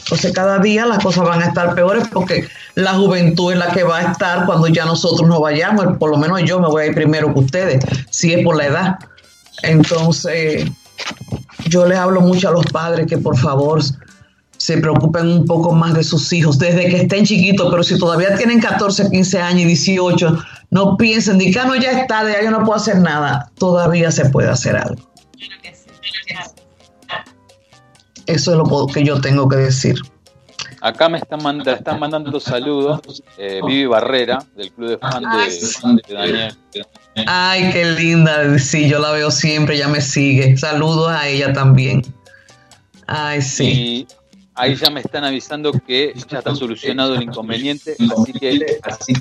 Entonces 0.00 0.32
cada 0.32 0.58
día 0.58 0.84
las 0.84 1.04
cosas 1.04 1.22
van 1.22 1.40
a 1.40 1.46
estar 1.46 1.76
peores 1.76 2.08
porque 2.12 2.48
la 2.74 2.94
juventud 2.94 3.52
es 3.52 3.58
la 3.60 3.68
que 3.68 3.84
va 3.84 3.98
a 3.98 4.10
estar 4.10 4.44
cuando 4.44 4.66
ya 4.66 4.84
nosotros 4.84 5.28
no 5.28 5.38
vayamos. 5.38 5.96
Por 5.98 6.10
lo 6.10 6.16
menos 6.16 6.42
yo 6.42 6.58
me 6.58 6.66
voy 6.66 6.82
a 6.82 6.86
ir 6.86 6.96
primero 6.96 7.32
que 7.32 7.38
ustedes, 7.38 7.84
si 8.10 8.34
es 8.34 8.44
por 8.44 8.56
la 8.56 8.66
edad. 8.66 8.98
Entonces 9.62 10.68
yo 11.66 11.86
les 11.86 11.96
hablo 11.96 12.22
mucho 12.22 12.48
a 12.48 12.50
los 12.50 12.66
padres 12.66 13.06
que 13.06 13.18
por 13.18 13.36
favor 13.36 13.80
se 14.62 14.78
preocupen 14.78 15.26
un 15.26 15.44
poco 15.44 15.72
más 15.72 15.92
de 15.92 16.04
sus 16.04 16.32
hijos 16.32 16.56
desde 16.56 16.86
que 16.88 16.98
estén 16.98 17.24
chiquitos, 17.24 17.68
pero 17.68 17.82
si 17.82 17.98
todavía 17.98 18.36
tienen 18.36 18.60
14, 18.60 19.10
15 19.10 19.40
años 19.40 19.62
y 19.62 19.64
18, 19.64 20.38
no 20.70 20.96
piensen, 20.96 21.36
di 21.38 21.50
que 21.50 21.58
"Ah, 21.58 21.64
no, 21.64 21.74
ya 21.74 21.90
está, 21.90 22.22
de 22.22 22.36
ahí 22.36 22.44
yo 22.44 22.52
no 22.52 22.60
puedo 22.60 22.74
hacer 22.74 22.98
nada. 22.98 23.50
Todavía 23.58 24.12
se 24.12 24.30
puede 24.30 24.48
hacer 24.50 24.76
algo. 24.76 25.02
Eso 28.26 28.52
es 28.52 28.56
lo 28.56 28.86
que 28.86 29.02
yo 29.02 29.20
tengo 29.20 29.48
que 29.48 29.56
decir. 29.56 29.96
Acá 30.80 31.08
me 31.08 31.18
están, 31.18 31.40
están 31.66 31.98
mandando 31.98 32.38
saludos 32.38 33.20
eh, 33.38 33.60
Vivi 33.66 33.86
Barrera, 33.86 34.44
del 34.56 34.70
club 34.70 34.90
de 34.90 34.98
fan 34.98 35.24
de, 35.24 36.02
de 36.08 36.14
Daniel. 36.14 36.56
Ay, 37.26 37.68
qué 37.72 37.84
linda. 37.84 38.60
Sí, 38.60 38.88
yo 38.88 39.00
la 39.00 39.10
veo 39.10 39.32
siempre, 39.32 39.76
ya 39.76 39.88
me 39.88 40.00
sigue. 40.00 40.56
Saludos 40.56 41.10
a 41.10 41.26
ella 41.26 41.52
también. 41.52 42.02
Ay, 43.08 43.42
sí. 43.42 43.64
Y 43.64 44.06
ahí 44.54 44.74
ya 44.76 44.90
me 44.90 45.00
están 45.00 45.24
avisando 45.24 45.72
que 45.72 46.12
ya 46.28 46.38
está 46.38 46.54
solucionado 46.54 47.14
el 47.14 47.22
inconveniente, 47.22 47.96
así 48.16 48.32
que, 48.32 48.78
así 48.82 49.14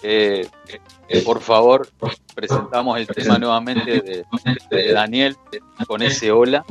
que 0.00 0.48
eh, 1.08 1.22
por 1.24 1.40
favor, 1.40 1.88
presentamos 2.34 2.98
el 2.98 3.06
tema 3.06 3.38
nuevamente 3.38 4.00
de, 4.00 4.24
de 4.70 4.92
Daniel 4.92 5.36
con 5.86 6.02
ese 6.02 6.30
hola. 6.30 6.64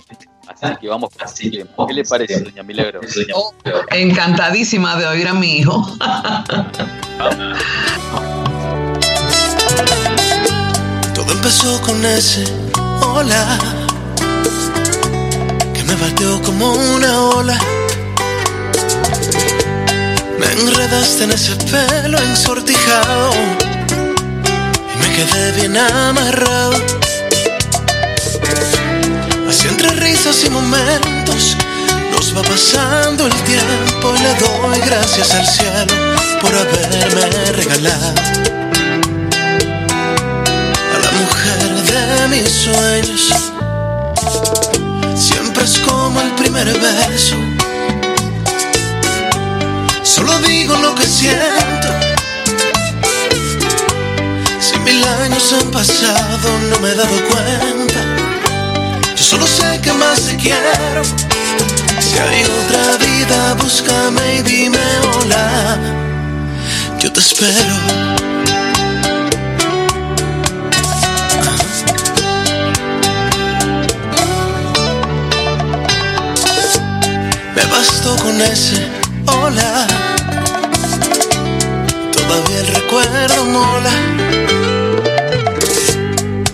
Así 0.47 0.75
que 0.79 0.87
vamos 0.87 1.09
con 1.09 1.27
ese 1.27 1.49
tema. 1.49 1.71
¿Qué 1.87 1.93
le 1.93 2.03
parece, 2.03 2.41
doña 2.41 2.61
Milagro? 2.61 3.01
Oh, 3.33 3.51
encantadísima 3.89 4.95
de 4.95 5.07
oír 5.07 5.27
a 5.27 5.33
mi 5.33 5.57
hijo. 5.57 5.83
Todo 11.15 11.31
empezó 11.31 11.81
con 11.81 12.05
ese 12.05 12.45
hola 13.01 13.57
que 15.73 15.83
me 15.83 15.95
batió 15.95 16.41
como 16.43 16.73
una 16.73 17.21
ola. 17.21 17.59
Me 20.39 20.51
enredaste 20.51 21.23
en 21.23 21.31
ese 21.31 21.55
pelo 21.55 22.17
ensortijado 22.17 23.31
y 24.93 24.97
me 24.99 25.15
quedé 25.15 25.51
bien 25.53 25.77
amarrado. 25.77 26.73
así 29.49 29.67
entre 29.67 29.89
risas 29.91 30.43
y 30.43 30.49
momentos 30.49 31.55
nos 32.11 32.35
va 32.35 32.41
pasando 32.41 33.27
el 33.27 33.33
tiempo 33.43 34.13
y 34.15 34.21
le 34.21 34.33
doy 34.35 34.79
gracias 34.85 35.31
al 35.31 35.45
cielo 35.45 35.93
por 36.41 36.53
haberme 36.53 37.51
regalado 37.53 38.13
a 40.93 40.99
la 41.03 41.11
mujer 41.11 41.69
de 41.91 42.27
mis 42.29 42.49
sueños. 42.49 43.51
Siempre 45.15 45.63
es 45.63 45.79
como 45.79 46.21
el 46.21 46.31
primer 46.35 46.67
beso. 46.79 47.54
Solo 50.15 50.39
digo 50.39 50.73
lo 50.77 50.95
que 50.95 51.05
siento. 51.05 51.89
Si 54.61 54.79
mil 54.79 55.03
años 55.03 55.53
han 55.59 55.69
pasado, 55.71 56.57
no 56.69 56.79
me 56.79 56.91
he 56.91 56.95
dado 56.95 57.17
cuenta. 57.29 57.99
Yo 59.13 59.23
solo 59.25 59.45
sé 59.45 59.81
que 59.81 59.91
más 59.91 60.21
te 60.21 60.37
quiero. 60.37 61.03
Si 61.99 62.17
hay 62.17 62.45
otra 62.45 62.95
vida, 63.05 63.55
búscame 63.55 64.35
y 64.35 64.41
dime 64.43 64.79
hola. 65.17 65.77
Yo 66.97 67.11
te 67.11 67.19
espero. 67.19 67.75
Me 77.53 77.65
bastó 77.65 78.15
con 78.15 78.41
ese 78.41 78.87
hola. 79.25 80.04
Todavía 82.27 82.59
el 82.59 82.67
recuerdo 82.67 83.45
mola. 83.45 83.91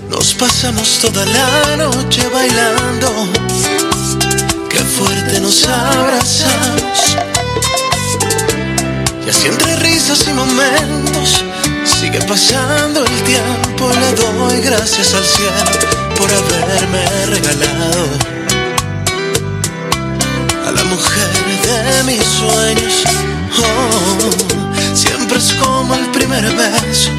Nos 0.10 0.34
pasamos 0.34 1.00
toda 1.00 1.26
la 1.26 1.78
noche 1.78 2.28
bailando. 2.34 3.08
Qué 4.70 4.80
fuerte 4.80 5.40
nos 5.40 5.66
abrazamos. 5.68 7.16
Y 9.26 9.30
así 9.30 9.48
entre 9.48 9.76
risas 9.78 10.28
y 10.28 10.34
momentos 10.34 11.44
sigue 11.86 12.20
pasando 12.22 13.06
el 13.06 13.24
tiempo. 13.24 13.90
Le 13.90 14.12
doy 14.22 14.62
gracias 14.62 15.14
al 15.14 15.26
cielo 15.26 15.52
por 16.18 16.30
haberme 16.30 17.26
regalado 17.28 18.06
a 20.68 20.72
la 20.72 20.84
mujer 20.84 21.30
de 21.66 22.04
mis 22.04 22.24
sueños. 22.24 23.04
Oh, 23.58 24.61
siempre 25.32 25.38
es 25.40 25.54
como 25.54 25.96
el 25.96 26.12
primer 26.12 26.44
beso. 26.56 27.10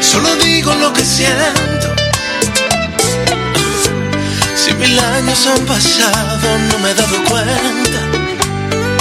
Solo 0.00 0.34
digo 0.36 0.74
lo 0.74 0.92
que 0.92 1.04
siento. 1.04 1.88
Si 4.56 4.72
mil 4.74 4.98
años 4.98 5.46
han 5.46 5.64
pasado, 5.66 6.58
no 6.70 6.78
me 6.78 6.90
he 6.90 6.94
dado 6.94 7.24
cuenta. 7.24 8.00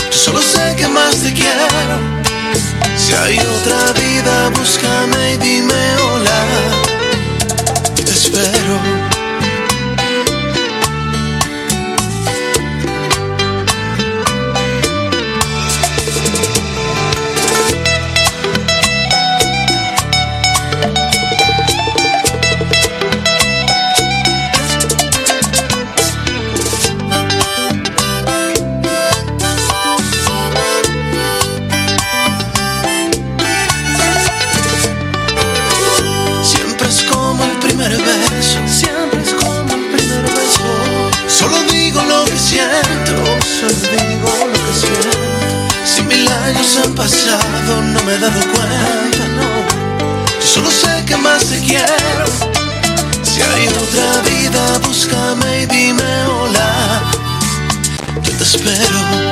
Solo 0.09 0.41
sé 0.41 0.75
que 0.77 0.87
más 0.87 1.15
te 1.17 1.33
quiero. 1.33 1.97
Si 2.97 3.13
hay 3.13 3.37
otra 3.39 3.93
vida, 3.93 4.49
búscame 4.49 5.33
y 5.33 5.37
dime 5.37 5.95
hola. 6.03 6.39
Te 7.95 8.11
espero. 8.11 9.10
Me 48.11 48.17
he 48.17 48.19
dado 48.19 48.41
cuenta, 48.41 49.27
no. 49.37 50.39
Yo 50.39 50.47
solo 50.47 50.71
sé 50.71 51.05
que 51.05 51.15
más 51.15 51.45
te 51.45 51.59
quiero. 51.59 52.25
Si 53.23 53.41
hay 53.41 53.67
otra 53.67 54.21
vida, 54.29 54.79
búscame 54.79 55.63
y 55.63 55.65
dime 55.67 56.25
hola. 56.25 57.01
Yo 58.23 58.31
te 58.37 58.43
espero. 58.43 59.30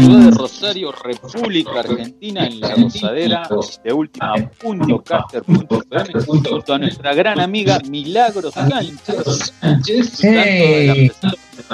Ciudad 0.00 0.24
de 0.24 0.30
Rosario, 0.30 0.92
República 0.92 1.80
Argentina, 1.80 2.46
en 2.46 2.60
la 2.60 2.74
gozadera 2.74 3.48
de 3.84 3.92
última.caster.fm, 3.92 6.24
junto 6.24 6.74
a 6.74 6.78
nuestra 6.78 7.14
gran 7.14 7.40
amiga 7.40 7.78
Milagros 7.88 8.54
Sánchez, 8.54 9.52
Hey. 10.22 11.10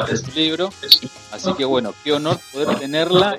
de 0.09 0.16
su 0.16 0.31
libro. 0.35 0.70
Así 1.32 1.53
que 1.55 1.65
bueno, 1.65 1.93
qué 2.05 2.12
honor 2.12 2.39
poder 2.53 2.77
tenerla 2.78 3.36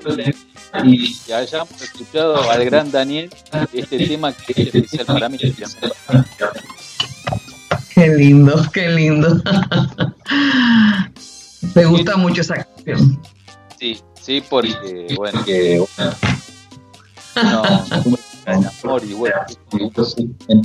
y, 0.84 1.04
y 1.04 1.14
que 1.18 1.34
hayamos 1.34 1.80
escuchado 1.82 2.50
al 2.50 2.64
gran 2.64 2.90
Daniel 2.90 3.30
este 3.72 4.06
tema 4.06 4.32
que 4.32 4.52
es 4.52 4.58
especial 4.74 5.06
para 5.06 5.28
mí. 5.28 5.38
Qué 7.94 8.08
lindo, 8.08 8.62
qué 8.72 8.88
lindo. 8.88 9.40
Me 11.74 11.84
gusta 11.86 12.16
mucho 12.16 12.40
esa 12.42 12.64
canción. 12.64 13.20
Sí, 14.28 14.44
porque 14.46 15.06
bueno, 15.16 15.42
no, 17.42 17.62
amor 18.82 19.02
y 19.02 19.14
bueno, 19.14 19.36
ese 20.04 20.26
tema 20.46 20.62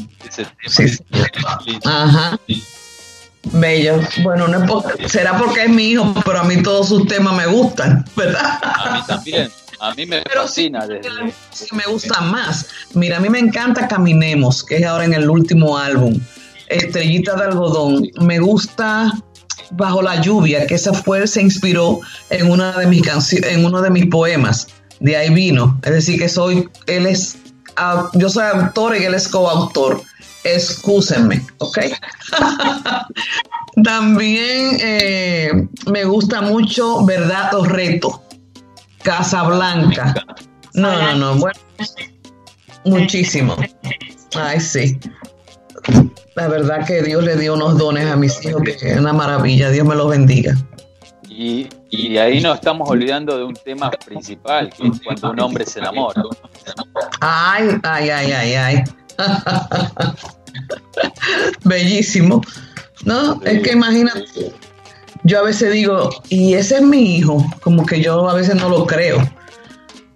Sí, 0.67 0.87
sí. 0.89 0.97
lindo. 1.65 1.89
Ajá. 1.89 2.37
Bello. 3.53 4.01
Bueno, 4.21 4.49
no 4.49 4.61
es 4.65 4.69
por- 4.69 5.09
será 5.09 5.37
porque 5.37 5.63
es 5.63 5.69
mi 5.69 5.83
hijo, 5.91 6.13
pero 6.25 6.39
a 6.41 6.43
mí 6.43 6.61
todos 6.61 6.89
sus 6.89 7.07
temas 7.07 7.35
me 7.37 7.45
gustan, 7.47 8.03
¿verdad? 8.17 8.59
A 8.61 8.95
mí 8.95 8.99
también, 9.07 9.49
a 9.79 9.93
mí 9.93 10.05
me 10.07 10.23
Pero 10.23 10.41
sí, 10.45 10.69
fascina 10.69 10.85
desde 10.85 11.33
sí 11.53 11.67
me 11.71 11.85
gusta 11.85 12.19
más. 12.19 12.67
Mira, 12.95 13.15
a 13.15 13.19
mí 13.21 13.29
me 13.29 13.39
encanta 13.39 13.87
Caminemos, 13.87 14.61
que 14.61 14.75
es 14.79 14.85
ahora 14.85 15.05
en 15.05 15.13
el 15.13 15.29
último 15.29 15.77
álbum. 15.77 16.19
Estrellita 16.67 17.35
de 17.37 17.43
algodón. 17.45 18.09
Me 18.19 18.39
gusta 18.39 19.09
Bajo 19.75 20.01
la 20.01 20.21
lluvia, 20.21 20.67
que 20.67 20.75
esa 20.75 20.93
fue, 20.93 21.25
se 21.27 21.41
inspiró 21.41 21.99
en 22.29 22.49
una 22.49 22.77
de 22.77 22.87
mis 22.87 23.01
canciones, 23.01 23.51
en 23.51 23.65
uno 23.65 23.81
de 23.81 23.89
mis 23.89 24.05
poemas. 24.07 24.67
De 24.99 25.17
ahí 25.17 25.29
vino. 25.33 25.79
Es 25.83 25.91
decir, 25.91 26.19
que 26.19 26.29
soy, 26.29 26.69
él 26.87 27.07
es, 27.07 27.37
yo 28.13 28.29
soy 28.29 28.43
autor 28.43 28.95
y 28.95 29.03
él 29.03 29.13
es 29.13 29.27
coautor. 29.27 30.01
Excúsenme, 30.43 31.45
¿ok? 31.59 31.79
También 33.83 34.77
eh, 34.81 35.67
me 35.87 36.03
gusta 36.03 36.41
mucho 36.41 37.05
Verdad 37.05 37.53
o 37.55 37.63
Reto. 37.63 38.23
Casablanca. 39.03 40.13
No, 40.73 40.91
no, 40.91 41.15
no. 41.15 41.35
Bueno, 41.35 41.59
muchísimo. 42.85 43.55
Ay, 44.35 44.59
sí. 44.59 44.99
La 46.35 46.47
verdad 46.47 46.85
que 46.85 47.01
Dios 47.01 47.23
le 47.23 47.35
dio 47.35 47.53
unos 47.53 47.77
dones 47.77 48.09
a 48.09 48.15
mis 48.15 48.43
hijos 48.43 48.61
que 48.63 48.71
es 48.71 48.97
una 48.97 49.13
maravilla. 49.13 49.69
Dios 49.69 49.85
me 49.85 49.95
los 49.95 50.09
bendiga. 50.09 50.55
Y, 51.29 51.67
y 51.89 52.13
de 52.13 52.19
ahí 52.19 52.41
nos 52.41 52.55
estamos 52.55 52.89
olvidando 52.89 53.37
de 53.37 53.43
un 53.43 53.55
tema 53.55 53.91
principal, 53.91 54.69
que 54.69 54.87
es 54.87 55.01
cuando 55.03 55.31
un 55.31 55.39
hombre 55.39 55.65
se 55.65 55.79
enamora. 55.79 56.23
Ay, 57.21 57.69
ay, 57.83 58.09
ay, 58.09 58.31
ay, 58.31 58.53
ay. 58.53 58.83
Bellísimo. 61.63 62.41
No, 63.05 63.41
es 63.43 63.61
que 63.63 63.73
imagínate, 63.73 64.53
yo 65.23 65.39
a 65.39 65.43
veces 65.43 65.73
digo, 65.73 66.09
y 66.29 66.53
ese 66.53 66.75
es 66.75 66.81
mi 66.81 67.17
hijo, 67.17 67.45
como 67.61 67.85
que 67.85 68.01
yo 68.01 68.29
a 68.29 68.33
veces 68.33 68.55
no 68.55 68.69
lo 68.69 68.85
creo. 68.85 69.17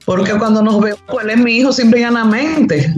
Porque 0.05 0.37
cuando 0.37 0.61
nos 0.61 0.79
vemos, 0.79 0.99
pues 1.07 1.25
él 1.25 1.31
es 1.31 1.37
mi 1.37 1.57
hijo 1.57 1.73
simple 1.73 1.99
y 1.99 2.03
llanamente, 2.03 2.93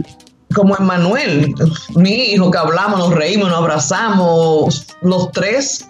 como 0.54 0.76
Emmanuel, 0.76 1.54
mi 1.94 2.32
hijo, 2.32 2.50
que 2.50 2.58
hablamos, 2.58 2.98
nos 2.98 3.14
reímos, 3.14 3.48
nos 3.48 3.58
abrazamos, 3.58 4.86
los 5.02 5.30
tres. 5.32 5.88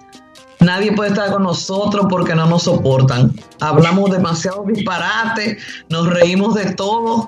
Nadie 0.60 0.92
puede 0.92 1.10
estar 1.10 1.32
con 1.32 1.42
nosotros 1.44 2.06
porque 2.10 2.34
no 2.34 2.46
nos 2.46 2.64
soportan. 2.64 3.32
Hablamos 3.60 4.10
demasiado 4.10 4.64
disparate, 4.66 5.56
nos 5.88 6.08
reímos 6.08 6.54
de 6.54 6.74
todo, 6.74 7.26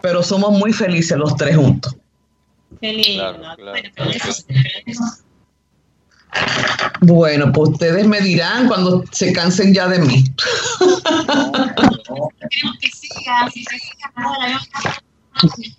pero 0.00 0.22
somos 0.22 0.52
muy 0.52 0.72
felices 0.72 1.18
los 1.18 1.36
tres 1.36 1.56
juntos. 1.56 1.94
Claro, 2.80 3.40
claro. 3.56 3.82
Bueno, 7.00 7.50
pues 7.52 7.70
ustedes 7.70 8.06
me 8.06 8.20
dirán 8.20 8.68
cuando 8.68 9.02
se 9.12 9.32
cansen 9.32 9.72
ya 9.72 9.88
de 9.88 10.00
mí. 10.00 10.24
Queremos 12.50 12.76
que 12.80 12.90
que. 12.90 12.98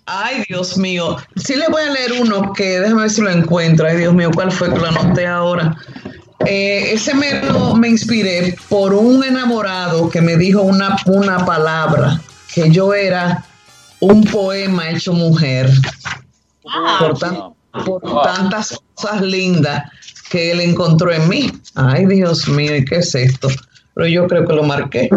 Ay, 0.06 0.44
Dios 0.48 0.76
mío. 0.76 1.16
Sí 1.36 1.54
le 1.56 1.68
voy 1.68 1.82
a 1.82 1.90
leer 1.92 2.12
uno 2.20 2.52
que 2.52 2.80
déjame 2.80 3.02
ver 3.02 3.10
si 3.10 3.20
lo 3.20 3.30
encuentro. 3.30 3.86
Ay, 3.86 3.98
Dios 3.98 4.14
mío, 4.14 4.30
¿cuál 4.34 4.50
fue 4.50 4.72
que 4.72 4.78
lo 4.78 4.86
anoté 4.86 5.26
ahora? 5.26 5.76
Eh, 6.46 6.92
ese 6.94 7.14
me, 7.14 7.42
lo- 7.44 7.74
me 7.76 7.88
inspiré 7.88 8.56
por 8.68 8.94
un 8.94 9.22
enamorado 9.24 10.08
que 10.08 10.20
me 10.22 10.36
dijo 10.36 10.62
una, 10.62 10.96
una 11.06 11.44
palabra, 11.44 12.20
que 12.54 12.70
yo 12.70 12.94
era 12.94 13.44
un 14.00 14.24
poema 14.24 14.88
hecho 14.90 15.12
mujer. 15.12 15.70
Ah, 16.66 16.96
por, 17.00 17.18
tan- 17.18 17.38
por 17.84 18.22
tantas 18.22 18.78
cosas 18.94 19.20
lindas 19.22 19.82
que 20.30 20.52
él 20.52 20.60
encontró 20.60 21.12
en 21.12 21.28
mí. 21.28 21.52
Ay, 21.74 22.06
Dios 22.06 22.48
mío, 22.48 22.74
¿y 22.76 22.84
qué 22.84 22.96
es 22.96 23.14
esto? 23.14 23.48
Pero 23.94 24.06
yo 24.06 24.26
creo 24.26 24.46
que 24.46 24.52
lo 24.54 24.62
marqué. 24.62 25.10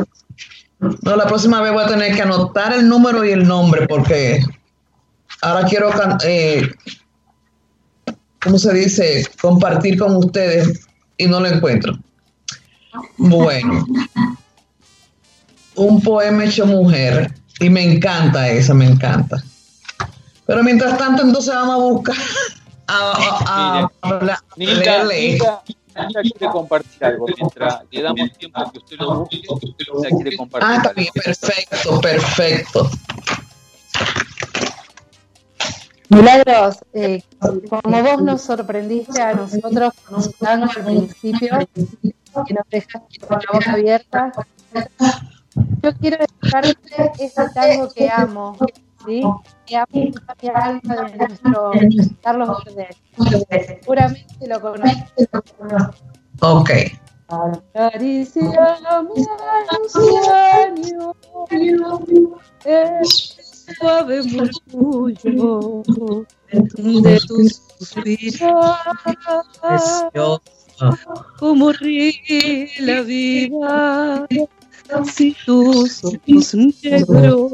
No, 1.02 1.16
la 1.16 1.26
próxima 1.26 1.62
vez 1.62 1.72
voy 1.74 1.84
a 1.84 1.88
tener 1.88 2.16
que 2.16 2.22
anotar 2.22 2.74
el 2.74 2.88
número 2.88 3.24
y 3.26 3.32
el 3.32 3.48
nombre 3.48 3.88
porque 3.88 4.40
ahora 5.42 5.66
quiero, 5.68 5.90
eh, 6.26 6.70
¿cómo 8.42 8.58
se 8.58 8.74
dice? 8.74 9.26
Compartir 9.42 9.98
con 9.98 10.16
ustedes 10.16 10.88
y 11.18 11.28
no 11.28 11.40
lo 11.40 11.48
encuentro. 11.48 11.94
Bueno, 13.18 13.86
un 15.76 16.02
poema 16.02 16.46
hecho 16.46 16.66
mujer 16.66 17.32
y 17.60 17.70
me 17.70 17.84
encanta 17.84 18.50
esa, 18.50 18.74
me 18.74 18.86
encanta. 18.86 19.44
Pero 20.46 20.64
mientras 20.64 20.98
tanto, 20.98 21.24
entonces 21.24 21.54
vamos 21.54 21.76
a 21.76 21.78
buscar 21.78 22.16
a, 22.88 22.94
a- 22.94 23.90
a- 24.02 24.20
leerle. 24.58 25.38
Quiere 25.94 26.52
compartir 26.52 27.06
algo. 27.06 27.26
Mientras 27.38 27.82
le 27.92 28.02
damos 28.02 28.34
tiempo 28.38 28.60
a 28.60 28.72
que 28.72 28.78
usted 28.80 28.98
lo 28.98 29.20
busque, 29.20 29.38
Nilda 29.38 30.10
quiere 30.10 30.38
compartir 30.38 30.70
Ah, 30.70 30.76
está 30.78 30.90
algo. 30.90 31.02
bien, 31.02 31.14
perfecto, 31.14 32.02
perfecto. 32.02 32.90
Milagros, 36.10 36.78
eh, 36.94 37.24
como 37.70 38.04
vos 38.04 38.22
nos 38.22 38.42
sorprendiste 38.42 39.22
a 39.22 39.34
nosotros 39.34 39.94
con 40.06 40.22
un 40.22 40.32
tango 40.34 40.66
al 40.76 40.86
principio, 40.86 41.58
que 42.46 42.54
nos 42.54 42.70
dejaste 42.70 43.20
con 43.20 43.40
la 43.40 43.46
boca 43.54 43.72
abierta, 43.74 44.32
yo 45.82 45.94
quiero 46.00 46.18
dedicarte 46.18 47.12
este 47.20 47.50
tango 47.50 47.90
que 47.92 48.10
amo, 48.10 48.58
¿sí? 49.06 49.22
Que 49.66 49.78
amo 49.78 49.88
mi 50.42 50.50
alma 50.50 50.96
de 50.96 51.18
nuestro 51.18 51.72
Carlos 52.22 52.50
Gardel. 52.66 52.96
Seguramente 53.82 54.48
lo 54.48 54.62
conoces. 54.62 55.30
Ok. 56.42 56.70
Acaricia 57.30 59.02
mi 59.02 59.24
sueño, 59.90 61.16
el 62.66 63.06
suave 63.06 64.22
murmullo 64.24 65.84
de 67.02 67.20
tus 67.28 67.62
suspiros, 67.80 68.78
como 71.40 71.72
ríe 71.72 72.70
la 72.80 73.02
vida 73.02 74.28
si 75.06 75.36
tus 75.46 76.04
ojos 76.04 76.56
negros 76.56 77.50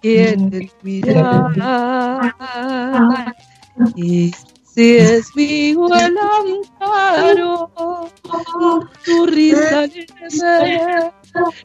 quieren 0.00 0.70
mirar 0.82 1.52
y 3.96 4.32
si 4.64 4.96
es 4.96 5.32
vivo 5.34 5.88
el 5.94 6.16
amparo 6.18 7.70
tu 9.04 9.26
risa 9.26 9.88
que 9.88 10.06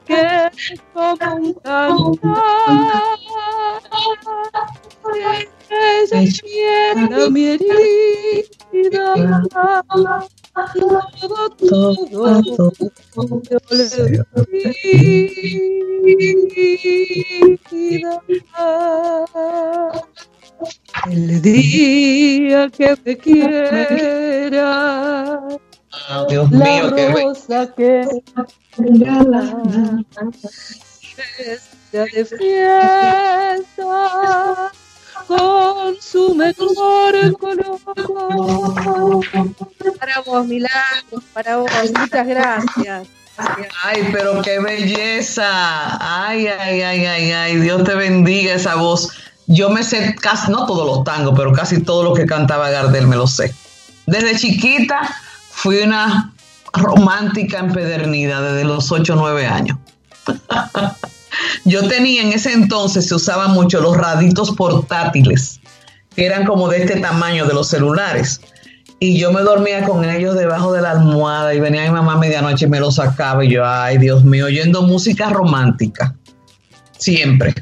es 0.08 0.82
como 0.94 1.36
un 1.36 1.54
cantar 1.54 1.92
ella 5.70 6.22
quiera 6.42 7.30
mi 7.30 7.46
herida 7.46 9.04
te 13.44 13.58
el 21.12 21.42
día 21.42 22.70
que 22.70 22.96
me 23.06 23.18
quiera 23.18 24.70
Dios 26.28 26.52
la 26.52 26.66
mío, 26.66 26.90
rosa 27.12 27.74
que 27.76 28.08
vestida 31.38 32.06
de 32.14 32.26
fiesta 32.26 33.94
su 36.00 36.36
mejor 36.36 37.38
color 37.40 37.80
para 40.00 40.22
vos 40.22 40.46
Milagros 40.46 41.24
para 41.34 41.58
vos 41.58 41.72
muchas 41.98 42.28
gracias 42.28 43.08
Ay, 43.84 44.10
pero 44.12 44.42
qué 44.42 44.60
belleza. 44.60 45.48
Ay, 46.02 46.48
ay, 46.48 46.82
ay, 46.82 47.06
ay, 47.06 47.32
ay. 47.32 47.56
Dios 47.58 47.86
te 47.86 47.96
bendiga 47.96 48.54
esa 48.54 48.76
voz. 48.76 49.12
Yo 49.48 49.70
me 49.70 49.82
sé 49.82 50.16
casi, 50.20 50.52
no 50.52 50.66
todos 50.66 50.86
los 50.86 51.06
tangos, 51.06 51.36
pero 51.38 51.54
casi 51.54 51.82
todo 51.82 52.04
lo 52.04 52.14
que 52.14 52.26
cantaba 52.26 52.70
Gardel 52.70 53.08
me 53.08 53.16
lo 53.16 53.28
sé. 53.28 53.54
Desde 54.06 54.38
chiquita 54.38 55.00
fui 55.50 55.78
una 55.78 56.34
romántica 56.74 57.60
empedernida 57.60 58.42
desde 58.42 58.66
los 58.66 58.92
8 58.92 59.14
o 59.14 59.16
9 59.16 59.48
años. 59.48 59.78
Yo 61.66 61.88
tenía 61.88 62.22
en 62.22 62.34
ese 62.34 62.54
entonces, 62.54 63.08
se 63.08 63.16
usaban 63.16 63.52
mucho 63.52 63.82
los 63.82 63.96
raditos 63.98 64.52
portátiles, 64.52 65.60
que 66.16 66.26
eran 66.26 66.46
como 66.46 66.68
de 66.70 66.84
este 66.84 67.00
tamaño 67.00 67.46
de 67.46 67.54
los 67.54 67.70
celulares. 67.70 68.42
Y 69.02 69.18
yo 69.18 69.32
me 69.32 69.42
dormía 69.42 69.86
con 69.86 70.04
ellos 70.04 70.36
debajo 70.36 70.74
de 70.74 70.82
la 70.82 70.92
almohada 70.92 71.54
y 71.54 71.60
venía 71.60 71.84
mi 71.84 71.92
mamá 71.92 72.14
a 72.14 72.18
medianoche 72.18 72.66
y 72.66 72.70
me 72.70 72.80
los 72.82 72.96
sacaba 72.96 73.46
y 73.46 73.50
yo, 73.50 73.66
ay 73.66 73.98
Dios 73.98 74.26
mío, 74.26 74.48
oyendo 74.48 74.82
música 74.82 75.30
romántica. 75.30 76.16
Siempre. 76.98 77.54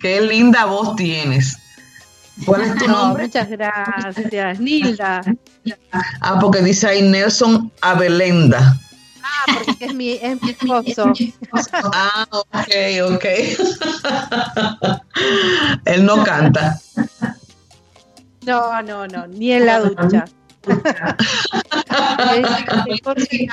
Qué 0.00 0.22
linda 0.22 0.64
voz 0.64 0.96
tienes. 0.96 1.58
¿Cuál 2.46 2.62
es 2.62 2.74
tu 2.78 2.86
No, 2.88 3.02
nombre? 3.08 3.24
muchas 3.24 3.50
gracias 3.50 4.58
Nilda 4.60 5.20
Ah, 6.22 6.38
porque 6.40 6.62
dice 6.62 6.86
ahí 6.86 7.02
Nelson 7.02 7.70
Abelenda. 7.82 8.78
Ah 9.46 9.62
porque 9.66 9.84
es 9.86 9.94
mi 9.94 10.12
es 10.12 10.42
mi 10.42 10.50
esposo 10.58 11.12
Ah, 11.92 12.26
ok, 12.30 12.68
ok. 13.12 13.24
Él 15.84 16.04
no 16.04 16.22
canta. 16.24 16.78
no 18.46 18.82
no 18.82 19.06
no 19.06 19.26
ni 19.26 19.52
en 19.52 19.66
la 19.66 19.80
ducha 19.80 20.24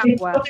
agua 0.04 0.44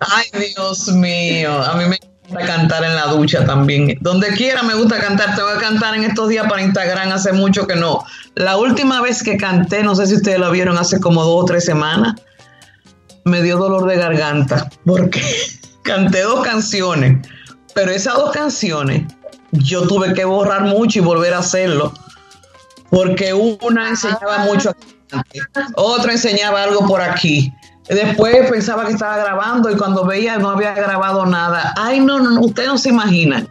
Ay, 0.00 0.26
Dios 0.54 0.88
mío. 0.88 1.62
A 1.62 1.74
mí 1.74 1.84
me 1.86 1.98
gusta 2.28 2.46
cantar 2.46 2.84
en 2.84 2.94
la 2.94 3.06
ducha 3.06 3.44
también. 3.44 3.96
Donde 4.00 4.28
quiera 4.28 4.62
me 4.62 4.74
gusta 4.74 5.00
cantar. 5.00 5.34
Tengo 5.34 5.52
que 5.54 5.58
cantar 5.60 5.94
en 5.96 6.04
estos 6.04 6.28
días 6.28 6.46
para 6.48 6.62
Instagram. 6.62 7.12
Hace 7.12 7.32
mucho 7.32 7.66
que 7.66 7.74
no. 7.76 8.04
La 8.34 8.56
última 8.56 9.00
vez 9.00 9.22
que 9.22 9.36
canté, 9.36 9.82
no 9.82 9.94
sé 9.94 10.06
si 10.06 10.14
ustedes 10.14 10.38
lo 10.38 10.50
vieron 10.50 10.78
hace 10.78 11.00
como 11.00 11.24
dos 11.24 11.42
o 11.42 11.46
tres 11.46 11.64
semanas, 11.64 12.14
me 13.26 13.42
dio 13.42 13.58
dolor 13.58 13.86
de 13.86 13.96
garganta. 13.96 14.70
Porque 14.84 15.20
canté 15.82 16.22
dos 16.22 16.44
canciones. 16.44 17.26
Pero 17.74 17.90
esas 17.90 18.14
dos 18.14 18.30
canciones 18.32 19.12
yo 19.52 19.86
tuve 19.86 20.14
que 20.14 20.24
borrar 20.24 20.62
mucho 20.62 21.00
y 21.00 21.02
volver 21.02 21.34
a 21.34 21.38
hacerlo. 21.38 21.92
Porque 22.90 23.34
una 23.34 23.88
enseñaba 23.88 24.38
mucho 24.38 24.70
aquí, 24.70 25.40
otra 25.74 26.12
enseñaba 26.12 26.62
algo 26.62 26.86
por 26.86 27.02
aquí. 27.02 27.52
Después 27.88 28.50
pensaba 28.50 28.86
que 28.86 28.92
estaba 28.92 29.18
grabando 29.18 29.70
y 29.70 29.76
cuando 29.76 30.04
veía 30.04 30.38
no 30.38 30.50
había 30.50 30.72
grabado 30.72 31.26
nada. 31.26 31.74
Ay, 31.76 32.00
no, 32.00 32.18
no, 32.18 32.30
no, 32.30 32.40
ustedes 32.40 32.68
no 32.68 32.78
se 32.78 32.88
imaginan. 32.90 33.48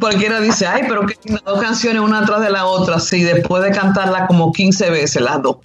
Cualquiera 0.00 0.40
dice, 0.40 0.66
ay, 0.66 0.84
pero 0.88 1.06
que 1.06 1.16
dos 1.44 1.60
canciones 1.60 2.02
una 2.02 2.20
atrás 2.20 2.40
de 2.40 2.50
la 2.50 2.66
otra, 2.66 2.98
sí, 3.00 3.22
después 3.22 3.62
de 3.62 3.70
cantarla 3.70 4.26
como 4.26 4.52
15 4.52 4.90
veces 4.90 5.22
las 5.22 5.42
dos. 5.42 5.56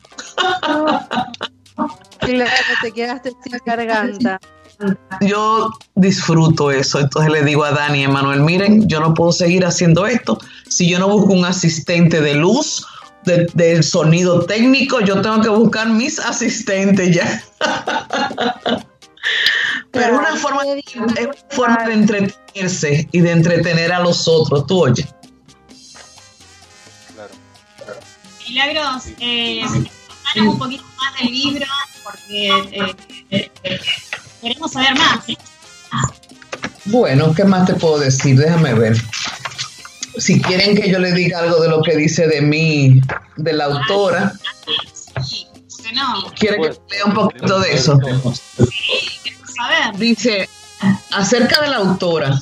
claro 2.22 2.52
te 2.82 2.92
quedaste 2.92 3.32
sin 3.44 3.58
garganta 3.66 4.40
Yo 5.22 5.70
disfruto 5.96 6.72
eso, 6.72 7.00
entonces 7.00 7.32
le 7.32 7.44
digo 7.44 7.64
a 7.64 7.72
Dani 7.72 8.00
y 8.02 8.04
a 8.06 8.10
Manuel, 8.10 8.42
miren, 8.42 8.88
yo 8.88 9.00
no 9.00 9.14
puedo 9.14 9.32
seguir 9.32 9.64
haciendo 9.66 10.08
esto. 10.08 10.40
Si 10.70 10.90
yo 10.90 10.98
no 10.98 11.08
busco 11.08 11.34
un 11.34 11.46
asistente 11.46 12.20
de 12.22 12.34
luz, 12.36 12.86
de- 13.26 13.46
del 13.54 13.84
sonido 13.84 14.46
técnico, 14.46 15.00
yo 15.02 15.22
tengo 15.22 15.40
que 15.42 15.50
buscar 15.50 15.88
mis 15.90 16.18
asistentes 16.20 17.16
ya. 17.16 17.44
Pero 19.92 20.14
es 20.14 20.20
una 20.20 20.36
forma, 20.36 20.62
es 20.64 20.96
una 20.96 21.34
forma 21.50 21.84
de 21.86 21.94
entretenerse 21.94 23.08
y 23.12 23.20
de 23.22 23.32
entretener 23.32 23.92
a 23.92 24.00
los 24.00 24.28
otros, 24.28 24.66
tú 24.66 24.84
oye. 24.86 25.06
Milagros, 28.48 29.04
eh, 29.20 29.62
un 30.40 30.58
poquito 30.58 30.84
más 30.98 31.18
del 31.20 31.32
libro, 31.32 31.66
porque 32.04 32.50
eh, 33.32 33.50
queremos 34.42 34.72
saber 34.72 34.96
más. 34.98 35.26
Bueno, 36.86 37.34
¿qué 37.34 37.44
más 37.44 37.68
te 37.68 37.74
puedo 37.76 38.00
decir? 38.00 38.38
Déjame 38.38 38.74
ver. 38.74 38.98
Si 40.18 40.42
quieren 40.42 40.76
que 40.76 40.90
yo 40.90 41.00
le 41.00 41.12
diga 41.14 41.40
algo 41.40 41.62
de 41.62 41.70
lo 41.70 41.82
que 41.82 41.96
dice 41.96 42.28
de 42.28 42.42
mí, 42.42 43.00
de 43.38 43.54
la 43.54 43.66
autora, 43.66 44.34
Sí, 45.24 45.46
¿por 45.70 45.84
qué 45.84 45.94
no? 45.94 46.32
quiere 46.38 46.58
que 46.58 46.70
lea 46.90 47.06
un 47.06 47.14
poquito 47.14 47.60
de 47.60 47.74
eso. 47.74 47.98
Sí, 48.00 49.20
queremos 49.24 49.54
saber. 49.54 49.98
Dice, 49.98 50.50
acerca 51.12 51.62
de 51.62 51.70
la 51.70 51.78
autora, 51.78 52.42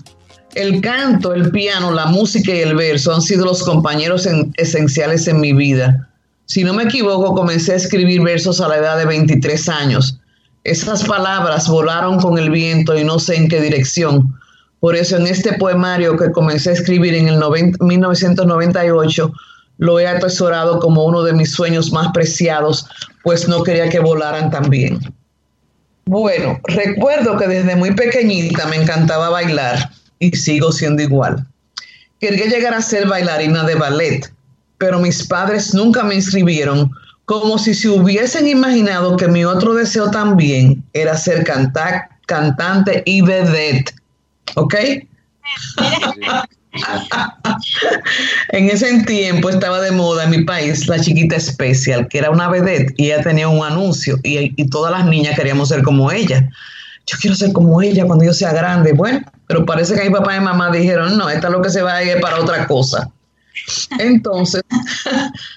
el 0.56 0.82
canto, 0.82 1.34
el 1.34 1.52
piano, 1.52 1.92
la 1.92 2.06
música 2.08 2.52
y 2.54 2.60
el 2.60 2.76
verso 2.76 3.14
han 3.14 3.22
sido 3.22 3.46
los 3.46 3.62
compañeros 3.64 4.26
en- 4.26 4.52
esenciales 4.58 5.28
en 5.28 5.40
mi 5.40 5.54
vida. 5.54 6.09
Si 6.50 6.64
no 6.64 6.74
me 6.74 6.82
equivoco, 6.86 7.36
comencé 7.36 7.74
a 7.74 7.76
escribir 7.76 8.24
versos 8.24 8.60
a 8.60 8.68
la 8.68 8.78
edad 8.78 8.98
de 8.98 9.06
23 9.06 9.70
años. 9.70 10.20
Esas 10.64 11.04
palabras 11.04 11.68
volaron 11.68 12.20
con 12.20 12.40
el 12.40 12.50
viento 12.50 12.98
y 12.98 13.04
no 13.04 13.20
sé 13.20 13.36
en 13.36 13.48
qué 13.48 13.62
dirección. 13.62 14.36
Por 14.80 14.96
eso 14.96 15.18
en 15.18 15.28
este 15.28 15.54
poemario 15.54 16.18
que 16.18 16.32
comencé 16.32 16.72
a 16.72 16.74
escribir 16.74 17.14
en 17.14 17.28
el 17.28 17.40
noven- 17.40 17.78
1998, 17.80 19.32
lo 19.78 20.00
he 20.00 20.08
atesorado 20.08 20.80
como 20.80 21.06
uno 21.06 21.22
de 21.22 21.34
mis 21.34 21.52
sueños 21.52 21.92
más 21.92 22.12
preciados, 22.14 22.88
pues 23.24 23.48
no 23.48 23.62
quería 23.62 23.88
que 23.88 24.00
volaran 24.00 24.50
también. 24.50 25.00
Bueno, 26.06 26.60
recuerdo 26.64 27.38
que 27.38 27.48
desde 27.48 27.76
muy 27.76 27.92
pequeñita 27.92 28.66
me 28.66 28.78
encantaba 28.78 29.30
bailar 29.30 29.92
y 30.18 30.32
sigo 30.32 30.72
siendo 30.72 31.04
igual. 31.04 31.46
Quería 32.20 32.48
llegar 32.48 32.74
a 32.74 32.82
ser 32.82 33.08
bailarina 33.08 33.64
de 33.66 33.76
ballet, 33.76 34.34
pero 34.80 35.00
mis 35.00 35.28
padres 35.28 35.74
nunca 35.76 36.04
me 36.04 36.16
inscribieron, 36.16 36.90
como 37.26 37.60
si 37.60 37.76
se 37.76 37.90
hubiesen 37.90 38.48
imaginado 38.48 39.16
que 39.16 39.28
mi 39.28 39.46
otro 39.46 39.76
deseo 39.76 40.10
también 40.10 40.84
era 40.94 41.16
ser 41.16 41.44
canta- 41.44 42.10
cantante 42.26 43.04
y 43.06 43.22
vedette. 43.22 43.94
¿Ok? 44.56 44.76
En 48.52 48.70
ese 48.70 49.04
tiempo 49.04 49.50
estaba 49.50 49.82
de 49.82 49.92
moda 49.92 50.26
en 50.26 50.30
mi 50.30 50.44
país 50.44 50.88
la 50.88 51.00
chiquita 51.00 51.36
especial, 51.36 52.08
que 52.08 52.20
era 52.20 52.30
una 52.30 52.48
vedette 52.50 52.94
y 52.98 53.06
ella 53.06 53.22
tenía 53.24 53.48
un 53.48 53.66
anuncio 53.66 54.18
y, 54.24 54.54
y 54.56 54.70
todas 54.70 54.92
las 54.92 55.06
niñas 55.06 55.36
queríamos 55.36 55.70
ser 55.70 55.82
como 55.84 56.12
ella. 56.12 56.48
Yo 57.08 57.18
quiero 57.20 57.36
ser 57.36 57.54
como 57.54 57.82
ella 57.82 58.06
cuando 58.06 58.24
yo 58.24 58.34
sea 58.34 58.54
grande. 58.54 58.94
Bueno, 58.94 59.20
pero 59.48 59.66
parece 59.66 59.96
que 59.96 60.04
mi 60.08 60.16
papá 60.16 60.36
y 60.36 60.42
mamá 60.42 60.70
dijeron, 60.72 61.18
no, 61.18 61.28
esta 61.30 61.48
es 61.48 61.54
lo 61.54 61.62
que 61.62 61.72
se 61.72 61.82
va 61.82 61.96
a 61.96 62.04
ir 62.04 62.20
para 62.22 62.40
otra 62.40 62.68
cosa. 62.68 63.10
Entonces, 64.00 64.64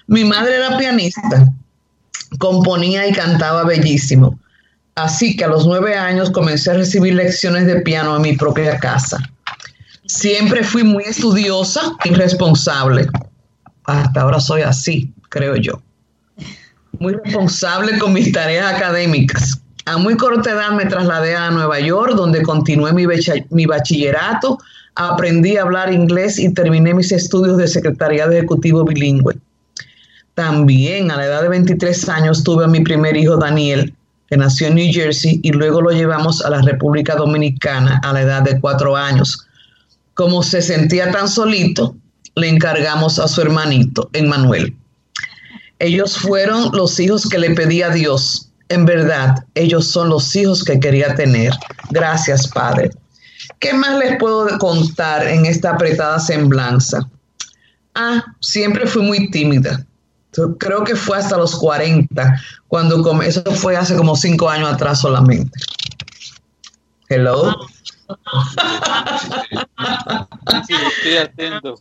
mi 0.07 0.25
madre 0.25 0.57
era 0.57 0.79
pianista, 0.79 1.47
componía 2.39 3.07
y 3.07 3.13
cantaba 3.13 3.65
bellísimo. 3.65 4.39
Así 4.95 5.37
que 5.37 5.45
a 5.45 5.49
los 5.49 5.67
nueve 5.67 5.97
años 5.97 6.31
comencé 6.31 6.71
a 6.71 6.75
recibir 6.75 7.15
lecciones 7.15 7.67
de 7.67 7.81
piano 7.81 8.17
en 8.17 8.23
mi 8.23 8.37
propia 8.37 8.79
casa. 8.79 9.19
Siempre 10.07 10.63
fui 10.63 10.85
muy 10.85 11.05
estudiosa 11.05 11.97
y 12.05 12.11
responsable. 12.11 13.09
Hasta 13.85 14.21
ahora 14.21 14.39
soy 14.41 14.63
así, 14.63 15.13
creo 15.31 15.57
yo. 15.57 15.81
Muy 16.99 17.15
responsable 17.15 17.99
con 17.99 18.13
mis 18.13 18.33
tareas 18.33 18.75
académicas. 18.75 19.63
A 19.87 19.97
muy 19.97 20.17
corta 20.17 20.51
edad 20.51 20.73
me 20.73 20.85
trasladé 20.85 21.35
a 21.35 21.51
Nueva 21.51 21.81
York, 21.81 22.13
donde 22.15 22.43
continué 22.43 22.93
mi, 22.93 23.07
mi 23.51 23.67
bachillerato, 23.67 24.59
aprendí 24.95 25.57
a 25.57 25.63
hablar 25.63 25.93
inglés 25.93 26.39
y 26.39 26.53
terminé 26.53 26.95
mis 26.95 27.13
estudios 27.13 27.57
de 27.57 27.69
secretariado 27.69 28.33
ejecutivo 28.33 28.85
bilingüe. 28.85 29.37
También 30.35 31.11
a 31.11 31.17
la 31.17 31.27
edad 31.27 31.43
de 31.43 31.49
23 31.49 32.09
años 32.09 32.43
tuve 32.43 32.65
a 32.65 32.69
mi 32.69 32.81
primer 32.81 33.17
hijo 33.17 33.37
Daniel, 33.37 33.95
que 34.29 34.37
nació 34.37 34.69
en 34.69 34.77
New 34.77 34.93
Jersey, 34.93 35.41
y 35.43 35.53
luego 35.53 35.83
lo 35.83 35.91
llevamos 35.91 36.43
a 36.45 36.51
la 36.51 36.63
República 36.63 37.17
Dominicana 37.17 38.01
a 38.03 38.13
la 38.13 38.23
edad 38.23 38.43
de 38.43 38.59
cuatro 38.61 38.97
años. 38.97 39.47
Como 40.15 40.43
se 40.43 40.63
sentía 40.63 41.11
tan 41.11 41.29
solito, 41.29 41.95
le 42.35 42.49
encargamos 42.49 43.19
a 43.19 43.29
su 43.29 43.43
hermanito, 43.43 44.09
Emmanuel. 44.13 44.75
Ellos 45.79 46.17
fueron 46.17 46.71
los 46.73 46.99
hijos 47.01 47.29
que 47.29 47.39
le 47.39 47.51
pedí 47.51 47.83
a 47.83 47.91
Dios. 47.91 48.49
En 48.69 48.87
verdad, 48.87 49.45
ellos 49.55 49.89
son 49.89 50.09
los 50.09 50.35
hijos 50.37 50.65
que 50.65 50.81
quería 50.81 51.15
tener. 51.15 51.53
Gracias, 51.91 52.49
Padre. 52.49 52.91
¿Qué 53.63 53.73
más 53.73 53.97
les 53.99 54.19
puedo 54.19 54.59
contar 54.59 55.27
en 55.29 55.47
esta 55.47 55.71
apretada 55.71 56.19
semblanza? 56.19 57.09
Ah, 57.95 58.23
siempre 58.41 58.87
fui 58.87 59.03
muy 59.03 59.31
tímida. 59.31 59.87
Creo 60.59 60.83
que 60.83 60.97
fue 60.97 61.17
hasta 61.19 61.37
los 61.37 61.55
40, 61.57 62.41
cuando 62.67 63.03
come- 63.03 63.27
eso 63.29 63.43
fue 63.55 63.77
hace 63.77 63.95
como 63.97 64.17
cinco 64.17 64.51
años 64.51 64.69
atrás 64.73 65.01
solamente. 65.01 65.59
Hello. 67.09 67.55
Sí, 70.67 70.75
estoy 70.97 71.17
atento. 71.17 71.75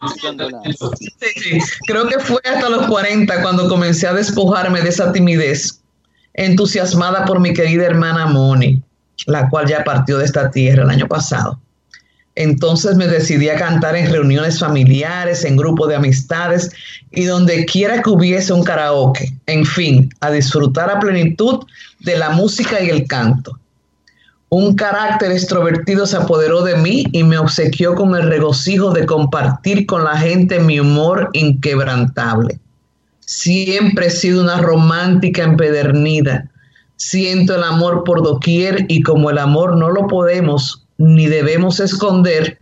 Sí, 0.98 1.10
sí. 1.42 1.60
Creo 1.88 2.08
que 2.08 2.20
fue 2.20 2.40
hasta 2.46 2.70
los 2.70 2.88
40 2.88 3.42
cuando 3.42 3.68
comencé 3.68 4.08
a 4.08 4.14
despojarme 4.14 4.82
de 4.82 4.90
esa 4.90 5.12
timidez, 5.12 5.82
entusiasmada 6.34 7.26
por 7.26 7.40
mi 7.40 7.54
querida 7.54 7.86
hermana 7.86 8.28
Moni, 8.28 8.82
la 9.26 9.50
cual 9.50 9.68
ya 9.68 9.84
partió 9.84 10.18
de 10.20 10.26
esta 10.26 10.50
tierra 10.52 10.84
el 10.84 10.90
año 10.90 11.08
pasado. 11.08 11.60
Entonces 12.36 12.96
me 12.96 13.08
decidí 13.08 13.50
a 13.50 13.58
cantar 13.58 13.96
en 13.96 14.12
reuniones 14.12 14.60
familiares, 14.60 15.44
en 15.44 15.58
grupos 15.58 15.90
de 15.90 15.96
amistades 15.96 16.72
y 17.12 17.26
donde 17.26 17.66
quiera 17.66 18.02
que 18.02 18.10
hubiese 18.10 18.54
un 18.54 18.64
karaoke. 18.64 19.34
En 19.48 19.66
fin, 19.66 20.10
a 20.22 20.32
disfrutar 20.32 20.90
a 20.90 21.00
plenitud 21.00 21.66
de 22.00 22.18
la 22.18 22.30
música 22.30 22.82
y 22.82 22.90
el 22.90 23.06
canto. 23.08 23.58
Un 24.50 24.76
carácter 24.76 25.32
extrovertido 25.32 26.06
se 26.06 26.18
apoderó 26.18 26.64
de 26.64 26.76
mí 26.76 27.06
y 27.14 27.24
me 27.24 27.38
obsequió 27.38 27.96
con 27.96 28.16
el 28.16 28.24
regocijo 28.24 28.92
de 28.92 29.06
compartir 29.06 29.86
con 29.86 30.04
la 30.04 30.18
gente 30.18 30.60
mi 30.60 30.80
humor 30.80 31.30
inquebrantable. 31.34 32.60
Siempre 33.20 34.08
he 34.08 34.10
sido 34.10 34.42
una 34.42 34.58
romántica 34.58 35.44
empedernida. 35.44 36.50
Siento 36.98 37.56
el 37.56 37.64
amor 37.64 38.04
por 38.04 38.24
doquier 38.24 38.86
y 38.90 39.04
como 39.04 39.30
el 39.30 39.38
amor 39.38 39.78
no 39.78 39.90
lo 39.90 40.08
podemos 40.08 40.81
ni 41.02 41.28
debemos 41.28 41.80
esconder, 41.80 42.60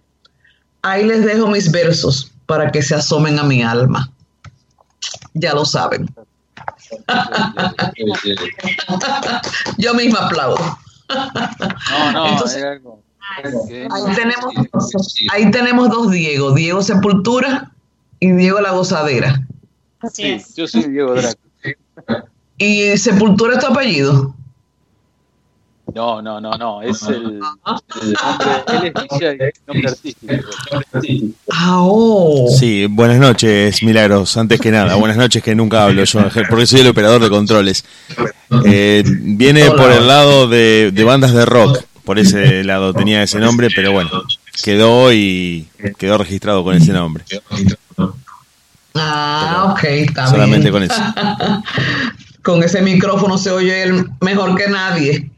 ahí 0.81 1.05
les 1.05 1.25
dejo 1.25 1.47
mis 1.47 1.71
versos 1.71 2.31
para 2.45 2.71
que 2.71 2.81
se 2.81 2.95
asomen 2.95 3.37
a 3.39 3.43
mi 3.43 3.61
alma. 3.61 4.09
Ya 5.33 5.53
lo 5.53 5.65
saben. 5.65 6.09
Yo 9.77 9.93
misma 9.93 10.25
aplaudo. 10.25 10.77
No, 11.91 12.11
no, 12.11 12.27
Entonces- 12.29 12.57
es 12.57 12.63
algo. 12.63 13.01
que- 13.67 13.87
Ahí 13.91 14.15
tenemos, 14.15 14.53
ahí 15.31 15.51
tenemos 15.51 15.89
dos 15.89 16.09
Diego, 16.11 16.51
Diego 16.53 16.81
Sepultura 16.81 17.71
y 18.19 18.31
Diego 18.31 18.59
La 18.59 18.71
Gozadera. 18.71 19.39
Así 20.01 20.39
Sí, 20.39 20.53
yo 20.55 20.67
soy 20.67 20.83
Diego 20.89 21.13
Draco. 21.13 21.37
¿Y 22.57 22.97
Sepultura 22.97 23.53
es 23.55 23.59
tu 23.59 23.67
apellido? 23.67 24.33
No, 25.93 26.21
no, 26.21 26.39
no, 26.39 26.51
no, 26.57 26.81
es 26.81 27.01
el, 27.03 27.15
el 27.15 27.39
nombre, 27.39 28.63
él 28.67 28.85
es 28.85 28.93
Villa 28.93 29.33
y 29.49 29.67
nombre 29.67 29.89
artístico. 29.89 30.33
Ah, 31.51 31.79
oh. 31.81 32.47
Sí, 32.57 32.85
buenas 32.87 33.17
noches, 33.17 33.81
Milagros. 33.83 34.37
Antes 34.37 34.59
que 34.59 34.71
nada, 34.71 34.95
buenas 34.95 35.17
noches 35.17 35.41
que 35.41 35.55
nunca 35.55 35.85
hablo 35.85 36.03
yo, 36.03 36.19
porque 36.49 36.65
soy 36.67 36.81
el 36.81 36.87
operador 36.87 37.21
de 37.21 37.29
controles. 37.29 37.83
Eh, 38.65 39.03
viene 39.05 39.71
por 39.71 39.91
el 39.91 40.07
lado 40.07 40.47
de, 40.47 40.91
de 40.91 41.03
bandas 41.03 41.33
de 41.33 41.45
rock, 41.45 41.83
por 42.03 42.19
ese 42.19 42.63
lado 42.63 42.93
tenía 42.93 43.23
ese 43.23 43.39
nombre, 43.39 43.69
pero 43.75 43.91
bueno, 43.91 44.09
quedó 44.63 45.11
y 45.13 45.67
quedó 45.97 46.17
registrado 46.17 46.63
con 46.63 46.75
ese 46.75 46.91
nombre. 46.93 47.23
Ah, 48.95 49.71
ok, 49.71 49.83
está 49.83 50.27
Solamente 50.27 50.71
con 50.71 50.83
eso. 50.83 51.01
Con 52.49 52.63
ese 52.63 52.81
micrófono 52.81 53.37
se 53.37 53.51
oye 53.51 53.83
él 53.83 54.09
mejor 54.21 54.55
que 54.57 54.67
nadie. 54.67 55.29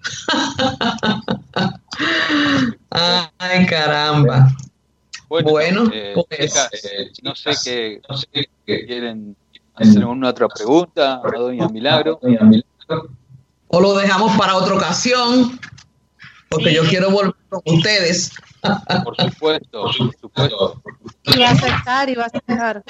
Ay, 2.90 3.66
caramba. 3.66 4.48
Bueno, 5.28 5.52
Bueno, 5.52 5.92
eh, 5.94 6.14
pues. 6.16 6.54
chicas, 6.54 6.70
eh, 6.86 7.12
no 7.22 7.36
sé 7.36 7.52
qué 7.66 8.02
no 8.08 8.16
sé 8.16 8.28
qué 8.66 8.86
quieren 8.86 9.36
hacer 9.76 9.98
alguna 9.98 10.30
otra 10.30 10.48
pregunta 10.48 11.16
a 11.22 11.38
Doña 11.38 11.68
Milagro. 11.68 12.18
O 13.68 13.82
lo 13.82 13.94
dejamos 13.96 14.38
para 14.38 14.56
otra 14.56 14.76
ocasión, 14.76 15.60
porque 16.48 16.74
yo 16.74 16.84
quiero 16.86 17.12
volver 17.12 17.36
con 17.50 17.62
ustedes. 17.66 18.32
Por 19.04 19.18
supuesto, 19.18 19.82
por 19.82 19.94
supuesto. 19.94 20.82
Y 21.24 21.40
va 21.40 21.50
a 21.50 21.52
aceptar 21.52 22.10
y 22.10 22.16
va 22.16 22.24
a 22.24 22.28
aceptar. 22.28 22.84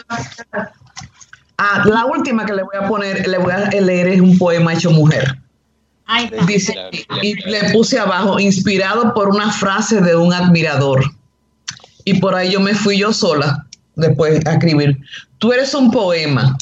Ah, 1.63 1.83
la 1.85 2.07
última 2.07 2.43
que 2.43 2.53
le 2.53 2.63
voy 2.63 2.75
a 2.75 2.87
poner, 2.87 3.27
le 3.27 3.37
voy 3.37 3.51
a 3.51 3.69
leer 3.69 4.07
es 4.07 4.19
un 4.19 4.35
poema 4.39 4.73
hecho 4.73 4.89
mujer. 4.89 5.37
Ahí 6.07 6.25
está. 6.25 6.45
Dice, 6.47 6.75
y 7.21 7.35
le 7.35 7.71
puse 7.71 7.99
abajo, 7.99 8.39
inspirado 8.39 9.13
por 9.13 9.29
una 9.29 9.51
frase 9.51 10.01
de 10.01 10.15
un 10.15 10.33
admirador. 10.33 11.03
Y 12.03 12.15
por 12.15 12.33
ahí 12.33 12.49
yo 12.49 12.59
me 12.59 12.73
fui 12.73 12.97
yo 12.97 13.13
sola 13.13 13.67
después 13.95 14.43
a 14.47 14.53
escribir. 14.53 14.97
Tú 15.37 15.53
eres 15.53 15.75
un 15.75 15.91
poema. 15.91 16.57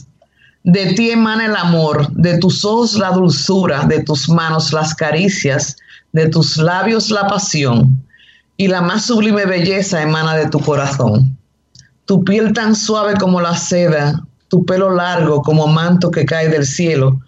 De 0.65 0.87
ti 0.87 1.11
emana 1.11 1.45
el 1.45 1.55
amor, 1.55 2.11
de 2.11 2.37
tus 2.37 2.65
ojos 2.65 2.95
la 2.95 3.11
dulzura, 3.11 3.85
de 3.85 4.03
tus 4.03 4.27
manos 4.27 4.73
las 4.73 4.93
caricias, 4.93 5.77
de 6.11 6.27
tus 6.27 6.57
labios 6.57 7.09
la 7.09 7.25
pasión, 7.25 8.03
y 8.57 8.67
la 8.67 8.81
más 8.81 9.05
sublime 9.05 9.45
belleza 9.45 10.01
emana 10.01 10.35
de 10.35 10.49
tu 10.49 10.59
corazón. 10.59 11.37
Tu 12.03 12.21
piel 12.25 12.51
tan 12.51 12.75
suave 12.75 13.13
como 13.13 13.39
la 13.39 13.55
seda, 13.55 14.25
tu 14.49 14.65
pelo 14.65 14.89
largo 14.89 15.41
como 15.41 15.67
manto 15.67 16.11
que 16.11 16.25
cae 16.25 16.49
del 16.49 16.65
cielo, 16.65 17.19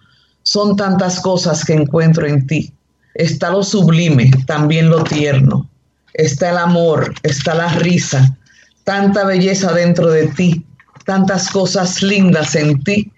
son 0.43 0.75
tantas 0.75 1.19
cosas 1.19 1.63
que 1.63 1.73
encuentro 1.73 2.27
en 2.27 2.45
ti. 2.47 2.73
Está 3.13 3.51
lo 3.51 3.63
sublime, 3.63 4.31
también 4.47 4.89
lo 4.89 5.03
tierno. 5.03 5.69
Está 6.13 6.49
el 6.49 6.57
amor, 6.57 7.13
está 7.23 7.55
la 7.55 7.69
risa, 7.75 8.35
tanta 8.83 9.23
belleza 9.23 9.71
dentro 9.73 10.09
de 10.09 10.27
ti, 10.27 10.65
tantas 11.05 11.49
cosas 11.49 12.01
lindas 12.01 12.55
en 12.55 12.83
ti, 12.83 13.11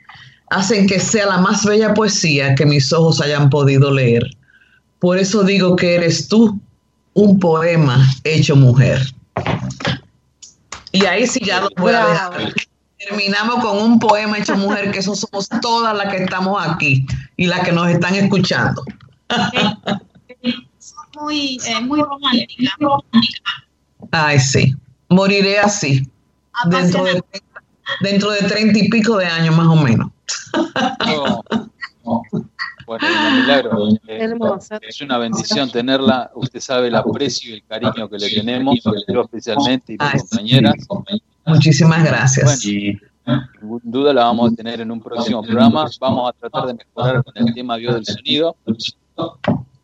hacen 0.49 0.85
que 0.85 0.99
sea 0.99 1.25
la 1.25 1.37
más 1.39 1.65
bella 1.65 1.93
poesía 1.93 2.53
que 2.55 2.65
mis 2.65 2.93
ojos 2.93 3.21
hayan 3.21 3.49
podido 3.49 3.91
leer. 3.91 4.23
Por 4.99 5.17
eso 5.17 5.43
digo 5.43 5.75
que 5.75 5.95
eres 5.95 6.27
tú 6.27 6.59
un 7.13 7.39
poema 7.39 8.07
hecho 8.23 8.55
mujer. 8.55 9.01
Y 10.91 11.05
ahí 11.05 11.25
sí 11.25 11.39
ya 11.43 11.61
lo 11.61 11.69
voy 11.77 11.93
a 11.93 12.05
dejar. 12.05 12.53
Terminamos 13.07 13.63
con 13.63 13.77
un 13.77 13.99
poema 13.99 14.37
hecho 14.37 14.55
mujer, 14.55 14.91
que 14.91 14.99
eso 14.99 15.15
somos 15.15 15.49
todas 15.61 15.95
las 15.95 16.13
que 16.13 16.23
estamos 16.23 16.65
aquí 16.65 17.05
y 17.37 17.47
las 17.47 17.61
que 17.61 17.71
nos 17.71 17.89
están 17.89 18.15
escuchando. 18.15 18.83
Son 20.79 21.05
muy, 21.19 21.57
eh, 21.65 21.81
muy 21.81 22.01
romántica. 22.01 22.71
Ay, 24.11 24.39
sí. 24.39 24.75
Moriré 25.09 25.59
así. 25.59 26.07
Dentro 26.69 27.03
de, 27.03 27.23
dentro 28.01 28.31
de 28.31 28.39
treinta 28.43 28.79
y 28.79 28.89
pico 28.89 29.17
de 29.17 29.25
años 29.25 29.55
más 29.55 29.67
o 29.67 29.75
menos. 29.75 30.09
No, 31.05 31.43
no. 32.05 32.21
Bueno, 32.85 33.07
doña 33.07 33.41
Milagro, 33.41 33.87
eh, 34.07 34.17
Hermosa. 34.23 34.77
es 34.81 35.01
una 35.01 35.17
bendición 35.17 35.71
tenerla. 35.71 36.31
Usted 36.35 36.59
sabe 36.59 36.87
el 36.87 36.95
aprecio 36.95 37.51
y 37.51 37.53
el 37.55 37.63
cariño 37.63 38.09
que 38.09 38.17
le 38.17 38.29
tenemos, 38.29 38.79
yo 39.07 39.21
especialmente 39.21 39.93
y 39.93 39.97
mis 39.97 40.23
compañeras. 40.23 40.75
Muchísimas 41.45 42.03
gracias. 42.03 42.45
Bueno, 42.63 42.79
y 42.79 42.99
sin 43.59 43.91
duda 43.91 44.13
la 44.13 44.25
vamos 44.25 44.51
a 44.51 44.55
tener 44.55 44.81
en 44.81 44.91
un 44.91 45.01
próximo 45.01 45.41
programa. 45.43 45.87
Vamos 45.99 46.29
a 46.29 46.33
tratar 46.39 46.67
de 46.67 46.73
mejorar 46.75 47.23
con 47.23 47.33
el 47.37 47.53
tema 47.53 47.77
bio 47.77 47.93
del 47.93 48.05
sonido 48.05 48.55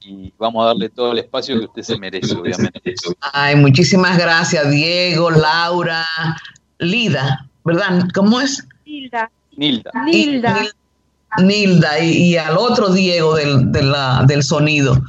y 0.02 0.34
vamos 0.38 0.64
a 0.64 0.68
darle 0.68 0.90
todo 0.90 1.12
el 1.12 1.20
espacio 1.20 1.60
que 1.60 1.66
usted 1.66 1.82
se 1.84 1.98
merece, 2.00 2.34
obviamente. 2.36 2.96
Ay, 3.34 3.56
muchísimas 3.56 4.18
gracias, 4.18 4.70
Diego, 4.72 5.30
Laura, 5.32 6.06
Lida, 6.80 7.48
¿verdad? 7.64 8.08
¿Cómo 8.14 8.40
es? 8.42 8.66
Nilda. 8.86 9.30
Nilda. 9.56 9.92
Nilda. 10.06 10.58
Nilda 11.44 12.00
y, 12.00 12.12
y 12.32 12.38
al 12.38 12.58
otro 12.58 12.90
Diego 12.92 13.36
del, 13.36 13.72
de 13.72 13.84
la- 13.84 14.24
del 14.28 14.42
sonido. 14.42 15.00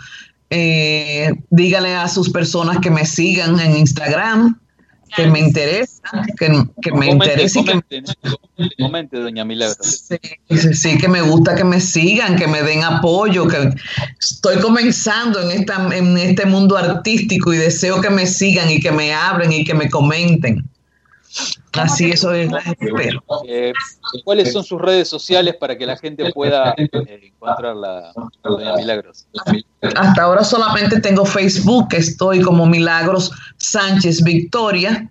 Eh, 0.50 1.30
dígale 1.48 1.94
a 1.94 2.08
sus 2.08 2.28
personas 2.28 2.78
que 2.80 2.90
me 2.90 3.06
sigan 3.06 3.58
en 3.60 3.76
Instagram, 3.76 4.60
que 5.16 5.26
me 5.26 5.40
interesa, 5.40 6.02
que, 6.38 6.46
que 6.82 6.92
me 6.92 7.08
Comente, 7.08 7.14
interesa 7.14 7.60
y 7.60 7.64
que 7.64 7.70
comente, 7.70 8.02
comente, 8.78 9.16
doña 9.18 9.44
Milagro. 9.44 9.82
Sí, 9.82 10.16
sí, 10.48 10.74
sí, 10.74 10.98
que 10.98 11.08
me 11.08 11.22
gusta 11.22 11.54
que 11.54 11.64
me 11.64 11.80
sigan, 11.80 12.36
que 12.36 12.46
me 12.46 12.62
den 12.62 12.84
apoyo, 12.84 13.46
que 13.48 13.74
estoy 14.18 14.58
comenzando 14.58 15.40
en, 15.40 15.60
esta, 15.60 15.96
en 15.96 16.16
este 16.18 16.46
mundo 16.46 16.76
artístico 16.76 17.52
y 17.52 17.58
deseo 17.58 18.00
que 18.00 18.10
me 18.10 18.26
sigan 18.26 18.70
y 18.70 18.80
que 18.80 18.92
me 18.92 19.12
hablen 19.12 19.52
y 19.52 19.64
que 19.64 19.74
me 19.74 19.88
comenten. 19.88 20.68
Así 21.74 22.10
eso 22.10 22.32
es, 22.32 22.50
las 22.50 22.66
espero. 22.66 23.22
Eh, 23.46 23.72
¿Cuáles 24.24 24.52
son 24.52 24.64
sus 24.64 24.80
redes 24.80 25.08
sociales 25.08 25.54
para 25.54 25.78
que 25.78 25.86
la 25.86 25.96
gente 25.96 26.32
pueda 26.32 26.74
eh, 26.76 26.88
encontrarla, 27.22 28.12
doña 28.42 28.74
Milagros? 28.74 29.26
Hasta 29.94 30.22
ahora 30.22 30.42
solamente 30.42 31.00
tengo 31.00 31.24
Facebook, 31.24 31.88
estoy 31.92 32.40
como 32.40 32.66
Milagros 32.66 33.30
Sánchez 33.58 34.22
Victoria, 34.24 35.08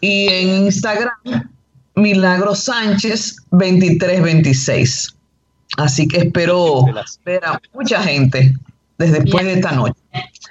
y 0.00 0.28
en 0.28 0.66
Instagram, 0.66 1.50
Milagros 1.94 2.60
Sánchez 2.60 3.36
2326. 3.50 5.14
Así 5.78 6.06
que 6.08 6.18
espero 6.18 6.84
ver 7.24 7.44
a 7.44 7.60
mucha 7.74 8.02
gente 8.02 8.54
desde 8.98 9.20
después 9.20 9.44
de 9.44 9.54
esta 9.54 9.72
noche. 9.72 10.00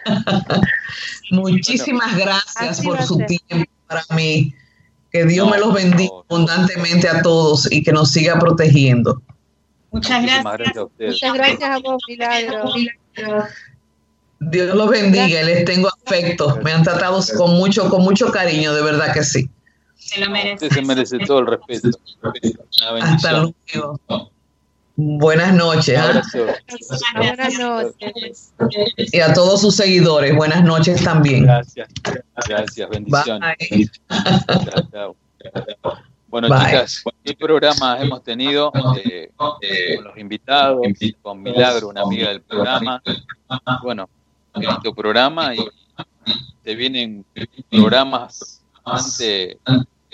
Muchísimas 1.32 2.16
gracias 2.16 2.82
por 2.82 3.02
su 3.04 3.18
tiempo 3.18 3.72
para 3.88 4.04
mí. 4.16 4.54
Que 5.16 5.24
Dios 5.24 5.50
me 5.50 5.58
los 5.58 5.74
bendiga 5.74 6.12
abundantemente 6.30 7.08
a 7.08 7.22
todos 7.22 7.72
y 7.72 7.82
que 7.82 7.94
nos 7.94 8.12
siga 8.12 8.38
protegiendo. 8.38 9.22
Muchas 9.92 10.20
Muchísimas 10.22 10.58
gracias. 10.58 10.58
gracias 10.58 10.78
a 10.78 10.84
ustedes. 10.84 11.12
Muchas 11.14 11.34
gracias 11.34 11.70
a 11.70 11.80
vos, 11.80 12.04
Milagro. 12.10 13.46
Dios 14.42 14.76
los 14.76 14.90
bendiga 14.90 15.42
y 15.42 15.46
les 15.46 15.64
tengo 15.64 15.88
afecto. 15.88 16.60
Me 16.66 16.74
han 16.74 16.84
tratado 16.84 17.22
con 17.38 17.52
mucho, 17.52 17.90
con 17.90 18.02
mucho 18.02 18.30
cariño, 18.30 18.74
de 18.74 18.82
verdad 18.82 19.14
que 19.14 19.24
sí. 19.24 19.50
Se 19.96 20.20
lo 20.20 20.30
merece. 20.30 20.66
Usted 20.66 20.82
se 20.82 20.82
merece 20.82 21.20
todo 21.20 21.40
el 21.40 21.48
respeto. 21.48 21.98
Una 22.22 23.14
Hasta 23.14 23.32
luego. 23.32 24.32
Buenas 24.98 25.54
noches. 25.54 25.98
Un 25.98 26.02
¿ah? 26.02 26.10
abrazo. 26.10 26.46
Buenas 27.18 27.60
noches. 27.60 28.54
Y 28.98 29.20
a 29.20 29.34
todos 29.34 29.62
sus 29.62 29.76
seguidores, 29.76 30.36
buenas 30.36 30.64
noches 30.64 31.04
también. 31.04 31.44
Gracias. 31.44 31.90
Gracias. 32.48 32.90
Bendiciones. 32.90 33.58
Bye. 33.70 33.90
Chao, 34.66 34.88
chao. 34.92 35.16
Bueno, 36.28 36.50
Bye. 36.50 36.60
chicas, 36.66 37.04
¿qué 37.24 37.36
programas 37.36 38.02
hemos 38.02 38.24
tenido 38.24 38.72
eh, 39.04 39.32
eh, 39.62 39.96
con 39.96 40.06
los 40.06 40.18
invitados, 40.18 40.82
con 41.22 41.44
Milagro, 41.44 41.90
una 41.90 42.02
amiga 42.02 42.30
del 42.30 42.42
programa? 42.42 43.02
Bueno, 43.84 44.10
este 44.56 44.94
programa 44.94 45.56
y 45.56 45.66
te 46.64 46.76
vienen 46.76 47.26
programas 47.70 48.62
bastante 48.84 49.58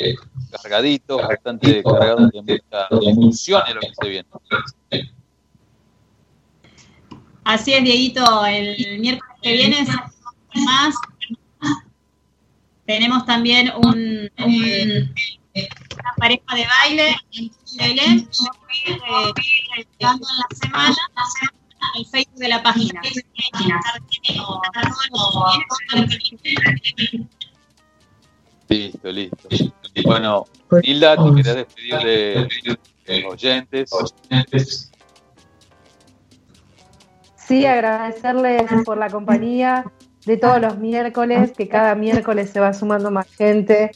eh, 0.09 0.15
cargaditos, 0.61 1.21
bastante 1.21 1.83
cargados 1.83 2.31
de 2.31 2.41
mucha 2.41 2.87
emoción 3.09 3.61
en 3.67 3.75
lo 3.75 3.81
que 3.81 3.91
se 4.01 4.09
viene. 4.09 4.29
Así 7.43 7.73
es, 7.73 7.83
Dieguito. 7.83 8.45
El 8.45 8.99
miércoles 8.99 9.35
que 9.41 9.53
viene 9.53 9.85
más. 10.65 10.95
Tenemos 12.85 13.25
también 13.25 13.71
un, 13.77 14.29
un- 14.43 15.13
una 15.53 16.13
pareja 16.17 16.55
de 16.55 16.65
baile 16.65 17.15
en 17.33 17.51
fui 18.31 18.93
eh, 18.93 19.85
dando 19.99 20.25
en 20.29 20.37
la 20.37 20.47
semana 20.61 20.95
el 21.97 22.05
Facebook 22.05 22.37
de 22.39 22.47
la 22.47 22.63
página. 22.63 23.01
Listo, 28.69 29.11
listo. 29.11 29.49
Bueno, 30.03 30.45
Hilda, 30.83 31.17
te 31.17 31.35
querés 31.35 31.55
despedir 31.55 31.97
de, 31.99 32.77
de 33.05 33.21
los 33.21 33.33
oyentes. 33.33 34.91
Sí, 37.35 37.65
agradecerles 37.65 38.63
por 38.85 38.97
la 38.97 39.09
compañía 39.09 39.91
de 40.25 40.37
todos 40.37 40.61
los 40.61 40.77
miércoles, 40.77 41.51
que 41.51 41.67
cada 41.67 41.95
miércoles 41.95 42.49
se 42.51 42.59
va 42.59 42.73
sumando 42.73 43.11
más 43.11 43.27
gente 43.35 43.91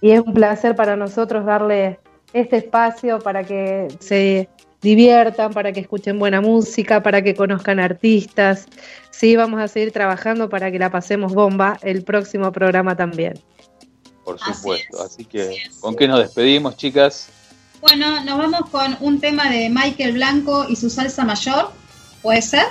y 0.00 0.12
es 0.12 0.20
un 0.20 0.32
placer 0.32 0.74
para 0.76 0.96
nosotros 0.96 1.44
darle 1.44 1.98
este 2.32 2.56
espacio 2.58 3.18
para 3.18 3.44
que 3.44 3.88
se 4.00 4.48
diviertan, 4.80 5.52
para 5.52 5.72
que 5.72 5.80
escuchen 5.80 6.18
buena 6.18 6.40
música, 6.40 7.02
para 7.02 7.22
que 7.22 7.34
conozcan 7.34 7.80
artistas. 7.80 8.66
Sí, 9.10 9.34
vamos 9.34 9.60
a 9.60 9.68
seguir 9.68 9.92
trabajando 9.92 10.48
para 10.48 10.70
que 10.70 10.78
la 10.78 10.90
pasemos 10.90 11.34
bomba 11.34 11.78
el 11.82 12.04
próximo 12.04 12.52
programa 12.52 12.96
también. 12.96 13.34
Por 14.24 14.38
supuesto. 14.38 15.02
Así 15.02 15.24
que, 15.24 15.62
¿con 15.80 15.94
qué 15.94 16.08
nos 16.08 16.18
despedimos, 16.20 16.76
chicas? 16.76 17.28
Bueno, 17.80 18.24
nos 18.24 18.38
vamos 18.38 18.70
con 18.70 18.96
un 19.00 19.20
tema 19.20 19.50
de 19.50 19.68
Michael 19.68 20.12
Blanco 20.14 20.66
y 20.68 20.76
su 20.76 20.88
salsa 20.88 21.24
mayor. 21.24 21.70
¿Puede 22.22 22.40
ser? 22.40 22.64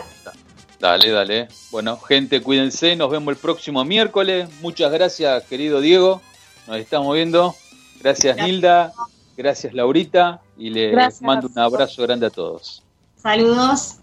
Dale, 0.80 1.12
dale. 1.12 1.48
Bueno, 1.72 1.98
gente, 2.00 2.42
cuídense. 2.42 2.96
Nos 2.96 3.12
vemos 3.12 3.34
el 3.34 3.38
próximo 3.38 3.86
miércoles. 3.86 4.50
Muchas 4.62 4.92
gracias, 4.92 5.44
querido 5.44 5.80
Diego. 5.80 6.22
Nos 6.68 6.78
estamos 6.78 7.14
viendo. 7.14 7.56
Gracias, 8.02 8.36
Nilda. 8.38 8.92
Gracias, 9.38 9.74
Laurita. 9.74 10.42
Y 10.58 10.72
les 10.72 10.92
Gracias. 10.92 11.22
mando 11.22 11.48
un 11.48 11.60
abrazo 11.60 12.02
grande 12.02 12.26
a 12.26 12.30
todos. 12.30 12.84
Saludos. 13.22 13.96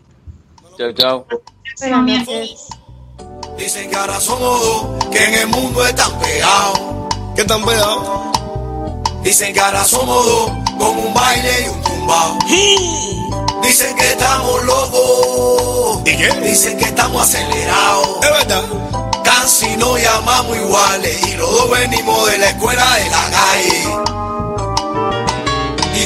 Chao, 0.78 0.93
chao. 0.93 1.27
Próximo 1.27 2.02
miércoles. 2.02 2.68
Dicen 3.59 3.90
que 3.90 3.97
ahora 3.97 4.18
somos 4.20 4.62
dos, 4.62 5.05
que 5.10 5.24
en 5.24 5.35
el 5.35 5.48
mundo 5.48 5.85
están 5.85 6.18
pegados. 6.18 6.99
¿Qué 7.41 7.45
están 7.45 7.65
pegados? 7.65 8.07
Dicen 9.23 9.55
que 9.55 9.61
ahora 9.61 9.83
somos 9.83 10.27
dos, 10.27 10.51
con 10.79 10.99
un 10.99 11.15
baile 11.15 11.65
y 11.65 11.69
un 11.71 11.83
tumbao. 11.83 12.39
Dicen 13.62 13.97
que 13.97 14.11
estamos 14.11 14.62
locos. 14.62 16.03
¿Y 16.05 16.19
qué? 16.19 16.31
Dicen 16.43 16.77
que 16.77 16.85
estamos 16.85 17.23
acelerados. 17.23 18.19
Es 18.23 18.31
verdad. 18.31 18.62
Casi 19.25 19.75
nos 19.79 19.99
llamamos 20.03 20.55
iguales 20.55 21.19
y 21.29 21.33
los 21.37 21.51
dos 21.51 21.71
venimos 21.71 22.31
de 22.31 22.37
la 22.37 22.51
escuela 22.51 22.85
de 22.97 23.09
la 23.09 23.31
calle. 23.31 23.89
Y 25.95 26.05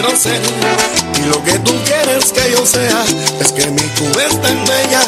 Y 0.00 1.28
lo 1.28 1.42
que 1.42 1.58
tú 1.58 1.72
quieres 1.84 2.32
que 2.32 2.52
yo 2.52 2.64
sea 2.64 3.04
es 3.40 3.50
que 3.50 3.66
mi 3.66 3.82
cubeta 3.98 4.48
en 4.48 4.64
bella 4.64 5.00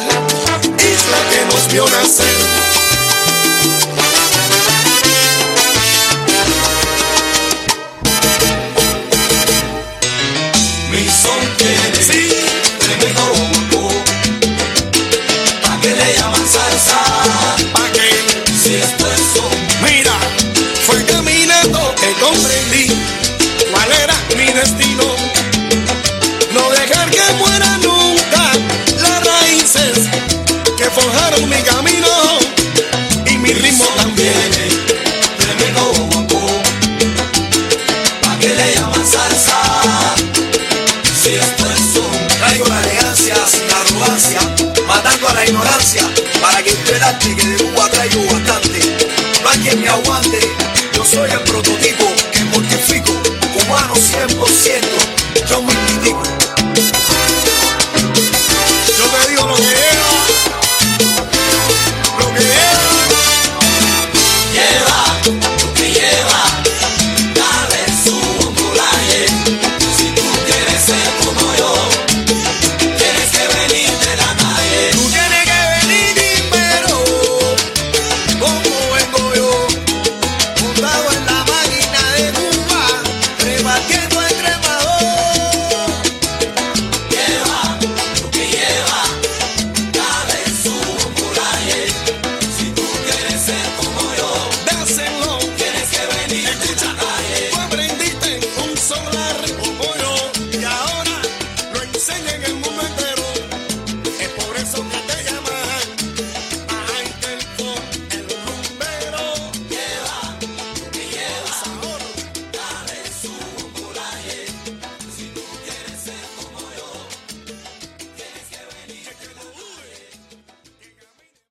isla 0.78 1.18
que 1.30 1.54
nos 1.54 1.72
vio 1.72 1.84
nacer. 1.88 2.79
ignorancia 45.50 46.02
para 46.40 46.62
que 46.62 46.70
enteraste 46.70 47.34
que 47.34 47.44
de 47.44 47.56
Cuba 47.56 47.88
traigo 47.90 48.24
bastante. 48.26 48.78
No 49.42 49.50
hay 49.50 49.58
quien 49.58 49.80
me 49.80 49.88
aguante, 49.88 50.38
yo 50.92 51.04
soy 51.04 51.28
el 51.30 51.40
prototipo 51.40 52.04
que 52.30 52.44
mortifico, 52.44 53.12
cubano 53.52 53.96
siempre 53.96 54.49